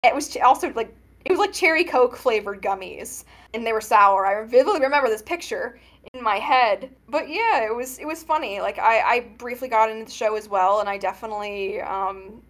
It 0.03 0.13
was 0.13 0.37
also 0.37 0.71
like 0.73 0.93
it 1.25 1.31
was 1.31 1.39
like 1.39 1.51
cherry 1.51 1.83
coke 1.83 2.15
flavored 2.15 2.61
gummies 2.61 3.23
and 3.55 3.65
they 3.65 3.73
were 3.73 3.81
sour. 3.81 4.27
I 4.27 4.45
vividly 4.45 4.81
remember 4.81 5.09
this 5.09 5.23
picture 5.23 5.79
in 6.13 6.23
my 6.23 6.37
head. 6.37 6.89
But 7.09 7.29
yeah, 7.29 7.65
it 7.65 7.75
was 7.75 7.99
it 7.99 8.05
was 8.05 8.23
funny. 8.23 8.59
Like 8.59 8.79
I 8.79 9.01
I 9.01 9.19
briefly 9.37 9.67
got 9.67 9.89
into 9.89 10.05
the 10.05 10.11
show 10.11 10.35
as 10.35 10.49
well, 10.49 10.79
and 10.79 10.89
I 10.89 10.97
definitely 10.97 11.81
um 11.81 12.41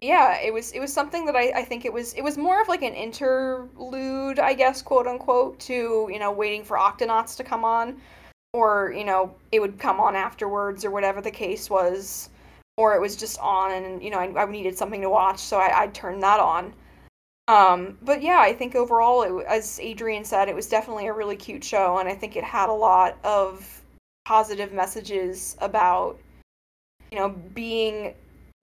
yeah, 0.00 0.38
it 0.40 0.52
was 0.52 0.72
it 0.72 0.80
was 0.80 0.92
something 0.92 1.26
that 1.26 1.36
I, 1.36 1.50
I 1.56 1.64
think 1.64 1.84
it 1.84 1.92
was 1.92 2.12
it 2.14 2.22
was 2.22 2.38
more 2.38 2.60
of 2.62 2.68
like 2.68 2.82
an 2.82 2.94
interlude, 2.94 4.38
I 4.38 4.54
guess, 4.54 4.82
quote 4.82 5.06
unquote, 5.06 5.58
to, 5.60 6.08
you 6.10 6.18
know, 6.18 6.30
waiting 6.30 6.64
for 6.64 6.76
Octonauts 6.76 7.36
to 7.36 7.44
come 7.44 7.64
on. 7.64 8.00
Or, 8.54 8.92
you 8.96 9.04
know, 9.04 9.34
it 9.52 9.60
would 9.60 9.78
come 9.78 10.00
on 10.00 10.16
afterwards 10.16 10.84
or 10.84 10.90
whatever 10.90 11.20
the 11.20 11.30
case 11.30 11.68
was. 11.68 12.30
Or 12.76 12.94
it 12.94 13.00
was 13.00 13.16
just 13.16 13.38
on 13.40 13.72
and, 13.72 14.02
you 14.02 14.10
know, 14.10 14.18
I, 14.18 14.42
I 14.42 14.46
needed 14.50 14.78
something 14.78 15.00
to 15.02 15.10
watch, 15.10 15.40
so 15.40 15.58
I, 15.58 15.82
I'd 15.82 15.94
turn 15.94 16.20
that 16.20 16.40
on. 16.40 16.72
Um, 17.48 17.96
but 18.02 18.20
yeah, 18.20 18.40
I 18.40 18.52
think 18.52 18.74
overall, 18.74 19.22
it, 19.22 19.46
as 19.46 19.80
Adrian 19.80 20.24
said, 20.24 20.48
it 20.48 20.54
was 20.54 20.68
definitely 20.68 21.06
a 21.06 21.12
really 21.14 21.36
cute 21.36 21.64
show, 21.64 21.96
and 21.98 22.08
I 22.08 22.14
think 22.14 22.36
it 22.36 22.44
had 22.44 22.68
a 22.68 22.72
lot 22.72 23.16
of 23.24 23.82
positive 24.26 24.74
messages 24.74 25.56
about, 25.62 26.18
you 27.10 27.18
know, 27.18 27.30
being 27.30 28.14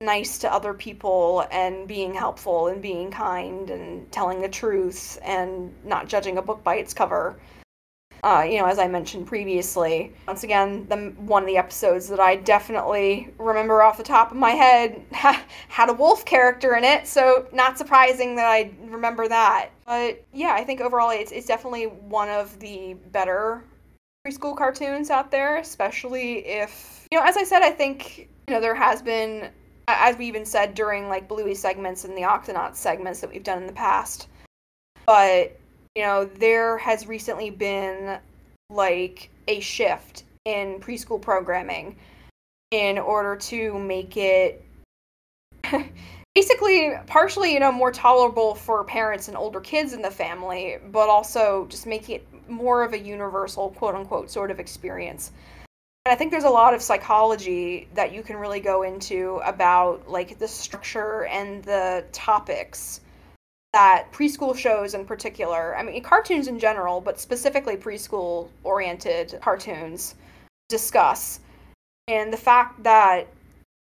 nice 0.02 0.38
to 0.38 0.53
other 0.53 0.74
people 0.74 1.48
and 1.52 1.88
being 1.88 2.14
helpful 2.14 2.68
and 2.68 2.80
being 2.80 3.10
kind 3.10 3.72
and 3.72 4.12
telling 4.12 4.40
the 4.41 4.49
truth 4.49 5.18
and 5.24 5.74
not 5.84 6.07
judging 6.07 6.38
a 6.38 6.41
book 6.41 6.64
by 6.64 6.76
its 6.76 6.94
cover 6.94 7.36
uh, 8.26 8.42
you 8.42 8.58
know, 8.58 8.66
as 8.66 8.80
I 8.80 8.88
mentioned 8.88 9.28
previously. 9.28 10.12
Once 10.28 10.44
again, 10.44 10.88
the 10.90 11.14
one 11.22 11.44
of 11.44 11.48
the 11.48 11.58
episodes 11.58 12.10
that 12.10 12.20
I 12.20 12.38
definitely 12.38 13.32
remember 13.38 13.84
off 13.84 13.98
the 13.98 14.04
top 14.04 14.32
of 14.32 14.38
my 14.38 14.50
head 14.50 15.00
had 15.12 15.90
a 15.90 15.94
wolf 15.94 16.26
character 16.26 16.76
in 16.76 16.84
it, 16.84 17.08
so 17.08 17.48
not 17.54 17.78
surprising 17.78 18.36
that 18.38 18.48
I 18.48 18.72
remember 18.88 19.28
that. 19.28 19.70
But 19.86 20.26
yeah, 20.34 20.54
I 20.56 20.64
think 20.64 20.82
overall 20.82 21.12
it's 21.12 21.32
it's 21.32 21.46
definitely 21.46 21.84
one 21.84 22.30
of 22.30 22.60
the 22.60 22.96
better 23.12 23.64
preschool 24.26 24.58
cartoons 24.58 25.12
out 25.12 25.30
there, 25.30 25.58
especially 25.58 26.48
if 26.48 27.08
you 27.12 27.20
know, 27.20 27.24
as 27.24 27.38
I 27.38 27.44
said, 27.44 27.62
I 27.62 27.70
think 27.70 28.28
you 28.48 28.56
know 28.56 28.60
there 28.60 28.74
has 28.74 29.04
been, 29.04 29.52
as 29.88 30.18
we 30.18 30.26
even 30.26 30.46
said 30.46 30.74
during 30.74 31.10
like 31.10 31.28
Bluey 31.28 31.54
segments 31.54 32.06
and 32.06 32.18
the 32.18 32.24
Octonauts 32.24 32.78
segments 32.78 33.22
that 33.22 33.32
we've 33.32 33.44
done 33.44 33.60
in 33.60 33.68
the 33.68 33.74
past, 33.74 34.30
but 35.06 35.60
you 35.96 36.04
know, 36.04 36.26
there 36.26 36.78
has 36.78 37.08
recently 37.08 37.50
been 37.50 38.20
like 38.70 39.30
a 39.48 39.60
shift 39.60 40.24
in 40.44 40.80
preschool 40.80 41.22
programming 41.22 41.96
in 42.72 42.98
order 42.98 43.36
to 43.36 43.80
make 43.80 44.18
it 44.18 44.64
basically 46.36 46.94
partially, 47.08 47.54
you 47.54 47.60
know, 47.60 47.72
more 47.72 47.92
tolerable 47.92 48.54
for 48.54 48.84
parents 48.84 49.30
and 49.30 49.38
older 49.38 49.62
kids 49.62 49.94
in 49.94 50.02
the 50.02 50.12
family, 50.12 50.78
but 50.92 51.08
also 51.08 51.66
just 51.70 51.88
make 51.88 52.10
it 52.10 52.28
more 52.50 52.84
of 52.84 52.94
a 52.94 53.00
universal 53.00 53.70
quote 53.72 53.96
unquote 53.96 54.30
sort 54.30 54.52
of 54.52 54.60
experience. 54.60 55.32
And 56.06 56.12
I 56.14 56.16
think 56.16 56.32
there's 56.32 56.44
a 56.44 56.50
lot 56.50 56.74
of 56.74 56.82
psychology 56.82 57.88
that 57.96 58.14
you 58.14 58.22
can 58.22 58.36
really 58.36 58.60
go 58.60 58.84
into 58.84 59.42
about 59.44 60.08
like 60.10 60.38
the 60.38 60.48
structure 60.48 61.26
and 61.26 61.64
the 61.64 62.06
topics 62.12 63.02
that 63.76 64.10
preschool 64.14 64.58
shows 64.58 64.94
in 64.94 65.04
particular, 65.04 65.76
I 65.76 65.84
mean, 65.84 66.02
cartoons 66.02 66.48
in 66.48 66.58
general, 66.58 67.02
but 67.02 67.20
specifically 67.20 67.76
preschool 67.76 68.48
oriented 68.64 69.38
cartoons, 69.42 70.16
discuss. 70.70 71.42
And 72.08 72.32
the 72.32 72.38
fact 72.38 72.82
that, 72.84 73.28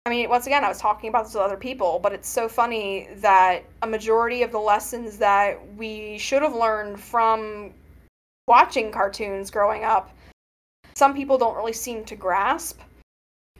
I 0.05 0.11
mean, 0.11 0.29
once 0.29 0.45
again, 0.45 0.63
I 0.63 0.67
was 0.67 0.77
talking 0.77 1.09
about 1.09 1.23
this 1.25 1.33
with 1.33 1.41
other 1.41 1.57
people, 1.57 1.97
but 2.03 2.13
it's 2.13 2.29
so 2.29 2.47
funny 2.47 3.07
that 3.15 3.63
a 3.81 3.87
majority 3.87 4.43
of 4.43 4.51
the 4.51 4.59
lessons 4.59 5.17
that 5.17 5.57
we 5.75 6.19
should 6.19 6.43
have 6.43 6.53
learned 6.53 6.99
from 6.99 7.73
watching 8.47 8.91
cartoons 8.91 9.49
growing 9.49 9.85
up, 9.85 10.15
some 10.93 11.15
people 11.15 11.39
don't 11.39 11.55
really 11.55 11.73
seem 11.73 12.05
to 12.05 12.15
grasp. 12.15 12.79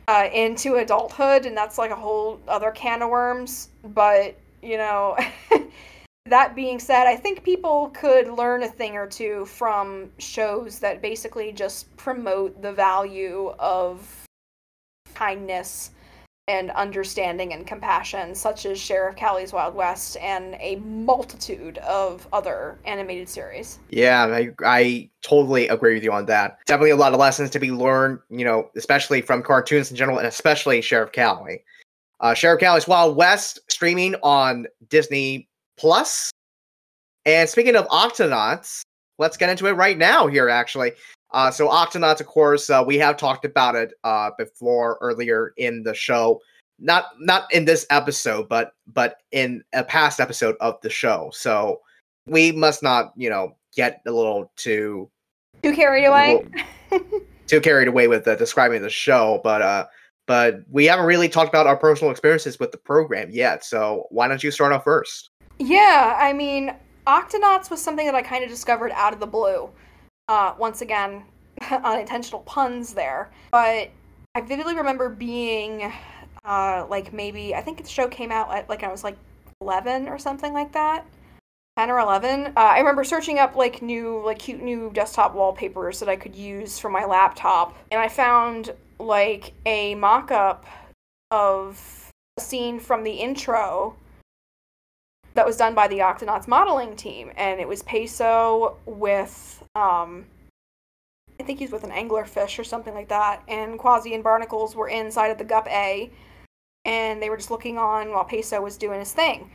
Uh, 0.08 0.28
into 0.34 0.78
adulthood, 0.78 1.46
and 1.46 1.56
that's 1.56 1.78
like 1.78 1.92
a 1.92 1.96
whole 1.96 2.40
other 2.48 2.72
can 2.72 3.04
of 3.04 3.10
worms. 3.10 3.70
But 3.84 4.36
you 4.62 4.78
know, 4.78 5.16
that 6.30 6.56
being 6.56 6.80
said, 6.80 7.08
I 7.08 7.16
think 7.16 7.44
people 7.44 7.90
could 7.94 8.30
learn 8.30 8.64
a 8.64 8.68
thing 8.68 8.96
or 8.96 9.08
two 9.08 9.46
from 9.46 10.12
shows 10.18 10.80
that 10.80 11.02
basically 11.02 11.52
just 11.52 11.96
promote 11.98 12.62
the 12.62 12.72
value 12.72 13.54
of 13.60 14.26
kindness 15.14 15.92
and 16.48 16.72
understanding 16.72 17.54
and 17.54 17.68
compassion, 17.68 18.34
such 18.34 18.66
as 18.66 18.80
Sheriff 18.80 19.16
Callie's 19.16 19.54
Wild 19.54 19.76
West 19.76 20.18
and 20.18 20.56
a 20.60 20.78
multitude 20.78 21.78
of 21.80 22.28
other 22.34 22.80
animated 22.86 23.30
series. 23.30 23.78
Yeah, 23.90 24.26
I, 24.26 24.50
I 24.66 25.10
totally 25.22 25.68
agree 25.68 25.94
with 25.94 26.04
you 26.04 26.12
on 26.12 26.26
that. 26.26 26.58
Definitely 26.66 26.90
a 26.90 26.96
lot 26.96 27.14
of 27.14 27.20
lessons 27.20 27.52
to 27.52 27.60
be 27.60 27.72
learned, 27.72 28.20
you 28.32 28.46
know, 28.46 28.72
especially 28.76 29.22
from 29.22 29.44
cartoons 29.44 29.92
in 29.92 29.98
general, 29.98 30.18
and 30.18 30.26
especially 30.28 30.82
Sheriff 30.82 31.12
Callie. 31.14 31.64
Uh, 32.20 32.34
Sheriff 32.34 32.60
Callie's 32.60 32.88
Wild 32.88 33.16
West 33.16 33.60
streaming 33.70 34.16
on 34.24 34.66
Disney 34.90 35.49
Plus. 35.80 36.30
And 37.26 37.50
speaking 37.50 37.76
of 37.76 37.88
Octonauts, 37.88 38.82
let's 39.18 39.38
get 39.38 39.50
into 39.50 39.68
it 39.68 39.72
right 39.72 39.98
now 39.98 40.28
here, 40.28 40.50
actually. 40.50 40.92
Uh, 41.32 41.52
so 41.52 41.70
Octonauts, 41.70 42.20
of 42.20 42.28
course, 42.28 42.70
uh, 42.70 42.84
we 42.86 42.98
have 42.98 43.18
talked 43.18 43.46
about 43.46 43.76
it 43.76 43.94
uh, 44.04 44.32
before 44.38 44.98
earlier 45.02 45.54
in 45.58 45.84
the 45.84 45.94
show. 45.94 46.42
Not 46.82 47.08
not 47.20 47.54
in 47.54 47.66
this 47.66 47.86
episode, 47.90 48.48
but 48.48 48.74
but 48.88 49.18
in 49.32 49.64
a 49.74 49.84
past 49.84 50.20
episode 50.20 50.56
of 50.62 50.80
the 50.82 50.90
show. 50.90 51.30
So 51.34 51.82
we 52.26 52.52
must 52.54 52.82
not, 52.82 53.14
you 53.18 53.30
know, 53.30 53.56
get 53.76 54.02
a 54.08 54.12
little 54.12 54.52
too 54.56 55.10
too 55.62 55.74
carried 55.74 56.06
away. 56.06 56.46
too 57.48 57.60
carried 57.60 57.90
away 57.90 58.08
with 58.08 58.28
uh, 58.28 58.36
describing 58.36 58.82
the 58.82 58.90
show, 58.90 59.42
but 59.44 59.62
uh, 59.62 59.88
but 60.26 60.62
we 60.70 60.86
haven't 60.86 61.06
really 61.06 61.28
talked 61.28 61.50
about 61.50 61.68
our 61.68 61.78
personal 61.78 62.12
experiences 62.12 62.60
with 62.60 62.72
the 62.72 62.78
program 62.78 63.30
yet. 63.30 63.66
So 63.66 64.08
why 64.10 64.28
don't 64.30 64.44
you 64.44 64.52
start 64.52 64.72
off 64.72 64.86
first? 64.86 65.32
Yeah, 65.60 66.18
I 66.18 66.32
mean, 66.32 66.74
Octonauts 67.06 67.70
was 67.70 67.82
something 67.82 68.06
that 68.06 68.16
I 68.16 68.22
kind 68.22 68.44
of 68.44 68.50
discovered 68.50 68.92
out 68.94 69.14
of 69.14 69.20
the 69.20 69.28
blue. 69.28 69.70
Uh, 70.30 70.54
once 70.58 70.82
again, 70.82 71.26
unintentional 71.72 72.42
puns 72.42 72.94
there. 72.94 73.30
But 73.52 73.92
I 74.36 74.42
vividly 74.42 74.76
remember 74.76 75.10
being 75.10 75.92
uh, 76.46 76.86
like 76.90 77.12
maybe, 77.12 77.54
I 77.54 77.62
think 77.62 77.84
the 77.84 77.90
show 77.90 78.08
came 78.08 78.32
out 78.32 78.54
at 78.54 78.70
like 78.70 78.84
I 78.84 78.90
was 78.90 79.04
like 79.04 79.18
11 79.62 80.08
or 80.08 80.18
something 80.18 80.54
like 80.54 80.72
that. 80.74 81.06
10 81.78 81.92
or 81.92 82.00
11 82.00 82.48
uh, 82.48 82.52
i 82.58 82.78
remember 82.80 83.06
searching 83.06 83.40
up 83.40 83.56
like 83.56 83.82
new 83.82 84.22
like 84.26 84.38
cute 84.38 84.62
new 84.62 84.92
desktop 84.94 85.34
wallpapers 85.34 85.98
that 86.02 86.10
i 86.10 86.16
could 86.16 86.36
use 86.36 86.78
for 86.78 86.90
my 86.90 87.06
laptop 87.06 87.74
and 87.90 88.02
i 88.02 88.08
found 88.10 88.74
like 89.00 89.54
a 89.66 89.96
mock-up 89.96 90.66
of 91.32 92.12
a 92.38 92.42
scene 92.42 92.82
from 92.82 93.06
the 93.06 93.12
intro 93.14 93.96
that 95.40 95.46
was 95.46 95.56
done 95.56 95.74
by 95.74 95.88
the 95.88 96.00
octonauts 96.00 96.50
modeling 96.50 96.98
team 96.98 97.32
and 97.38 97.62
it 97.62 97.68
was 97.68 97.82
peso 97.84 98.76
with 98.86 99.64
um, 99.74 100.26
I 101.40 101.44
think 101.44 101.60
he's 101.60 101.72
with 101.72 101.86
an 101.86 101.92
anglerfish 101.92 102.60
or 102.60 102.66
something 102.66 102.94
like 102.94 103.08
that. 103.08 103.42
And 103.48 103.80
Kwazii 103.80 104.14
and 104.14 104.22
Barnacles 104.22 104.76
were 104.76 104.90
inside 104.90 105.30
of 105.30 105.38
the 105.38 105.46
Gup 105.46 105.66
A, 105.68 106.12
and 106.84 107.22
they 107.22 107.30
were 107.30 107.38
just 107.38 107.52
looking 107.52 107.78
on 107.78 108.12
while 108.12 108.26
Peso 108.26 108.62
was 108.62 108.76
doing 108.76 109.00
his 109.00 109.14
thing. 109.14 109.50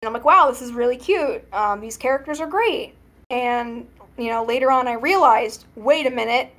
And 0.00 0.06
I'm 0.06 0.12
like, 0.12 0.24
wow, 0.24 0.48
this 0.48 0.62
is 0.62 0.70
really 0.70 0.96
cute. 0.96 1.44
Um, 1.52 1.80
these 1.80 1.96
characters 1.96 2.40
are 2.40 2.46
great. 2.46 2.94
And 3.30 3.88
you 4.16 4.30
know, 4.30 4.44
later 4.44 4.70
on, 4.70 4.86
I 4.86 4.92
realized, 4.92 5.64
wait 5.74 6.06
a 6.06 6.10
minute, 6.10 6.54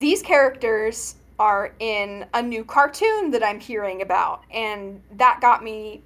these 0.00 0.20
characters 0.20 1.14
are 1.38 1.72
in 1.78 2.26
a 2.34 2.42
new 2.42 2.64
cartoon 2.64 3.30
that 3.30 3.44
I'm 3.44 3.60
hearing 3.60 4.02
about, 4.02 4.42
and 4.52 5.00
that 5.12 5.38
got 5.40 5.62
me 5.62 6.02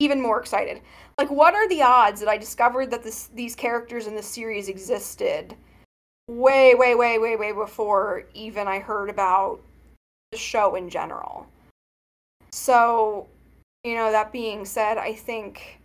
even 0.00 0.20
more 0.20 0.40
excited. 0.40 0.80
Like, 1.20 1.30
what 1.30 1.52
are 1.54 1.68
the 1.68 1.82
odds 1.82 2.18
that 2.20 2.30
I 2.30 2.38
discovered 2.38 2.90
that 2.92 3.02
this, 3.02 3.26
these 3.34 3.54
characters 3.54 4.06
in 4.06 4.16
the 4.16 4.22
series 4.22 4.70
existed 4.70 5.54
way, 6.28 6.74
way, 6.74 6.94
way, 6.94 7.18
way, 7.18 7.36
way 7.36 7.52
before 7.52 8.24
even 8.32 8.66
I 8.66 8.78
heard 8.78 9.10
about 9.10 9.60
the 10.32 10.38
show 10.38 10.76
in 10.76 10.88
general? 10.88 11.46
So, 12.52 13.28
you 13.84 13.96
know, 13.96 14.10
that 14.10 14.32
being 14.32 14.64
said, 14.64 14.96
I 14.96 15.12
think 15.12 15.82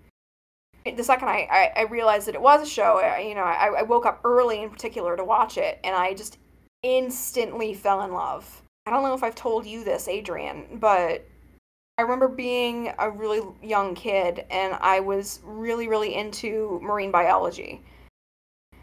the 0.86 1.04
second 1.04 1.28
I, 1.28 1.50
I, 1.52 1.82
I 1.82 1.82
realized 1.82 2.30
that 2.30 2.36
it 2.36 2.42
was 2.42 2.66
a 2.66 2.72
show, 2.72 3.00
I, 3.00 3.20
you 3.20 3.36
know, 3.36 3.44
I, 3.44 3.80
I 3.80 3.82
woke 3.82 4.06
up 4.06 4.22
early 4.24 4.64
in 4.64 4.70
particular 4.70 5.18
to 5.18 5.26
watch 5.26 5.58
it, 5.58 5.82
and 5.84 5.94
I 5.94 6.14
just 6.14 6.38
instantly 6.82 7.74
fell 7.74 8.04
in 8.04 8.14
love. 8.14 8.62
I 8.86 8.92
don't 8.92 9.04
know 9.04 9.14
if 9.14 9.22
I've 9.22 9.36
told 9.36 9.66
you 9.66 9.84
this, 9.84 10.08
Adrian, 10.08 10.78
but 10.80 11.28
I 11.98 12.02
remember 12.02 12.28
being 12.28 12.94
a 13.00 13.10
really 13.10 13.42
young 13.64 13.96
kid 13.96 14.46
and 14.50 14.74
I 14.82 15.00
was 15.00 15.40
really, 15.44 15.88
really 15.88 16.16
into 16.16 16.80
marine 16.84 17.12
biology. 17.12 17.82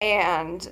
And 0.01 0.71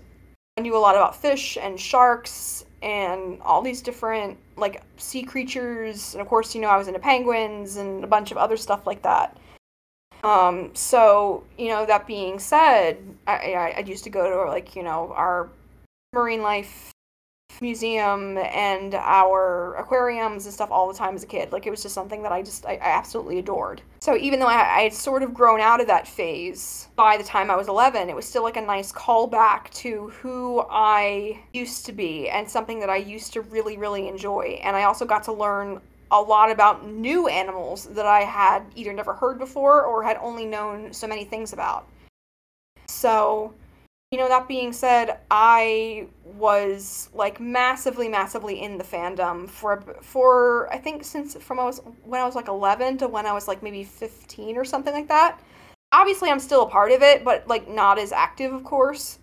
I 0.57 0.63
knew 0.63 0.77
a 0.77 0.79
lot 0.79 0.97
about 0.97 1.15
fish 1.15 1.59
and 1.61 1.79
sharks 1.79 2.65
and 2.83 3.41
all 3.43 3.61
these 3.61 3.83
different 3.83 4.39
like 4.57 4.83
sea 4.97 5.23
creatures. 5.23 6.15
And 6.15 6.23
of 6.23 6.29
course, 6.29 6.55
you 6.55 6.63
know, 6.63 6.69
I 6.69 6.79
was 6.79 6.89
into 6.89 6.99
penguins 6.99 7.77
and 7.77 8.03
a 8.03 8.07
bunch 8.07 8.31
of 8.31 8.39
other 8.39 8.57
stuff 8.57 8.87
like 8.87 9.03
that. 9.03 9.37
Um, 10.25 10.71
so, 10.75 11.45
you 11.59 11.69
know, 11.69 11.87
that 11.87 12.07
being 12.07 12.39
said, 12.39 12.99
I, 13.27 13.53
I, 13.53 13.75
I 13.79 13.81
used 13.81 14.05
to 14.05 14.11
go 14.11 14.29
to 14.31 14.51
like, 14.51 14.77
you 14.77 14.83
know, 14.83 15.13
our 15.15 15.51
marine 16.13 16.43
life 16.43 16.93
museum 17.61 18.39
and 18.39 18.95
our 18.95 19.75
aquariums 19.77 20.45
and 20.47 20.55
stuff 20.55 20.71
all 20.71 20.89
the 20.89 20.99
time 20.99 21.15
as 21.15 21.23
a 21.23 21.27
kid. 21.27 21.53
Like 21.53 21.67
it 21.67 21.71
was 21.71 21.83
just 21.83 21.95
something 21.95 22.23
that 22.23 22.33
I 22.33 22.43
just 22.43 22.67
I, 22.67 22.75
I 22.77 23.01
I 23.01 23.33
adored. 23.39 23.83
So 24.01 24.17
even 24.17 24.41
though 24.41 24.47
I, 24.47 24.79
I 24.79 24.81
had 24.83 24.93
sort 24.93 25.23
of 25.23 25.35
grown 25.35 25.61
out 25.61 25.81
of 25.81 25.87
that 25.89 26.07
phase 26.07 26.89
by 26.97 27.17
the 27.17 27.25
time 27.25 27.51
I 27.51 27.57
was 27.57 27.69
11, 27.69 28.09
it 28.09 28.17
was 28.17 28.27
still 28.27 28.43
like 28.43 28.57
a 28.57 28.63
nice 28.63 28.93
callback 28.93 29.71
to 29.75 30.09
who 30.09 30.65
I 30.71 31.41
used 31.53 31.87
to 31.87 31.93
be 31.93 32.29
and 32.29 32.49
something 32.49 32.81
that 32.81 32.91
I 32.91 32.97
used 32.97 33.33
to 33.35 33.43
really 33.43 33.77
really 33.77 34.09
enjoy. 34.09 34.61
And 34.63 34.77
I 34.77 34.85
also 34.85 35.05
got 35.05 35.23
to 35.25 35.33
learn 35.33 35.81
a 36.11 36.21
lot 36.21 36.51
about 36.51 36.87
new 36.87 37.29
animals 37.29 37.85
that 37.87 38.07
I 38.07 38.21
had 38.21 38.65
either 38.75 38.93
never 38.93 39.15
heard 39.15 39.39
before 39.39 39.85
or 39.85 40.03
had 40.03 40.17
only 40.21 40.45
known 40.45 40.93
so 40.93 41.07
many 41.07 41.25
things 41.25 41.53
about. 41.53 41.87
So 42.89 43.55
you 44.11 44.19
know, 44.19 44.29
that 44.29 44.49
being 44.49 44.73
said, 44.73 45.19
I 45.31 46.09
was 46.25 47.11
like 47.15 47.39
massively, 47.39 48.09
massively 48.09 48.61
in 48.61 48.77
the 48.77 48.83
fandom 48.83 49.49
for 49.49 49.83
for 50.03 50.73
I 50.73 50.79
think 50.79 51.05
since 51.05 51.37
from 51.37 51.61
I 51.61 51.65
was 51.65 51.81
when 52.03 52.21
I 52.21 52.25
was 52.25 52.35
like 52.35 52.49
11 52.49 52.99
to 52.99 53.09
when 53.09 53.25
I 53.25 53.33
was 53.33 53.47
like 53.47 53.63
maybe 53.63 53.85
15 53.85 54.57
or 54.57 54.65
something 54.65 54.93
like 54.93 55.07
that. 55.09 55.41
Obviously, 55.93 56.29
I'm 56.29 56.41
still 56.41 56.63
a 56.63 56.69
part 56.69 56.91
of 56.91 57.03
it, 57.03 57.25
but 57.25 57.47
like 57.47 57.69
not 57.69 57.99
as 57.99 58.11
active, 58.11 58.53
of 58.53 58.65
course. 58.65 59.21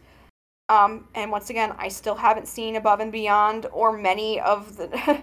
Um, 0.69 1.07
and 1.15 1.31
once 1.31 1.49
again, 1.49 1.73
I 1.77 1.89
still 1.89 2.15
haven't 2.15 2.47
seen 2.47 2.77
Above 2.77 3.01
and 3.01 3.11
Beyond 3.11 3.68
or 3.73 3.97
many 3.97 4.39
of 4.39 4.77
the 4.77 4.88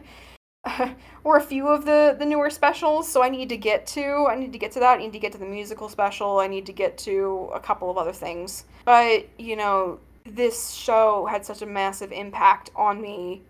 or 1.25 1.37
a 1.37 1.41
few 1.41 1.69
of 1.69 1.85
the 1.85 2.17
the 2.19 2.25
newer 2.25 2.51
specials. 2.51 3.11
So 3.11 3.23
i 3.23 3.29
need 3.29 3.49
to 3.49 3.57
get 3.57 3.87
to 3.89 4.27
i 4.29 4.35
need 4.35 4.53
to 4.53 4.59
get 4.59 4.73
to 4.73 4.81
that. 4.81 4.99
I 4.99 5.03
need 5.03 5.13
to 5.13 5.19
get 5.19 5.33
to 5.33 5.39
the 5.39 5.47
musical 5.47 5.89
special. 5.89 6.39
I 6.39 6.47
need 6.47 6.67
to 6.67 6.73
get 6.73 6.99
to 6.99 7.51
a 7.55 7.61
couple 7.61 7.91
of 7.91 7.99
other 7.99 8.13
things. 8.13 8.65
But 8.85 9.29
you 9.39 9.57
know 9.57 9.99
this 10.27 10.73
show 10.73 11.27
had 11.27 11.45
such 11.45 11.63
a 11.63 11.67
massive 11.67 12.11
impact 12.11 12.71
on 12.75 13.01
me 13.01 13.43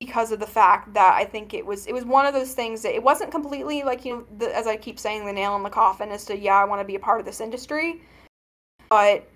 because 0.00 0.30
of 0.32 0.38
the 0.40 0.46
fact 0.46 0.92
that 0.92 1.14
i 1.14 1.24
think 1.24 1.54
it 1.54 1.64
was 1.64 1.86
it 1.86 1.92
was 1.94 2.04
one 2.04 2.26
of 2.26 2.34
those 2.34 2.52
things 2.52 2.82
that 2.82 2.94
it 2.94 3.02
wasn't 3.02 3.30
completely 3.30 3.82
like 3.82 4.04
you 4.04 4.16
know 4.16 4.24
the, 4.36 4.54
as 4.54 4.66
i 4.66 4.76
keep 4.76 4.98
saying 4.98 5.24
the 5.24 5.32
nail 5.32 5.56
in 5.56 5.62
the 5.62 5.70
coffin 5.70 6.10
as 6.10 6.26
to 6.26 6.36
yeah 6.36 6.56
i 6.56 6.64
want 6.64 6.78
to 6.80 6.84
be 6.84 6.96
a 6.96 6.98
part 6.98 7.18
of 7.18 7.24
this 7.24 7.40
industry. 7.40 8.02
But 8.88 9.26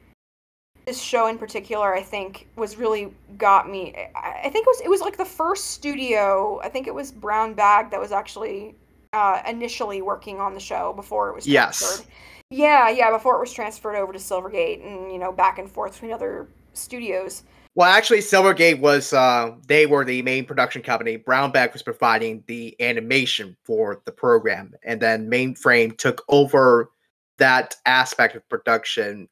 this 0.86 1.00
show 1.00 1.26
in 1.26 1.38
particular, 1.38 1.94
I 1.94 2.02
think, 2.02 2.48
was 2.56 2.76
really 2.76 3.14
got 3.38 3.68
me. 3.68 3.94
I 4.14 4.48
think 4.50 4.66
it 4.66 4.66
was 4.66 4.80
it 4.82 4.88
was 4.88 5.00
like 5.00 5.16
the 5.16 5.24
first 5.24 5.72
studio. 5.72 6.60
I 6.62 6.68
think 6.68 6.86
it 6.86 6.94
was 6.94 7.12
Brown 7.12 7.54
Bag 7.54 7.90
that 7.90 8.00
was 8.00 8.12
actually 8.12 8.74
uh, 9.12 9.42
initially 9.46 10.02
working 10.02 10.40
on 10.40 10.54
the 10.54 10.60
show 10.60 10.92
before 10.94 11.28
it 11.30 11.34
was 11.34 11.44
transferred. 11.44 12.04
Yes. 12.04 12.06
Yeah, 12.50 12.88
yeah, 12.88 13.10
before 13.10 13.36
it 13.36 13.40
was 13.40 13.52
transferred 13.52 13.96
over 13.96 14.12
to 14.12 14.18
Silvergate 14.18 14.84
and 14.84 15.12
you 15.12 15.18
know 15.18 15.32
back 15.32 15.58
and 15.58 15.70
forth 15.70 15.92
between 15.92 16.12
other 16.12 16.48
studios. 16.72 17.44
Well, 17.76 17.88
actually, 17.88 18.18
Silvergate 18.18 18.80
was 18.80 19.12
uh, 19.12 19.52
they 19.68 19.86
were 19.86 20.04
the 20.04 20.22
main 20.22 20.44
production 20.44 20.82
company. 20.82 21.16
Brown 21.16 21.52
Bag 21.52 21.72
was 21.72 21.82
providing 21.82 22.42
the 22.48 22.74
animation 22.80 23.56
for 23.64 24.02
the 24.04 24.12
program, 24.12 24.74
and 24.82 25.00
then 25.00 25.30
Mainframe 25.30 25.96
took 25.96 26.24
over 26.28 26.90
that 27.38 27.76
aspect 27.86 28.34
of 28.34 28.48
production 28.48 29.28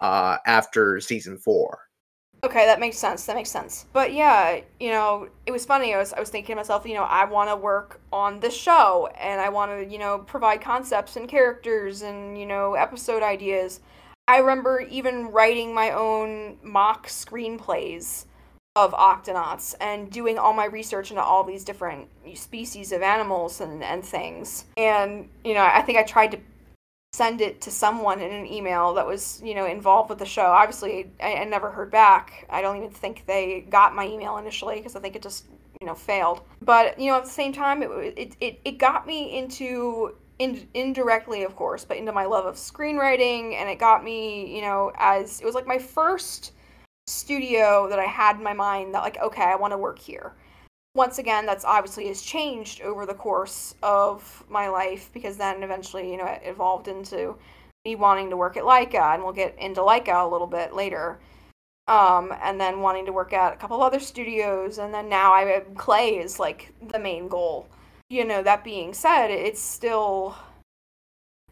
uh, 0.00 0.38
after 0.46 1.00
season 1.00 1.36
four. 1.36 1.80
Okay, 2.44 2.66
that 2.66 2.78
makes 2.78 2.98
sense. 2.98 3.24
That 3.24 3.36
makes 3.36 3.50
sense. 3.50 3.86
But 3.94 4.12
yeah, 4.12 4.60
you 4.78 4.90
know, 4.90 5.28
it 5.46 5.50
was 5.50 5.64
funny. 5.64 5.94
I 5.94 5.98
was 5.98 6.12
I 6.12 6.20
was 6.20 6.28
thinking 6.28 6.54
to 6.54 6.56
myself, 6.56 6.84
you 6.84 6.92
know, 6.92 7.04
I 7.04 7.24
want 7.24 7.48
to 7.48 7.56
work 7.56 8.00
on 8.12 8.38
this 8.40 8.54
show 8.54 9.08
and 9.18 9.40
I 9.40 9.48
want 9.48 9.70
to, 9.70 9.90
you 9.90 9.98
know, 9.98 10.18
provide 10.18 10.60
concepts 10.60 11.16
and 11.16 11.26
characters 11.26 12.02
and, 12.02 12.36
you 12.38 12.44
know, 12.44 12.74
episode 12.74 13.22
ideas. 13.22 13.80
I 14.28 14.38
remember 14.38 14.80
even 14.80 15.28
writing 15.28 15.74
my 15.74 15.92
own 15.92 16.58
mock 16.62 17.08
screenplays 17.08 18.26
of 18.76 18.92
octonauts 18.92 19.74
and 19.80 20.10
doing 20.10 20.36
all 20.36 20.52
my 20.52 20.64
research 20.66 21.10
into 21.10 21.22
all 21.22 21.44
these 21.44 21.64
different 21.64 22.08
species 22.34 22.90
of 22.92 23.02
animals 23.02 23.60
and, 23.60 23.82
and 23.82 24.04
things. 24.04 24.64
And, 24.76 25.28
you 25.44 25.54
know, 25.54 25.64
I 25.64 25.80
think 25.82 25.96
I 25.96 26.02
tried 26.02 26.32
to 26.32 26.38
send 27.14 27.40
it 27.40 27.60
to 27.60 27.70
someone 27.70 28.20
in 28.20 28.32
an 28.32 28.44
email 28.44 28.92
that 28.94 29.06
was 29.06 29.40
you 29.44 29.54
know 29.54 29.66
involved 29.66 30.10
with 30.10 30.18
the 30.18 30.26
show. 30.26 30.46
Obviously 30.46 31.12
I, 31.22 31.34
I 31.34 31.44
never 31.44 31.70
heard 31.70 31.92
back. 31.92 32.44
I 32.50 32.60
don't 32.60 32.76
even 32.76 32.90
think 32.90 33.24
they 33.24 33.60
got 33.70 33.94
my 33.94 34.04
email 34.04 34.36
initially 34.38 34.76
because 34.76 34.96
i 34.96 35.00
think 35.00 35.14
it 35.14 35.22
just 35.22 35.46
you 35.80 35.86
know 35.86 35.94
failed. 35.94 36.40
But 36.60 36.98
you 36.98 37.10
know 37.10 37.16
at 37.18 37.24
the 37.24 37.30
same 37.30 37.52
time 37.52 37.84
it 37.84 37.90
it 38.16 38.36
it, 38.40 38.60
it 38.64 38.78
got 38.78 39.06
me 39.06 39.38
into 39.38 40.16
in, 40.40 40.66
indirectly 40.74 41.44
of 41.44 41.54
course, 41.54 41.84
but 41.84 41.98
into 41.98 42.10
my 42.10 42.24
love 42.24 42.46
of 42.46 42.56
screenwriting 42.56 43.54
and 43.54 43.70
it 43.70 43.78
got 43.78 44.02
me 44.02 44.52
you 44.52 44.62
know 44.62 44.90
as 44.96 45.40
it 45.40 45.44
was 45.44 45.54
like 45.54 45.68
my 45.68 45.78
first 45.78 46.50
studio 47.06 47.86
that 47.90 48.00
I 48.00 48.06
had 48.06 48.38
in 48.38 48.42
my 48.42 48.54
mind 48.54 48.92
that 48.94 49.02
like 49.04 49.18
okay 49.20 49.44
I 49.44 49.54
want 49.54 49.72
to 49.72 49.78
work 49.78 50.00
here 50.00 50.34
once 50.94 51.18
again, 51.18 51.44
that's 51.44 51.64
obviously 51.64 52.06
has 52.08 52.22
changed 52.22 52.80
over 52.80 53.04
the 53.04 53.14
course 53.14 53.74
of 53.82 54.44
my 54.48 54.68
life 54.68 55.10
because 55.12 55.36
then 55.36 55.62
eventually, 55.62 56.10
you 56.10 56.16
know, 56.16 56.26
it 56.26 56.42
evolved 56.44 56.88
into 56.88 57.36
me 57.84 57.96
wanting 57.96 58.30
to 58.30 58.36
work 58.36 58.56
at 58.56 58.62
Laika, 58.62 59.14
and 59.14 59.22
we'll 59.22 59.32
get 59.32 59.58
into 59.58 59.80
Laika 59.80 60.24
a 60.24 60.28
little 60.28 60.46
bit 60.46 60.74
later. 60.74 61.18
Um, 61.86 62.32
and 62.40 62.58
then 62.58 62.80
wanting 62.80 63.04
to 63.06 63.12
work 63.12 63.34
at 63.34 63.52
a 63.52 63.56
couple 63.56 63.82
other 63.82 64.00
studios, 64.00 64.78
and 64.78 64.94
then 64.94 65.08
now 65.08 65.34
I 65.34 65.62
Klei 65.74 66.22
is 66.24 66.38
like 66.38 66.72
the 66.88 66.98
main 66.98 67.28
goal. 67.28 67.68
You 68.08 68.24
know, 68.24 68.42
that 68.42 68.64
being 68.64 68.94
said, 68.94 69.30
it's 69.30 69.60
still 69.60 70.34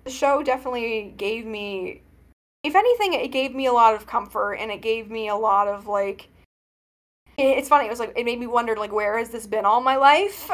the 0.05 0.11
show 0.11 0.43
definitely 0.43 1.13
gave 1.17 1.45
me, 1.45 2.03
if 2.65 2.75
anything, 2.75 3.13
it 3.13 3.29
gave 3.29 3.55
me 3.55 3.67
a 3.67 3.73
lot 3.73 3.95
of 3.95 4.07
comfort, 4.07 4.55
and 4.55 4.71
it 4.71 4.81
gave 4.81 5.11
me 5.11 5.29
a 5.29 5.37
lot 5.37 5.69
of 5.69 5.87
like 5.87 6.29
it's 7.39 7.69
funny. 7.69 7.87
It 7.87 7.91
was 7.91 8.01
like 8.01 8.13
it 8.17 8.25
made 8.25 8.39
me 8.39 8.47
wonder, 8.47 8.77
like, 8.77 8.93
where 8.93 9.19
has 9.19 9.31
this 9.31 9.47
been 9.47 9.65
all 9.65 9.81
my 9.81 9.97
life? 9.97 10.51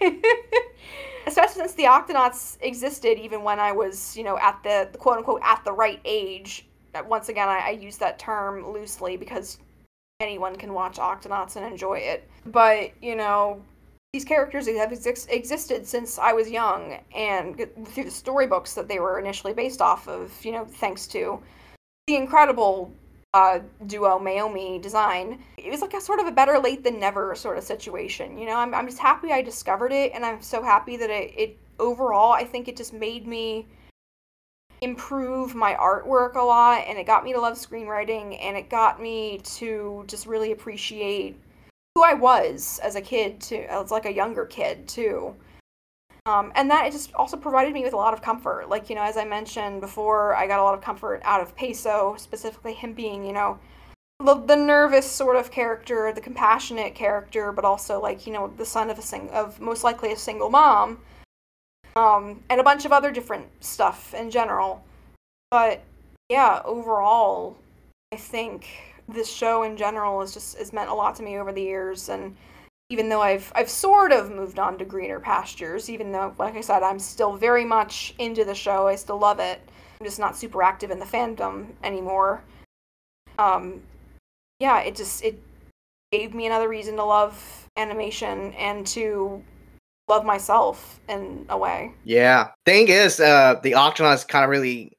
Especially 1.26 1.60
since 1.60 1.74
the 1.74 1.84
Octonauts 1.84 2.56
existed 2.60 3.18
even 3.18 3.42
when 3.42 3.58
I 3.58 3.72
was, 3.72 4.16
you 4.16 4.22
know, 4.22 4.38
at 4.38 4.62
the, 4.62 4.88
the 4.92 4.98
quote 4.98 5.18
unquote 5.18 5.40
at 5.42 5.64
the 5.64 5.72
right 5.72 6.00
age. 6.04 6.66
Once 7.08 7.28
again, 7.28 7.48
I, 7.48 7.58
I 7.58 7.70
use 7.70 7.98
that 7.98 8.18
term 8.18 8.72
loosely 8.72 9.16
because 9.16 9.58
anyone 10.20 10.56
can 10.56 10.72
watch 10.72 10.96
Octonauts 10.96 11.56
and 11.56 11.66
enjoy 11.66 11.98
it. 11.98 12.28
But 12.46 12.92
you 13.02 13.16
know, 13.16 13.62
these 14.12 14.24
characters 14.24 14.66
have 14.66 14.92
ex- 14.92 15.26
existed 15.26 15.86
since 15.86 16.18
I 16.18 16.32
was 16.32 16.50
young, 16.50 16.98
and 17.14 17.56
through 17.88 18.04
the 18.04 18.10
storybooks 18.10 18.74
that 18.74 18.88
they 18.88 18.98
were 18.98 19.18
initially 19.18 19.52
based 19.52 19.82
off 19.82 20.08
of, 20.08 20.32
you 20.44 20.52
know, 20.52 20.64
thanks 20.64 21.06
to 21.08 21.42
the 22.06 22.16
incredible 22.16 22.94
uh, 23.36 23.58
duo 23.86 24.18
Meomi 24.18 24.80
design. 24.80 25.38
It 25.58 25.70
was 25.70 25.82
like 25.82 25.92
a 25.92 26.00
sort 26.00 26.20
of 26.20 26.26
a 26.26 26.32
better 26.32 26.58
late 26.58 26.82
than 26.82 26.98
never 26.98 27.34
sort 27.34 27.58
of 27.58 27.64
situation. 27.64 28.38
You 28.38 28.46
know, 28.46 28.56
I'm, 28.56 28.72
I'm 28.74 28.86
just 28.86 28.98
happy 28.98 29.30
I 29.30 29.42
discovered 29.42 29.92
it, 29.92 30.12
and 30.14 30.24
I'm 30.24 30.40
so 30.40 30.62
happy 30.62 30.96
that 30.96 31.10
it, 31.10 31.34
it 31.36 31.58
overall, 31.78 32.32
I 32.32 32.44
think 32.44 32.66
it 32.66 32.78
just 32.78 32.94
made 32.94 33.26
me 33.26 33.66
improve 34.80 35.54
my 35.54 35.74
artwork 35.74 36.36
a 36.36 36.40
lot, 36.40 36.84
and 36.86 36.96
it 36.98 37.06
got 37.06 37.24
me 37.24 37.34
to 37.34 37.40
love 37.40 37.58
screenwriting, 37.58 38.38
and 38.42 38.56
it 38.56 38.70
got 38.70 39.02
me 39.02 39.38
to 39.58 40.04
just 40.06 40.26
really 40.26 40.52
appreciate 40.52 41.38
who 41.94 42.02
I 42.02 42.14
was 42.14 42.80
as 42.82 42.96
a 42.96 43.02
kid, 43.02 43.38
too, 43.40 43.66
as 43.68 43.90
like 43.90 44.06
a 44.06 44.14
younger 44.14 44.46
kid, 44.46 44.88
too. 44.88 45.34
Um, 46.26 46.50
and 46.56 46.68
that 46.72 46.86
it 46.86 46.90
just 46.90 47.14
also 47.14 47.36
provided 47.36 47.72
me 47.72 47.84
with 47.84 47.92
a 47.92 47.96
lot 47.96 48.12
of 48.12 48.20
comfort. 48.20 48.68
Like, 48.68 48.90
you 48.90 48.96
know, 48.96 49.02
as 49.02 49.16
I 49.16 49.24
mentioned 49.24 49.80
before, 49.80 50.34
I 50.34 50.48
got 50.48 50.58
a 50.58 50.62
lot 50.62 50.74
of 50.74 50.82
comfort 50.82 51.22
out 51.24 51.40
of 51.40 51.54
Peso, 51.54 52.16
specifically 52.18 52.74
him 52.74 52.94
being, 52.94 53.24
you 53.24 53.32
know, 53.32 53.60
the, 54.18 54.34
the 54.34 54.56
nervous 54.56 55.08
sort 55.08 55.36
of 55.36 55.52
character, 55.52 56.12
the 56.12 56.20
compassionate 56.20 56.96
character, 56.96 57.52
but 57.52 57.64
also 57.64 58.00
like, 58.00 58.26
you 58.26 58.32
know, 58.32 58.52
the 58.56 58.66
son 58.66 58.90
of 58.90 58.98
a 58.98 59.02
sing 59.02 59.30
of 59.30 59.60
most 59.60 59.84
likely 59.84 60.10
a 60.12 60.16
single 60.16 60.50
mom. 60.50 60.98
Um, 61.94 62.42
and 62.50 62.60
a 62.60 62.64
bunch 62.64 62.84
of 62.84 62.92
other 62.92 63.10
different 63.12 63.46
stuff 63.64 64.12
in 64.12 64.30
general. 64.30 64.84
But 65.50 65.82
yeah, 66.28 66.60
overall, 66.64 67.56
I 68.12 68.16
think 68.16 68.68
this 69.08 69.32
show 69.32 69.62
in 69.62 69.76
general 69.76 70.20
has 70.20 70.34
just 70.34 70.58
has 70.58 70.72
meant 70.72 70.90
a 70.90 70.94
lot 70.94 71.14
to 71.16 71.22
me 71.22 71.38
over 71.38 71.52
the 71.52 71.62
years 71.62 72.08
and 72.08 72.36
even 72.88 73.08
though 73.08 73.22
I've 73.22 73.52
I've 73.54 73.70
sort 73.70 74.12
of 74.12 74.30
moved 74.30 74.58
on 74.58 74.78
to 74.78 74.84
greener 74.84 75.20
pastures, 75.20 75.90
even 75.90 76.12
though, 76.12 76.34
like 76.38 76.56
I 76.56 76.60
said, 76.60 76.82
I'm 76.82 76.98
still 76.98 77.36
very 77.36 77.64
much 77.64 78.14
into 78.18 78.44
the 78.44 78.54
show. 78.54 78.86
I 78.86 78.96
still 78.96 79.18
love 79.18 79.40
it. 79.40 79.60
I'm 80.00 80.06
just 80.06 80.18
not 80.18 80.36
super 80.36 80.62
active 80.62 80.90
in 80.90 80.98
the 80.98 81.06
fandom 81.06 81.68
anymore. 81.82 82.42
Um, 83.38 83.82
yeah, 84.60 84.80
it 84.80 84.94
just 84.94 85.24
it 85.24 85.40
gave 86.12 86.34
me 86.34 86.46
another 86.46 86.68
reason 86.68 86.96
to 86.96 87.04
love 87.04 87.68
animation 87.76 88.52
and 88.54 88.86
to 88.86 89.42
love 90.08 90.24
myself 90.24 91.00
in 91.08 91.44
a 91.48 91.58
way. 91.58 91.92
Yeah. 92.04 92.50
Thing 92.64 92.88
is, 92.88 93.18
uh, 93.18 93.58
the 93.62 93.72
Octonauts 93.72 94.26
kind 94.26 94.44
of 94.44 94.50
really 94.50 94.96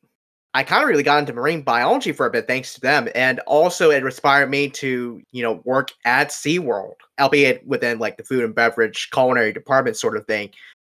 I 0.54 0.64
kind 0.64 0.82
of 0.82 0.90
really 0.90 1.04
got 1.04 1.20
into 1.20 1.34
marine 1.34 1.62
biology 1.62 2.12
for 2.12 2.26
a 2.26 2.32
bit 2.32 2.48
thanks 2.48 2.74
to 2.74 2.82
them. 2.82 3.08
And 3.14 3.40
also 3.42 3.92
it 3.92 4.04
inspired 4.04 4.50
me 4.50 4.70
to, 4.72 5.22
you 5.32 5.44
know, 5.44 5.62
work 5.66 5.92
at 6.04 6.30
SeaWorld, 6.30 6.96
albeit 7.20 7.66
within 7.66 8.00
like 8.00 8.18
the 8.18 8.24
food 8.24 8.44
and 8.44 8.56
beverage 8.56 9.10
culinary 9.12 9.54
department 9.54 9.98
sort 9.98 10.18
of 10.18 10.26
thing. 10.28 10.52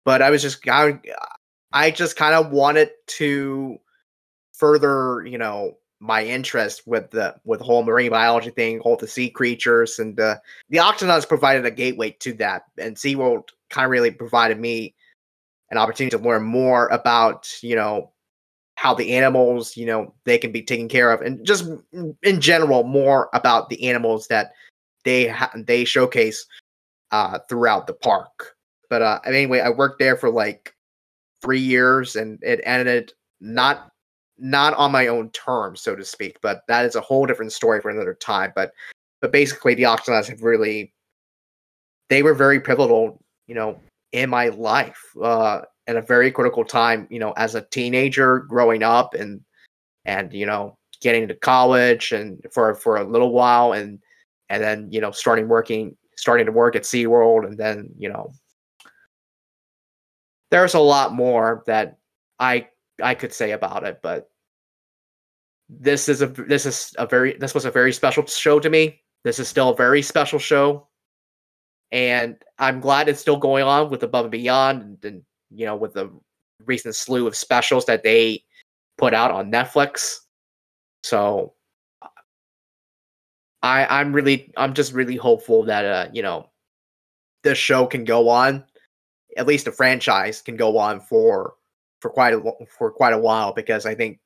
But 0.04 0.22
I 0.22 0.30
was 0.30 0.42
just 0.42 0.66
I, 0.68 0.98
I 1.72 1.90
just 1.90 2.16
kind 2.16 2.34
of 2.34 2.50
wanted 2.50 2.90
to 3.18 3.78
further, 4.52 5.24
you 5.26 5.38
know, 5.38 5.78
my 6.00 6.24
interest 6.24 6.86
with 6.86 7.10
the 7.10 7.34
with 7.44 7.60
the 7.60 7.64
whole 7.64 7.82
marine 7.82 8.10
biology 8.10 8.50
thing, 8.50 8.80
all 8.80 8.96
the 8.96 9.06
sea 9.06 9.28
creatures, 9.28 9.98
and 9.98 10.18
uh, 10.18 10.36
the 10.70 10.78
Octonauts 10.78 11.28
provided 11.28 11.66
a 11.66 11.70
gateway 11.70 12.10
to 12.20 12.32
that. 12.34 12.64
And 12.78 12.96
SeaWorld 12.96 13.50
kind 13.68 13.84
of 13.84 13.90
really 13.90 14.10
provided 14.10 14.58
me 14.58 14.94
an 15.70 15.78
opportunity 15.78 16.16
to 16.16 16.22
learn 16.22 16.42
more 16.42 16.88
about, 16.88 17.48
you 17.62 17.76
know, 17.76 18.10
how 18.76 18.94
the 18.94 19.12
animals, 19.12 19.76
you 19.76 19.84
know, 19.84 20.14
they 20.24 20.38
can 20.38 20.50
be 20.52 20.62
taken 20.62 20.88
care 20.88 21.12
of, 21.12 21.20
and 21.20 21.44
just 21.44 21.68
in 21.92 22.40
general 22.40 22.82
more 22.82 23.28
about 23.34 23.68
the 23.68 23.88
animals 23.88 24.26
that 24.28 24.52
they 25.04 25.28
ha- 25.28 25.52
they 25.54 25.84
showcase 25.84 26.46
uh, 27.10 27.38
throughout 27.48 27.86
the 27.86 27.94
park. 27.94 28.56
But 28.88 29.02
uh, 29.02 29.20
anyway, 29.24 29.60
I 29.60 29.70
worked 29.70 29.98
there 29.98 30.16
for 30.16 30.30
like 30.30 30.74
three 31.42 31.60
years, 31.60 32.16
and 32.16 32.38
it 32.42 32.60
ended 32.64 33.12
not 33.40 33.90
not 34.38 34.74
on 34.74 34.90
my 34.90 35.08
own 35.08 35.30
terms, 35.30 35.82
so 35.82 35.94
to 35.94 36.04
speak. 36.04 36.38
But 36.42 36.62
that 36.68 36.84
is 36.84 36.96
a 36.96 37.00
whole 37.00 37.26
different 37.26 37.52
story 37.52 37.80
for 37.80 37.90
another 37.90 38.14
time. 38.14 38.52
But 38.54 38.72
but 39.20 39.32
basically, 39.32 39.74
the 39.74 39.84
Octonauts 39.84 40.28
have 40.28 40.42
really 40.42 40.92
they 42.08 42.22
were 42.22 42.34
very 42.34 42.60
pivotal, 42.60 43.22
you 43.46 43.54
know, 43.54 43.80
in 44.12 44.30
my 44.30 44.48
life. 44.48 45.00
Uh, 45.22 45.62
at 45.86 45.96
a 45.96 46.02
very 46.02 46.30
critical 46.30 46.64
time, 46.64 47.08
you 47.10 47.18
know, 47.18 47.32
as 47.32 47.56
a 47.56 47.62
teenager 47.62 48.40
growing 48.40 48.82
up 48.82 49.14
and 49.14 49.40
and 50.04 50.32
you 50.32 50.46
know 50.46 50.76
getting 51.00 51.26
to 51.28 51.34
college 51.34 52.12
and 52.12 52.40
for 52.52 52.74
for 52.74 52.96
a 52.96 53.04
little 53.04 53.32
while 53.32 53.72
and 53.72 53.98
and 54.50 54.62
then 54.62 54.88
you 54.90 55.00
know 55.00 55.10
starting 55.10 55.48
working 55.48 55.96
starting 56.16 56.44
to 56.44 56.52
work 56.52 56.76
at 56.76 56.82
SeaWorld 56.82 57.46
and 57.46 57.56
then 57.56 57.88
you 57.96 58.10
know 58.10 58.32
there's 60.50 60.74
a 60.74 60.80
lot 60.80 61.14
more 61.14 61.62
that 61.66 61.98
I 62.38 62.68
I 63.02 63.14
could 63.14 63.32
say 63.32 63.52
about 63.52 63.84
it 63.84 64.00
but 64.02 64.28
this 65.70 66.08
is 66.08 66.20
a 66.20 66.26
this 66.26 66.66
is 66.66 66.94
a 66.98 67.06
very 67.06 67.34
this 67.38 67.54
was 67.54 67.64
a 67.64 67.70
very 67.70 67.92
special 67.92 68.26
show 68.26 68.60
to 68.60 68.68
me 68.68 69.00
this 69.24 69.38
is 69.38 69.48
still 69.48 69.70
a 69.70 69.76
very 69.76 70.02
special 70.02 70.38
show 70.38 70.88
and 71.92 72.36
I'm 72.58 72.80
glad 72.80 73.08
it's 73.08 73.20
still 73.20 73.36
going 73.36 73.64
on 73.64 73.90
with 73.90 74.02
Above 74.02 74.26
and 74.26 74.32
Beyond 74.32 74.82
and, 74.82 75.04
and 75.04 75.22
you 75.50 75.66
know, 75.66 75.76
with 75.76 75.94
the 75.94 76.10
recent 76.64 76.94
slew 76.94 77.26
of 77.26 77.34
specials 77.34 77.84
that 77.86 78.02
they 78.02 78.44
put 78.98 79.14
out 79.14 79.30
on 79.30 79.50
Netflix. 79.50 80.18
So 81.02 81.54
I 83.62 83.86
I'm 83.86 84.12
really 84.12 84.52
I'm 84.56 84.74
just 84.74 84.92
really 84.92 85.16
hopeful 85.16 85.64
that 85.64 85.84
uh, 85.84 86.08
you 86.12 86.22
know, 86.22 86.48
the 87.42 87.54
show 87.54 87.86
can 87.86 88.04
go 88.04 88.28
on, 88.28 88.64
at 89.36 89.46
least 89.46 89.64
the 89.66 89.72
franchise 89.72 90.40
can 90.42 90.56
go 90.56 90.78
on 90.78 91.00
for 91.00 91.54
for 92.00 92.10
quite 92.10 92.34
a 92.34 92.42
for 92.78 92.90
quite 92.90 93.12
a 93.12 93.18
while 93.18 93.52
because 93.52 93.86
I 93.86 93.94
think 93.94 94.18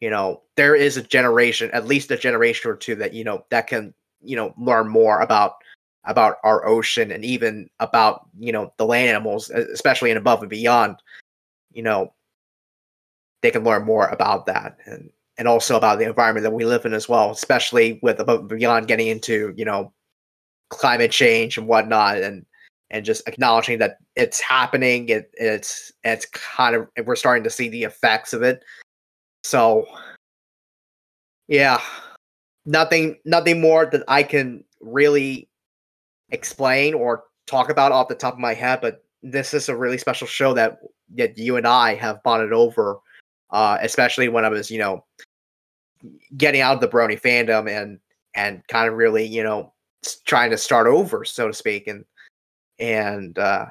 you 0.00 0.10
know 0.10 0.42
there 0.56 0.74
is 0.74 0.96
a 0.96 1.02
generation, 1.02 1.70
at 1.72 1.86
least 1.86 2.10
a 2.10 2.16
generation 2.16 2.70
or 2.70 2.76
two 2.76 2.94
that 2.96 3.12
you 3.14 3.24
know 3.24 3.44
that 3.50 3.66
can 3.66 3.94
you 4.22 4.36
know 4.36 4.54
learn 4.58 4.88
more 4.88 5.20
about 5.20 5.56
about 6.04 6.36
our 6.42 6.66
ocean 6.66 7.12
and 7.12 7.24
even 7.24 7.68
about 7.78 8.26
you 8.38 8.52
know 8.52 8.72
the 8.78 8.86
land 8.86 9.08
animals 9.08 9.50
especially 9.50 10.10
in 10.10 10.16
above 10.16 10.40
and 10.40 10.50
beyond. 10.50 10.96
You 11.72 11.82
know 11.82 12.14
they 13.42 13.50
can 13.50 13.64
learn 13.64 13.84
more 13.84 14.06
about 14.08 14.46
that 14.46 14.78
and 14.86 15.10
and 15.42 15.48
also 15.48 15.76
about 15.76 15.98
the 15.98 16.06
environment 16.06 16.44
that 16.44 16.52
we 16.52 16.64
live 16.64 16.86
in 16.86 16.94
as 16.94 17.08
well 17.08 17.32
especially 17.32 17.98
with 18.00 18.20
above 18.20 18.46
beyond 18.46 18.86
getting 18.86 19.08
into 19.08 19.52
you 19.56 19.64
know 19.64 19.92
climate 20.70 21.10
change 21.10 21.58
and 21.58 21.66
whatnot 21.66 22.18
and 22.18 22.46
and 22.90 23.04
just 23.04 23.26
acknowledging 23.26 23.78
that 23.78 23.96
it's 24.14 24.40
happening 24.40 25.08
it, 25.08 25.30
it's 25.34 25.90
it's 26.04 26.26
kind 26.26 26.76
of 26.76 26.86
we're 27.04 27.16
starting 27.16 27.42
to 27.42 27.50
see 27.50 27.68
the 27.68 27.84
effects 27.84 28.32
of 28.32 28.42
it. 28.42 28.62
So 29.42 29.84
yeah 31.48 31.80
nothing 32.64 33.18
nothing 33.24 33.60
more 33.60 33.86
that 33.86 34.04
i 34.06 34.22
can 34.22 34.62
really 34.80 35.48
explain 36.30 36.94
or 36.94 37.24
talk 37.46 37.70
about 37.70 37.92
off 37.92 38.08
the 38.08 38.14
top 38.14 38.34
of 38.34 38.40
my 38.40 38.54
head, 38.54 38.80
but 38.80 39.04
this 39.22 39.54
is 39.54 39.68
a 39.68 39.76
really 39.76 39.98
special 39.98 40.26
show 40.26 40.52
that 40.54 40.78
that 41.14 41.36
you 41.38 41.56
and 41.56 41.66
I 41.66 41.94
have 41.94 42.22
bonded 42.22 42.52
over, 42.52 42.98
uh, 43.50 43.78
especially 43.82 44.28
when 44.28 44.44
I 44.44 44.48
was, 44.48 44.70
you 44.70 44.78
know, 44.78 45.04
getting 46.36 46.60
out 46.60 46.74
of 46.74 46.80
the 46.80 46.88
Brony 46.88 47.20
fandom 47.20 47.70
and 47.70 47.98
and 48.34 48.66
kind 48.68 48.88
of 48.88 48.94
really, 48.94 49.26
you 49.26 49.42
know, 49.42 49.72
trying 50.24 50.50
to 50.50 50.58
start 50.58 50.86
over, 50.86 51.24
so 51.24 51.48
to 51.48 51.54
speak. 51.54 51.86
And 51.86 52.04
and 52.78 53.38
uh, 53.38 53.66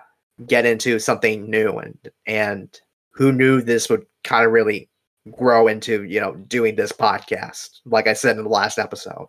get 0.47 0.65
into 0.65 0.99
something 0.99 1.49
new 1.49 1.77
and 1.77 1.97
and 2.25 2.81
who 3.11 3.31
knew 3.31 3.61
this 3.61 3.89
would 3.89 4.05
kind 4.23 4.45
of 4.45 4.51
really 4.51 4.89
grow 5.31 5.67
into 5.67 6.03
you 6.03 6.19
know 6.19 6.33
doing 6.47 6.75
this 6.75 6.91
podcast 6.91 7.81
like 7.85 8.07
i 8.07 8.13
said 8.13 8.37
in 8.37 8.43
the 8.43 8.49
last 8.49 8.79
episode 8.79 9.27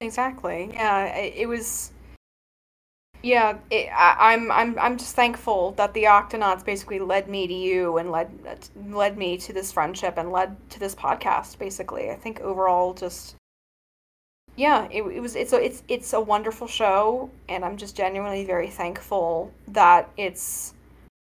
Exactly. 0.00 0.70
Yeah, 0.72 1.06
it, 1.16 1.34
it 1.36 1.46
was. 1.46 1.92
Yeah, 3.26 3.58
it, 3.70 3.88
I, 3.92 4.34
I'm 4.34 4.52
I'm 4.52 4.78
I'm 4.78 4.96
just 4.96 5.16
thankful 5.16 5.72
that 5.72 5.94
the 5.94 6.04
Octonauts 6.04 6.64
basically 6.64 7.00
led 7.00 7.28
me 7.28 7.48
to 7.48 7.52
you 7.52 7.96
and 7.96 8.12
led 8.12 8.30
led 8.88 9.18
me 9.18 9.36
to 9.38 9.52
this 9.52 9.72
friendship 9.72 10.14
and 10.16 10.30
led 10.30 10.54
to 10.70 10.78
this 10.78 10.94
podcast. 10.94 11.58
Basically, 11.58 12.08
I 12.12 12.14
think 12.14 12.40
overall, 12.40 12.94
just 12.94 13.34
yeah, 14.54 14.86
it, 14.92 15.02
it 15.02 15.18
was 15.18 15.34
it's 15.34 15.52
a 15.52 15.60
it's 15.60 15.82
it's 15.88 16.12
a 16.12 16.20
wonderful 16.20 16.68
show, 16.68 17.28
and 17.48 17.64
I'm 17.64 17.76
just 17.76 17.96
genuinely 17.96 18.44
very 18.44 18.70
thankful 18.70 19.50
that 19.66 20.08
it's 20.16 20.74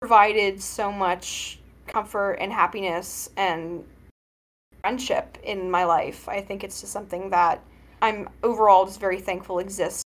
provided 0.00 0.62
so 0.62 0.90
much 0.90 1.60
comfort 1.88 2.38
and 2.40 2.50
happiness 2.50 3.28
and 3.36 3.84
friendship 4.80 5.36
in 5.42 5.70
my 5.70 5.84
life. 5.84 6.26
I 6.26 6.40
think 6.40 6.64
it's 6.64 6.80
just 6.80 6.94
something 6.94 7.28
that 7.28 7.62
I'm 8.00 8.30
overall 8.42 8.86
just 8.86 8.98
very 8.98 9.20
thankful 9.20 9.58
exists, 9.58 10.04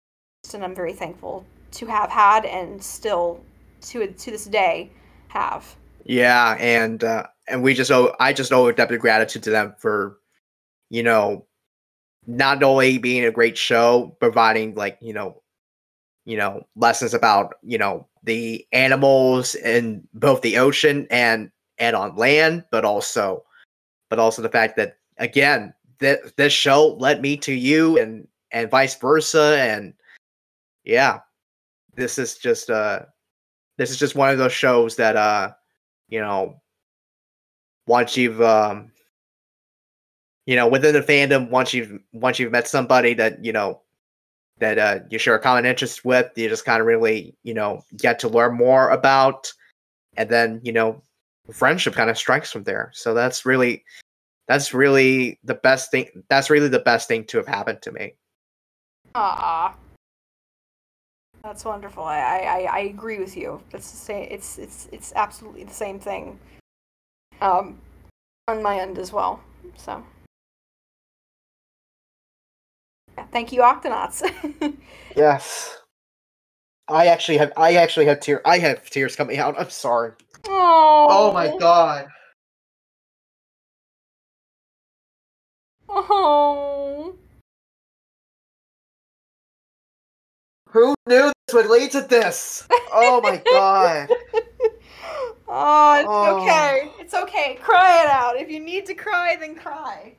and 0.53 0.63
I'm 0.63 0.75
very 0.75 0.93
thankful 0.93 1.47
to 1.73 1.87
have 1.87 2.11
had 2.11 2.45
and 2.45 2.83
still 2.83 3.41
to 3.83 4.07
to 4.07 4.31
this 4.31 4.45
day 4.47 4.91
have. 5.29 5.77
Yeah, 6.05 6.57
and 6.59 7.03
uh, 7.05 7.27
and 7.49 7.63
we 7.63 7.75
just 7.75 7.91
owe 7.91 8.15
I 8.21 8.33
just 8.33 8.53
owe 8.53 8.67
a 8.67 8.73
debt 8.73 8.93
of 8.93 9.01
gratitude 9.01 9.43
to 9.45 9.51
them 9.51 9.75
for, 9.79 10.19
you 10.89 11.03
know, 11.03 11.47
not 12.27 12.63
only 12.63 12.99
being 12.99 13.25
a 13.25 13.31
great 13.31 13.57
show, 13.57 14.17
providing 14.21 14.75
like 14.75 14.99
you 15.01 15.13
know, 15.13 15.43
you 16.25 16.37
know 16.37 16.67
lessons 16.77 17.15
about 17.15 17.55
you 17.63 17.79
know 17.79 18.07
the 18.25 18.67
animals 18.73 19.55
in 19.55 20.07
both 20.15 20.43
the 20.43 20.59
ocean 20.59 21.07
and 21.11 21.51
and 21.79 21.97
on 21.97 22.17
land, 22.17 22.65
but 22.71 22.85
also, 22.85 23.45
but 24.09 24.19
also 24.19 24.43
the 24.43 24.49
fact 24.49 24.77
that 24.77 24.97
again 25.19 25.73
that 25.99 26.37
this 26.37 26.53
show 26.53 26.97
led 26.99 27.23
me 27.23 27.37
to 27.37 27.53
you 27.53 27.99
and 27.99 28.27
and 28.53 28.71
vice 28.71 28.97
versa 28.97 29.57
and 29.61 29.95
yeah 30.85 31.21
this 31.97 32.19
is 32.19 32.37
just 32.37 32.71
uh 32.71 33.01
this 33.79 33.91
is 33.91 33.97
just 33.97 34.15
one 34.15 34.31
of 34.31 34.39
those 34.39 34.53
shows 34.53 34.97
that 34.97 35.17
uh 35.17 35.51
you 36.09 36.21
know 36.21 36.61
once 37.87 38.17
you've 38.17 38.41
um 38.43 38.91
you 40.47 40.57
know 40.57 40.69
within 40.69 40.95
the 40.95 41.03
fandom 41.03 41.51
once 41.51 41.73
you've 41.73 41.99
once 42.13 42.39
you've 42.39 42.53
met 42.53 42.69
somebody 42.69 43.15
that 43.15 43.45
you 43.45 43.53
know 43.53 43.81
that 44.59 44.79
uh 44.79 44.99
you 45.11 45.19
share 45.19 45.35
a 45.35 45.41
common 45.41 45.67
interest 45.67 46.05
with 46.05 46.31
you 46.37 46.49
just 46.49 46.65
kind 46.65 46.81
of 46.81 46.87
really 46.87 47.35
you 47.43 47.55
know 47.55 47.83
get 47.97 48.19
to 48.19 48.29
learn 48.29 48.55
more 48.57 48.91
about 48.91 49.53
and 50.17 50.29
then 50.29 50.61
you 50.63 50.73
know 50.73 51.03
friendship 51.53 51.95
kind 51.95 52.11
of 52.11 52.19
strikes 52.19 52.53
from 52.53 52.65
there. 52.65 52.91
So 52.95 53.15
that's 53.15 53.45
really 53.45 53.85
that's 54.49 54.75
really 54.75 55.39
the 55.45 55.55
best 55.55 55.91
thing 55.91 56.09
that's 56.29 56.51
really 56.51 56.69
the 56.69 56.81
best 56.81 57.09
thing 57.09 57.25
to 57.27 57.39
have 57.39 57.47
happened 57.47 57.83
to 57.83 57.93
me. 57.93 58.15
Ah, 59.15 59.75
that's 61.43 61.65
wonderful. 61.65 62.05
I, 62.05 62.19
I 62.19 62.69
I 62.71 62.79
agree 62.81 63.19
with 63.19 63.37
you. 63.37 63.63
It's 63.73 63.91
the 63.91 63.97
same. 63.97 64.29
It's 64.31 64.59
it's 64.59 64.89
it's 64.93 65.13
absolutely 65.17 65.65
the 65.65 65.75
same 65.75 65.99
thing. 65.99 66.39
Um, 67.41 67.79
on 68.49 68.63
my 68.63 68.79
end 68.79 68.99
as 68.99 69.13
well. 69.13 69.41
So. 69.77 70.03
Yeah, 73.17 73.27
thank 73.33 73.53
you, 73.53 73.61
Octonauts. 73.61 74.23
yes 75.17 75.77
i 76.89 77.07
actually 77.07 77.37
have 77.37 77.53
i 77.57 77.75
actually 77.75 78.07
have 78.07 78.21
tears 78.21 78.41
i 78.45 78.59
have 78.59 78.89
tears 78.91 79.17
coming 79.17 79.39
out 79.39 79.55
i'm 79.59 79.71
sorry 79.71 80.13
oh. 80.49 81.07
oh 81.11 81.33
my 81.33 81.57
god 81.59 82.07
Oh. 85.93 87.17
Who 90.73 90.95
knew 91.07 91.33
this 91.47 91.55
would 91.55 91.67
lead 91.67 91.91
to 91.93 92.01
this? 92.03 92.67
Oh 92.93 93.21
my 93.23 93.43
god. 93.51 94.09
oh, 95.49 95.99
it's 95.99 96.09
Oh. 96.09 96.41
okay. 96.43 96.93
It's 97.01 97.15
okay. 97.15 97.55
Cry 97.61 98.03
it 98.05 98.09
out. 98.09 98.37
If 98.39 98.51
you 98.51 98.61
need 98.61 98.87
to 98.87 98.95
cry, 98.95 99.37
then 99.39 99.55
cry. 99.55 100.15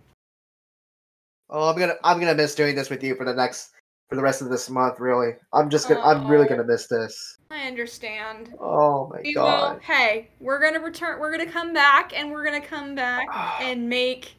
Oh, 1.50 1.70
I'm 1.70 1.78
gonna 1.78 1.96
I'm 2.04 2.20
gonna 2.20 2.36
miss 2.36 2.56
doing 2.56 2.76
this 2.76 2.90
with 2.90 3.04
you 3.04 3.16
for 3.16 3.26
the 3.26 3.34
next 3.34 3.72
for 4.10 4.16
the 4.16 4.22
rest 4.22 4.42
of 4.42 4.50
this 4.50 4.70
month. 4.70 5.00
Really, 5.00 5.34
I'm 5.54 5.70
just 5.70 5.88
gonna 5.88 6.02
I'm 6.02 6.28
really 6.28 6.48
gonna 6.48 6.64
miss 6.66 6.88
this. 6.88 7.38
I 7.50 7.68
understand. 7.68 8.54
Oh 8.60 9.10
my 9.12 9.22
We 9.24 9.36
will. 9.36 9.80
Hey, 9.82 10.30
we're 10.40 10.60
gonna 10.62 10.80
return. 10.80 11.20
We're 11.20 11.32
gonna 11.32 11.50
come 11.52 11.74
back, 11.74 12.18
and 12.18 12.32
we're 12.32 12.44
gonna 12.46 12.62
come 12.62 12.96
back 12.96 13.28
and 13.62 13.88
make 13.88 14.34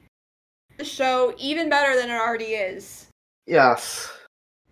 the 0.79 0.85
show 0.85 1.35
even 1.39 1.69
better 1.69 1.99
than 1.99 2.11
it 2.11 2.15
already 2.19 2.53
is. 2.55 3.09
Yes. 3.47 4.11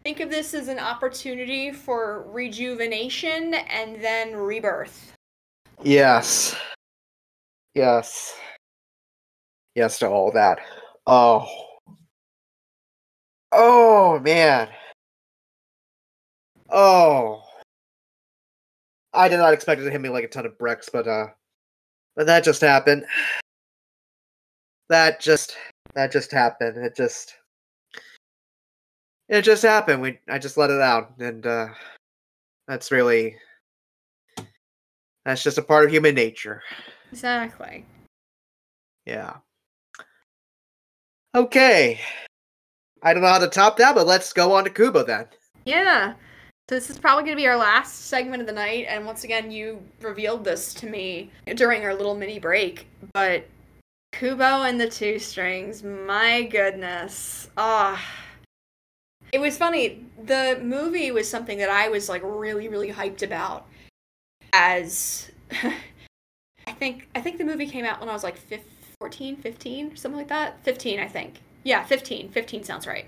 Think 0.02 0.20
of 0.20 0.30
this 0.30 0.54
as 0.54 0.68
an 0.68 0.78
opportunity 0.78 1.72
for 1.72 2.24
rejuvenation 2.30 3.54
and 3.54 4.02
then 4.02 4.34
rebirth. 4.34 5.12
Yes. 5.82 6.56
Yes. 7.74 8.34
Yes 9.74 9.98
to 9.98 10.08
all 10.08 10.32
that. 10.32 10.58
Oh. 11.06 11.46
Oh 13.52 14.18
man. 14.20 14.68
Oh. 16.70 17.42
I 19.12 19.28
did 19.28 19.38
not 19.38 19.52
expect 19.52 19.80
it 19.80 19.84
to 19.84 19.90
hit 19.90 20.00
me 20.00 20.08
like 20.08 20.24
a 20.24 20.28
ton 20.28 20.46
of 20.46 20.56
bricks, 20.58 20.88
but 20.90 21.06
uh 21.06 21.26
but 22.16 22.26
that 22.26 22.44
just 22.44 22.60
happened. 22.60 23.04
That 24.88 25.20
just 25.20 25.56
that 25.94 26.10
just 26.10 26.32
happened. 26.32 26.76
It 26.76 26.96
just 26.96 27.36
it 29.30 29.42
just 29.42 29.62
happened. 29.62 30.02
We 30.02 30.18
I 30.28 30.38
just 30.38 30.58
let 30.58 30.70
it 30.70 30.80
out 30.80 31.12
and 31.18 31.46
uh 31.46 31.68
that's 32.68 32.92
really 32.92 33.36
that's 35.24 35.42
just 35.42 35.58
a 35.58 35.62
part 35.62 35.84
of 35.84 35.90
human 35.90 36.14
nature. 36.14 36.62
Exactly. 37.12 37.86
Yeah. 39.06 39.36
Okay. 41.34 42.00
I 43.02 43.14
don't 43.14 43.22
know 43.22 43.28
how 43.28 43.38
to 43.38 43.48
top 43.48 43.76
that, 43.78 43.94
but 43.94 44.06
let's 44.06 44.32
go 44.32 44.52
on 44.52 44.64
to 44.64 44.70
Kubo 44.70 45.04
then. 45.04 45.26
Yeah. 45.64 46.14
So 46.68 46.76
this 46.76 46.90
is 46.90 46.98
probably 46.98 47.24
going 47.24 47.36
to 47.36 47.40
be 47.42 47.48
our 47.48 47.56
last 47.56 48.06
segment 48.06 48.40
of 48.40 48.46
the 48.46 48.52
night, 48.52 48.86
and 48.88 49.04
once 49.04 49.24
again, 49.24 49.50
you 49.50 49.82
revealed 50.00 50.44
this 50.44 50.72
to 50.74 50.86
me 50.86 51.30
during 51.56 51.84
our 51.84 51.94
little 51.94 52.14
mini 52.14 52.38
break. 52.38 52.86
But 53.12 53.44
Kubo 54.12 54.62
and 54.62 54.80
the 54.80 54.88
Two 54.88 55.18
Strings, 55.18 55.82
my 55.82 56.42
goodness, 56.44 57.48
ah, 57.56 58.00
it 59.32 59.40
was 59.40 59.56
funny. 59.56 60.04
The 60.24 60.60
movie 60.62 61.10
was 61.10 61.28
something 61.28 61.58
that 61.58 61.70
I 61.70 61.88
was 61.88 62.08
like 62.08 62.22
really, 62.24 62.68
really 62.68 62.90
hyped 62.90 63.22
about. 63.22 63.66
As 64.52 65.30
I 66.66 66.72
think, 66.72 67.08
I 67.14 67.20
think 67.20 67.38
the 67.38 67.44
movie 67.44 67.66
came 67.66 67.84
out 67.84 68.00
when 68.00 68.08
I 68.08 68.12
was 68.12 68.24
like 68.24 68.36
15, 68.36 68.66
14, 69.00 69.36
15, 69.36 69.96
something 69.96 70.18
like 70.18 70.28
that. 70.28 70.62
15, 70.64 71.00
I 71.00 71.08
think. 71.08 71.40
Yeah, 71.62 71.84
15. 71.84 72.30
15 72.30 72.64
sounds 72.64 72.86
right. 72.86 73.06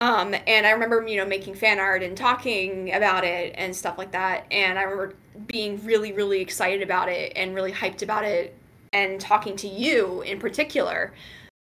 Um, 0.00 0.34
and 0.46 0.66
I 0.66 0.70
remember, 0.70 1.06
you 1.06 1.16
know, 1.16 1.24
making 1.24 1.54
fan 1.54 1.78
art 1.78 2.02
and 2.02 2.16
talking 2.16 2.92
about 2.92 3.24
it 3.24 3.54
and 3.56 3.74
stuff 3.74 3.96
like 3.96 4.12
that. 4.12 4.46
And 4.50 4.78
I 4.78 4.82
remember 4.82 5.14
being 5.46 5.82
really, 5.84 6.12
really 6.12 6.40
excited 6.40 6.82
about 6.82 7.08
it 7.08 7.32
and 7.34 7.54
really 7.54 7.72
hyped 7.72 8.02
about 8.02 8.24
it 8.24 8.54
and 8.92 9.20
talking 9.20 9.56
to 9.56 9.68
you 9.68 10.22
in 10.22 10.38
particular 10.38 11.14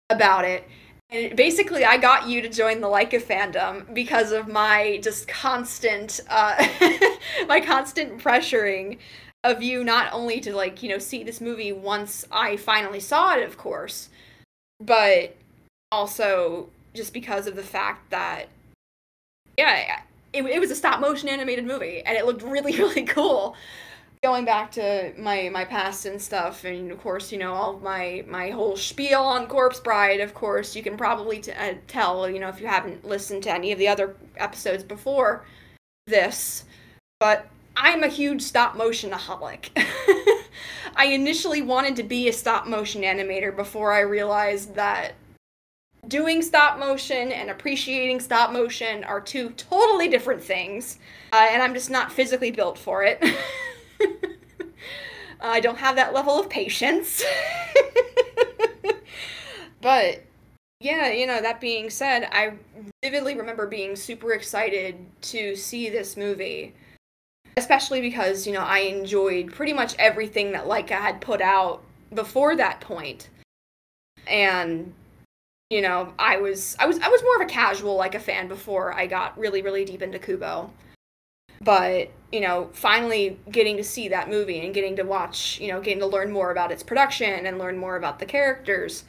about 0.09 0.45
it. 0.45 0.67
And 1.09 1.35
basically, 1.35 1.85
I 1.85 1.97
got 1.97 2.27
you 2.27 2.41
to 2.41 2.49
join 2.49 2.81
the 2.81 2.87
Laika 2.87 3.21
fandom 3.21 3.93
because 3.93 4.31
of 4.31 4.47
my 4.47 4.99
just 5.01 5.27
constant, 5.27 6.19
uh, 6.29 6.55
my 7.47 7.61
constant 7.61 8.21
pressuring 8.21 8.97
of 9.43 9.61
you 9.61 9.83
not 9.83 10.11
only 10.11 10.41
to 10.41 10.53
like, 10.53 10.83
you 10.83 10.89
know, 10.89 10.97
see 10.97 11.23
this 11.23 11.39
movie 11.39 11.71
once 11.71 12.25
I 12.31 12.57
finally 12.57 12.99
saw 12.99 13.35
it, 13.35 13.43
of 13.43 13.57
course, 13.57 14.09
but 14.81 15.35
also 15.91 16.69
just 16.93 17.13
because 17.13 17.47
of 17.47 17.55
the 17.55 17.63
fact 17.63 18.09
that 18.09 18.47
yeah 19.57 20.01
it, 20.33 20.43
it 20.43 20.59
was 20.59 20.71
a 20.71 20.75
stop 20.75 20.99
motion 20.99 21.29
animated 21.29 21.65
movie 21.65 22.01
and 22.05 22.17
it 22.17 22.25
looked 22.25 22.41
really 22.41 22.75
really 22.77 23.03
cool 23.03 23.55
going 24.23 24.45
back 24.45 24.71
to 24.71 25.13
my 25.17 25.49
my 25.49 25.63
past 25.63 26.05
and 26.05 26.21
stuff 26.21 26.63
and 26.63 26.91
of 26.91 26.99
course 26.99 27.31
you 27.31 27.37
know 27.37 27.53
all 27.53 27.79
my 27.79 28.23
my 28.27 28.49
whole 28.49 28.75
spiel 28.75 29.21
on 29.21 29.47
corpse 29.47 29.79
bride 29.79 30.19
of 30.19 30.33
course 30.33 30.75
you 30.75 30.81
can 30.81 30.97
probably 30.97 31.39
t- 31.39 31.51
uh, 31.51 31.75
tell 31.87 32.29
you 32.29 32.39
know 32.39 32.49
if 32.49 32.59
you 32.59 32.67
haven't 32.67 33.05
listened 33.05 33.43
to 33.43 33.51
any 33.51 33.71
of 33.71 33.79
the 33.79 33.87
other 33.87 34.15
episodes 34.37 34.83
before 34.83 35.45
this 36.07 36.65
but 37.19 37.47
i'm 37.75 38.03
a 38.03 38.07
huge 38.07 38.41
stop 38.41 38.75
motion 38.75 39.11
aholic 39.11 39.69
i 40.95 41.05
initially 41.05 41.61
wanted 41.61 41.95
to 41.95 42.03
be 42.03 42.27
a 42.27 42.33
stop 42.33 42.65
motion 42.65 43.03
animator 43.03 43.55
before 43.55 43.93
i 43.93 43.99
realized 43.99 44.73
that 44.73 45.13
doing 46.07 46.41
stop 46.41 46.79
motion 46.79 47.31
and 47.31 47.49
appreciating 47.49 48.19
stop 48.19 48.51
motion 48.51 49.03
are 49.03 49.19
two 49.19 49.49
totally 49.51 50.07
different 50.07 50.41
things, 50.41 50.99
uh, 51.33 51.47
and 51.51 51.61
I'm 51.61 51.73
just 51.73 51.89
not 51.89 52.11
physically 52.11 52.51
built 52.51 52.77
for 52.77 53.03
it. 53.03 53.23
I 55.41 55.59
don't 55.59 55.77
have 55.77 55.95
that 55.95 56.13
level 56.13 56.39
of 56.39 56.49
patience. 56.49 57.23
but 59.81 60.23
yeah, 60.79 61.11
you 61.11 61.27
know, 61.27 61.41
that 61.41 61.59
being 61.61 61.89
said, 61.89 62.27
I 62.31 62.53
vividly 63.03 63.35
remember 63.35 63.67
being 63.67 63.95
super 63.95 64.33
excited 64.33 64.97
to 65.21 65.55
see 65.55 65.89
this 65.89 66.17
movie. 66.17 66.73
Especially 67.55 68.01
because, 68.01 68.45
you 68.45 68.53
know, 68.53 68.61
I 68.61 68.79
enjoyed 68.79 69.51
pretty 69.51 69.73
much 69.73 69.95
everything 69.97 70.51
that 70.51 70.65
Laika 70.65 70.91
had 70.91 71.21
put 71.21 71.41
out 71.41 71.81
before 72.13 72.55
that 72.55 72.81
point. 72.81 73.29
And 74.27 74.93
you 75.69 75.81
know, 75.81 76.13
I 76.17 76.37
was 76.37 76.75
I 76.79 76.85
was 76.85 76.99
I 76.99 77.09
was 77.09 77.21
more 77.23 77.35
of 77.35 77.41
a 77.41 77.51
casual 77.51 77.95
like 77.95 78.15
a 78.15 78.19
fan 78.19 78.47
before 78.47 78.93
I 78.93 79.05
got 79.05 79.37
really 79.37 79.61
really 79.61 79.83
deep 79.83 80.01
into 80.01 80.19
Kubo. 80.19 80.71
But, 81.67 82.11
you 82.31 82.39
know, 82.39 82.69
finally 82.71 83.37
getting 83.51 83.75
to 83.75 83.83
see 83.83 84.07
that 84.07 84.29
movie 84.29 84.63
and 84.63 84.73
getting 84.73 84.95
to 84.95 85.03
watch, 85.03 85.59
you 85.59 85.67
know, 85.67 85.81
getting 85.81 85.99
to 85.99 86.05
learn 86.05 86.31
more 86.31 86.49
about 86.49 86.71
its 86.71 86.81
production 86.81 87.45
and 87.45 87.57
learn 87.57 87.77
more 87.77 87.97
about 87.97 88.19
the 88.19 88.25
characters 88.25 89.03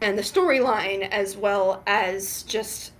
and 0.00 0.16
the 0.16 0.22
storyline 0.22 1.06
as 1.10 1.36
well 1.36 1.82
as 1.86 2.42
just 2.44 2.92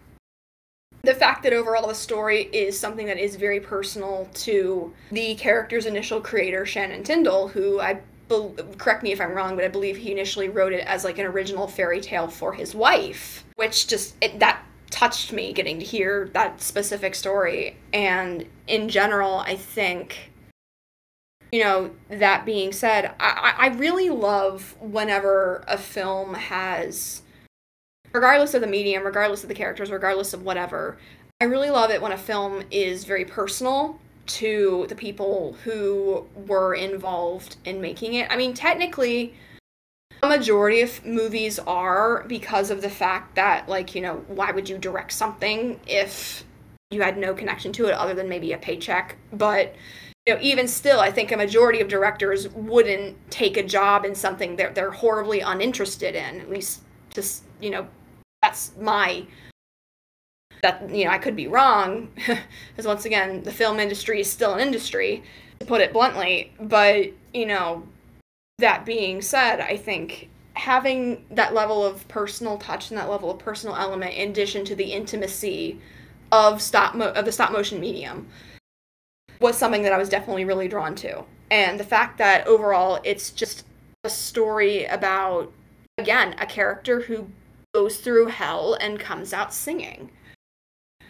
the 1.00 1.14
fact 1.14 1.44
that 1.44 1.54
overall 1.54 1.88
the 1.88 1.94
story 1.94 2.42
is 2.52 2.78
something 2.78 3.06
that 3.06 3.16
is 3.16 3.36
very 3.36 3.58
personal 3.58 4.28
to 4.34 4.92
the 5.10 5.34
character's 5.36 5.86
initial 5.86 6.20
creator 6.20 6.66
Shannon 6.66 7.02
Tindle 7.02 7.48
who 7.48 7.80
I 7.80 8.02
be- 8.28 8.52
correct 8.76 9.02
me 9.02 9.12
if 9.12 9.20
I'm 9.22 9.32
wrong, 9.32 9.56
but 9.56 9.64
I 9.64 9.68
believe 9.68 9.96
he 9.96 10.12
initially 10.12 10.50
wrote 10.50 10.74
it 10.74 10.86
as 10.86 11.04
like 11.04 11.16
an 11.16 11.24
original 11.24 11.66
fairy 11.66 12.02
tale 12.02 12.28
for 12.28 12.52
his 12.52 12.74
wife, 12.74 13.46
which 13.56 13.86
just 13.86 14.14
it, 14.20 14.38
that 14.40 14.62
touched 14.92 15.32
me 15.32 15.52
getting 15.52 15.80
to 15.80 15.84
hear 15.84 16.30
that 16.34 16.60
specific 16.60 17.16
story. 17.16 17.76
And 17.92 18.46
in 18.68 18.88
general, 18.88 19.38
I 19.38 19.56
think, 19.56 20.30
you 21.50 21.64
know, 21.64 21.90
that 22.08 22.44
being 22.44 22.72
said, 22.72 23.12
I, 23.18 23.54
I 23.58 23.66
really 23.68 24.10
love 24.10 24.76
whenever 24.78 25.64
a 25.66 25.78
film 25.78 26.34
has, 26.34 27.22
regardless 28.12 28.54
of 28.54 28.60
the 28.60 28.66
medium, 28.68 29.02
regardless 29.02 29.42
of 29.42 29.48
the 29.48 29.54
characters, 29.54 29.90
regardless 29.90 30.34
of 30.34 30.44
whatever, 30.44 30.98
I 31.40 31.46
really 31.46 31.70
love 31.70 31.90
it 31.90 32.00
when 32.00 32.12
a 32.12 32.18
film 32.18 32.62
is 32.70 33.04
very 33.04 33.24
personal 33.24 33.98
to 34.24 34.86
the 34.88 34.94
people 34.94 35.56
who 35.64 36.24
were 36.46 36.74
involved 36.74 37.56
in 37.64 37.80
making 37.80 38.14
it. 38.14 38.30
I 38.30 38.36
mean, 38.36 38.54
technically, 38.54 39.34
a 40.22 40.28
majority 40.28 40.80
of 40.80 41.04
movies 41.04 41.58
are 41.58 42.24
because 42.28 42.70
of 42.70 42.80
the 42.80 42.90
fact 42.90 43.34
that, 43.34 43.68
like, 43.68 43.94
you 43.94 44.00
know, 44.00 44.24
why 44.28 44.52
would 44.52 44.68
you 44.68 44.78
direct 44.78 45.12
something 45.12 45.80
if 45.86 46.44
you 46.90 47.02
had 47.02 47.18
no 47.18 47.34
connection 47.34 47.72
to 47.72 47.86
it 47.86 47.92
other 47.92 48.14
than 48.14 48.28
maybe 48.28 48.52
a 48.52 48.58
paycheck? 48.58 49.16
But, 49.32 49.74
you 50.26 50.34
know, 50.34 50.40
even 50.40 50.68
still, 50.68 51.00
I 51.00 51.10
think 51.10 51.32
a 51.32 51.36
majority 51.36 51.80
of 51.80 51.88
directors 51.88 52.48
wouldn't 52.50 53.16
take 53.30 53.56
a 53.56 53.62
job 53.64 54.04
in 54.04 54.14
something 54.14 54.56
that 54.56 54.76
they're 54.76 54.92
horribly 54.92 55.40
uninterested 55.40 56.14
in. 56.14 56.40
At 56.40 56.48
least, 56.48 56.82
just, 57.10 57.42
you 57.60 57.70
know, 57.70 57.88
that's 58.42 58.72
my 58.78 59.26
that 60.62 60.88
you 60.90 61.04
know 61.04 61.10
I 61.10 61.18
could 61.18 61.34
be 61.34 61.48
wrong, 61.48 62.08
because 62.14 62.86
once 62.86 63.04
again 63.04 63.42
the 63.42 63.52
film 63.52 63.80
industry 63.80 64.20
is 64.20 64.30
still 64.30 64.54
an 64.54 64.60
industry, 64.60 65.24
to 65.58 65.66
put 65.66 65.80
it 65.80 65.92
bluntly. 65.92 66.52
But 66.60 67.12
you 67.34 67.46
know, 67.46 67.86
that 68.62 68.84
being 68.84 69.22
said, 69.22 69.60
I 69.60 69.76
think 69.76 70.28
having 70.54 71.24
that 71.30 71.54
level 71.54 71.84
of 71.84 72.06
personal 72.08 72.58
touch 72.58 72.90
and 72.90 72.98
that 72.98 73.08
level 73.08 73.30
of 73.30 73.38
personal 73.38 73.76
element, 73.76 74.14
in 74.14 74.30
addition 74.30 74.64
to 74.66 74.74
the 74.74 74.92
intimacy 74.92 75.78
of 76.32 76.60
stop 76.60 76.94
mo- 76.94 77.12
of 77.12 77.24
the 77.24 77.32
stop 77.32 77.52
motion 77.52 77.78
medium, 77.78 78.26
was 79.40 79.56
something 79.56 79.82
that 79.82 79.92
I 79.92 79.98
was 79.98 80.08
definitely 80.08 80.44
really 80.44 80.68
drawn 80.68 80.94
to. 80.96 81.24
And 81.50 81.78
the 81.78 81.84
fact 81.84 82.18
that 82.18 82.46
overall 82.46 83.00
it's 83.04 83.30
just 83.30 83.66
a 84.04 84.10
story 84.10 84.84
about 84.86 85.52
again 85.98 86.34
a 86.38 86.46
character 86.46 87.00
who 87.00 87.28
goes 87.74 87.98
through 87.98 88.26
hell 88.26 88.74
and 88.80 88.98
comes 88.98 89.32
out 89.32 89.54
singing 89.54 90.10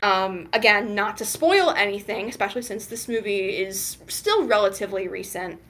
um, 0.03 0.49
again, 0.53 0.95
not 0.95 1.17
to 1.19 1.25
spoil 1.25 1.71
anything, 1.71 2.29
especially 2.29 2.63
since 2.63 2.87
this 2.87 3.09
movie 3.09 3.51
is 3.51 3.99
still 4.09 4.47
relatively 4.47 5.07
recent, 5.07 5.61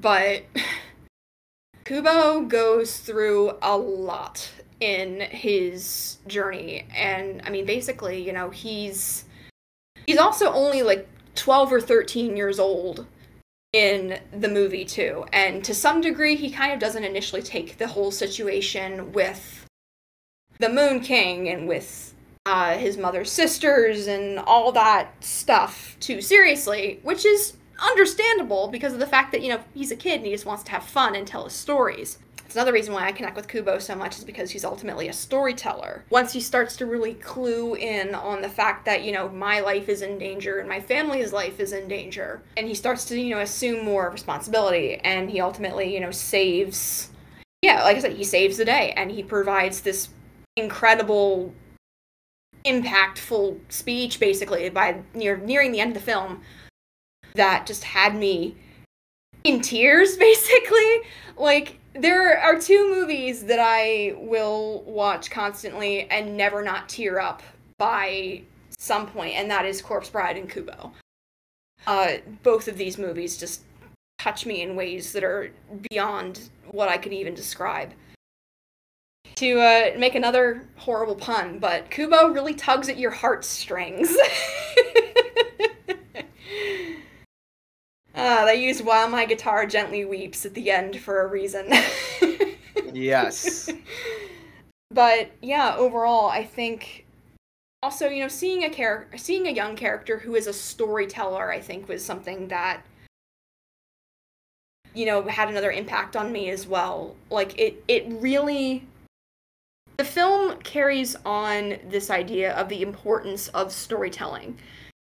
but 0.00 0.42
Kubo 1.84 2.42
goes 2.42 2.98
through 2.98 3.58
a 3.60 3.76
lot 3.76 4.50
in 4.80 5.20
his 5.20 6.18
journey. 6.26 6.86
And 6.94 7.42
I 7.44 7.50
mean, 7.50 7.66
basically, 7.66 8.22
you 8.22 8.32
know, 8.32 8.50
he's 8.50 9.24
he's 10.06 10.18
also 10.18 10.52
only 10.52 10.82
like 10.82 11.08
12 11.34 11.72
or 11.72 11.80
13 11.80 12.36
years 12.36 12.58
old 12.58 13.06
in 13.72 14.20
the 14.32 14.48
movie 14.48 14.84
too. 14.84 15.24
And 15.32 15.64
to 15.64 15.74
some 15.74 16.00
degree, 16.00 16.36
he 16.36 16.50
kind 16.50 16.72
of 16.72 16.78
doesn't 16.78 17.04
initially 17.04 17.42
take 17.42 17.78
the 17.78 17.88
whole 17.88 18.10
situation 18.10 19.12
with 19.12 19.66
the 20.58 20.68
Moon 20.68 21.00
King 21.00 21.48
and 21.48 21.66
with 21.66 22.14
uh, 22.44 22.76
his 22.76 22.96
mother's 22.96 23.30
sisters 23.30 24.06
and 24.06 24.38
all 24.40 24.72
that 24.72 25.12
stuff 25.24 25.96
too 26.00 26.20
seriously, 26.20 27.00
which 27.02 27.24
is 27.24 27.56
understandable 27.78 28.68
because 28.68 28.92
of 28.92 28.98
the 28.98 29.06
fact 29.06 29.32
that, 29.32 29.42
you 29.42 29.48
know, 29.48 29.60
he's 29.74 29.90
a 29.90 29.96
kid 29.96 30.16
and 30.16 30.26
he 30.26 30.32
just 30.32 30.46
wants 30.46 30.62
to 30.64 30.70
have 30.72 30.84
fun 30.84 31.14
and 31.14 31.26
tell 31.26 31.44
his 31.44 31.52
stories. 31.52 32.18
It's 32.44 32.56
another 32.56 32.72
reason 32.72 32.92
why 32.92 33.06
I 33.06 33.12
connect 33.12 33.34
with 33.34 33.48
Kubo 33.48 33.78
so 33.78 33.94
much 33.94 34.18
is 34.18 34.24
because 34.24 34.50
he's 34.50 34.64
ultimately 34.64 35.08
a 35.08 35.12
storyteller. 35.12 36.04
Once 36.10 36.34
he 36.34 36.40
starts 36.40 36.76
to 36.76 36.86
really 36.86 37.14
clue 37.14 37.74
in 37.74 38.14
on 38.14 38.42
the 38.42 38.48
fact 38.48 38.84
that, 38.84 39.04
you 39.04 39.12
know, 39.12 39.30
my 39.30 39.60
life 39.60 39.88
is 39.88 40.02
in 40.02 40.18
danger 40.18 40.58
and 40.58 40.68
my 40.68 40.78
family's 40.78 41.32
life 41.32 41.60
is 41.60 41.72
in 41.72 41.88
danger, 41.88 42.42
and 42.58 42.68
he 42.68 42.74
starts 42.74 43.06
to, 43.06 43.18
you 43.18 43.34
know, 43.34 43.40
assume 43.40 43.84
more 43.84 44.10
responsibility 44.10 44.96
and 44.96 45.30
he 45.30 45.40
ultimately, 45.40 45.94
you 45.94 46.00
know, 46.00 46.10
saves 46.10 47.08
yeah, 47.62 47.84
like 47.84 47.96
I 47.96 48.00
said, 48.00 48.12
he 48.14 48.24
saves 48.24 48.56
the 48.56 48.64
day 48.64 48.92
and 48.96 49.10
he 49.10 49.22
provides 49.22 49.80
this 49.80 50.08
incredible 50.56 51.54
impactful 52.66 53.58
speech 53.68 54.20
basically 54.20 54.68
by 54.68 55.00
near 55.14 55.36
nearing 55.38 55.72
the 55.72 55.80
end 55.80 55.96
of 55.96 56.02
the 56.02 56.12
film 56.12 56.42
that 57.34 57.66
just 57.66 57.84
had 57.84 58.14
me 58.14 58.54
in 59.44 59.60
tears 59.60 60.16
basically 60.18 61.00
like 61.36 61.78
there 61.94 62.38
are 62.38 62.58
two 62.58 62.90
movies 62.90 63.44
that 63.44 63.58
I 63.60 64.14
will 64.16 64.82
watch 64.86 65.30
constantly 65.30 66.08
and 66.10 66.36
never 66.36 66.62
not 66.62 66.88
tear 66.88 67.20
up 67.20 67.42
by 67.78 68.42
some 68.78 69.06
point 69.06 69.34
and 69.34 69.50
that 69.50 69.66
is 69.66 69.82
Corpse 69.82 70.08
Bride 70.08 70.36
and 70.36 70.48
Kubo. 70.48 70.92
Uh, 71.86 72.12
both 72.42 72.68
of 72.68 72.78
these 72.78 72.96
movies 72.96 73.36
just 73.36 73.62
touch 74.18 74.46
me 74.46 74.62
in 74.62 74.76
ways 74.76 75.12
that 75.12 75.24
are 75.24 75.50
beyond 75.90 76.48
what 76.70 76.88
I 76.88 76.96
could 76.96 77.12
even 77.12 77.34
describe 77.34 77.92
to 79.36 79.60
uh, 79.60 79.98
make 79.98 80.14
another 80.14 80.68
horrible 80.76 81.16
pun, 81.16 81.58
but 81.58 81.90
Kubo 81.90 82.28
really 82.28 82.54
tugs 82.54 82.88
at 82.88 82.98
your 82.98 83.10
heartstrings. 83.10 84.08
uh, 88.14 88.44
they 88.44 88.56
use 88.56 88.82
While 88.82 89.08
My 89.08 89.24
Guitar 89.24 89.66
Gently 89.66 90.04
Weeps 90.04 90.44
at 90.44 90.54
the 90.54 90.70
end 90.70 91.00
for 91.00 91.22
a 91.22 91.26
reason. 91.26 91.72
yes. 92.92 93.70
But 94.90 95.30
yeah, 95.40 95.74
overall, 95.76 96.28
I 96.28 96.44
think 96.44 97.06
also, 97.82 98.08
you 98.08 98.20
know, 98.20 98.28
seeing 98.28 98.64
a 98.64 98.70
character, 98.70 99.16
seeing 99.16 99.46
a 99.46 99.50
young 99.50 99.76
character 99.76 100.18
who 100.18 100.34
is 100.34 100.46
a 100.46 100.52
storyteller, 100.52 101.50
I 101.50 101.60
think 101.60 101.88
was 101.88 102.04
something 102.04 102.48
that 102.48 102.82
you 104.94 105.06
know 105.06 105.22
had 105.22 105.48
another 105.48 105.72
impact 105.72 106.16
on 106.16 106.30
me 106.30 106.50
as 106.50 106.66
well. 106.66 107.16
Like 107.30 107.58
it, 107.58 107.82
it 107.88 108.04
really 108.08 108.86
the 109.96 110.04
film 110.04 110.58
carries 110.58 111.16
on 111.24 111.78
this 111.88 112.10
idea 112.10 112.54
of 112.54 112.68
the 112.68 112.82
importance 112.82 113.48
of 113.48 113.72
storytelling, 113.72 114.58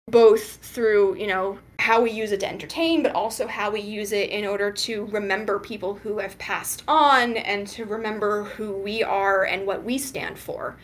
both 0.07 0.57
through, 0.57 1.15
you 1.15 1.27
know, 1.27 1.59
how 1.87 2.01
we 2.01 2.11
use 2.11 2.33
it 2.33 2.41
to 2.41 2.49
entertain, 2.49 3.01
but 3.01 3.13
also 3.13 3.47
how 3.47 3.71
we 3.71 3.79
use 3.79 4.11
it 4.11 4.29
in 4.29 4.45
order 4.45 4.69
to 4.69 5.05
remember 5.05 5.57
people 5.57 5.93
who 5.95 6.19
have 6.19 6.37
passed 6.37 6.83
on 6.85 7.37
and 7.37 7.65
to 7.65 7.85
remember 7.85 8.43
who 8.43 8.73
we 8.73 9.01
are 9.01 9.45
and 9.45 9.65
what 9.65 9.85
we 9.85 9.97
stand 9.97 10.37
for. 10.37 10.75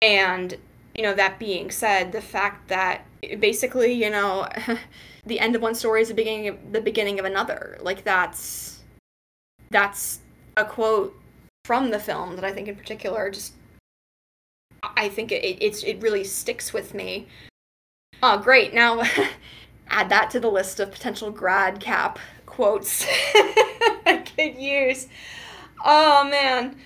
And, 0.00 0.56
you 0.94 1.02
know, 1.02 1.12
that 1.12 1.40
being 1.40 1.72
said, 1.72 2.12
the 2.12 2.20
fact 2.20 2.68
that 2.68 3.04
basically, 3.40 3.92
you 3.92 4.10
know, 4.10 4.46
the 5.26 5.40
end 5.40 5.56
of 5.56 5.62
one 5.62 5.74
story 5.74 6.02
is 6.02 6.08
the 6.08 6.14
beginning 6.14 6.46
of 6.46 6.72
the 6.72 6.80
beginning 6.80 7.18
of 7.18 7.24
another. 7.24 7.76
Like 7.80 8.04
that's 8.04 8.78
that's 9.70 10.20
a 10.56 10.64
quote 10.64 11.20
from 11.64 11.90
the 11.90 11.98
film 11.98 12.36
that 12.36 12.44
I 12.44 12.52
think 12.52 12.68
in 12.68 12.76
particular 12.76 13.28
just 13.28 13.54
I 14.84 15.08
think 15.08 15.32
it 15.32 15.58
it's 15.60 15.82
it 15.82 16.00
really 16.00 16.22
sticks 16.22 16.72
with 16.72 16.94
me. 16.94 17.26
Oh, 18.22 18.38
great. 18.38 18.72
Now 18.72 19.02
add 19.90 20.08
that 20.08 20.30
to 20.30 20.40
the 20.40 20.50
list 20.50 20.80
of 20.80 20.90
potential 20.90 21.30
grad 21.30 21.80
cap 21.80 22.18
quotes 22.46 23.06
I 23.34 24.24
could 24.36 24.56
use. 24.56 25.06
Oh 25.84 26.28
man. 26.28 26.76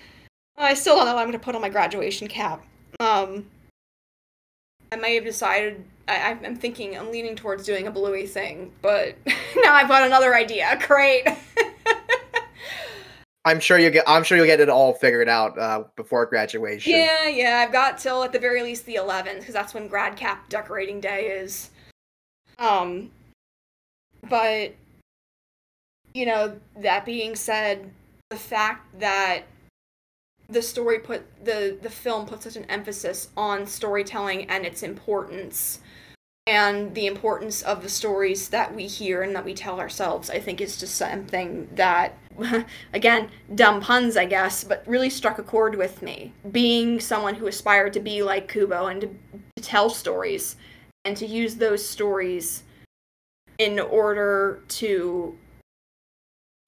I 0.57 0.73
still 0.75 0.95
don't 0.95 1.05
know 1.05 1.15
what 1.15 1.21
I'm 1.21 1.27
going 1.27 1.39
to 1.39 1.43
put 1.43 1.55
on 1.55 1.61
my 1.61 1.69
graduation 1.69 2.27
cap. 2.27 2.63
Um, 2.99 3.47
I 4.91 4.97
may 4.97 5.15
have 5.15 5.23
decided. 5.23 5.83
I, 6.07 6.37
I'm 6.43 6.55
thinking. 6.55 6.97
I'm 6.97 7.11
leaning 7.11 7.35
towards 7.35 7.65
doing 7.65 7.87
a 7.87 7.91
bluey 7.91 8.27
thing, 8.27 8.71
but 8.81 9.15
now 9.25 9.73
I've 9.73 9.87
got 9.87 10.03
another 10.03 10.35
idea. 10.35 10.79
Great. 10.85 11.27
I'm 13.45 13.59
sure 13.59 13.77
you 13.77 13.89
get. 13.89 14.03
I'm 14.07 14.23
sure 14.23 14.37
you'll 14.37 14.45
get 14.47 14.59
it 14.59 14.69
all 14.69 14.93
figured 14.93 15.27
out 15.27 15.57
uh, 15.57 15.83
before 15.95 16.25
graduation. 16.27 16.93
Yeah, 16.93 17.27
yeah. 17.27 17.63
I've 17.65 17.73
got 17.73 17.97
till 17.97 18.23
at 18.23 18.31
the 18.31 18.39
very 18.39 18.61
least 18.61 18.85
the 18.85 18.95
11th 18.95 19.39
because 19.39 19.53
that's 19.53 19.73
when 19.73 19.87
grad 19.87 20.15
cap 20.15 20.47
decorating 20.49 21.01
day 21.01 21.25
is. 21.25 21.71
Um, 22.59 23.11
but 24.29 24.73
you 26.13 26.25
know, 26.25 26.57
that 26.77 27.05
being 27.05 27.35
said, 27.35 27.91
the 28.29 28.37
fact 28.37 28.99
that 28.99 29.43
the 30.49 30.61
story 30.61 30.99
put 30.99 31.23
the 31.43 31.77
the 31.81 31.89
film 31.89 32.25
put 32.25 32.43
such 32.43 32.55
an 32.55 32.65
emphasis 32.65 33.29
on 33.35 33.65
storytelling 33.65 34.49
and 34.49 34.65
its 34.65 34.83
importance 34.83 35.79
and 36.45 36.93
the 36.93 37.07
importance 37.07 37.61
of 37.61 37.81
the 37.81 37.89
stories 37.89 38.49
that 38.49 38.75
we 38.75 38.85
hear 38.85 39.21
and 39.21 39.33
that 39.33 39.45
we 39.45 39.53
tell 39.53 39.79
ourselves 39.79 40.29
i 40.29 40.39
think 40.39 40.59
is 40.59 40.77
just 40.77 40.95
something 40.95 41.67
that 41.75 42.17
again 42.93 43.29
dumb 43.55 43.79
puns 43.79 44.17
i 44.17 44.25
guess 44.25 44.63
but 44.63 44.83
really 44.85 45.09
struck 45.09 45.37
a 45.39 45.43
chord 45.43 45.75
with 45.75 46.01
me. 46.01 46.33
Being 46.51 46.99
someone 46.99 47.35
who 47.35 47.47
aspired 47.47 47.93
to 47.93 47.99
be 47.99 48.23
like 48.23 48.47
kubo 48.47 48.87
and 48.87 49.01
to, 49.01 49.07
to 49.55 49.63
tell 49.63 49.89
stories 49.89 50.55
and 51.05 51.17
to 51.17 51.25
use 51.25 51.55
those 51.55 51.87
stories 51.87 52.63
in 53.57 53.79
order 53.79 54.61
to 54.67 55.37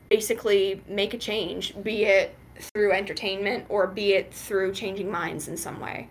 basically 0.09 0.83
make 0.87 1.13
a 1.13 1.17
change 1.17 1.73
be 1.83 2.05
it 2.05 2.35
through 2.59 2.91
entertainment 2.91 3.65
or 3.69 3.87
be 3.87 4.13
it 4.13 4.33
through 4.33 4.71
changing 4.71 5.09
minds 5.09 5.47
in 5.47 5.57
some 5.57 5.79
way 5.79 6.07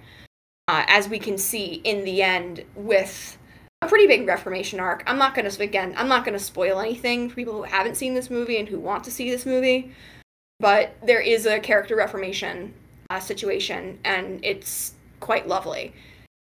uh, 0.69 0.85
as 0.89 1.09
we 1.09 1.19
can 1.19 1.39
see 1.39 1.81
in 1.85 2.05
the 2.05 2.23
end 2.23 2.65
with 2.75 3.39
a 3.83 3.89
pretty 3.89 4.07
big 4.07 4.27
reformation 4.27 4.81
arc. 4.81 5.03
I'm 5.07 5.19
not 5.19 5.35
gonna 5.35 5.51
again, 5.61 5.95
I'm 5.97 6.09
not 6.09 6.25
gonna 6.25 6.39
spoil 6.39 6.81
anything 6.81 7.29
for 7.29 7.37
people 7.37 7.55
who 7.55 7.63
haven't 7.65 7.97
seen 7.97 8.15
this 8.15 8.31
movie 8.31 8.57
and 8.59 8.69
who 8.69 8.81
want 8.81 9.05
to 9.05 9.11
see 9.11 9.31
this 9.31 9.45
movie, 9.45 9.93
but 10.59 10.97
there 11.03 11.21
is 11.21 11.45
a 11.47 11.61
character 11.61 11.97
reformation 11.97 12.73
uh, 13.11 13.21
situation, 13.21 13.99
and 14.05 14.43
it's 14.43 14.95
quite 15.21 15.47
lovely, 15.47 15.93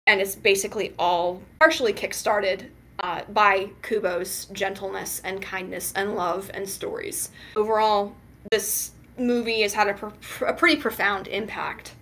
and 0.07 0.19
it's 0.19 0.35
basically 0.35 0.93
all 0.99 1.41
partially 1.59 1.93
kickstarted 1.93 2.67
uh, 2.99 3.21
by 3.29 3.69
Kubo's 3.81 4.45
gentleness 4.45 5.21
and 5.23 5.41
kindness 5.41 5.93
and 5.95 6.15
love 6.15 6.51
and 6.53 6.67
stories. 6.67 7.31
Overall, 7.55 8.15
this 8.51 8.91
movie 9.17 9.61
has 9.61 9.73
had 9.73 9.89
a, 9.89 9.93
pr- 9.93 10.45
a 10.45 10.53
pretty 10.53 10.79
profound 10.79 11.27
impact 11.27 11.93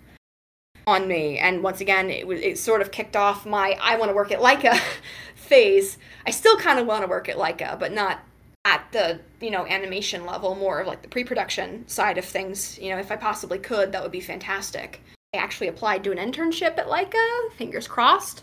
on 0.86 1.06
me. 1.06 1.38
And 1.38 1.62
once 1.62 1.80
again, 1.80 2.10
it 2.10 2.26
was 2.26 2.40
it 2.40 2.58
sort 2.58 2.80
of 2.80 2.90
kicked 2.90 3.16
off 3.16 3.46
my 3.46 3.78
I 3.80 3.96
want 3.96 4.10
to 4.10 4.14
work 4.14 4.32
at 4.32 4.40
Laika 4.40 4.78
phase. 5.34 5.98
I 6.26 6.30
still 6.30 6.56
kind 6.56 6.78
of 6.78 6.86
want 6.86 7.02
to 7.02 7.08
work 7.08 7.28
at 7.28 7.36
Laika, 7.36 7.78
but 7.78 7.92
not 7.92 8.20
at 8.64 8.84
the 8.92 9.20
you 9.40 9.50
know 9.50 9.66
animation 9.66 10.26
level. 10.26 10.54
More 10.54 10.80
of 10.80 10.86
like 10.86 11.02
the 11.02 11.08
pre-production 11.08 11.86
side 11.88 12.18
of 12.18 12.24
things. 12.24 12.78
You 12.78 12.90
know, 12.90 12.98
if 12.98 13.12
I 13.12 13.16
possibly 13.16 13.58
could, 13.58 13.92
that 13.92 14.02
would 14.02 14.12
be 14.12 14.20
fantastic. 14.20 15.00
I 15.34 15.38
actually 15.38 15.68
applied 15.68 16.04
to 16.04 16.12
an 16.12 16.18
internship 16.18 16.78
at 16.78 16.86
Laika. 16.86 17.52
Fingers 17.56 17.88
crossed. 17.88 18.42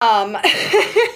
Um, 0.00 0.36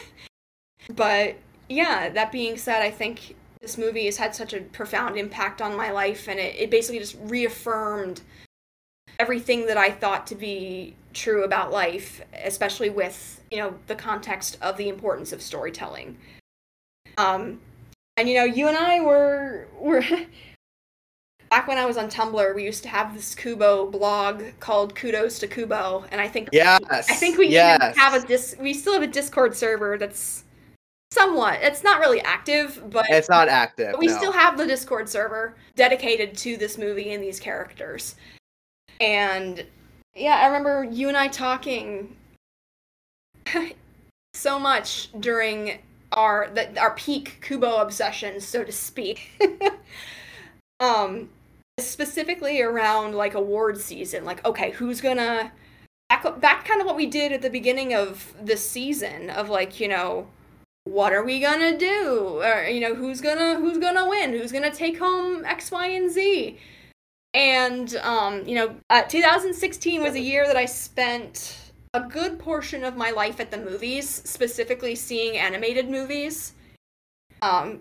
but 0.90 1.36
yeah, 1.68 2.08
that 2.10 2.32
being 2.32 2.56
said, 2.56 2.82
I 2.82 2.90
think 2.90 3.36
this 3.60 3.78
movie 3.78 4.06
has 4.06 4.16
had 4.16 4.34
such 4.34 4.52
a 4.52 4.60
profound 4.60 5.16
impact 5.16 5.62
on 5.62 5.76
my 5.76 5.90
life, 5.90 6.28
and 6.28 6.38
it, 6.38 6.56
it 6.56 6.70
basically 6.70 6.98
just 6.98 7.16
reaffirmed 7.22 8.20
everything 9.18 9.66
that 9.66 9.76
I 9.76 9.90
thought 9.90 10.26
to 10.28 10.34
be 10.34 10.96
true 11.12 11.44
about 11.44 11.72
life, 11.72 12.22
especially 12.44 12.90
with, 12.90 13.40
you 13.50 13.58
know, 13.58 13.74
the 13.86 13.94
context 13.94 14.58
of 14.62 14.76
the 14.76 14.88
importance 14.88 15.32
of 15.32 15.42
storytelling. 15.42 16.16
Um, 17.18 17.60
and 18.16 18.28
you 18.28 18.34
know, 18.34 18.44
you 18.44 18.68
and 18.68 18.76
I 18.76 19.00
were 19.00 19.66
were 19.78 20.04
back 21.50 21.66
when 21.66 21.76
I 21.76 21.84
was 21.84 21.96
on 21.96 22.08
Tumblr, 22.08 22.54
we 22.54 22.64
used 22.64 22.82
to 22.84 22.88
have 22.88 23.12
this 23.12 23.34
Kubo 23.34 23.90
blog 23.90 24.44
called 24.60 24.94
Kudos 24.94 25.38
to 25.40 25.48
Kubo, 25.48 26.04
and 26.10 26.20
I 26.20 26.28
think 26.28 26.48
yes, 26.52 26.80
I 26.90 27.02
think 27.02 27.36
we 27.36 27.48
yes. 27.48 27.96
have 27.96 28.14
a 28.14 28.26
dis 28.26 28.56
we 28.58 28.72
still 28.72 28.94
have 28.94 29.02
a 29.02 29.06
Discord 29.06 29.54
server 29.54 29.98
that's 29.98 30.44
somewhat 31.12 31.58
it's 31.60 31.82
not 31.82 32.00
really 32.00 32.20
active, 32.22 32.82
but 32.90 33.04
it's 33.10 33.28
not 33.28 33.48
active. 33.48 33.92
But 33.92 34.00
we 34.00 34.06
no. 34.06 34.16
still 34.16 34.32
have 34.32 34.56
the 34.56 34.66
Discord 34.66 35.08
server 35.08 35.54
dedicated 35.74 36.36
to 36.38 36.56
this 36.56 36.78
movie 36.78 37.12
and 37.12 37.22
these 37.22 37.40
characters. 37.40 38.14
And 39.00 39.66
yeah, 40.14 40.36
I 40.36 40.46
remember 40.46 40.84
you 40.84 41.08
and 41.08 41.16
I 41.16 41.28
talking 41.28 42.16
so 44.34 44.58
much 44.58 45.10
during 45.18 45.78
our 46.12 46.48
the, 46.54 46.78
our 46.80 46.94
peak 46.94 47.40
Kubo 47.42 47.76
obsession, 47.76 48.40
so 48.40 48.62
to 48.62 48.72
speak. 48.72 49.30
um, 50.80 51.28
specifically 51.88 52.60
around 52.60 53.14
like 53.14 53.34
award 53.34 53.78
season, 53.78 54.24
like 54.24 54.44
okay, 54.44 54.72
who's 54.72 55.00
gonna 55.00 55.52
back 56.08 56.40
back 56.40 56.64
kind 56.64 56.80
of 56.80 56.86
what 56.86 56.96
we 56.96 57.06
did 57.06 57.32
at 57.32 57.42
the 57.42 57.50
beginning 57.50 57.94
of 57.94 58.34
the 58.42 58.56
season 58.56 59.30
of 59.30 59.48
like 59.48 59.80
you 59.80 59.88
know 59.88 60.28
what 60.84 61.12
are 61.12 61.24
we 61.24 61.40
gonna 61.40 61.78
do? 61.78 62.40
Or 62.42 62.64
you 62.64 62.80
know 62.80 62.94
who's 62.94 63.20
gonna 63.20 63.56
who's 63.56 63.78
gonna 63.78 64.08
win? 64.08 64.32
Who's 64.32 64.52
gonna 64.52 64.72
take 64.72 64.98
home 64.98 65.44
x 65.44 65.70
y 65.70 65.88
and 65.88 66.10
z? 66.10 66.58
And, 67.32 67.94
um, 67.96 68.46
you 68.46 68.56
know, 68.56 68.74
uh, 68.90 69.02
2016 69.02 70.02
was 70.02 70.14
a 70.14 70.20
year 70.20 70.46
that 70.46 70.56
I 70.56 70.64
spent 70.64 71.72
a 71.94 72.00
good 72.00 72.38
portion 72.38 72.84
of 72.84 72.96
my 72.96 73.10
life 73.10 73.38
at 73.40 73.50
the 73.50 73.58
movies, 73.58 74.08
specifically 74.08 74.96
seeing 74.96 75.36
animated 75.36 75.88
movies. 75.88 76.54
Um, 77.42 77.80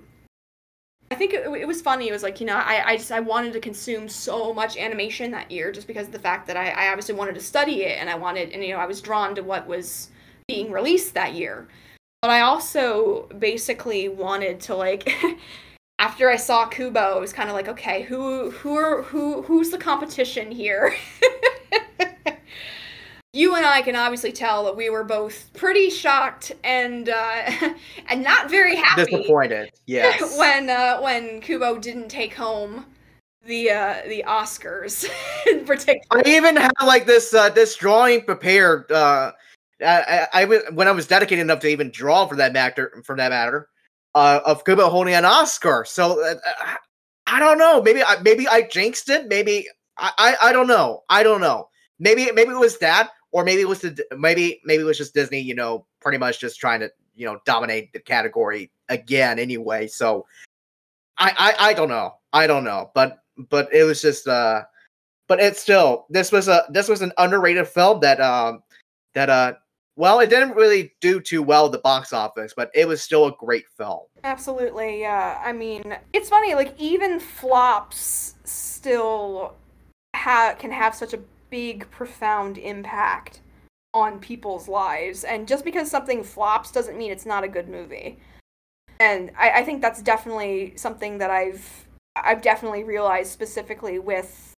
I 1.12 1.16
think 1.16 1.34
it, 1.34 1.48
it, 1.48 1.68
was 1.68 1.82
funny. 1.82 2.08
It 2.08 2.12
was 2.12 2.22
like, 2.22 2.40
you 2.40 2.46
know, 2.46 2.56
I, 2.56 2.84
I 2.86 2.98
just, 2.98 3.12
I 3.12 3.20
wanted 3.20 3.54
to 3.54 3.60
consume 3.60 4.08
so 4.08 4.54
much 4.54 4.78
animation 4.78 5.32
that 5.32 5.50
year 5.50 5.72
just 5.72 5.88
because 5.88 6.08
of 6.08 6.14
the 6.14 6.20
fact 6.20 6.46
that 6.48 6.56
I, 6.56 6.70
I 6.70 6.90
obviously 6.90 7.16
wanted 7.16 7.36
to 7.36 7.42
study 7.42 7.84
it 7.84 7.98
and 8.00 8.10
I 8.10 8.16
wanted, 8.16 8.52
and, 8.52 8.64
you 8.64 8.74
know, 8.74 8.80
I 8.80 8.86
was 8.86 9.02
drawn 9.02 9.34
to 9.36 9.42
what 9.42 9.68
was 9.68 10.12
being 10.48 10.72
released 10.72 11.16
that 11.16 11.34
year. 11.34 11.68
But 12.22 12.32
I 12.32 12.42
also 12.42 13.28
basically 13.40 14.08
wanted 14.08 14.60
to, 14.62 14.76
like, 14.76 15.12
after 16.00 16.30
I 16.30 16.38
saw 16.38 16.68
Kubo, 16.68 17.18
it 17.18 17.22
was 17.22 17.34
kind 17.34 17.50
of 17.50 17.56
like, 17.56 17.68
okay, 17.68 18.04
who 18.04 18.52
who 18.52 18.76
are 18.76 19.04
who 19.04 19.42
who's 19.44 19.70
the 19.70 19.78
competition 19.78 20.50
here? 20.52 20.96
you 23.34 23.56
and 23.56 23.66
I 23.66 23.82
can 23.82 23.96
obviously 23.96 24.32
tell 24.32 24.66
that 24.66 24.76
we 24.76 24.90
were 24.90 25.04
both 25.04 25.52
pretty 25.54 25.90
shocked 25.90 26.52
and 26.64 27.10
uh, 27.10 27.52
and 28.10 28.24
not 28.24 28.50
very 28.50 28.76
happy. 28.76 29.06
Disappointed, 29.06 29.72
yes. 29.86 30.38
when 30.38 30.70
uh, 30.70 31.00
when 31.00 31.42
Kubo 31.42 31.78
didn't 31.78 32.10
take 32.10 32.34
home 32.34 32.86
the 33.46 33.72
uh, 33.72 33.96
the 34.08 34.24
Oscars 34.28 35.10
in 35.48 35.66
particular. 35.66 36.24
I 36.26 36.30
even 36.30 36.56
had 36.56 36.72
like 36.86 37.06
this 37.06 37.34
uh, 37.34 37.50
this 37.50 37.76
drawing 37.76 38.22
prepared. 38.22 38.92
Uh, 38.92 39.32
I, 39.82 40.28
I, 40.34 40.44
I 40.44 40.46
when 40.72 40.88
I 40.88 40.92
was 40.92 41.08
dedicated 41.08 41.42
enough 41.42 41.60
to 41.60 41.68
even 41.68 41.92
draw 41.92 42.26
for 42.28 42.36
that 42.36 42.54
matter 42.54 43.02
for 43.06 43.16
that 43.16 43.30
matter 43.30 43.70
uh, 44.16 44.40
of 44.46 44.66
Kubo 44.66 44.90
holding 44.90 45.14
an 45.14 45.26
Oscar. 45.26 45.86
So 45.88 46.24
uh, 46.24 46.36
uh, 46.36 46.76
I 47.28 47.40
don't 47.40 47.58
know. 47.58 47.82
Maybe 47.82 48.04
I 48.04 48.22
maybe 48.22 48.48
I 48.48 48.64
jinxed 48.64 49.10
it. 49.10 49.28
Maybe 49.28 49.68
I, 49.98 50.12
I 50.18 50.50
I 50.50 50.54
don't 50.54 50.68
know. 50.68 51.04
I 51.10 51.24
don't 51.24 51.42
know. 51.42 51.70
Maybe 52.00 52.32
maybe 52.32 52.52
it 52.52 52.60
was 52.60 52.78
that, 52.80 53.10
or 53.32 53.44
maybe 53.44 53.62
it 53.62 53.68
was 53.68 53.80
the 53.80 53.98
maybe 54.18 54.62
maybe 54.66 54.82
it 54.82 54.86
was 54.86 54.98
just 54.98 55.14
Disney. 55.14 55.40
You 55.40 55.56
know, 55.56 55.86
pretty 56.02 56.18
much 56.18 56.40
just 56.40 56.60
trying 56.60 56.80
to 56.82 56.92
you 57.16 57.26
know 57.26 57.40
dominate 57.46 57.94
the 57.94 58.00
category 58.00 58.72
again. 58.90 59.40
Anyway, 59.40 59.88
so 59.88 60.26
I 61.18 61.34
I, 61.38 61.70
I 61.70 61.74
don't 61.74 61.90
know. 61.90 62.16
I 62.34 62.48
don't 62.48 62.64
know. 62.64 62.92
But 62.94 63.20
but 63.50 63.74
it 63.74 63.84
was 63.84 64.02
just 64.02 64.28
uh. 64.28 64.64
But 65.28 65.40
it's 65.40 65.60
still 65.60 66.08
this 66.10 66.32
was 66.32 66.48
a 66.48 66.66
this 66.70 66.88
was 66.88 67.04
an 67.04 67.14
underrated 67.20 67.68
film 67.68 68.00
that 68.00 68.20
um 68.20 68.64
that 69.14 69.30
uh 69.30 69.54
well, 70.00 70.22
it 70.22 70.30
didn't 70.30 70.56
really 70.56 70.94
do 71.02 71.20
too 71.20 71.44
well 71.44 71.66
at 71.66 71.74
the 71.74 71.80
box 71.80 72.14
office, 72.14 72.54
but 72.56 72.72
it 72.74 72.88
was 72.88 73.02
still 73.02 73.26
a 73.26 73.34
great 73.34 73.68
film. 73.68 74.00
Absolutely, 74.24 75.02
yeah. 75.02 75.42
I 75.44 75.52
mean, 75.52 75.94
it's 76.14 76.30
funny, 76.30 76.56
like 76.56 76.74
even 76.80 77.20
flops 77.20 78.36
still 78.46 79.56
ha- 80.16 80.56
can 80.58 80.72
have 80.72 80.96
such 80.96 81.14
a 81.14 81.20
big, 81.50 81.90
profound 81.92 82.58
impact 82.58 83.42
on 83.94 84.20
people's 84.20 84.68
lives. 84.68 85.24
And 85.24 85.48
just 85.48 85.66
because 85.66 85.90
something 85.90 86.24
flops 86.24 86.72
doesn't 86.72 86.98
mean 86.98 87.12
it's 87.12 87.26
not 87.26 87.44
a 87.44 87.48
good 87.48 87.68
movie. 87.68 88.20
And 89.00 89.32
I, 89.38 89.52
I 89.52 89.64
think 89.64 89.82
that's 89.82 90.02
definitely 90.02 90.74
something 90.76 91.18
that 91.20 91.30
I've 91.30 91.88
I've 92.16 92.42
definitely 92.42 92.84
realized 92.84 93.32
specifically 93.32 93.98
with 93.98 94.54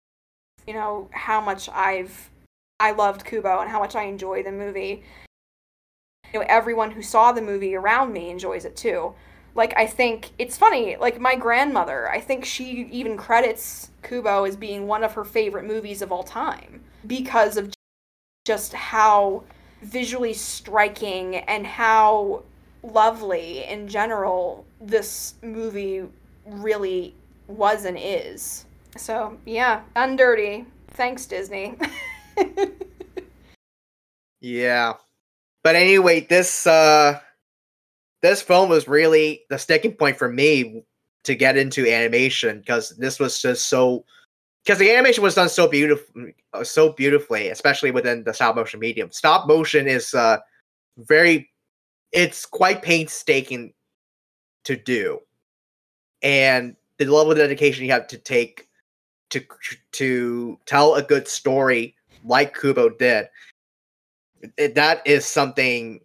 you 0.65 0.73
know 0.73 1.09
how 1.11 1.41
much 1.41 1.69
I've 1.69 2.29
I 2.79 2.91
loved 2.91 3.25
Kubo 3.25 3.59
and 3.59 3.69
how 3.69 3.79
much 3.79 3.95
I 3.95 4.03
enjoy 4.03 4.41
the 4.41 4.51
movie 4.51 5.03
you 6.33 6.39
know 6.39 6.45
everyone 6.49 6.91
who 6.91 7.01
saw 7.01 7.31
the 7.31 7.41
movie 7.41 7.75
around 7.75 8.13
me 8.13 8.29
enjoys 8.29 8.65
it 8.65 8.75
too 8.75 9.13
Like 9.53 9.73
I 9.77 9.85
think 9.85 10.31
it's 10.37 10.57
funny, 10.57 10.95
like 10.97 11.19
my 11.19 11.35
grandmother, 11.35 12.09
I 12.09 12.19
think 12.19 12.45
she 12.45 12.87
even 12.91 13.17
credits 13.17 13.89
Kubo 14.03 14.45
as 14.45 14.55
being 14.55 14.87
one 14.87 15.03
of 15.03 15.13
her 15.13 15.25
favorite 15.25 15.65
movies 15.65 16.01
of 16.01 16.11
all 16.11 16.23
time 16.23 16.81
because 17.05 17.57
of 17.57 17.73
just 18.45 18.73
how 18.73 19.43
visually 19.81 20.33
striking 20.33 21.35
and 21.35 21.65
how 21.65 22.43
lovely 22.83 23.63
in 23.65 23.87
general 23.87 24.65
this 24.79 25.35
movie 25.41 26.03
really 26.45 27.15
was 27.47 27.85
and 27.85 27.97
is. 27.99 28.65
So, 28.97 29.37
yeah, 29.45 29.81
undirty. 29.95 30.65
Thanks, 30.91 31.25
Disney. 31.25 31.75
yeah. 34.41 34.93
But 35.63 35.75
anyway, 35.75 36.21
this 36.21 36.67
uh 36.67 37.19
this 38.21 38.41
film 38.41 38.69
was 38.69 38.87
really 38.87 39.43
the 39.49 39.57
sticking 39.57 39.93
point 39.93 40.17
for 40.17 40.29
me 40.29 40.83
to 41.23 41.35
get 41.35 41.57
into 41.57 41.87
animation 41.87 42.59
because 42.59 42.89
this 42.97 43.19
was 43.19 43.41
just 43.41 43.67
so 43.69 44.05
because 44.63 44.79
the 44.79 44.91
animation 44.91 45.23
was 45.23 45.35
done 45.35 45.49
so 45.49 45.67
beautiful 45.67 46.31
so 46.63 46.93
beautifully 46.93 47.49
especially 47.49 47.91
within 47.91 48.23
the 48.23 48.33
stop 48.33 48.55
motion 48.55 48.79
medium. 48.79 49.11
Stop 49.11 49.47
motion 49.47 49.87
is 49.87 50.13
uh 50.13 50.37
very 50.97 51.49
it's 52.11 52.45
quite 52.45 52.81
painstaking 52.81 53.73
to 54.65 54.75
do. 54.75 55.19
And 56.21 56.75
the 56.97 57.05
level 57.05 57.31
of 57.31 57.37
dedication 57.37 57.85
you 57.85 57.91
have 57.91 58.07
to 58.07 58.17
take 58.17 58.67
to 59.31 59.41
to 59.93 60.59
tell 60.65 60.95
a 60.95 61.03
good 61.03 61.27
story 61.27 61.95
like 62.23 62.55
kubo 62.59 62.89
did 62.89 63.27
that 64.57 65.01
is 65.05 65.25
something 65.25 65.99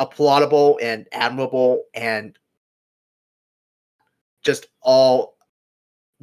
applaudable 0.00 0.78
and 0.82 1.06
admirable 1.12 1.84
and 1.94 2.38
just 4.42 4.66
all 4.80 5.36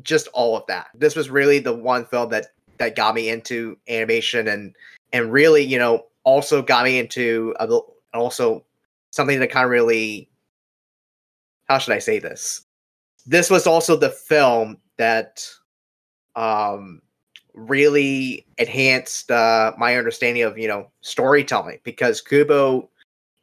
just 0.04 0.28
all 0.34 0.58
of 0.58 0.64
that. 0.68 0.88
This 0.94 1.16
was 1.16 1.30
really 1.30 1.60
the 1.60 1.74
one 1.74 2.06
film 2.06 2.30
that 2.30 2.48
that 2.78 2.95
got 2.95 3.16
me 3.16 3.30
into 3.30 3.78
animation 3.88 4.48
and 4.48 4.76
and 5.14 5.32
really 5.32 5.64
you 5.64 5.78
know 5.78 6.06
also 6.24 6.62
got 6.62 6.84
me 6.84 6.99
into 6.99 7.56
a, 7.60 7.80
also 8.14 8.66
something 9.12 9.40
that 9.40 9.52
kind 9.52 9.66
of 9.66 9.72
really 9.72 10.30
how 11.70 11.78
should 11.78 11.94
i 11.94 11.99
say 11.99 12.20
this? 12.20 12.66
This 13.26 13.49
was 13.49 13.68
also 13.68 13.95
the 13.95 14.10
film 14.10 14.78
that 14.98 15.48
um 16.36 17.02
really 17.54 18.45
enhanced 18.60 19.32
uh, 19.32 19.74
my 19.78 19.98
understanding 19.98 20.44
of 20.44 20.58
you 20.58 20.68
know 20.68 20.88
storytelling 21.02 21.80
because 21.84 22.22
Kubo, 22.22 22.90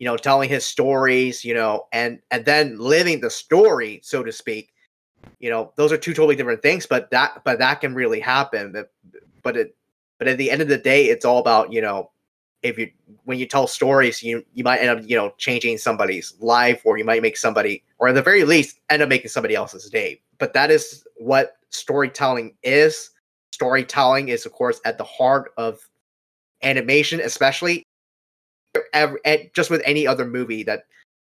you 0.05 0.11
know, 0.11 0.19
telling 0.19 0.51
his 0.51 0.67
stories, 0.67 1.47
you 1.47 1.55
know, 1.55 1.87
and 1.91 2.19
and 2.31 2.45
then 2.45 2.77
living 2.79 3.23
the 3.23 3.31
story, 3.31 4.01
so 4.05 4.23
to 4.23 4.31
speak. 4.31 4.69
You 5.39 5.49
know, 5.49 5.73
those 5.77 5.93
are 5.93 5.97
two 5.97 6.13
totally 6.13 6.37
different 6.37 6.61
things, 6.61 6.85
but 6.85 7.11
that 7.11 7.41
but 7.43 7.59
that 7.59 7.81
can 7.81 7.95
really 7.95 8.21
happen. 8.21 8.71
But 8.73 8.93
but 9.43 9.57
it 9.57 9.75
but 10.19 10.29
at 10.29 10.37
the 10.37 10.51
end 10.51 10.61
of 10.61 10.69
the 10.69 10.77
day, 10.77 11.07
it's 11.07 11.25
all 11.25 11.39
about 11.39 11.73
you 11.73 11.81
know 11.81 12.11
if 12.63 12.79
you 12.79 12.91
when 13.25 13.39
you 13.39 13.47
tell 13.47 13.67
stories, 13.67 14.23
you 14.23 14.45
you 14.53 14.63
might 14.63 14.81
end 14.81 14.91
up 14.91 15.09
you 15.09 15.17
know 15.17 15.33
changing 15.39 15.79
somebody's 15.79 16.35
life, 16.39 16.83
or 16.85 16.99
you 16.99 17.05
might 17.07 17.23
make 17.23 17.39
somebody, 17.39 17.83
or 17.99 18.09
at 18.09 18.15
the 18.15 18.21
very 18.21 18.45
least, 18.45 18.81
end 18.91 19.01
up 19.01 19.09
making 19.09 19.31
somebody 19.31 19.55
else's 19.55 19.89
day. 19.89 20.21
But 20.37 20.53
that 20.53 20.71
is 20.71 21.03
what 21.17 21.57
storytelling 21.71 22.57
is 22.63 23.09
storytelling 23.55 24.29
is 24.29 24.45
of 24.45 24.53
course 24.53 24.83
at 24.85 24.99
the 24.99 25.05
heart 25.05 25.53
of 25.57 25.89
animation 26.63 27.21
especially 27.21 27.87
just 29.55 29.71
with 29.71 29.83
any 29.85 30.07
other 30.07 30.25
movie 30.25 30.63
that 30.63 30.87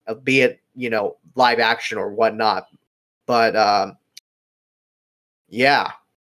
uh, 0.06 0.14
be 0.14 0.40
it 0.40 0.60
you 0.74 0.90
know 0.90 1.16
live 1.34 1.58
action 1.58 1.98
or 1.98 2.12
whatnot 2.12 2.66
but 3.26 3.56
um 3.56 3.96
yeah 5.48 5.90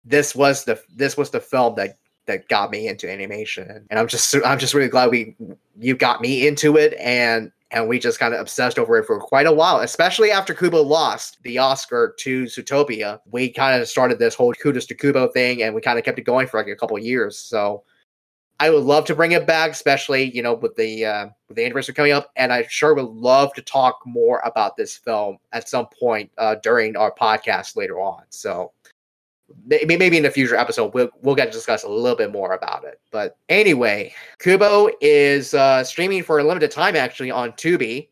this 0.05 0.35
was 0.35 0.63
the 0.63 0.81
this 0.95 1.17
was 1.17 1.29
the 1.29 1.39
film 1.39 1.75
that 1.75 1.97
that 2.25 2.47
got 2.49 2.71
me 2.71 2.87
into 2.87 3.11
animation 3.11 3.85
and 3.89 3.99
i'm 3.99 4.07
just 4.07 4.35
i'm 4.45 4.59
just 4.59 4.73
really 4.73 4.89
glad 4.89 5.09
we 5.09 5.35
you 5.79 5.95
got 5.95 6.21
me 6.21 6.47
into 6.47 6.77
it 6.77 6.93
and 6.99 7.51
and 7.71 7.87
we 7.87 7.99
just 7.99 8.19
kind 8.19 8.33
of 8.33 8.39
obsessed 8.39 8.79
over 8.79 8.97
it 8.97 9.05
for 9.05 9.19
quite 9.19 9.45
a 9.45 9.51
while, 9.51 9.79
especially 9.79 10.31
after 10.31 10.53
Kubo 10.53 10.81
lost 10.81 11.37
the 11.43 11.57
Oscar 11.57 12.15
to 12.19 12.43
Zootopia. 12.43 13.19
We 13.29 13.49
kind 13.49 13.81
of 13.81 13.87
started 13.89 14.19
this 14.19 14.35
whole 14.35 14.53
kudos 14.53 14.85
to 14.85 14.95
Kubo 14.95 15.27
thing, 15.29 15.63
and 15.63 15.75
we 15.75 15.81
kind 15.81 15.99
of 15.99 16.05
kept 16.05 16.17
it 16.17 16.23
going 16.23 16.47
for 16.47 16.59
like 16.59 16.69
a 16.69 16.75
couple 16.75 16.97
years. 16.97 17.37
So 17.37 17.83
I 18.59 18.71
would 18.71 18.83
love 18.83 19.05
to 19.05 19.15
bring 19.15 19.33
it 19.33 19.45
back, 19.45 19.71
especially 19.71 20.35
you 20.35 20.41
know 20.41 20.53
with 20.53 20.75
the 20.75 21.05
uh, 21.05 21.27
with 21.47 21.57
the 21.57 21.65
anniversary 21.65 21.93
coming 21.93 22.11
up, 22.11 22.31
and 22.35 22.51
I 22.51 22.65
sure 22.69 22.95
would 22.95 23.05
love 23.05 23.53
to 23.53 23.61
talk 23.61 23.99
more 24.05 24.41
about 24.45 24.75
this 24.77 24.97
film 24.97 25.37
at 25.53 25.69
some 25.69 25.87
point 25.99 26.31
uh, 26.37 26.55
during 26.63 26.95
our 26.95 27.13
podcast 27.13 27.75
later 27.75 27.99
on. 27.99 28.23
So 28.29 28.71
maybe 29.65 30.17
in 30.17 30.25
a 30.25 30.31
future 30.31 30.55
episode 30.55 30.93
we'll, 30.93 31.09
we'll 31.21 31.35
get 31.35 31.45
to 31.45 31.51
discuss 31.51 31.83
a 31.83 31.89
little 31.89 32.17
bit 32.17 32.31
more 32.31 32.53
about 32.53 32.83
it 32.83 32.99
but 33.11 33.37
anyway 33.49 34.13
kubo 34.39 34.89
is 34.99 35.53
uh, 35.53 35.83
streaming 35.83 36.21
for 36.23 36.39
a 36.39 36.43
limited 36.43 36.69
time 36.69 36.95
actually 36.95 37.31
on 37.31 37.51
tubi 37.53 38.09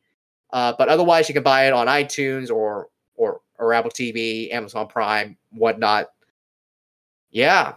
uh, 0.54 0.74
but 0.78 0.88
otherwise 0.88 1.28
you 1.28 1.34
can 1.34 1.44
buy 1.44 1.68
it 1.68 1.74
on 1.74 1.88
itunes 1.88 2.50
or 2.50 2.90
or 3.16 3.42
or 3.60 3.74
apple 3.74 3.92
tv 3.92 4.52
amazon 4.54 4.88
prime 4.88 5.38
whatnot 5.52 6.08
yeah 7.32 7.74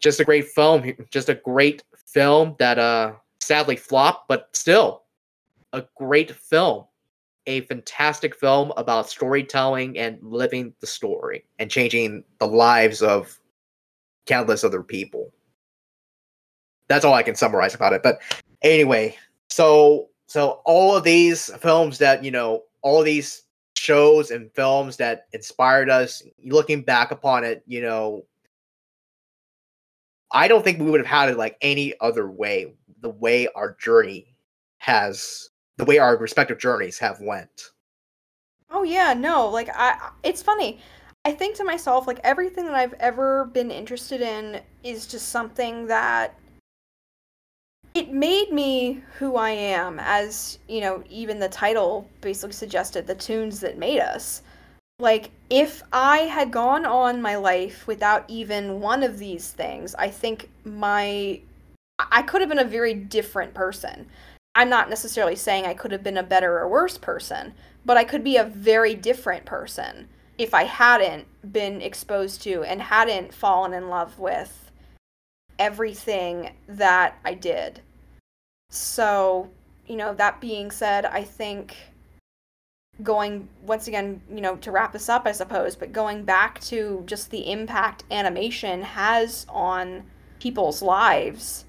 just 0.00 0.20
a 0.20 0.24
great 0.24 0.46
film 0.48 0.90
just 1.10 1.28
a 1.28 1.34
great 1.34 1.82
film 2.14 2.56
that 2.58 2.78
uh 2.78 3.12
sadly 3.40 3.76
flopped 3.76 4.28
but 4.28 4.48
still 4.54 5.02
a 5.74 5.84
great 5.96 6.30
film 6.34 6.86
a 7.46 7.60
fantastic 7.62 8.34
film 8.34 8.72
about 8.76 9.08
storytelling 9.08 9.98
and 9.98 10.18
living 10.22 10.72
the 10.80 10.86
story 10.86 11.44
and 11.58 11.70
changing 11.70 12.24
the 12.38 12.46
lives 12.46 13.02
of 13.02 13.38
countless 14.26 14.64
other 14.64 14.82
people. 14.82 15.32
That's 16.88 17.04
all 17.04 17.14
I 17.14 17.22
can 17.22 17.34
summarize 17.34 17.74
about 17.74 17.92
it. 17.92 18.02
But 18.02 18.20
anyway, 18.62 19.16
so 19.50 20.08
so 20.26 20.62
all 20.64 20.96
of 20.96 21.04
these 21.04 21.54
films 21.56 21.98
that, 21.98 22.24
you 22.24 22.30
know, 22.30 22.62
all 22.82 23.02
these 23.02 23.42
shows 23.76 24.30
and 24.30 24.50
films 24.52 24.96
that 24.96 25.26
inspired 25.32 25.90
us, 25.90 26.22
looking 26.44 26.82
back 26.82 27.10
upon 27.10 27.44
it, 27.44 27.62
you 27.66 27.82
know, 27.82 28.24
I 30.34 30.48
don't 30.48 30.64
think 30.64 30.80
we 30.80 30.90
would 30.90 31.00
have 31.00 31.06
had 31.06 31.30
it 31.30 31.38
like 31.38 31.56
any 31.60 31.94
other 32.00 32.28
way, 32.28 32.74
the 33.00 33.10
way 33.10 33.46
our 33.54 33.74
journey 33.74 34.34
has 34.78 35.48
the 35.76 35.84
way 35.84 35.98
our 35.98 36.16
respective 36.16 36.58
journeys 36.58 36.98
have 36.98 37.20
went. 37.20 37.70
Oh 38.70 38.82
yeah, 38.82 39.14
no, 39.14 39.48
like 39.48 39.68
I 39.72 40.10
it's 40.24 40.42
funny. 40.42 40.80
I 41.24 41.32
think 41.32 41.56
to 41.56 41.64
myself 41.64 42.06
like 42.06 42.20
everything 42.24 42.66
that 42.66 42.74
I've 42.74 42.94
ever 42.94 43.46
been 43.46 43.70
interested 43.70 44.20
in 44.20 44.60
is 44.82 45.06
just 45.06 45.28
something 45.28 45.86
that 45.86 46.38
it 47.94 48.12
made 48.12 48.52
me 48.52 49.02
who 49.18 49.36
I 49.36 49.50
am 49.50 50.00
as, 50.00 50.58
you 50.68 50.80
know, 50.80 51.04
even 51.08 51.38
the 51.38 51.48
title 51.48 52.10
basically 52.20 52.52
suggested 52.52 53.06
the 53.06 53.14
Toons 53.14 53.60
that 53.60 53.78
made 53.78 54.00
us. 54.00 54.42
Like 54.98 55.30
if 55.50 55.82
I 55.92 56.18
had 56.18 56.50
gone 56.50 56.86
on 56.86 57.20
my 57.20 57.36
life 57.36 57.86
without 57.86 58.24
even 58.28 58.80
one 58.80 59.02
of 59.02 59.18
these 59.18 59.50
things, 59.50 59.94
I 59.96 60.08
think 60.08 60.50
my 60.64 61.40
I 61.98 62.22
could 62.22 62.40
have 62.40 62.48
been 62.48 62.58
a 62.58 62.64
very 62.64 62.94
different 62.94 63.54
person. 63.54 64.06
I'm 64.54 64.68
not 64.68 64.88
necessarily 64.88 65.36
saying 65.36 65.64
I 65.64 65.74
could 65.74 65.90
have 65.90 66.02
been 66.02 66.16
a 66.16 66.22
better 66.22 66.58
or 66.58 66.68
worse 66.68 66.98
person, 66.98 67.54
but 67.84 67.96
I 67.96 68.04
could 68.04 68.22
be 68.22 68.36
a 68.36 68.44
very 68.44 68.94
different 68.94 69.44
person 69.44 70.08
if 70.38 70.54
I 70.54 70.64
hadn't 70.64 71.26
been 71.52 71.80
exposed 71.80 72.42
to 72.42 72.62
and 72.62 72.82
hadn't 72.82 73.34
fallen 73.34 73.72
in 73.72 73.88
love 73.88 74.18
with 74.18 74.70
everything 75.58 76.54
that 76.68 77.18
I 77.24 77.34
did. 77.34 77.80
So, 78.70 79.50
you 79.86 79.96
know, 79.96 80.14
that 80.14 80.40
being 80.40 80.70
said, 80.70 81.04
I 81.04 81.22
think 81.22 81.76
going 83.02 83.48
once 83.66 83.88
again, 83.88 84.20
you 84.30 84.40
know, 84.40 84.56
to 84.56 84.70
wrap 84.70 84.92
this 84.92 85.08
up, 85.08 85.26
I 85.26 85.32
suppose, 85.32 85.74
but 85.74 85.92
going 85.92 86.24
back 86.24 86.60
to 86.62 87.02
just 87.06 87.30
the 87.30 87.50
impact 87.50 88.04
animation 88.10 88.82
has 88.82 89.46
on 89.48 90.04
people's 90.38 90.82
lives. 90.82 91.64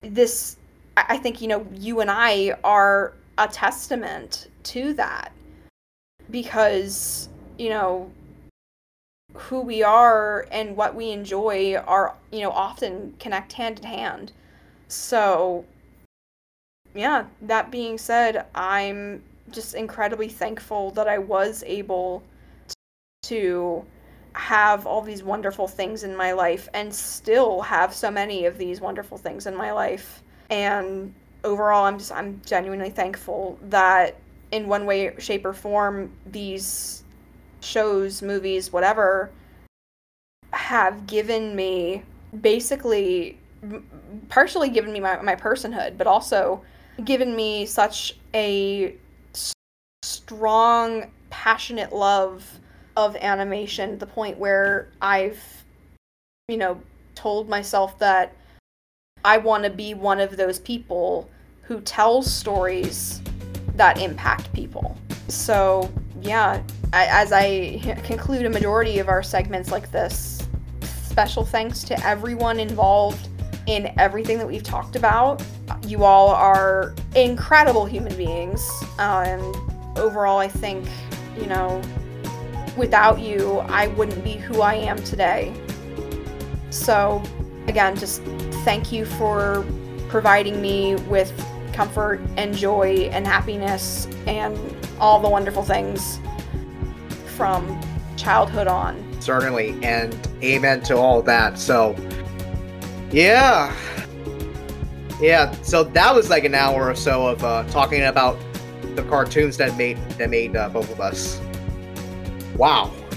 This 0.00 0.56
I 0.96 1.16
think, 1.16 1.40
you 1.40 1.48
know, 1.48 1.66
you 1.74 2.00
and 2.00 2.10
I 2.10 2.56
are 2.64 3.14
a 3.38 3.48
testament 3.48 4.48
to 4.64 4.92
that 4.94 5.32
because, 6.30 7.28
you 7.58 7.70
know, 7.70 8.10
who 9.34 9.60
we 9.60 9.82
are 9.82 10.46
and 10.50 10.76
what 10.76 10.94
we 10.94 11.10
enjoy 11.10 11.76
are, 11.76 12.14
you 12.30 12.40
know, 12.40 12.50
often 12.50 13.14
connect 13.18 13.54
hand 13.54 13.78
in 13.78 13.86
hand. 13.86 14.32
So, 14.88 15.64
yeah, 16.94 17.24
that 17.40 17.70
being 17.70 17.96
said, 17.96 18.44
I'm 18.54 19.22
just 19.50 19.74
incredibly 19.74 20.28
thankful 20.28 20.90
that 20.92 21.08
I 21.08 21.18
was 21.18 21.62
able 21.66 22.22
to 23.24 23.84
have 24.34 24.86
all 24.86 25.02
these 25.02 25.22
wonderful 25.22 25.68
things 25.68 26.04
in 26.04 26.16
my 26.16 26.32
life 26.32 26.68
and 26.72 26.94
still 26.94 27.60
have 27.60 27.94
so 27.94 28.10
many 28.10 28.46
of 28.46 28.56
these 28.56 28.80
wonderful 28.80 29.18
things 29.18 29.46
in 29.46 29.54
my 29.54 29.72
life. 29.72 30.22
And 30.50 31.14
overall 31.44 31.86
i'm 31.86 31.98
just 31.98 32.12
i'm 32.12 32.40
genuinely 32.46 32.88
thankful 32.88 33.58
that 33.64 34.16
in 34.52 34.68
one 34.68 34.84
way, 34.84 35.14
shape, 35.18 35.44
or 35.44 35.54
form, 35.54 36.12
these 36.26 37.02
shows, 37.60 38.22
movies, 38.22 38.72
whatever, 38.72 39.30
have 40.52 41.06
given 41.06 41.56
me 41.56 42.02
basically 42.40 43.38
partially 44.28 44.68
given 44.68 44.92
me 44.92 45.00
my, 45.00 45.20
my 45.22 45.34
personhood, 45.34 45.96
but 45.96 46.06
also 46.06 46.62
given 47.04 47.34
me 47.34 47.64
such 47.64 48.18
a 48.34 48.94
strong, 50.02 51.10
passionate 51.30 51.92
love 51.92 52.44
of 52.96 53.16
animation, 53.16 53.98
the 53.98 54.06
point 54.06 54.36
where 54.38 54.88
I've, 55.00 55.40
you 56.48 56.56
know, 56.56 56.80
told 57.14 57.48
myself 57.48 57.98
that 57.98 58.34
I 59.24 59.38
want 59.38 59.64
to 59.64 59.70
be 59.70 59.94
one 59.94 60.20
of 60.20 60.36
those 60.36 60.58
people 60.58 61.30
who 61.62 61.80
tells 61.80 62.32
stories 62.32 63.22
that 63.76 63.98
impact 63.98 64.52
people. 64.52 64.98
So, 65.28 65.90
yeah, 66.20 66.62
as 66.92 67.32
I 67.32 67.78
conclude 68.04 68.44
a 68.44 68.50
majority 68.50 68.98
of 68.98 69.08
our 69.08 69.22
segments 69.22 69.70
like 69.70 69.90
this, 69.92 70.46
special 71.04 71.44
thanks 71.44 71.84
to 71.84 72.06
everyone 72.06 72.58
involved 72.58 73.28
in 73.66 73.92
everything 73.98 74.38
that 74.38 74.46
we've 74.46 74.62
talked 74.62 74.96
about. 74.96 75.42
You 75.86 76.04
all 76.04 76.28
are 76.28 76.94
incredible 77.14 77.86
human 77.86 78.14
beings. 78.16 78.68
And 78.98 79.54
overall, 79.96 80.38
I 80.38 80.48
think, 80.48 80.88
you 81.36 81.46
know, 81.46 81.80
without 82.76 83.20
you, 83.20 83.58
I 83.68 83.88
wouldn't 83.88 84.22
be 84.24 84.32
who 84.32 84.62
I 84.62 84.74
am 84.74 84.96
today. 84.98 85.52
So, 86.70 87.22
again, 87.66 87.96
just 87.96 88.22
thank 88.64 88.92
you 88.92 89.04
for 89.04 89.64
providing 90.08 90.60
me 90.60 90.96
with 91.08 91.32
comfort 91.72 92.20
and 92.36 92.56
joy 92.56 93.08
and 93.12 93.26
happiness 93.26 94.06
and 94.26 94.58
all 94.98 95.20
the 95.20 95.28
wonderful 95.28 95.62
things 95.62 96.20
from 97.36 97.80
childhood 98.16 98.66
on. 98.66 99.20
Certainly, 99.20 99.78
and 99.82 100.16
amen 100.42 100.82
to 100.82 100.96
all 100.96 101.22
that. 101.22 101.58
So, 101.58 101.96
yeah. 103.10 103.74
Yeah, 105.20 105.52
so 105.62 105.84
that 105.84 106.14
was 106.14 106.30
like 106.30 106.44
an 106.44 106.54
hour 106.54 106.90
or 106.90 106.94
so 106.94 107.28
of 107.28 107.44
uh, 107.44 107.64
talking 107.68 108.02
about 108.02 108.36
the 108.96 109.02
cartoons 109.04 109.56
that 109.56 109.76
made 109.76 109.98
that 110.18 110.30
made 110.30 110.56
uh, 110.56 110.68
both 110.68 110.90
of 110.90 111.00
us. 111.00 111.40
Wow. 112.56 112.92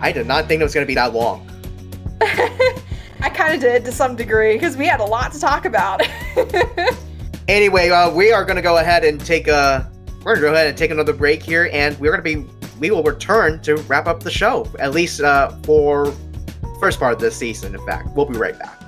I 0.00 0.12
did 0.12 0.26
not 0.26 0.46
think 0.46 0.60
it 0.60 0.64
was 0.64 0.74
going 0.74 0.84
to 0.84 0.88
be 0.88 0.94
that 0.94 1.14
long. 1.14 1.48
I 2.20 3.30
kind 3.30 3.54
of 3.54 3.60
did 3.60 3.84
to 3.86 3.92
some 3.92 4.16
degree 4.16 4.54
because 4.54 4.76
we 4.76 4.86
had 4.86 5.00
a 5.00 5.04
lot 5.04 5.32
to 5.32 5.40
talk 5.40 5.64
about. 5.64 6.02
anyway, 7.48 7.88
uh, 7.88 8.10
we 8.12 8.30
are 8.32 8.44
going 8.44 8.56
to 8.56 8.62
go 8.62 8.78
ahead 8.78 9.04
and 9.04 9.18
take 9.18 9.48
a 9.48 9.90
we're 10.18 10.34
going 10.34 10.36
to 10.36 10.48
go 10.48 10.54
ahead 10.54 10.66
and 10.66 10.76
take 10.76 10.90
another 10.90 11.12
break 11.12 11.42
here, 11.42 11.68
and 11.72 11.98
we're 11.98 12.10
going 12.16 12.22
to 12.22 12.42
be 12.44 12.50
we 12.78 12.90
will 12.90 13.02
return 13.02 13.60
to 13.62 13.76
wrap 13.82 14.06
up 14.06 14.22
the 14.22 14.30
show 14.30 14.66
at 14.78 14.92
least 14.92 15.20
uh, 15.20 15.50
for 15.62 16.12
first 16.80 16.98
part 16.98 17.14
of 17.14 17.20
this 17.20 17.36
season. 17.36 17.74
In 17.74 17.86
fact, 17.86 18.08
we'll 18.14 18.26
be 18.26 18.38
right 18.38 18.58
back. 18.58 18.83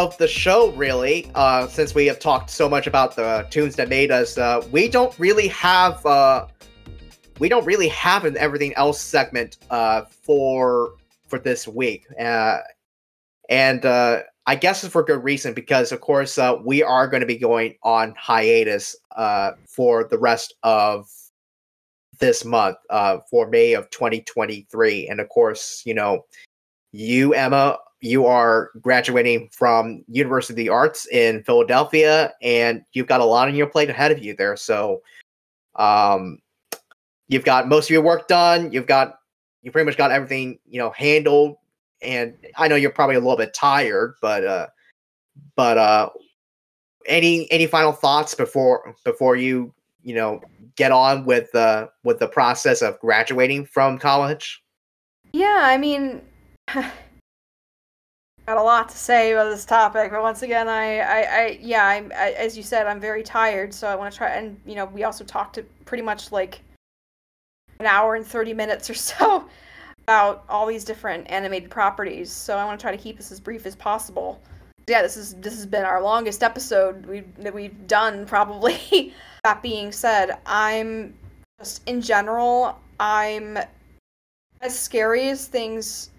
Of 0.00 0.16
the 0.16 0.26
show 0.26 0.70
really 0.70 1.30
uh 1.34 1.66
since 1.66 1.94
we 1.94 2.06
have 2.06 2.18
talked 2.18 2.48
so 2.48 2.70
much 2.70 2.86
about 2.86 3.16
the 3.16 3.46
Toons 3.50 3.76
that 3.76 3.90
made 3.90 4.10
us 4.10 4.38
uh 4.38 4.66
we 4.72 4.88
don't 4.88 5.16
really 5.18 5.48
have 5.48 6.04
uh 6.06 6.46
we 7.38 7.50
don't 7.50 7.66
really 7.66 7.88
have 7.88 8.24
an 8.24 8.34
everything 8.38 8.72
else 8.76 8.98
segment 8.98 9.58
uh 9.68 10.04
for 10.22 10.94
for 11.28 11.38
this 11.38 11.68
week. 11.68 12.06
Uh 12.18 12.60
and 13.50 13.84
uh 13.84 14.22
I 14.46 14.54
guess 14.54 14.82
it's 14.82 14.90
for 14.90 15.02
good 15.02 15.22
reason 15.22 15.52
because 15.52 15.92
of 15.92 16.00
course 16.00 16.38
uh 16.38 16.56
we 16.64 16.82
are 16.82 17.06
going 17.06 17.20
to 17.20 17.26
be 17.26 17.36
going 17.36 17.74
on 17.82 18.14
hiatus 18.16 18.96
uh 19.16 19.50
for 19.66 20.04
the 20.04 20.18
rest 20.18 20.54
of 20.62 21.10
this 22.20 22.42
month 22.42 22.78
uh 22.88 23.18
for 23.30 23.50
May 23.50 23.74
of 23.74 23.90
2023 23.90 25.08
and 25.08 25.20
of 25.20 25.28
course 25.28 25.82
you 25.84 25.92
know 25.92 26.24
you 26.90 27.34
Emma 27.34 27.76
you 28.00 28.26
are 28.26 28.70
graduating 28.80 29.48
from 29.52 30.04
University 30.08 30.52
of 30.52 30.56
the 30.56 30.68
Arts 30.70 31.06
in 31.08 31.42
Philadelphia, 31.44 32.32
and 32.42 32.82
you've 32.92 33.06
got 33.06 33.20
a 33.20 33.24
lot 33.24 33.48
on 33.48 33.54
your 33.54 33.66
plate 33.66 33.90
ahead 33.90 34.10
of 34.10 34.22
you 34.22 34.34
there. 34.34 34.56
So, 34.56 35.02
um, 35.76 36.38
you've 37.28 37.44
got 37.44 37.68
most 37.68 37.86
of 37.86 37.90
your 37.90 38.02
work 38.02 38.26
done. 38.26 38.72
You've 38.72 38.86
got 38.86 39.18
you 39.62 39.70
pretty 39.70 39.84
much 39.84 39.98
got 39.98 40.10
everything 40.10 40.58
you 40.66 40.78
know 40.78 40.90
handled, 40.90 41.56
and 42.02 42.34
I 42.56 42.68
know 42.68 42.76
you're 42.76 42.90
probably 42.90 43.16
a 43.16 43.20
little 43.20 43.36
bit 43.36 43.52
tired, 43.52 44.14
but 44.22 44.44
uh, 44.44 44.66
but 45.54 45.76
uh, 45.76 46.08
any 47.06 47.50
any 47.50 47.66
final 47.66 47.92
thoughts 47.92 48.34
before 48.34 48.94
before 49.04 49.36
you 49.36 49.74
you 50.02 50.14
know 50.14 50.40
get 50.76 50.90
on 50.90 51.26
with 51.26 51.52
the 51.52 51.90
with 52.02 52.18
the 52.18 52.28
process 52.28 52.80
of 52.80 52.98
graduating 53.00 53.66
from 53.66 53.98
college? 53.98 54.62
Yeah, 55.32 55.60
I 55.62 55.76
mean. 55.76 56.22
got 58.46 58.56
a 58.56 58.62
lot 58.62 58.88
to 58.88 58.96
say 58.96 59.32
about 59.32 59.50
this 59.50 59.64
topic, 59.64 60.10
but 60.10 60.22
once 60.22 60.42
again, 60.42 60.68
I, 60.68 60.98
I, 60.98 61.20
I 61.20 61.58
yeah, 61.60 61.84
I'm, 61.86 62.12
I, 62.16 62.32
as 62.32 62.56
you 62.56 62.62
said, 62.62 62.86
I'm 62.86 63.00
very 63.00 63.22
tired, 63.22 63.72
so 63.72 63.86
I 63.86 63.94
want 63.94 64.12
to 64.12 64.18
try. 64.18 64.30
And 64.30 64.60
you 64.66 64.74
know, 64.74 64.86
we 64.86 65.04
also 65.04 65.24
talked 65.24 65.54
to 65.56 65.62
pretty 65.84 66.02
much 66.02 66.32
like 66.32 66.60
an 67.78 67.86
hour 67.86 68.14
and 68.14 68.26
thirty 68.26 68.54
minutes 68.54 68.90
or 68.90 68.94
so 68.94 69.48
about 70.04 70.44
all 70.48 70.66
these 70.66 70.84
different 70.84 71.30
animated 71.30 71.70
properties. 71.70 72.32
So 72.32 72.56
I 72.56 72.64
want 72.64 72.78
to 72.78 72.82
try 72.82 72.90
to 72.90 73.02
keep 73.02 73.16
this 73.16 73.30
as 73.30 73.40
brief 73.40 73.66
as 73.66 73.76
possible. 73.76 74.40
Yeah, 74.86 75.02
this 75.02 75.16
is 75.16 75.34
this 75.34 75.54
has 75.54 75.66
been 75.66 75.84
our 75.84 76.02
longest 76.02 76.42
episode 76.42 77.06
we 77.06 77.20
that 77.38 77.54
we've 77.54 77.86
done 77.86 78.26
probably. 78.34 79.14
that 79.44 79.62
being 79.62 79.92
said, 79.92 80.38
I'm 80.44 81.14
just 81.58 81.86
in 81.88 82.00
general, 82.00 82.78
I'm 82.98 83.58
as 84.60 84.78
scary 84.78 85.28
as 85.30 85.46
things 85.46 86.10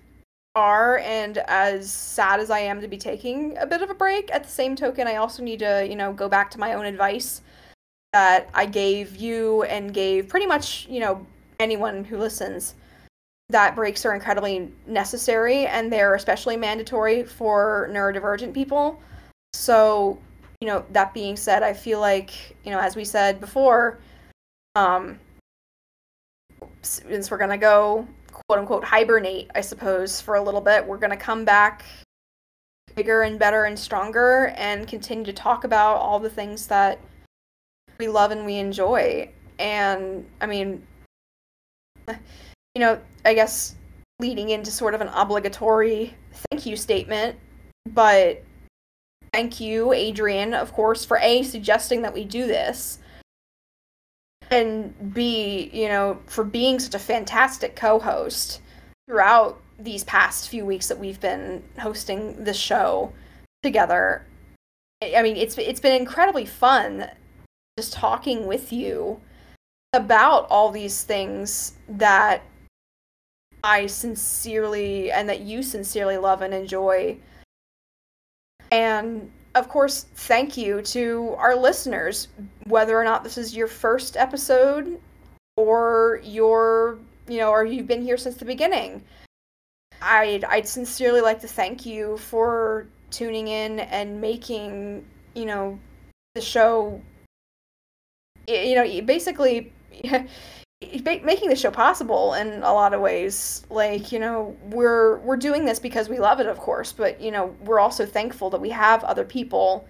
are 0.56 0.98
and 1.00 1.38
as 1.48 1.92
sad 1.92 2.40
as 2.40 2.50
I 2.50 2.60
am 2.60 2.82
to 2.82 2.88
be 2.88 2.98
taking 2.98 3.58
a 3.58 3.66
bit 3.66 3.82
of 3.82 3.90
a 3.90 3.94
break, 3.94 4.34
at 4.34 4.44
the 4.44 4.50
same 4.50 4.76
token, 4.76 5.08
I 5.08 5.16
also 5.16 5.44
need 5.44 5.60
to, 5.60 5.86
you 5.88 5.96
know, 5.96 6.14
go 6.14 6.28
back 6.28 6.52
to 6.52 6.60
my 6.60 6.74
own 6.74 6.86
advice 6.86 7.42
that 8.14 8.50
I 8.54 8.66
gave 8.66 9.16
you 9.16 9.64
and 9.64 9.94
gave 9.94 10.28
pretty 10.28 10.46
much, 10.46 10.88
you 10.90 11.00
know, 11.00 11.26
anyone 11.60 12.04
who 12.04 12.18
listens 12.18 12.76
that 13.50 13.76
breaks 13.76 14.06
are 14.06 14.14
incredibly 14.14 14.72
necessary 14.88 15.68
and 15.68 15.92
they're 15.92 16.16
especially 16.16 16.58
mandatory 16.58 17.24
for 17.24 17.90
neurodivergent 17.92 18.54
people. 18.54 19.02
So, 19.54 20.18
you 20.62 20.68
know, 20.68 20.86
that 20.92 21.14
being 21.14 21.36
said, 21.36 21.64
I 21.64 21.74
feel 21.74 22.00
like, 22.00 22.56
you 22.64 22.72
know, 22.72 22.80
as 22.80 22.96
we 22.96 23.04
said 23.04 23.40
before, 23.40 24.00
um, 24.76 25.20
since 26.82 27.30
we're 27.30 27.38
gonna 27.38 27.58
go 27.58 28.08
quote 28.52 28.60
unquote 28.60 28.84
hibernate, 28.84 29.50
I 29.56 29.62
suppose, 29.62 30.20
for 30.20 30.36
a 30.36 30.42
little 30.42 30.60
bit, 30.60 30.86
we're 30.86 30.98
gonna 30.98 31.16
come 31.16 31.46
back 31.46 31.86
bigger 32.96 33.22
and 33.22 33.40
better 33.40 33.64
and 33.64 33.80
stronger 33.80 34.54
and 34.58 34.90
continue 34.90 35.24
to 35.24 35.32
talk 35.32 35.64
about 35.64 35.96
all 35.96 36.20
the 36.20 36.30
things 36.30 36.68
that 36.68 37.00
we 37.98 38.10
love 38.10 38.32
and 38.32 38.46
we 38.46 38.56
enjoy. 38.56 39.30
And 39.58 40.26
I 40.42 40.48
mean, 40.48 40.86
you 42.10 42.16
know, 42.76 43.00
I 43.24 43.36
guess 43.36 43.78
leading 44.20 44.50
into 44.50 44.70
sort 44.70 44.96
of 44.96 45.00
an 45.00 45.08
obligatory 45.14 46.14
thank 46.52 46.66
you 46.66 46.76
statement, 46.76 47.40
but 47.90 48.44
thank 49.32 49.62
you, 49.62 49.94
Adrian, 49.94 50.54
of 50.54 50.74
course, 50.74 51.06
for 51.06 51.20
A, 51.20 51.44
suggesting 51.44 52.02
that 52.02 52.14
we 52.14 52.26
do 52.26 52.48
this, 52.48 53.00
and 54.52 55.14
B, 55.14 55.70
you 55.74 55.88
know, 55.88 56.20
for 56.28 56.44
being 56.44 56.80
such 56.80 56.94
a 56.94 57.00
fantastic 57.00 57.76
co 57.76 58.00
host 58.00 58.62
throughout 59.08 59.60
these 59.80 60.04
past 60.04 60.50
few 60.50 60.66
weeks 60.66 60.88
that 60.88 61.00
we've 61.00 61.20
been 61.20 61.64
hosting 61.80 62.44
the 62.44 62.54
show 62.54 63.12
together. 63.64 64.26
I 65.02 65.24
mean, 65.24 65.38
it's 65.38 65.58
it's 65.58 65.80
been 65.80 66.00
incredibly 66.00 66.46
fun 66.46 67.10
just 67.80 67.94
talking 67.94 68.46
with 68.46 68.72
you 68.72 69.20
about 69.94 70.46
all 70.50 70.70
these 70.72 71.04
things 71.04 71.74
that 71.88 72.44
I 73.64 73.88
sincerely 73.88 75.12
and 75.12 75.28
that 75.30 75.42
you 75.42 75.64
sincerely 75.64 76.18
love 76.18 76.42
and 76.42 76.54
enjoy. 76.54 77.18
And 78.72 79.32
of 79.56 79.68
course, 79.68 80.06
thank 80.16 80.58
you 80.58 80.82
to 80.84 81.36
our 81.38 81.56
listeners, 81.56 82.28
whether 82.66 82.98
or 82.98 83.04
not 83.04 83.24
this 83.24 83.38
is 83.38 83.56
your 83.56 83.68
first 83.68 84.16
episode 84.18 85.00
or 85.58 86.22
your, 86.24 87.00
you 87.28 87.40
know, 87.40 87.50
or 87.50 87.66
you've 87.66 87.88
been 87.88 88.02
here 88.02 88.18
since 88.18 88.38
the 88.38 88.46
beginning. 88.46 89.04
I'd 90.02 90.46
I'd 90.46 90.68
sincerely 90.68 91.22
like 91.22 91.40
to 91.42 91.48
thank 91.48 91.86
you 91.86 92.18
for 92.18 92.88
tuning 93.12 93.50
in 93.50 93.82
and 93.82 94.20
making, 94.20 95.06
you 95.36 95.46
know, 95.46 95.80
the 96.34 96.42
show 96.42 97.02
you 98.48 98.76
know, 98.76 99.02
basically 99.02 99.72
making 100.82 101.50
the 101.50 101.56
show 101.56 101.72
possible 101.72 102.34
in 102.34 102.64
a 102.64 102.74
lot 102.74 102.94
of 102.94 103.02
ways. 103.02 103.66
Like 103.70 104.12
you 104.12 104.20
know 104.20 104.56
we're 104.66 105.18
we're 105.20 105.38
doing 105.38 105.66
this 105.66 105.80
because 105.80 106.10
we 106.10 106.20
love 106.20 106.40
it 106.40 106.48
of 106.48 106.58
course 106.58 106.92
but 106.92 107.22
you 107.22 107.32
know 107.32 107.56
we're 107.64 107.80
also 107.80 108.06
thankful 108.06 108.50
that 108.50 108.62
we 108.62 108.70
have 108.70 109.04
other 109.04 109.24
people 109.24 109.88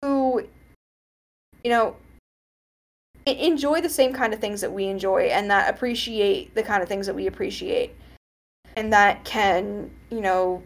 who 0.00 0.46
you 1.62 1.70
know 1.70 1.96
enjoy 3.26 3.80
the 3.80 3.88
same 3.88 4.12
kind 4.12 4.34
of 4.34 4.40
things 4.40 4.60
that 4.60 4.72
we 4.72 4.86
enjoy 4.86 5.24
and 5.24 5.50
that 5.50 5.72
appreciate 5.72 6.54
the 6.54 6.62
kind 6.62 6.82
of 6.82 6.88
things 6.88 7.06
that 7.06 7.14
we 7.14 7.26
appreciate. 7.26 7.94
And 8.74 8.92
that 8.92 9.24
can 9.24 9.90
you 10.10 10.20
know 10.20 10.62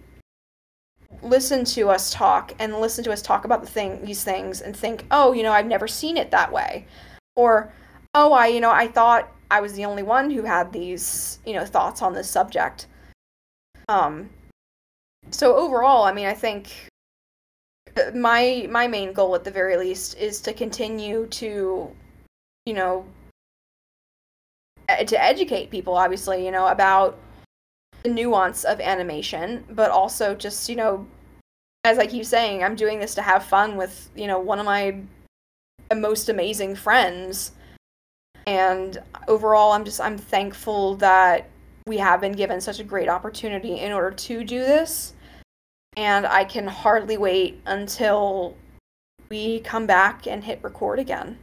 listen 1.22 1.64
to 1.64 1.88
us 1.88 2.12
talk 2.12 2.52
and 2.58 2.78
listen 2.78 3.02
to 3.02 3.12
us 3.12 3.22
talk 3.22 3.44
about 3.44 3.62
the 3.62 3.66
thing 3.66 4.04
these 4.04 4.22
things 4.22 4.60
and 4.60 4.76
think 4.76 5.06
oh 5.10 5.32
you 5.32 5.42
know 5.42 5.50
i've 5.50 5.66
never 5.66 5.88
seen 5.88 6.16
it 6.16 6.30
that 6.30 6.52
way. 6.52 6.86
Or 7.34 7.72
oh 8.14 8.32
i 8.32 8.46
you 8.46 8.60
know 8.60 8.70
i 8.70 8.86
thought 8.86 9.32
I 9.50 9.60
was 9.60 9.74
the 9.74 9.84
only 9.84 10.02
one 10.02 10.30
who 10.30 10.42
had 10.42 10.72
these, 10.72 11.38
you 11.46 11.54
know, 11.54 11.64
thoughts 11.64 12.02
on 12.02 12.14
this 12.14 12.28
subject. 12.28 12.86
Um, 13.88 14.30
so 15.30 15.56
overall, 15.56 16.04
I 16.04 16.12
mean, 16.12 16.26
I 16.26 16.34
think 16.34 16.72
my 18.14 18.66
my 18.70 18.86
main 18.86 19.12
goal 19.12 19.34
at 19.34 19.44
the 19.44 19.50
very 19.50 19.76
least 19.76 20.16
is 20.18 20.40
to 20.42 20.52
continue 20.52 21.26
to, 21.26 21.90
you 22.66 22.74
know, 22.74 23.06
to 24.88 25.22
educate 25.22 25.70
people, 25.70 25.94
obviously, 25.94 26.44
you 26.44 26.50
know, 26.50 26.66
about 26.68 27.18
the 28.02 28.10
nuance 28.10 28.64
of 28.64 28.80
animation, 28.80 29.64
but 29.70 29.90
also 29.90 30.34
just, 30.34 30.68
you 30.68 30.76
know, 30.76 31.06
as 31.84 31.98
I 31.98 32.06
keep 32.06 32.24
saying, 32.24 32.62
I'm 32.62 32.76
doing 32.76 32.98
this 32.98 33.14
to 33.14 33.22
have 33.22 33.44
fun 33.44 33.76
with, 33.76 34.10
you 34.14 34.26
know, 34.26 34.38
one 34.38 34.58
of 34.58 34.66
my 34.66 35.00
most 35.94 36.28
amazing 36.28 36.74
friends 36.74 37.52
and 38.46 39.02
overall 39.28 39.72
i'm 39.72 39.84
just 39.84 40.00
i'm 40.00 40.16
thankful 40.16 40.96
that 40.96 41.48
we 41.86 41.96
have 41.98 42.20
been 42.20 42.32
given 42.32 42.60
such 42.60 42.80
a 42.80 42.84
great 42.84 43.08
opportunity 43.08 43.78
in 43.78 43.92
order 43.92 44.10
to 44.10 44.44
do 44.44 44.58
this. 44.58 45.14
And 45.96 46.26
i 46.26 46.44
can 46.44 46.66
hardly 46.66 47.16
wait 47.16 47.60
until 47.66 48.56
we 49.28 49.60
come 49.60 49.86
back 49.86 50.26
and 50.26 50.44
hit 50.44 50.60
record 50.62 50.98
again. 50.98 51.38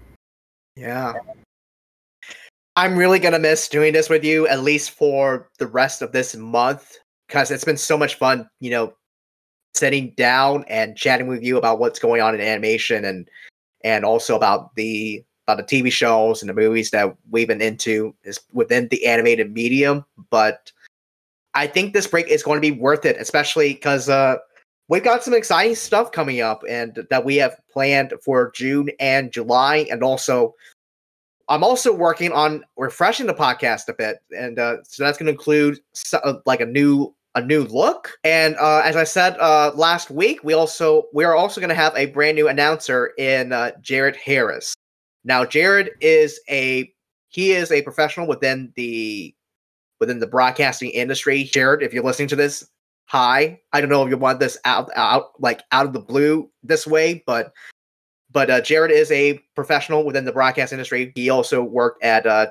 Yeah. 0.76 1.14
I'm 2.76 2.98
really 2.98 3.20
gonna 3.20 3.40
miss 3.40 3.68
doing 3.68 3.94
this 3.94 4.10
with 4.10 4.24
you 4.24 4.48
at 4.48 4.62
least 4.62 4.92
for 4.92 5.50
the 5.60 5.68
rest 5.68 6.02
of 6.02 6.12
this 6.12 6.36
month 6.36 6.98
because 7.28 7.52
it's 7.52 7.64
been 7.64 7.78
so 7.78 7.98
much 7.98 8.16
fun 8.16 8.48
you 8.60 8.70
know 8.70 8.94
sitting 9.76 10.14
down 10.18 10.66
and 10.68 10.96
chatting 10.96 11.28
with 11.28 11.44
you 11.44 11.58
about 11.58 11.80
what's 11.80 12.00
going 12.00 12.22
on 12.22 12.36
in 12.36 12.42
animation 12.42 13.06
and 13.06 13.28
and 13.84 14.06
also 14.06 14.36
about 14.36 14.76
the 14.76 15.24
about 15.48 15.58
the 15.58 15.82
TV 15.82 15.92
shows 15.92 16.42
and 16.42 16.50
the 16.50 16.54
movies 16.54 16.92
that 16.92 17.16
we've 17.30 17.48
been 17.48 17.62
into 17.62 18.16
is 18.24 18.40
within 18.54 18.88
the 18.90 19.06
animated 19.06 19.54
medium. 19.54 20.06
But 20.30 20.72
I 21.54 21.68
think 21.68 21.94
this 21.94 22.08
break 22.08 22.28
is 22.28 22.44
going 22.44 22.58
to 22.58 22.62
be 22.62 22.80
worth 22.80 23.06
it, 23.06 23.18
especially 23.20 23.74
because 23.74 24.10
uh, 24.10 24.38
we've 24.88 25.04
got 25.04 25.24
some 25.24 25.34
exciting 25.34 25.76
stuff 25.76 26.12
coming 26.12 26.42
up 26.42 26.64
and 26.68 27.06
that 27.10 27.26
we 27.26 27.36
have 27.38 27.58
planned 27.72 28.14
for 28.24 28.52
June 28.52 28.90
and 29.00 29.32
July. 29.32 29.86
And 29.92 30.04
also, 30.04 30.56
I'm 31.50 31.64
also 31.64 31.94
working 31.94 32.32
on 32.32 32.64
refreshing 32.78 33.28
the 33.28 33.34
podcast 33.34 33.90
a 33.90 33.94
bit, 33.94 34.18
and 34.36 34.58
uh, 34.58 34.78
so 34.84 35.04
that's 35.04 35.18
going 35.18 35.28
to 35.28 35.34
include 35.34 35.80
so, 35.92 36.18
uh, 36.20 36.40
like 36.46 36.62
a 36.62 36.66
new 36.66 37.14
a 37.36 37.42
new 37.42 37.64
look. 37.64 38.18
And 38.24 38.56
uh, 38.58 38.82
as 38.84 38.96
I 38.96 39.04
said 39.04 39.36
uh, 39.40 39.72
last 39.76 40.10
week, 40.10 40.44
we 40.44 40.54
also 40.54 41.08
we 41.14 41.26
are 41.26 41.36
also 41.36 41.60
going 41.60 41.70
to 41.70 41.76
have 41.76 41.94
a 41.96 42.06
brand 42.08 42.36
new 42.36 42.48
announcer 42.48 43.12
in 43.18 43.52
uh, 43.52 43.72
Jared 43.82 44.16
Harris. 44.16 44.74
Now, 45.24 45.46
Jared 45.46 45.92
is 46.02 46.40
a 46.50 46.94
he 47.30 47.52
is 47.52 47.72
a 47.72 47.82
professional 47.82 48.28
within 48.28 48.72
the 48.76 49.34
within 50.00 50.20
the 50.20 50.28
broadcasting 50.28 50.90
industry. 50.92 51.46
Jared, 51.46 51.82
if 51.82 51.94
you're 51.94 52.04
listening 52.04 52.28
to 52.30 52.36
this, 52.36 52.68
hi. 53.06 53.60
I 53.72 53.82
don't 53.82 53.90
know 53.90 54.04
if 54.04 54.10
you 54.10 54.18
want 54.18 54.40
this 54.40 54.58
out 54.66 54.90
out 54.96 55.40
like 55.40 55.62
out 55.72 55.86
of 55.86 55.94
the 55.94 56.00
blue 56.00 56.50
this 56.62 56.86
way, 56.86 57.24
but 57.26 57.54
but 58.32 58.50
uh, 58.50 58.62
Jared 58.62 58.92
is 58.92 59.12
a 59.12 59.40
professional 59.56 60.04
within 60.04 60.26
the 60.26 60.32
broadcast 60.32 60.74
industry. 60.74 61.12
He 61.16 61.30
also 61.30 61.64
worked 61.64 62.04
at 62.04 62.26
uh, 62.26 62.48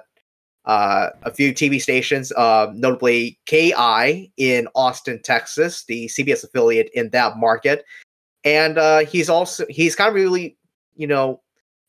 uh, 0.65 1.11
a 1.25 1.33
few 1.33 1.53
TV 1.53 1.81
stations, 1.81 2.33
uh, 2.33 2.71
notably 2.73 3.39
KEYE 3.47 4.31
in 4.37 4.69
Austin, 4.75 5.21
Texas, 5.23 5.85
the 5.85 6.07
CBS 6.07 6.45
affiliate 6.45 6.91
in 6.95 7.11
that 7.11 7.37
market. 7.37 7.85
And 8.45 8.79
uh, 8.79 9.01
he's 9.01 9.29
also 9.29 9.67
he's 9.69 9.97
kind 9.97 10.09
of 10.09 10.15
really, 10.15 10.57
you 10.95 11.07
know, 11.07 11.43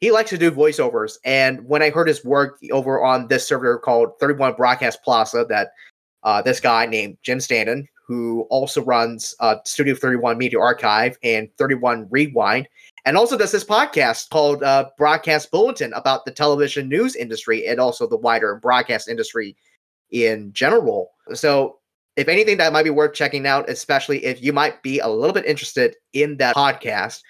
he 0.03 0.11
likes 0.11 0.30
to 0.30 0.38
do 0.38 0.51
voiceovers. 0.51 1.15
And 1.23 1.65
when 1.65 1.81
I 1.81 1.89
heard 1.89 2.09
his 2.09 2.25
work 2.25 2.59
over 2.73 3.01
on 3.01 3.30
this 3.30 3.47
server 3.47 3.77
called 3.77 4.19
31 4.19 4.55
Broadcast 4.55 5.01
Plaza, 5.01 5.45
that 5.47 5.69
uh, 6.23 6.41
this 6.41 6.59
guy 6.59 6.85
named 6.85 7.17
Jim 7.23 7.39
Stanton, 7.39 7.88
who 8.05 8.41
also 8.49 8.84
runs 8.84 9.34
uh, 9.39 9.55
Studio 9.63 9.95
31 9.95 10.38
Media 10.38 10.59
Archive 10.59 11.17
and 11.23 11.47
31 11.57 12.09
Rewind, 12.09 12.67
and 13.05 13.15
also 13.15 13.38
does 13.38 13.53
this 13.53 13.63
podcast 13.63 14.30
called 14.30 14.61
uh, 14.61 14.89
Broadcast 14.97 15.49
Bulletin 15.51 15.93
about 15.93 16.25
the 16.25 16.31
television 16.31 16.89
news 16.89 17.15
industry 17.15 17.65
and 17.65 17.80
also 17.80 18.05
the 18.05 18.17
wider 18.17 18.55
broadcast 18.55 19.07
industry 19.07 19.55
in 20.11 20.51
general. 20.51 21.11
So, 21.34 21.80
if 22.17 22.27
anything, 22.27 22.57
that 22.57 22.73
might 22.73 22.84
be 22.84 22.89
worth 22.89 23.13
checking 23.13 23.47
out, 23.47 23.69
especially 23.69 24.25
if 24.25 24.43
you 24.43 24.51
might 24.51 24.84
be 24.84 24.99
a 24.99 25.07
little 25.07 25.34
bit 25.34 25.45
interested 25.45 25.95
in 26.11 26.35
that 26.38 26.57
podcast. 26.57 27.21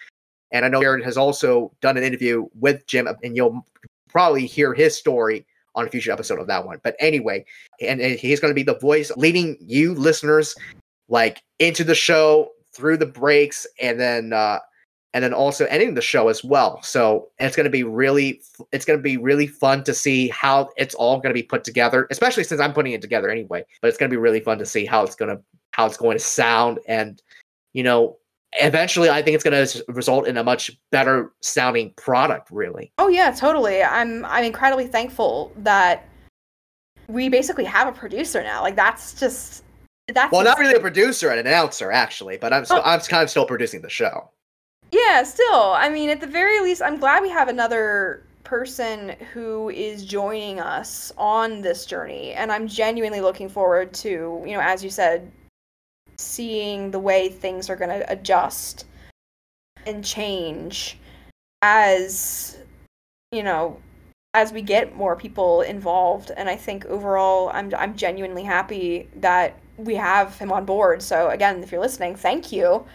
And 0.54 0.64
I 0.64 0.70
know 0.70 0.82
Jared 0.82 1.04
has 1.04 1.18
also 1.18 1.72
done 1.82 1.98
an 1.98 2.04
interview 2.04 2.48
with 2.60 2.86
Jim, 2.88 3.08
and 3.24 3.36
you'll 3.36 3.66
probably 4.08 4.46
hear 4.46 4.74
his 4.74 4.96
story 4.96 5.46
on 5.76 5.88
a 5.88 5.90
future 5.90 6.12
episode 6.12 6.40
of 6.40 6.48
that 6.48 6.66
one. 6.66 6.80
But 6.84 6.96
anyway, 7.00 7.44
and, 7.82 8.00
and 8.00 8.18
he's 8.18 8.40
going 8.40 8.52
to 8.52 8.56
be 8.56 8.64
the 8.64 8.78
voice 8.78 9.12
leading 9.18 9.58
you 9.60 9.96
listeners 9.96 10.56
like 11.10 11.42
into 11.60 11.84
the 11.84 11.96
show 11.96 12.52
through 12.72 12.98
the 12.98 13.06
breaks, 13.06 13.68
and 13.82 14.00
then 14.00 14.32
uh, 14.32 14.60
and 15.14 15.24
then 15.24 15.34
also 15.34 15.66
ending 15.66 15.94
the 15.94 16.02
show 16.02 16.28
as 16.30 16.44
well. 16.44 16.82
So 16.84 17.30
it's 17.40 17.56
going 17.56 17.66
to 17.66 17.72
be 17.72 17.84
really 17.84 18.42
it's 18.72 18.86
going 18.86 18.98
to 18.98 19.04
be 19.04 19.18
really 19.18 19.48
fun 19.48 19.84
to 19.86 19.94
see 19.94 20.30
how 20.30 20.70
it's 20.78 20.96
all 20.96 21.18
going 21.18 21.32
to 21.32 21.40
be 21.40 21.44
put 21.44 21.64
together, 21.64 22.08
especially 22.12 22.44
since 22.44 22.62
I'm 22.62 22.74
putting 22.74 22.94
it 22.94 23.02
together 23.02 23.30
anyway. 23.30 23.66
But 23.82 23.88
it's 23.88 23.98
going 23.98 24.10
to 24.10 24.14
be 24.14 24.22
really 24.22 24.40
fun 24.40 24.60
to 24.60 24.66
see 24.66 24.86
how 24.86 25.04
it's 25.04 25.16
going 25.16 25.36
to 25.36 25.42
how 25.72 25.88
it's 25.88 25.98
going 25.98 26.18
to 26.18 26.24
sound 26.24 26.80
and 26.88 27.22
you 27.74 27.82
know 27.82 28.18
eventually 28.60 29.10
i 29.10 29.22
think 29.22 29.36
it's 29.36 29.44
going 29.44 29.68
to 29.68 29.86
result 29.90 30.28
in 30.28 30.38
a 30.38 30.44
much 30.44 30.72
better 30.92 31.32
sounding 31.42 31.92
product 31.96 32.50
really. 32.52 32.92
Oh 32.98 33.08
yeah 33.08 33.32
totally. 33.32 33.84
I'm 33.84 34.26
i'm 34.26 34.44
incredibly 34.44 34.88
thankful 34.88 35.52
that 35.58 36.08
we 37.08 37.30
basically 37.30 37.66
have 37.66 37.88
a 37.88 37.92
producer 37.92 38.42
now. 38.42 38.62
Like 38.62 38.76
that's 38.76 39.14
just 39.20 39.64
that's 40.08 40.32
well 40.32 40.44
not 40.44 40.60
really 40.60 40.76
a 40.76 40.80
producer 40.80 41.30
an 41.30 41.40
announcer 41.40 41.90
actually 41.90 42.36
but 42.38 42.52
i'm 42.52 42.66
oh. 42.70 42.82
i'm 42.84 43.00
kind 43.00 43.24
of 43.24 43.30
still 43.30 43.46
producing 43.46 43.82
the 43.82 43.90
show. 43.90 44.30
Yeah 44.92 45.24
still. 45.24 45.74
I 45.74 45.90
mean 45.90 46.10
at 46.10 46.20
the 46.20 46.28
very 46.28 46.60
least 46.62 46.82
i'm 46.82 46.98
glad 46.98 47.22
we 47.22 47.30
have 47.30 47.48
another 47.48 48.24
person 48.44 49.16
who 49.34 49.70
is 49.70 50.06
joining 50.06 50.60
us 50.60 51.14
on 51.18 51.62
this 51.62 51.86
journey 51.86 52.34
and 52.34 52.52
i'm 52.52 52.68
genuinely 52.68 53.22
looking 53.22 53.48
forward 53.48 53.94
to 53.94 54.44
you 54.46 54.52
know 54.52 54.60
as 54.62 54.84
you 54.84 54.90
said 54.90 55.32
seeing 56.18 56.92
the 56.92 57.00
way 57.00 57.30
things 57.30 57.70
are 57.70 57.76
going 57.76 57.90
to 57.90 58.12
adjust 58.12 58.86
and 59.86 60.04
change 60.04 60.98
as 61.62 62.58
you 63.32 63.44
know 63.44 63.78
as 64.34 64.52
we 64.52 64.62
get 64.62 64.96
more 64.96 65.16
people 65.16 65.62
involved. 65.62 66.32
And 66.36 66.50
i 66.50 66.56
think 66.56 66.86
overall 66.86 67.50
i'm 67.54 67.74
i'm 67.76 67.96
genuinely 67.96 68.44
happy 68.44 69.10
that 69.16 69.60
we 69.78 69.96
have 69.96 70.38
him 70.38 70.52
on 70.52 70.66
board. 70.66 71.02
So 71.02 71.30
again 71.30 71.64
if 71.64 71.72
you're 71.72 71.82
listening 71.82 72.16
thank 72.16 72.52
you 72.52 72.86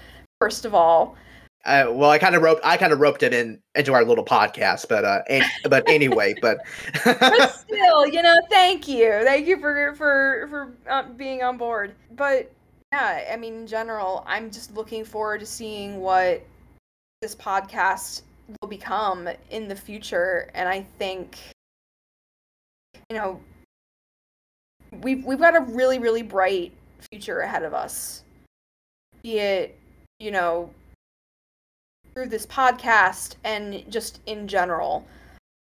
first 0.40 0.65
of 0.65 0.74
all. 0.74 1.16
Uh, 1.65 1.86
well, 1.90 2.09
I 2.09 2.19
kind 2.19 2.35
of 2.35 2.40
roped 2.43 2.62
I 2.65 2.77
kind 2.77 2.93
of 2.93 3.01
roped 3.01 3.23
it 3.23 3.35
in 3.35 3.61
into 3.74 3.93
our 3.93 4.05
little 4.05 4.24
podcast, 4.24 4.89
but 4.89 5.05
uh, 5.05 5.20
but 5.69 5.86
anyway, 5.89 6.35
but 6.40 6.61
but 7.05 7.53
still, 7.53 8.07
you 8.07 8.23
know, 8.23 8.35
thank 8.49 8.86
you, 8.89 9.20
thank 9.24 9.47
you 9.47 9.61
for 9.61 9.95
for 9.97 10.47
for 10.49 10.73
uh, 10.89 11.03
being 11.16 11.43
on 11.43 11.59
board. 11.59 11.95
But 12.12 12.51
yeah, 12.93 13.28
I 13.32 13.36
mean, 13.36 13.55
in 13.55 13.66
general, 13.66 14.24
I'm 14.27 14.51
just 14.51 14.74
looking 14.74 15.05
forward 15.05 15.40
to 15.40 15.47
seeing 15.47 16.01
what 16.01 16.43
this 17.20 17.35
podcast 17.35 18.23
will 18.60 18.69
become 18.69 19.28
in 19.51 19.69
the 19.69 19.77
future, 19.77 20.51
and 20.55 20.69
I 20.69 20.82
think 20.98 21.39
you 23.10 23.16
know 23.16 23.40
we've 25.02 25.24
we've 25.24 25.39
got 25.39 25.56
a 25.56 25.60
really 25.60 25.98
really 25.98 26.23
bright 26.23 26.73
future 27.10 27.40
ahead 27.40 27.62
of 27.62 27.74
us. 27.74 28.23
Be 29.23 29.39
it 29.39 29.78
you 30.19 30.31
know 30.31 30.70
through 32.15 32.28
this 32.28 32.47
podcast 32.47 33.35
and 33.44 33.85
just 33.90 34.20
in 34.27 34.48
general. 34.48 35.06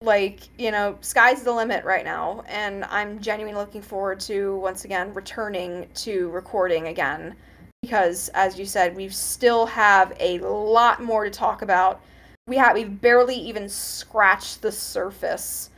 Like, 0.04 0.50
you 0.60 0.70
know, 0.70 0.98
sky's 1.00 1.44
the 1.44 1.54
limit 1.54 1.86
right 1.86 2.04
now, 2.04 2.44
and 2.48 2.84
I'm 2.86 3.22
genuinely 3.22 3.58
looking 3.60 3.82
forward 3.82 4.20
to 4.22 4.58
once 4.58 4.84
again 4.84 5.14
returning 5.14 5.88
to 5.96 6.30
recording 6.30 6.88
again 6.88 7.36
because 7.82 8.30
as 8.34 8.58
you 8.58 8.66
said, 8.66 8.96
we 8.96 9.10
still 9.10 9.66
have 9.66 10.14
a 10.20 10.40
lot 10.40 11.02
more 11.02 11.24
to 11.24 11.30
talk 11.30 11.62
about. 11.62 12.02
We 12.48 12.56
have 12.58 12.76
we've 12.76 13.02
barely 13.02 13.36
even 13.36 13.70
scratched 13.70 14.62
the 14.62 14.72
surface 14.72 15.70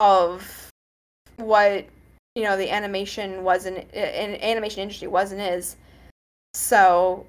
of 0.00 0.70
what 1.36 1.86
you 2.34 2.42
know 2.42 2.56
the 2.56 2.70
animation 2.70 3.42
was 3.42 3.66
in, 3.66 3.76
in 3.76 4.42
animation 4.42 4.80
industry 4.80 5.08
was 5.08 5.32
and 5.32 5.40
is. 5.40 5.76
So, 6.54 7.26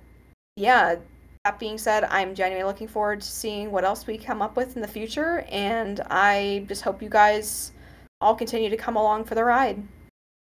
yeah, 0.55 0.95
that 1.43 1.59
being 1.59 1.77
said, 1.77 2.05
I'm 2.05 2.33
genuinely 2.33 2.65
looking 2.65 2.87
forward 2.87 3.19
to 3.19 3.27
seeing 3.27 3.69
what 3.69 3.83
else 3.83 4.07
we 4.07 4.17
come 4.17 4.41
up 4.41 4.55
with 4.55 4.77
in 4.77 4.81
the 4.81 4.87
future, 4.87 5.45
and 5.49 5.99
I 6.09 6.63
just 6.69 6.83
hope 6.83 7.01
you 7.01 7.09
guys 7.09 7.73
all 8.21 8.33
continue 8.33 8.69
to 8.69 8.77
come 8.77 8.95
along 8.95 9.25
for 9.25 9.35
the 9.35 9.43
ride. 9.43 9.83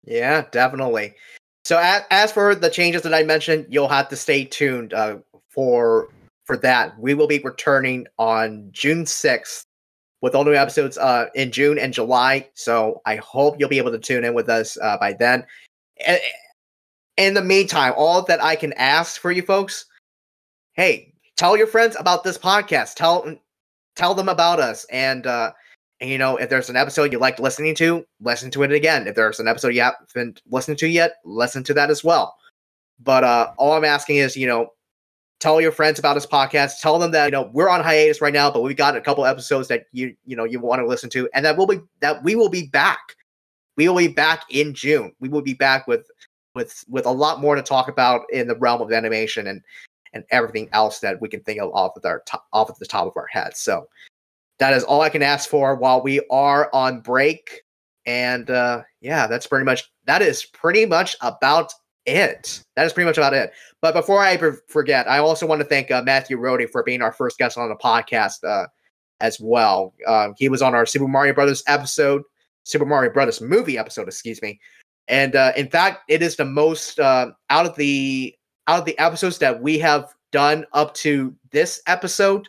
Yeah, 0.04 0.46
definitely. 0.50 1.14
So 1.64 1.78
as, 1.78 2.02
as 2.10 2.32
for 2.32 2.56
the 2.56 2.68
changes 2.68 3.02
that 3.02 3.14
I 3.14 3.22
mentioned, 3.22 3.66
you'll 3.68 3.88
have 3.88 4.08
to 4.08 4.16
stay 4.16 4.44
tuned 4.44 4.92
uh, 4.92 5.18
for 5.48 6.08
for 6.46 6.56
that. 6.56 6.98
We 6.98 7.14
will 7.14 7.28
be 7.28 7.38
returning 7.40 8.06
on 8.18 8.68
June 8.72 9.04
6th 9.04 9.62
with 10.20 10.34
all 10.34 10.44
new 10.44 10.54
episodes 10.54 10.98
uh, 10.98 11.26
in 11.34 11.52
June 11.52 11.78
and 11.78 11.92
July. 11.92 12.48
So 12.54 13.02
I 13.06 13.16
hope 13.16 13.56
you'll 13.60 13.68
be 13.68 13.78
able 13.78 13.92
to 13.92 13.98
tune 13.98 14.24
in 14.24 14.34
with 14.34 14.48
us 14.48 14.78
uh, 14.82 14.96
by 14.98 15.12
then. 15.12 15.44
In 17.18 17.34
the 17.34 17.44
meantime, 17.44 17.92
all 17.96 18.22
that 18.22 18.42
I 18.42 18.56
can 18.56 18.72
ask 18.72 19.20
for 19.20 19.30
you 19.30 19.42
folks 19.42 19.84
hey, 20.78 21.12
tell 21.36 21.56
your 21.56 21.66
friends 21.66 21.96
about 21.98 22.22
this 22.22 22.38
podcast. 22.38 22.94
Tell 22.94 23.36
tell 23.96 24.14
them 24.14 24.28
about 24.28 24.60
us. 24.60 24.86
And 24.90 25.26
uh 25.26 25.52
and, 26.00 26.08
you 26.08 26.16
know, 26.16 26.36
if 26.36 26.48
there's 26.48 26.70
an 26.70 26.76
episode 26.76 27.10
you 27.10 27.18
liked 27.18 27.40
listening 27.40 27.74
to, 27.74 28.06
listen 28.20 28.52
to 28.52 28.62
it 28.62 28.70
again. 28.70 29.08
If 29.08 29.16
there's 29.16 29.40
an 29.40 29.48
episode 29.48 29.74
you 29.74 29.82
haven't 29.82 30.40
listened 30.48 30.78
to 30.78 30.86
yet, 30.86 31.14
listen 31.24 31.64
to 31.64 31.74
that 31.74 31.90
as 31.90 32.02
well. 32.02 32.36
But 33.00 33.24
uh 33.24 33.52
all 33.58 33.72
I'm 33.72 33.84
asking 33.84 34.16
is, 34.16 34.36
you 34.36 34.46
know, 34.46 34.68
tell 35.40 35.60
your 35.60 35.72
friends 35.72 35.98
about 35.98 36.14
this 36.14 36.26
podcast. 36.26 36.80
Tell 36.80 36.98
them 37.00 37.10
that 37.10 37.26
you 37.26 37.32
know 37.32 37.50
we're 37.52 37.68
on 37.68 37.82
hiatus 37.82 38.22
right 38.22 38.32
now, 38.32 38.50
but 38.50 38.62
we've 38.62 38.76
got 38.76 38.96
a 38.96 39.00
couple 39.00 39.26
episodes 39.26 39.66
that 39.68 39.86
you 39.92 40.14
you 40.24 40.36
know 40.36 40.44
you 40.44 40.60
want 40.60 40.80
to 40.80 40.86
listen 40.86 41.10
to, 41.10 41.28
and 41.34 41.44
that 41.44 41.56
we'll 41.56 41.66
be 41.66 41.80
that 42.00 42.22
we 42.22 42.36
will 42.36 42.48
be 42.48 42.68
back. 42.68 43.16
We 43.76 43.88
will 43.88 43.96
be 43.96 44.08
back 44.08 44.44
in 44.50 44.74
June. 44.74 45.12
We 45.18 45.28
will 45.28 45.42
be 45.42 45.54
back 45.54 45.88
with 45.88 46.08
with 46.54 46.84
with 46.88 47.06
a 47.06 47.10
lot 47.10 47.40
more 47.40 47.56
to 47.56 47.62
talk 47.62 47.88
about 47.88 48.22
in 48.32 48.46
the 48.46 48.56
realm 48.56 48.80
of 48.80 48.92
animation 48.92 49.48
and 49.48 49.60
and 50.12 50.24
everything 50.30 50.68
else 50.72 51.00
that 51.00 51.20
we 51.20 51.28
can 51.28 51.40
think 51.40 51.60
of 51.60 51.70
off 51.72 51.96
of 51.96 52.04
our 52.04 52.22
top, 52.26 52.46
off 52.52 52.70
of 52.70 52.78
the 52.78 52.86
top 52.86 53.06
of 53.06 53.16
our 53.16 53.26
heads. 53.26 53.60
So 53.60 53.86
that 54.58 54.72
is 54.72 54.84
all 54.84 55.00
I 55.00 55.08
can 55.08 55.22
ask 55.22 55.48
for 55.48 55.76
while 55.76 56.02
we 56.02 56.20
are 56.30 56.70
on 56.72 57.00
break. 57.00 57.62
And 58.06 58.50
uh, 58.50 58.82
yeah, 59.00 59.26
that's 59.26 59.46
pretty 59.46 59.64
much 59.64 59.90
that 60.06 60.22
is 60.22 60.44
pretty 60.44 60.86
much 60.86 61.16
about 61.20 61.72
it. 62.06 62.62
That 62.76 62.86
is 62.86 62.92
pretty 62.92 63.06
much 63.06 63.18
about 63.18 63.34
it. 63.34 63.52
But 63.82 63.94
before 63.94 64.20
I 64.20 64.38
forget, 64.68 65.08
I 65.08 65.18
also 65.18 65.46
want 65.46 65.60
to 65.60 65.66
thank 65.66 65.90
uh, 65.90 66.02
Matthew 66.02 66.38
Rohde 66.38 66.70
for 66.70 66.82
being 66.82 67.02
our 67.02 67.12
first 67.12 67.38
guest 67.38 67.58
on 67.58 67.68
the 67.68 67.76
podcast 67.76 68.44
uh, 68.44 68.66
as 69.20 69.38
well. 69.40 69.94
Uh, 70.06 70.30
he 70.36 70.48
was 70.48 70.62
on 70.62 70.74
our 70.74 70.86
Super 70.86 71.06
Mario 71.06 71.34
Brothers 71.34 71.62
episode, 71.66 72.22
Super 72.64 72.86
Mario 72.86 73.12
Brothers 73.12 73.40
movie 73.40 73.78
episode, 73.78 74.08
excuse 74.08 74.40
me. 74.40 74.58
And 75.08 75.36
uh, 75.36 75.52
in 75.56 75.68
fact, 75.68 76.02
it 76.08 76.22
is 76.22 76.36
the 76.36 76.44
most 76.44 76.98
uh, 77.00 77.30
out 77.50 77.66
of 77.66 77.76
the 77.76 78.34
out 78.68 78.80
of 78.80 78.84
the 78.84 78.98
episodes 78.98 79.38
that 79.38 79.60
we 79.60 79.78
have 79.78 80.14
done 80.30 80.66
up 80.74 80.94
to 80.94 81.34
this 81.50 81.82
episode, 81.86 82.48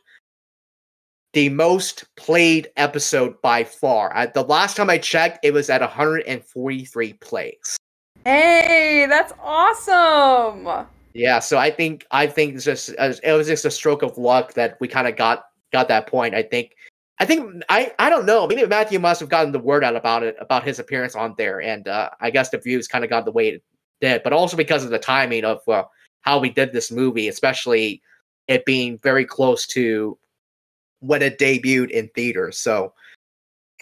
the 1.33 1.49
most 1.49 2.05
played 2.17 2.69
episode 2.75 3.41
by 3.41 3.63
far. 3.63 4.15
I, 4.15 4.25
the 4.27 4.43
last 4.43 4.75
time 4.75 4.89
I 4.89 4.97
checked, 4.97 5.39
it 5.43 5.53
was 5.53 5.69
at 5.69 5.81
143 5.81 7.13
plays. 7.13 7.77
Hey, 8.25 9.05
that's 9.07 9.33
awesome. 9.41 10.87
Yeah, 11.13 11.39
so 11.39 11.57
I 11.57 11.71
think 11.71 12.05
I 12.11 12.27
think 12.27 12.55
it's 12.55 12.65
just 12.65 12.89
it 12.89 13.33
was 13.33 13.47
just 13.47 13.65
a 13.65 13.71
stroke 13.71 14.03
of 14.03 14.17
luck 14.17 14.53
that 14.53 14.77
we 14.79 14.87
kind 14.87 15.07
of 15.07 15.15
got 15.15 15.45
got 15.71 15.87
that 15.87 16.05
point. 16.05 16.35
I 16.35 16.43
think 16.43 16.75
I 17.17 17.25
think 17.25 17.63
I 17.69 17.93
I 17.97 18.09
don't 18.09 18.25
know. 18.25 18.45
Maybe 18.45 18.65
Matthew 18.67 18.99
must 18.99 19.19
have 19.21 19.29
gotten 19.29 19.51
the 19.51 19.59
word 19.59 19.83
out 19.83 19.95
about 19.95 20.23
it 20.23 20.35
about 20.39 20.63
his 20.63 20.77
appearance 20.79 21.15
on 21.15 21.33
there, 21.37 21.61
and 21.61 21.87
uh, 21.87 22.09
I 22.19 22.29
guess 22.29 22.49
the 22.49 22.59
views 22.59 22.87
kind 22.87 23.03
of 23.03 23.09
got 23.09 23.25
the 23.25 23.31
way 23.31 23.49
it 23.49 23.63
did. 24.01 24.21
But 24.23 24.33
also 24.33 24.55
because 24.55 24.83
of 24.83 24.91
the 24.91 24.99
timing 24.99 25.45
of 25.45 25.67
uh, 25.67 25.83
how 26.21 26.39
we 26.39 26.49
did 26.49 26.73
this 26.73 26.91
movie, 26.91 27.27
especially 27.27 28.01
it 28.47 28.65
being 28.65 28.99
very 28.99 29.25
close 29.25 29.65
to 29.67 30.17
when 30.99 31.21
it 31.21 31.39
debuted 31.39 31.91
in 31.91 32.09
theaters. 32.09 32.57
So 32.57 32.93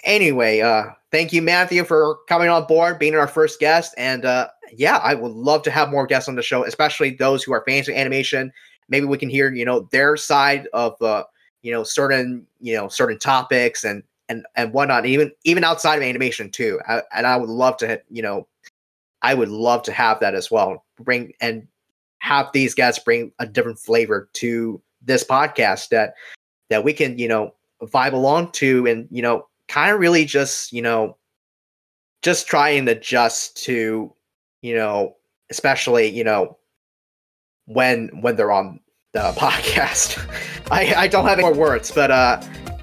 anyway, 0.03 0.61
uh 0.61 0.85
thank 1.11 1.33
you 1.33 1.41
Matthew 1.41 1.83
for 1.83 2.17
coming 2.27 2.49
on 2.49 2.65
board, 2.67 2.99
being 2.99 3.15
our 3.15 3.27
first 3.27 3.59
guest 3.59 3.93
and 3.97 4.25
uh 4.25 4.47
yeah, 4.73 4.97
I 4.97 5.15
would 5.15 5.31
love 5.31 5.63
to 5.63 5.71
have 5.71 5.89
more 5.89 6.05
guests 6.05 6.29
on 6.29 6.35
the 6.35 6.41
show, 6.41 6.63
especially 6.65 7.11
those 7.11 7.43
who 7.43 7.53
are 7.53 7.63
fans 7.67 7.87
of 7.87 7.95
animation. 7.95 8.51
Maybe 8.89 9.05
we 9.05 9.17
can 9.17 9.29
hear, 9.29 9.53
you 9.53 9.65
know, 9.65 9.87
their 9.91 10.17
side 10.17 10.67
of 10.73 11.01
uh, 11.01 11.23
you 11.61 11.71
know, 11.71 11.83
certain, 11.83 12.45
you 12.59 12.75
know, 12.75 12.87
certain 12.87 13.19
topics 13.19 13.83
and 13.83 14.03
and 14.29 14.45
and 14.55 14.73
whatnot, 14.73 15.05
even 15.05 15.31
even 15.43 15.63
outside 15.63 15.97
of 15.97 16.03
animation 16.03 16.49
too. 16.49 16.79
I, 16.87 17.01
and 17.13 17.25
I 17.25 17.37
would 17.37 17.49
love 17.49 17.77
to, 17.77 18.01
you 18.09 18.21
know, 18.21 18.47
I 19.21 19.33
would 19.33 19.49
love 19.49 19.83
to 19.83 19.91
have 19.91 20.19
that 20.19 20.35
as 20.35 20.51
well. 20.51 20.85
Bring 20.99 21.33
and 21.41 21.67
have 22.19 22.49
these 22.53 22.73
guys 22.73 22.99
bring 22.99 23.31
a 23.39 23.45
different 23.45 23.79
flavor 23.79 24.29
to 24.33 24.81
this 25.01 25.23
podcast 25.23 25.89
that 25.89 26.13
that 26.69 26.83
we 26.83 26.93
can 26.93 27.17
you 27.17 27.27
know 27.27 27.53
vibe 27.81 28.13
along 28.13 28.51
to 28.51 28.85
and 28.87 29.07
you 29.11 29.21
know 29.21 29.47
kind 29.67 29.93
of 29.93 29.99
really 29.99 30.25
just 30.25 30.71
you 30.73 30.81
know 30.81 31.17
just 32.21 32.47
try 32.47 32.69
and 32.69 32.89
adjust 32.89 33.63
to 33.63 34.13
you 34.61 34.75
know 34.75 35.15
especially 35.49 36.07
you 36.07 36.23
know 36.23 36.57
when 37.65 38.09
when 38.21 38.35
they're 38.35 38.51
on 38.51 38.79
the 39.13 39.19
podcast. 39.37 40.17
I 40.71 40.93
i 40.95 41.07
don't 41.07 41.25
have 41.25 41.39
any 41.39 41.47
more 41.47 41.53
words 41.53 41.91
but 41.91 42.11
uh 42.11 42.41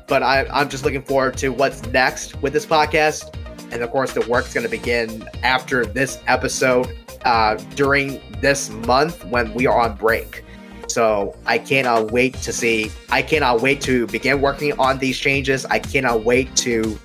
but 0.09 0.23
i 0.23 0.47
i'm 0.51 0.69
just 0.71 0.85
looking 0.85 1.03
forward 1.03 1.37
to 1.39 1.51
what's 1.51 1.83
next 1.87 2.41
with 2.41 2.53
this 2.53 2.65
podcast 2.65 3.35
and 3.75 3.83
of 3.83 3.91
course 3.91 4.13
the 4.13 4.23
work's 4.23 4.55
going 4.55 4.65
to 4.65 4.71
begin 4.71 5.29
after 5.43 5.85
this 5.85 6.21
episode 6.29 6.97
uh, 7.25 7.57
during 7.75 8.21
this 8.41 8.71
month 8.71 9.25
when 9.27 9.53
we 9.53 9.67
are 9.67 9.79
on 9.79 9.97
break. 9.97 10.45
So 10.89 11.37
I 11.45 11.59
cannot 11.59 12.13
wait 12.13 12.35
to 12.35 12.53
see. 12.53 12.91
I 13.11 13.21
cannot 13.21 13.61
wait 13.61 13.81
to 13.83 14.07
begin 14.07 14.41
working 14.41 14.79
on 14.79 14.99
these 14.99 15.19
changes. 15.19 15.67
I 15.67 15.81
cannot 15.81 16.25
wait 16.25 16.55
to 16.57 16.99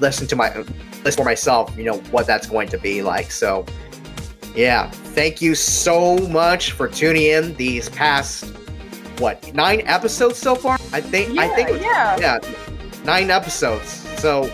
listen 0.00 0.26
to 0.28 0.36
my 0.36 0.56
listen 1.04 1.22
for 1.22 1.24
myself. 1.24 1.76
You 1.76 1.84
know 1.84 1.98
what 2.10 2.26
that's 2.26 2.46
going 2.46 2.68
to 2.68 2.78
be 2.78 3.02
like. 3.02 3.30
So 3.30 3.66
yeah, 4.54 4.90
thank 4.90 5.42
you 5.42 5.54
so 5.54 6.16
much 6.28 6.72
for 6.72 6.88
tuning 6.88 7.24
in 7.24 7.54
these 7.56 7.90
past 7.90 8.44
what 9.18 9.52
nine 9.52 9.82
episodes 9.84 10.38
so 10.38 10.54
far. 10.54 10.78
I 10.92 11.00
think. 11.00 11.34
Yeah, 11.34 11.42
I 11.42 11.48
think. 11.48 11.82
Yeah. 11.82 12.18
Yeah, 12.18 12.38
nine 13.04 13.30
episodes. 13.30 13.90
So 14.20 14.50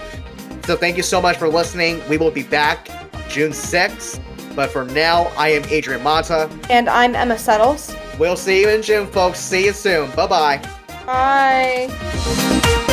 so 0.67 0.77
thank 0.77 0.97
you 0.97 1.03
so 1.03 1.21
much 1.21 1.37
for 1.37 1.49
listening. 1.49 2.01
We 2.09 2.17
will 2.17 2.31
be 2.31 2.43
back 2.43 2.89
June 3.29 3.53
sixth. 3.53 4.21
But 4.55 4.71
for 4.71 4.85
now, 4.85 5.25
I 5.37 5.49
am 5.49 5.65
Adrian 5.65 6.03
Mata. 6.05 6.49
And 6.71 6.89
I'm 6.89 7.17
Emma 7.17 7.37
Settles. 7.37 7.93
We'll 8.21 8.37
see 8.37 8.61
you 8.61 8.69
in 8.69 8.83
June, 8.83 9.09
folks. 9.09 9.41
See 9.41 9.65
you 9.65 9.73
soon. 9.73 10.11
Bye-bye. 10.13 10.63
Bye. 11.05 12.91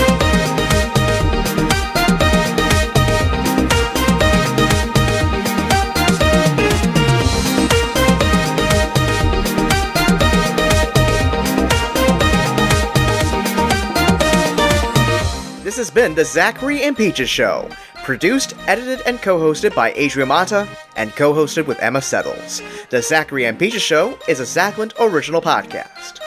Has 15.82 15.90
been 15.90 16.14
the 16.14 16.22
Sachairi 16.22 16.82
and 16.82 16.96
Peaches 16.96 17.28
Show, 17.28 17.68
produced, 18.04 18.54
edited, 18.68 19.02
and 19.08 19.20
co-hosted 19.20 19.74
by 19.74 19.92
Adrian 19.94 20.30
Mata, 20.30 20.68
and 20.96 21.12
co-hosted 21.16 21.66
with 21.66 21.80
Emma 21.80 22.04
Settles. 22.04 22.62
The 22.92 22.98
Sachairi 22.98 23.50
and 23.50 23.58
Peaches 23.58 23.82
Show 23.82 24.20
is 24.28 24.40
a 24.40 24.44
Sachland 24.44 24.94
original 25.00 25.42
podcast. 25.42 26.21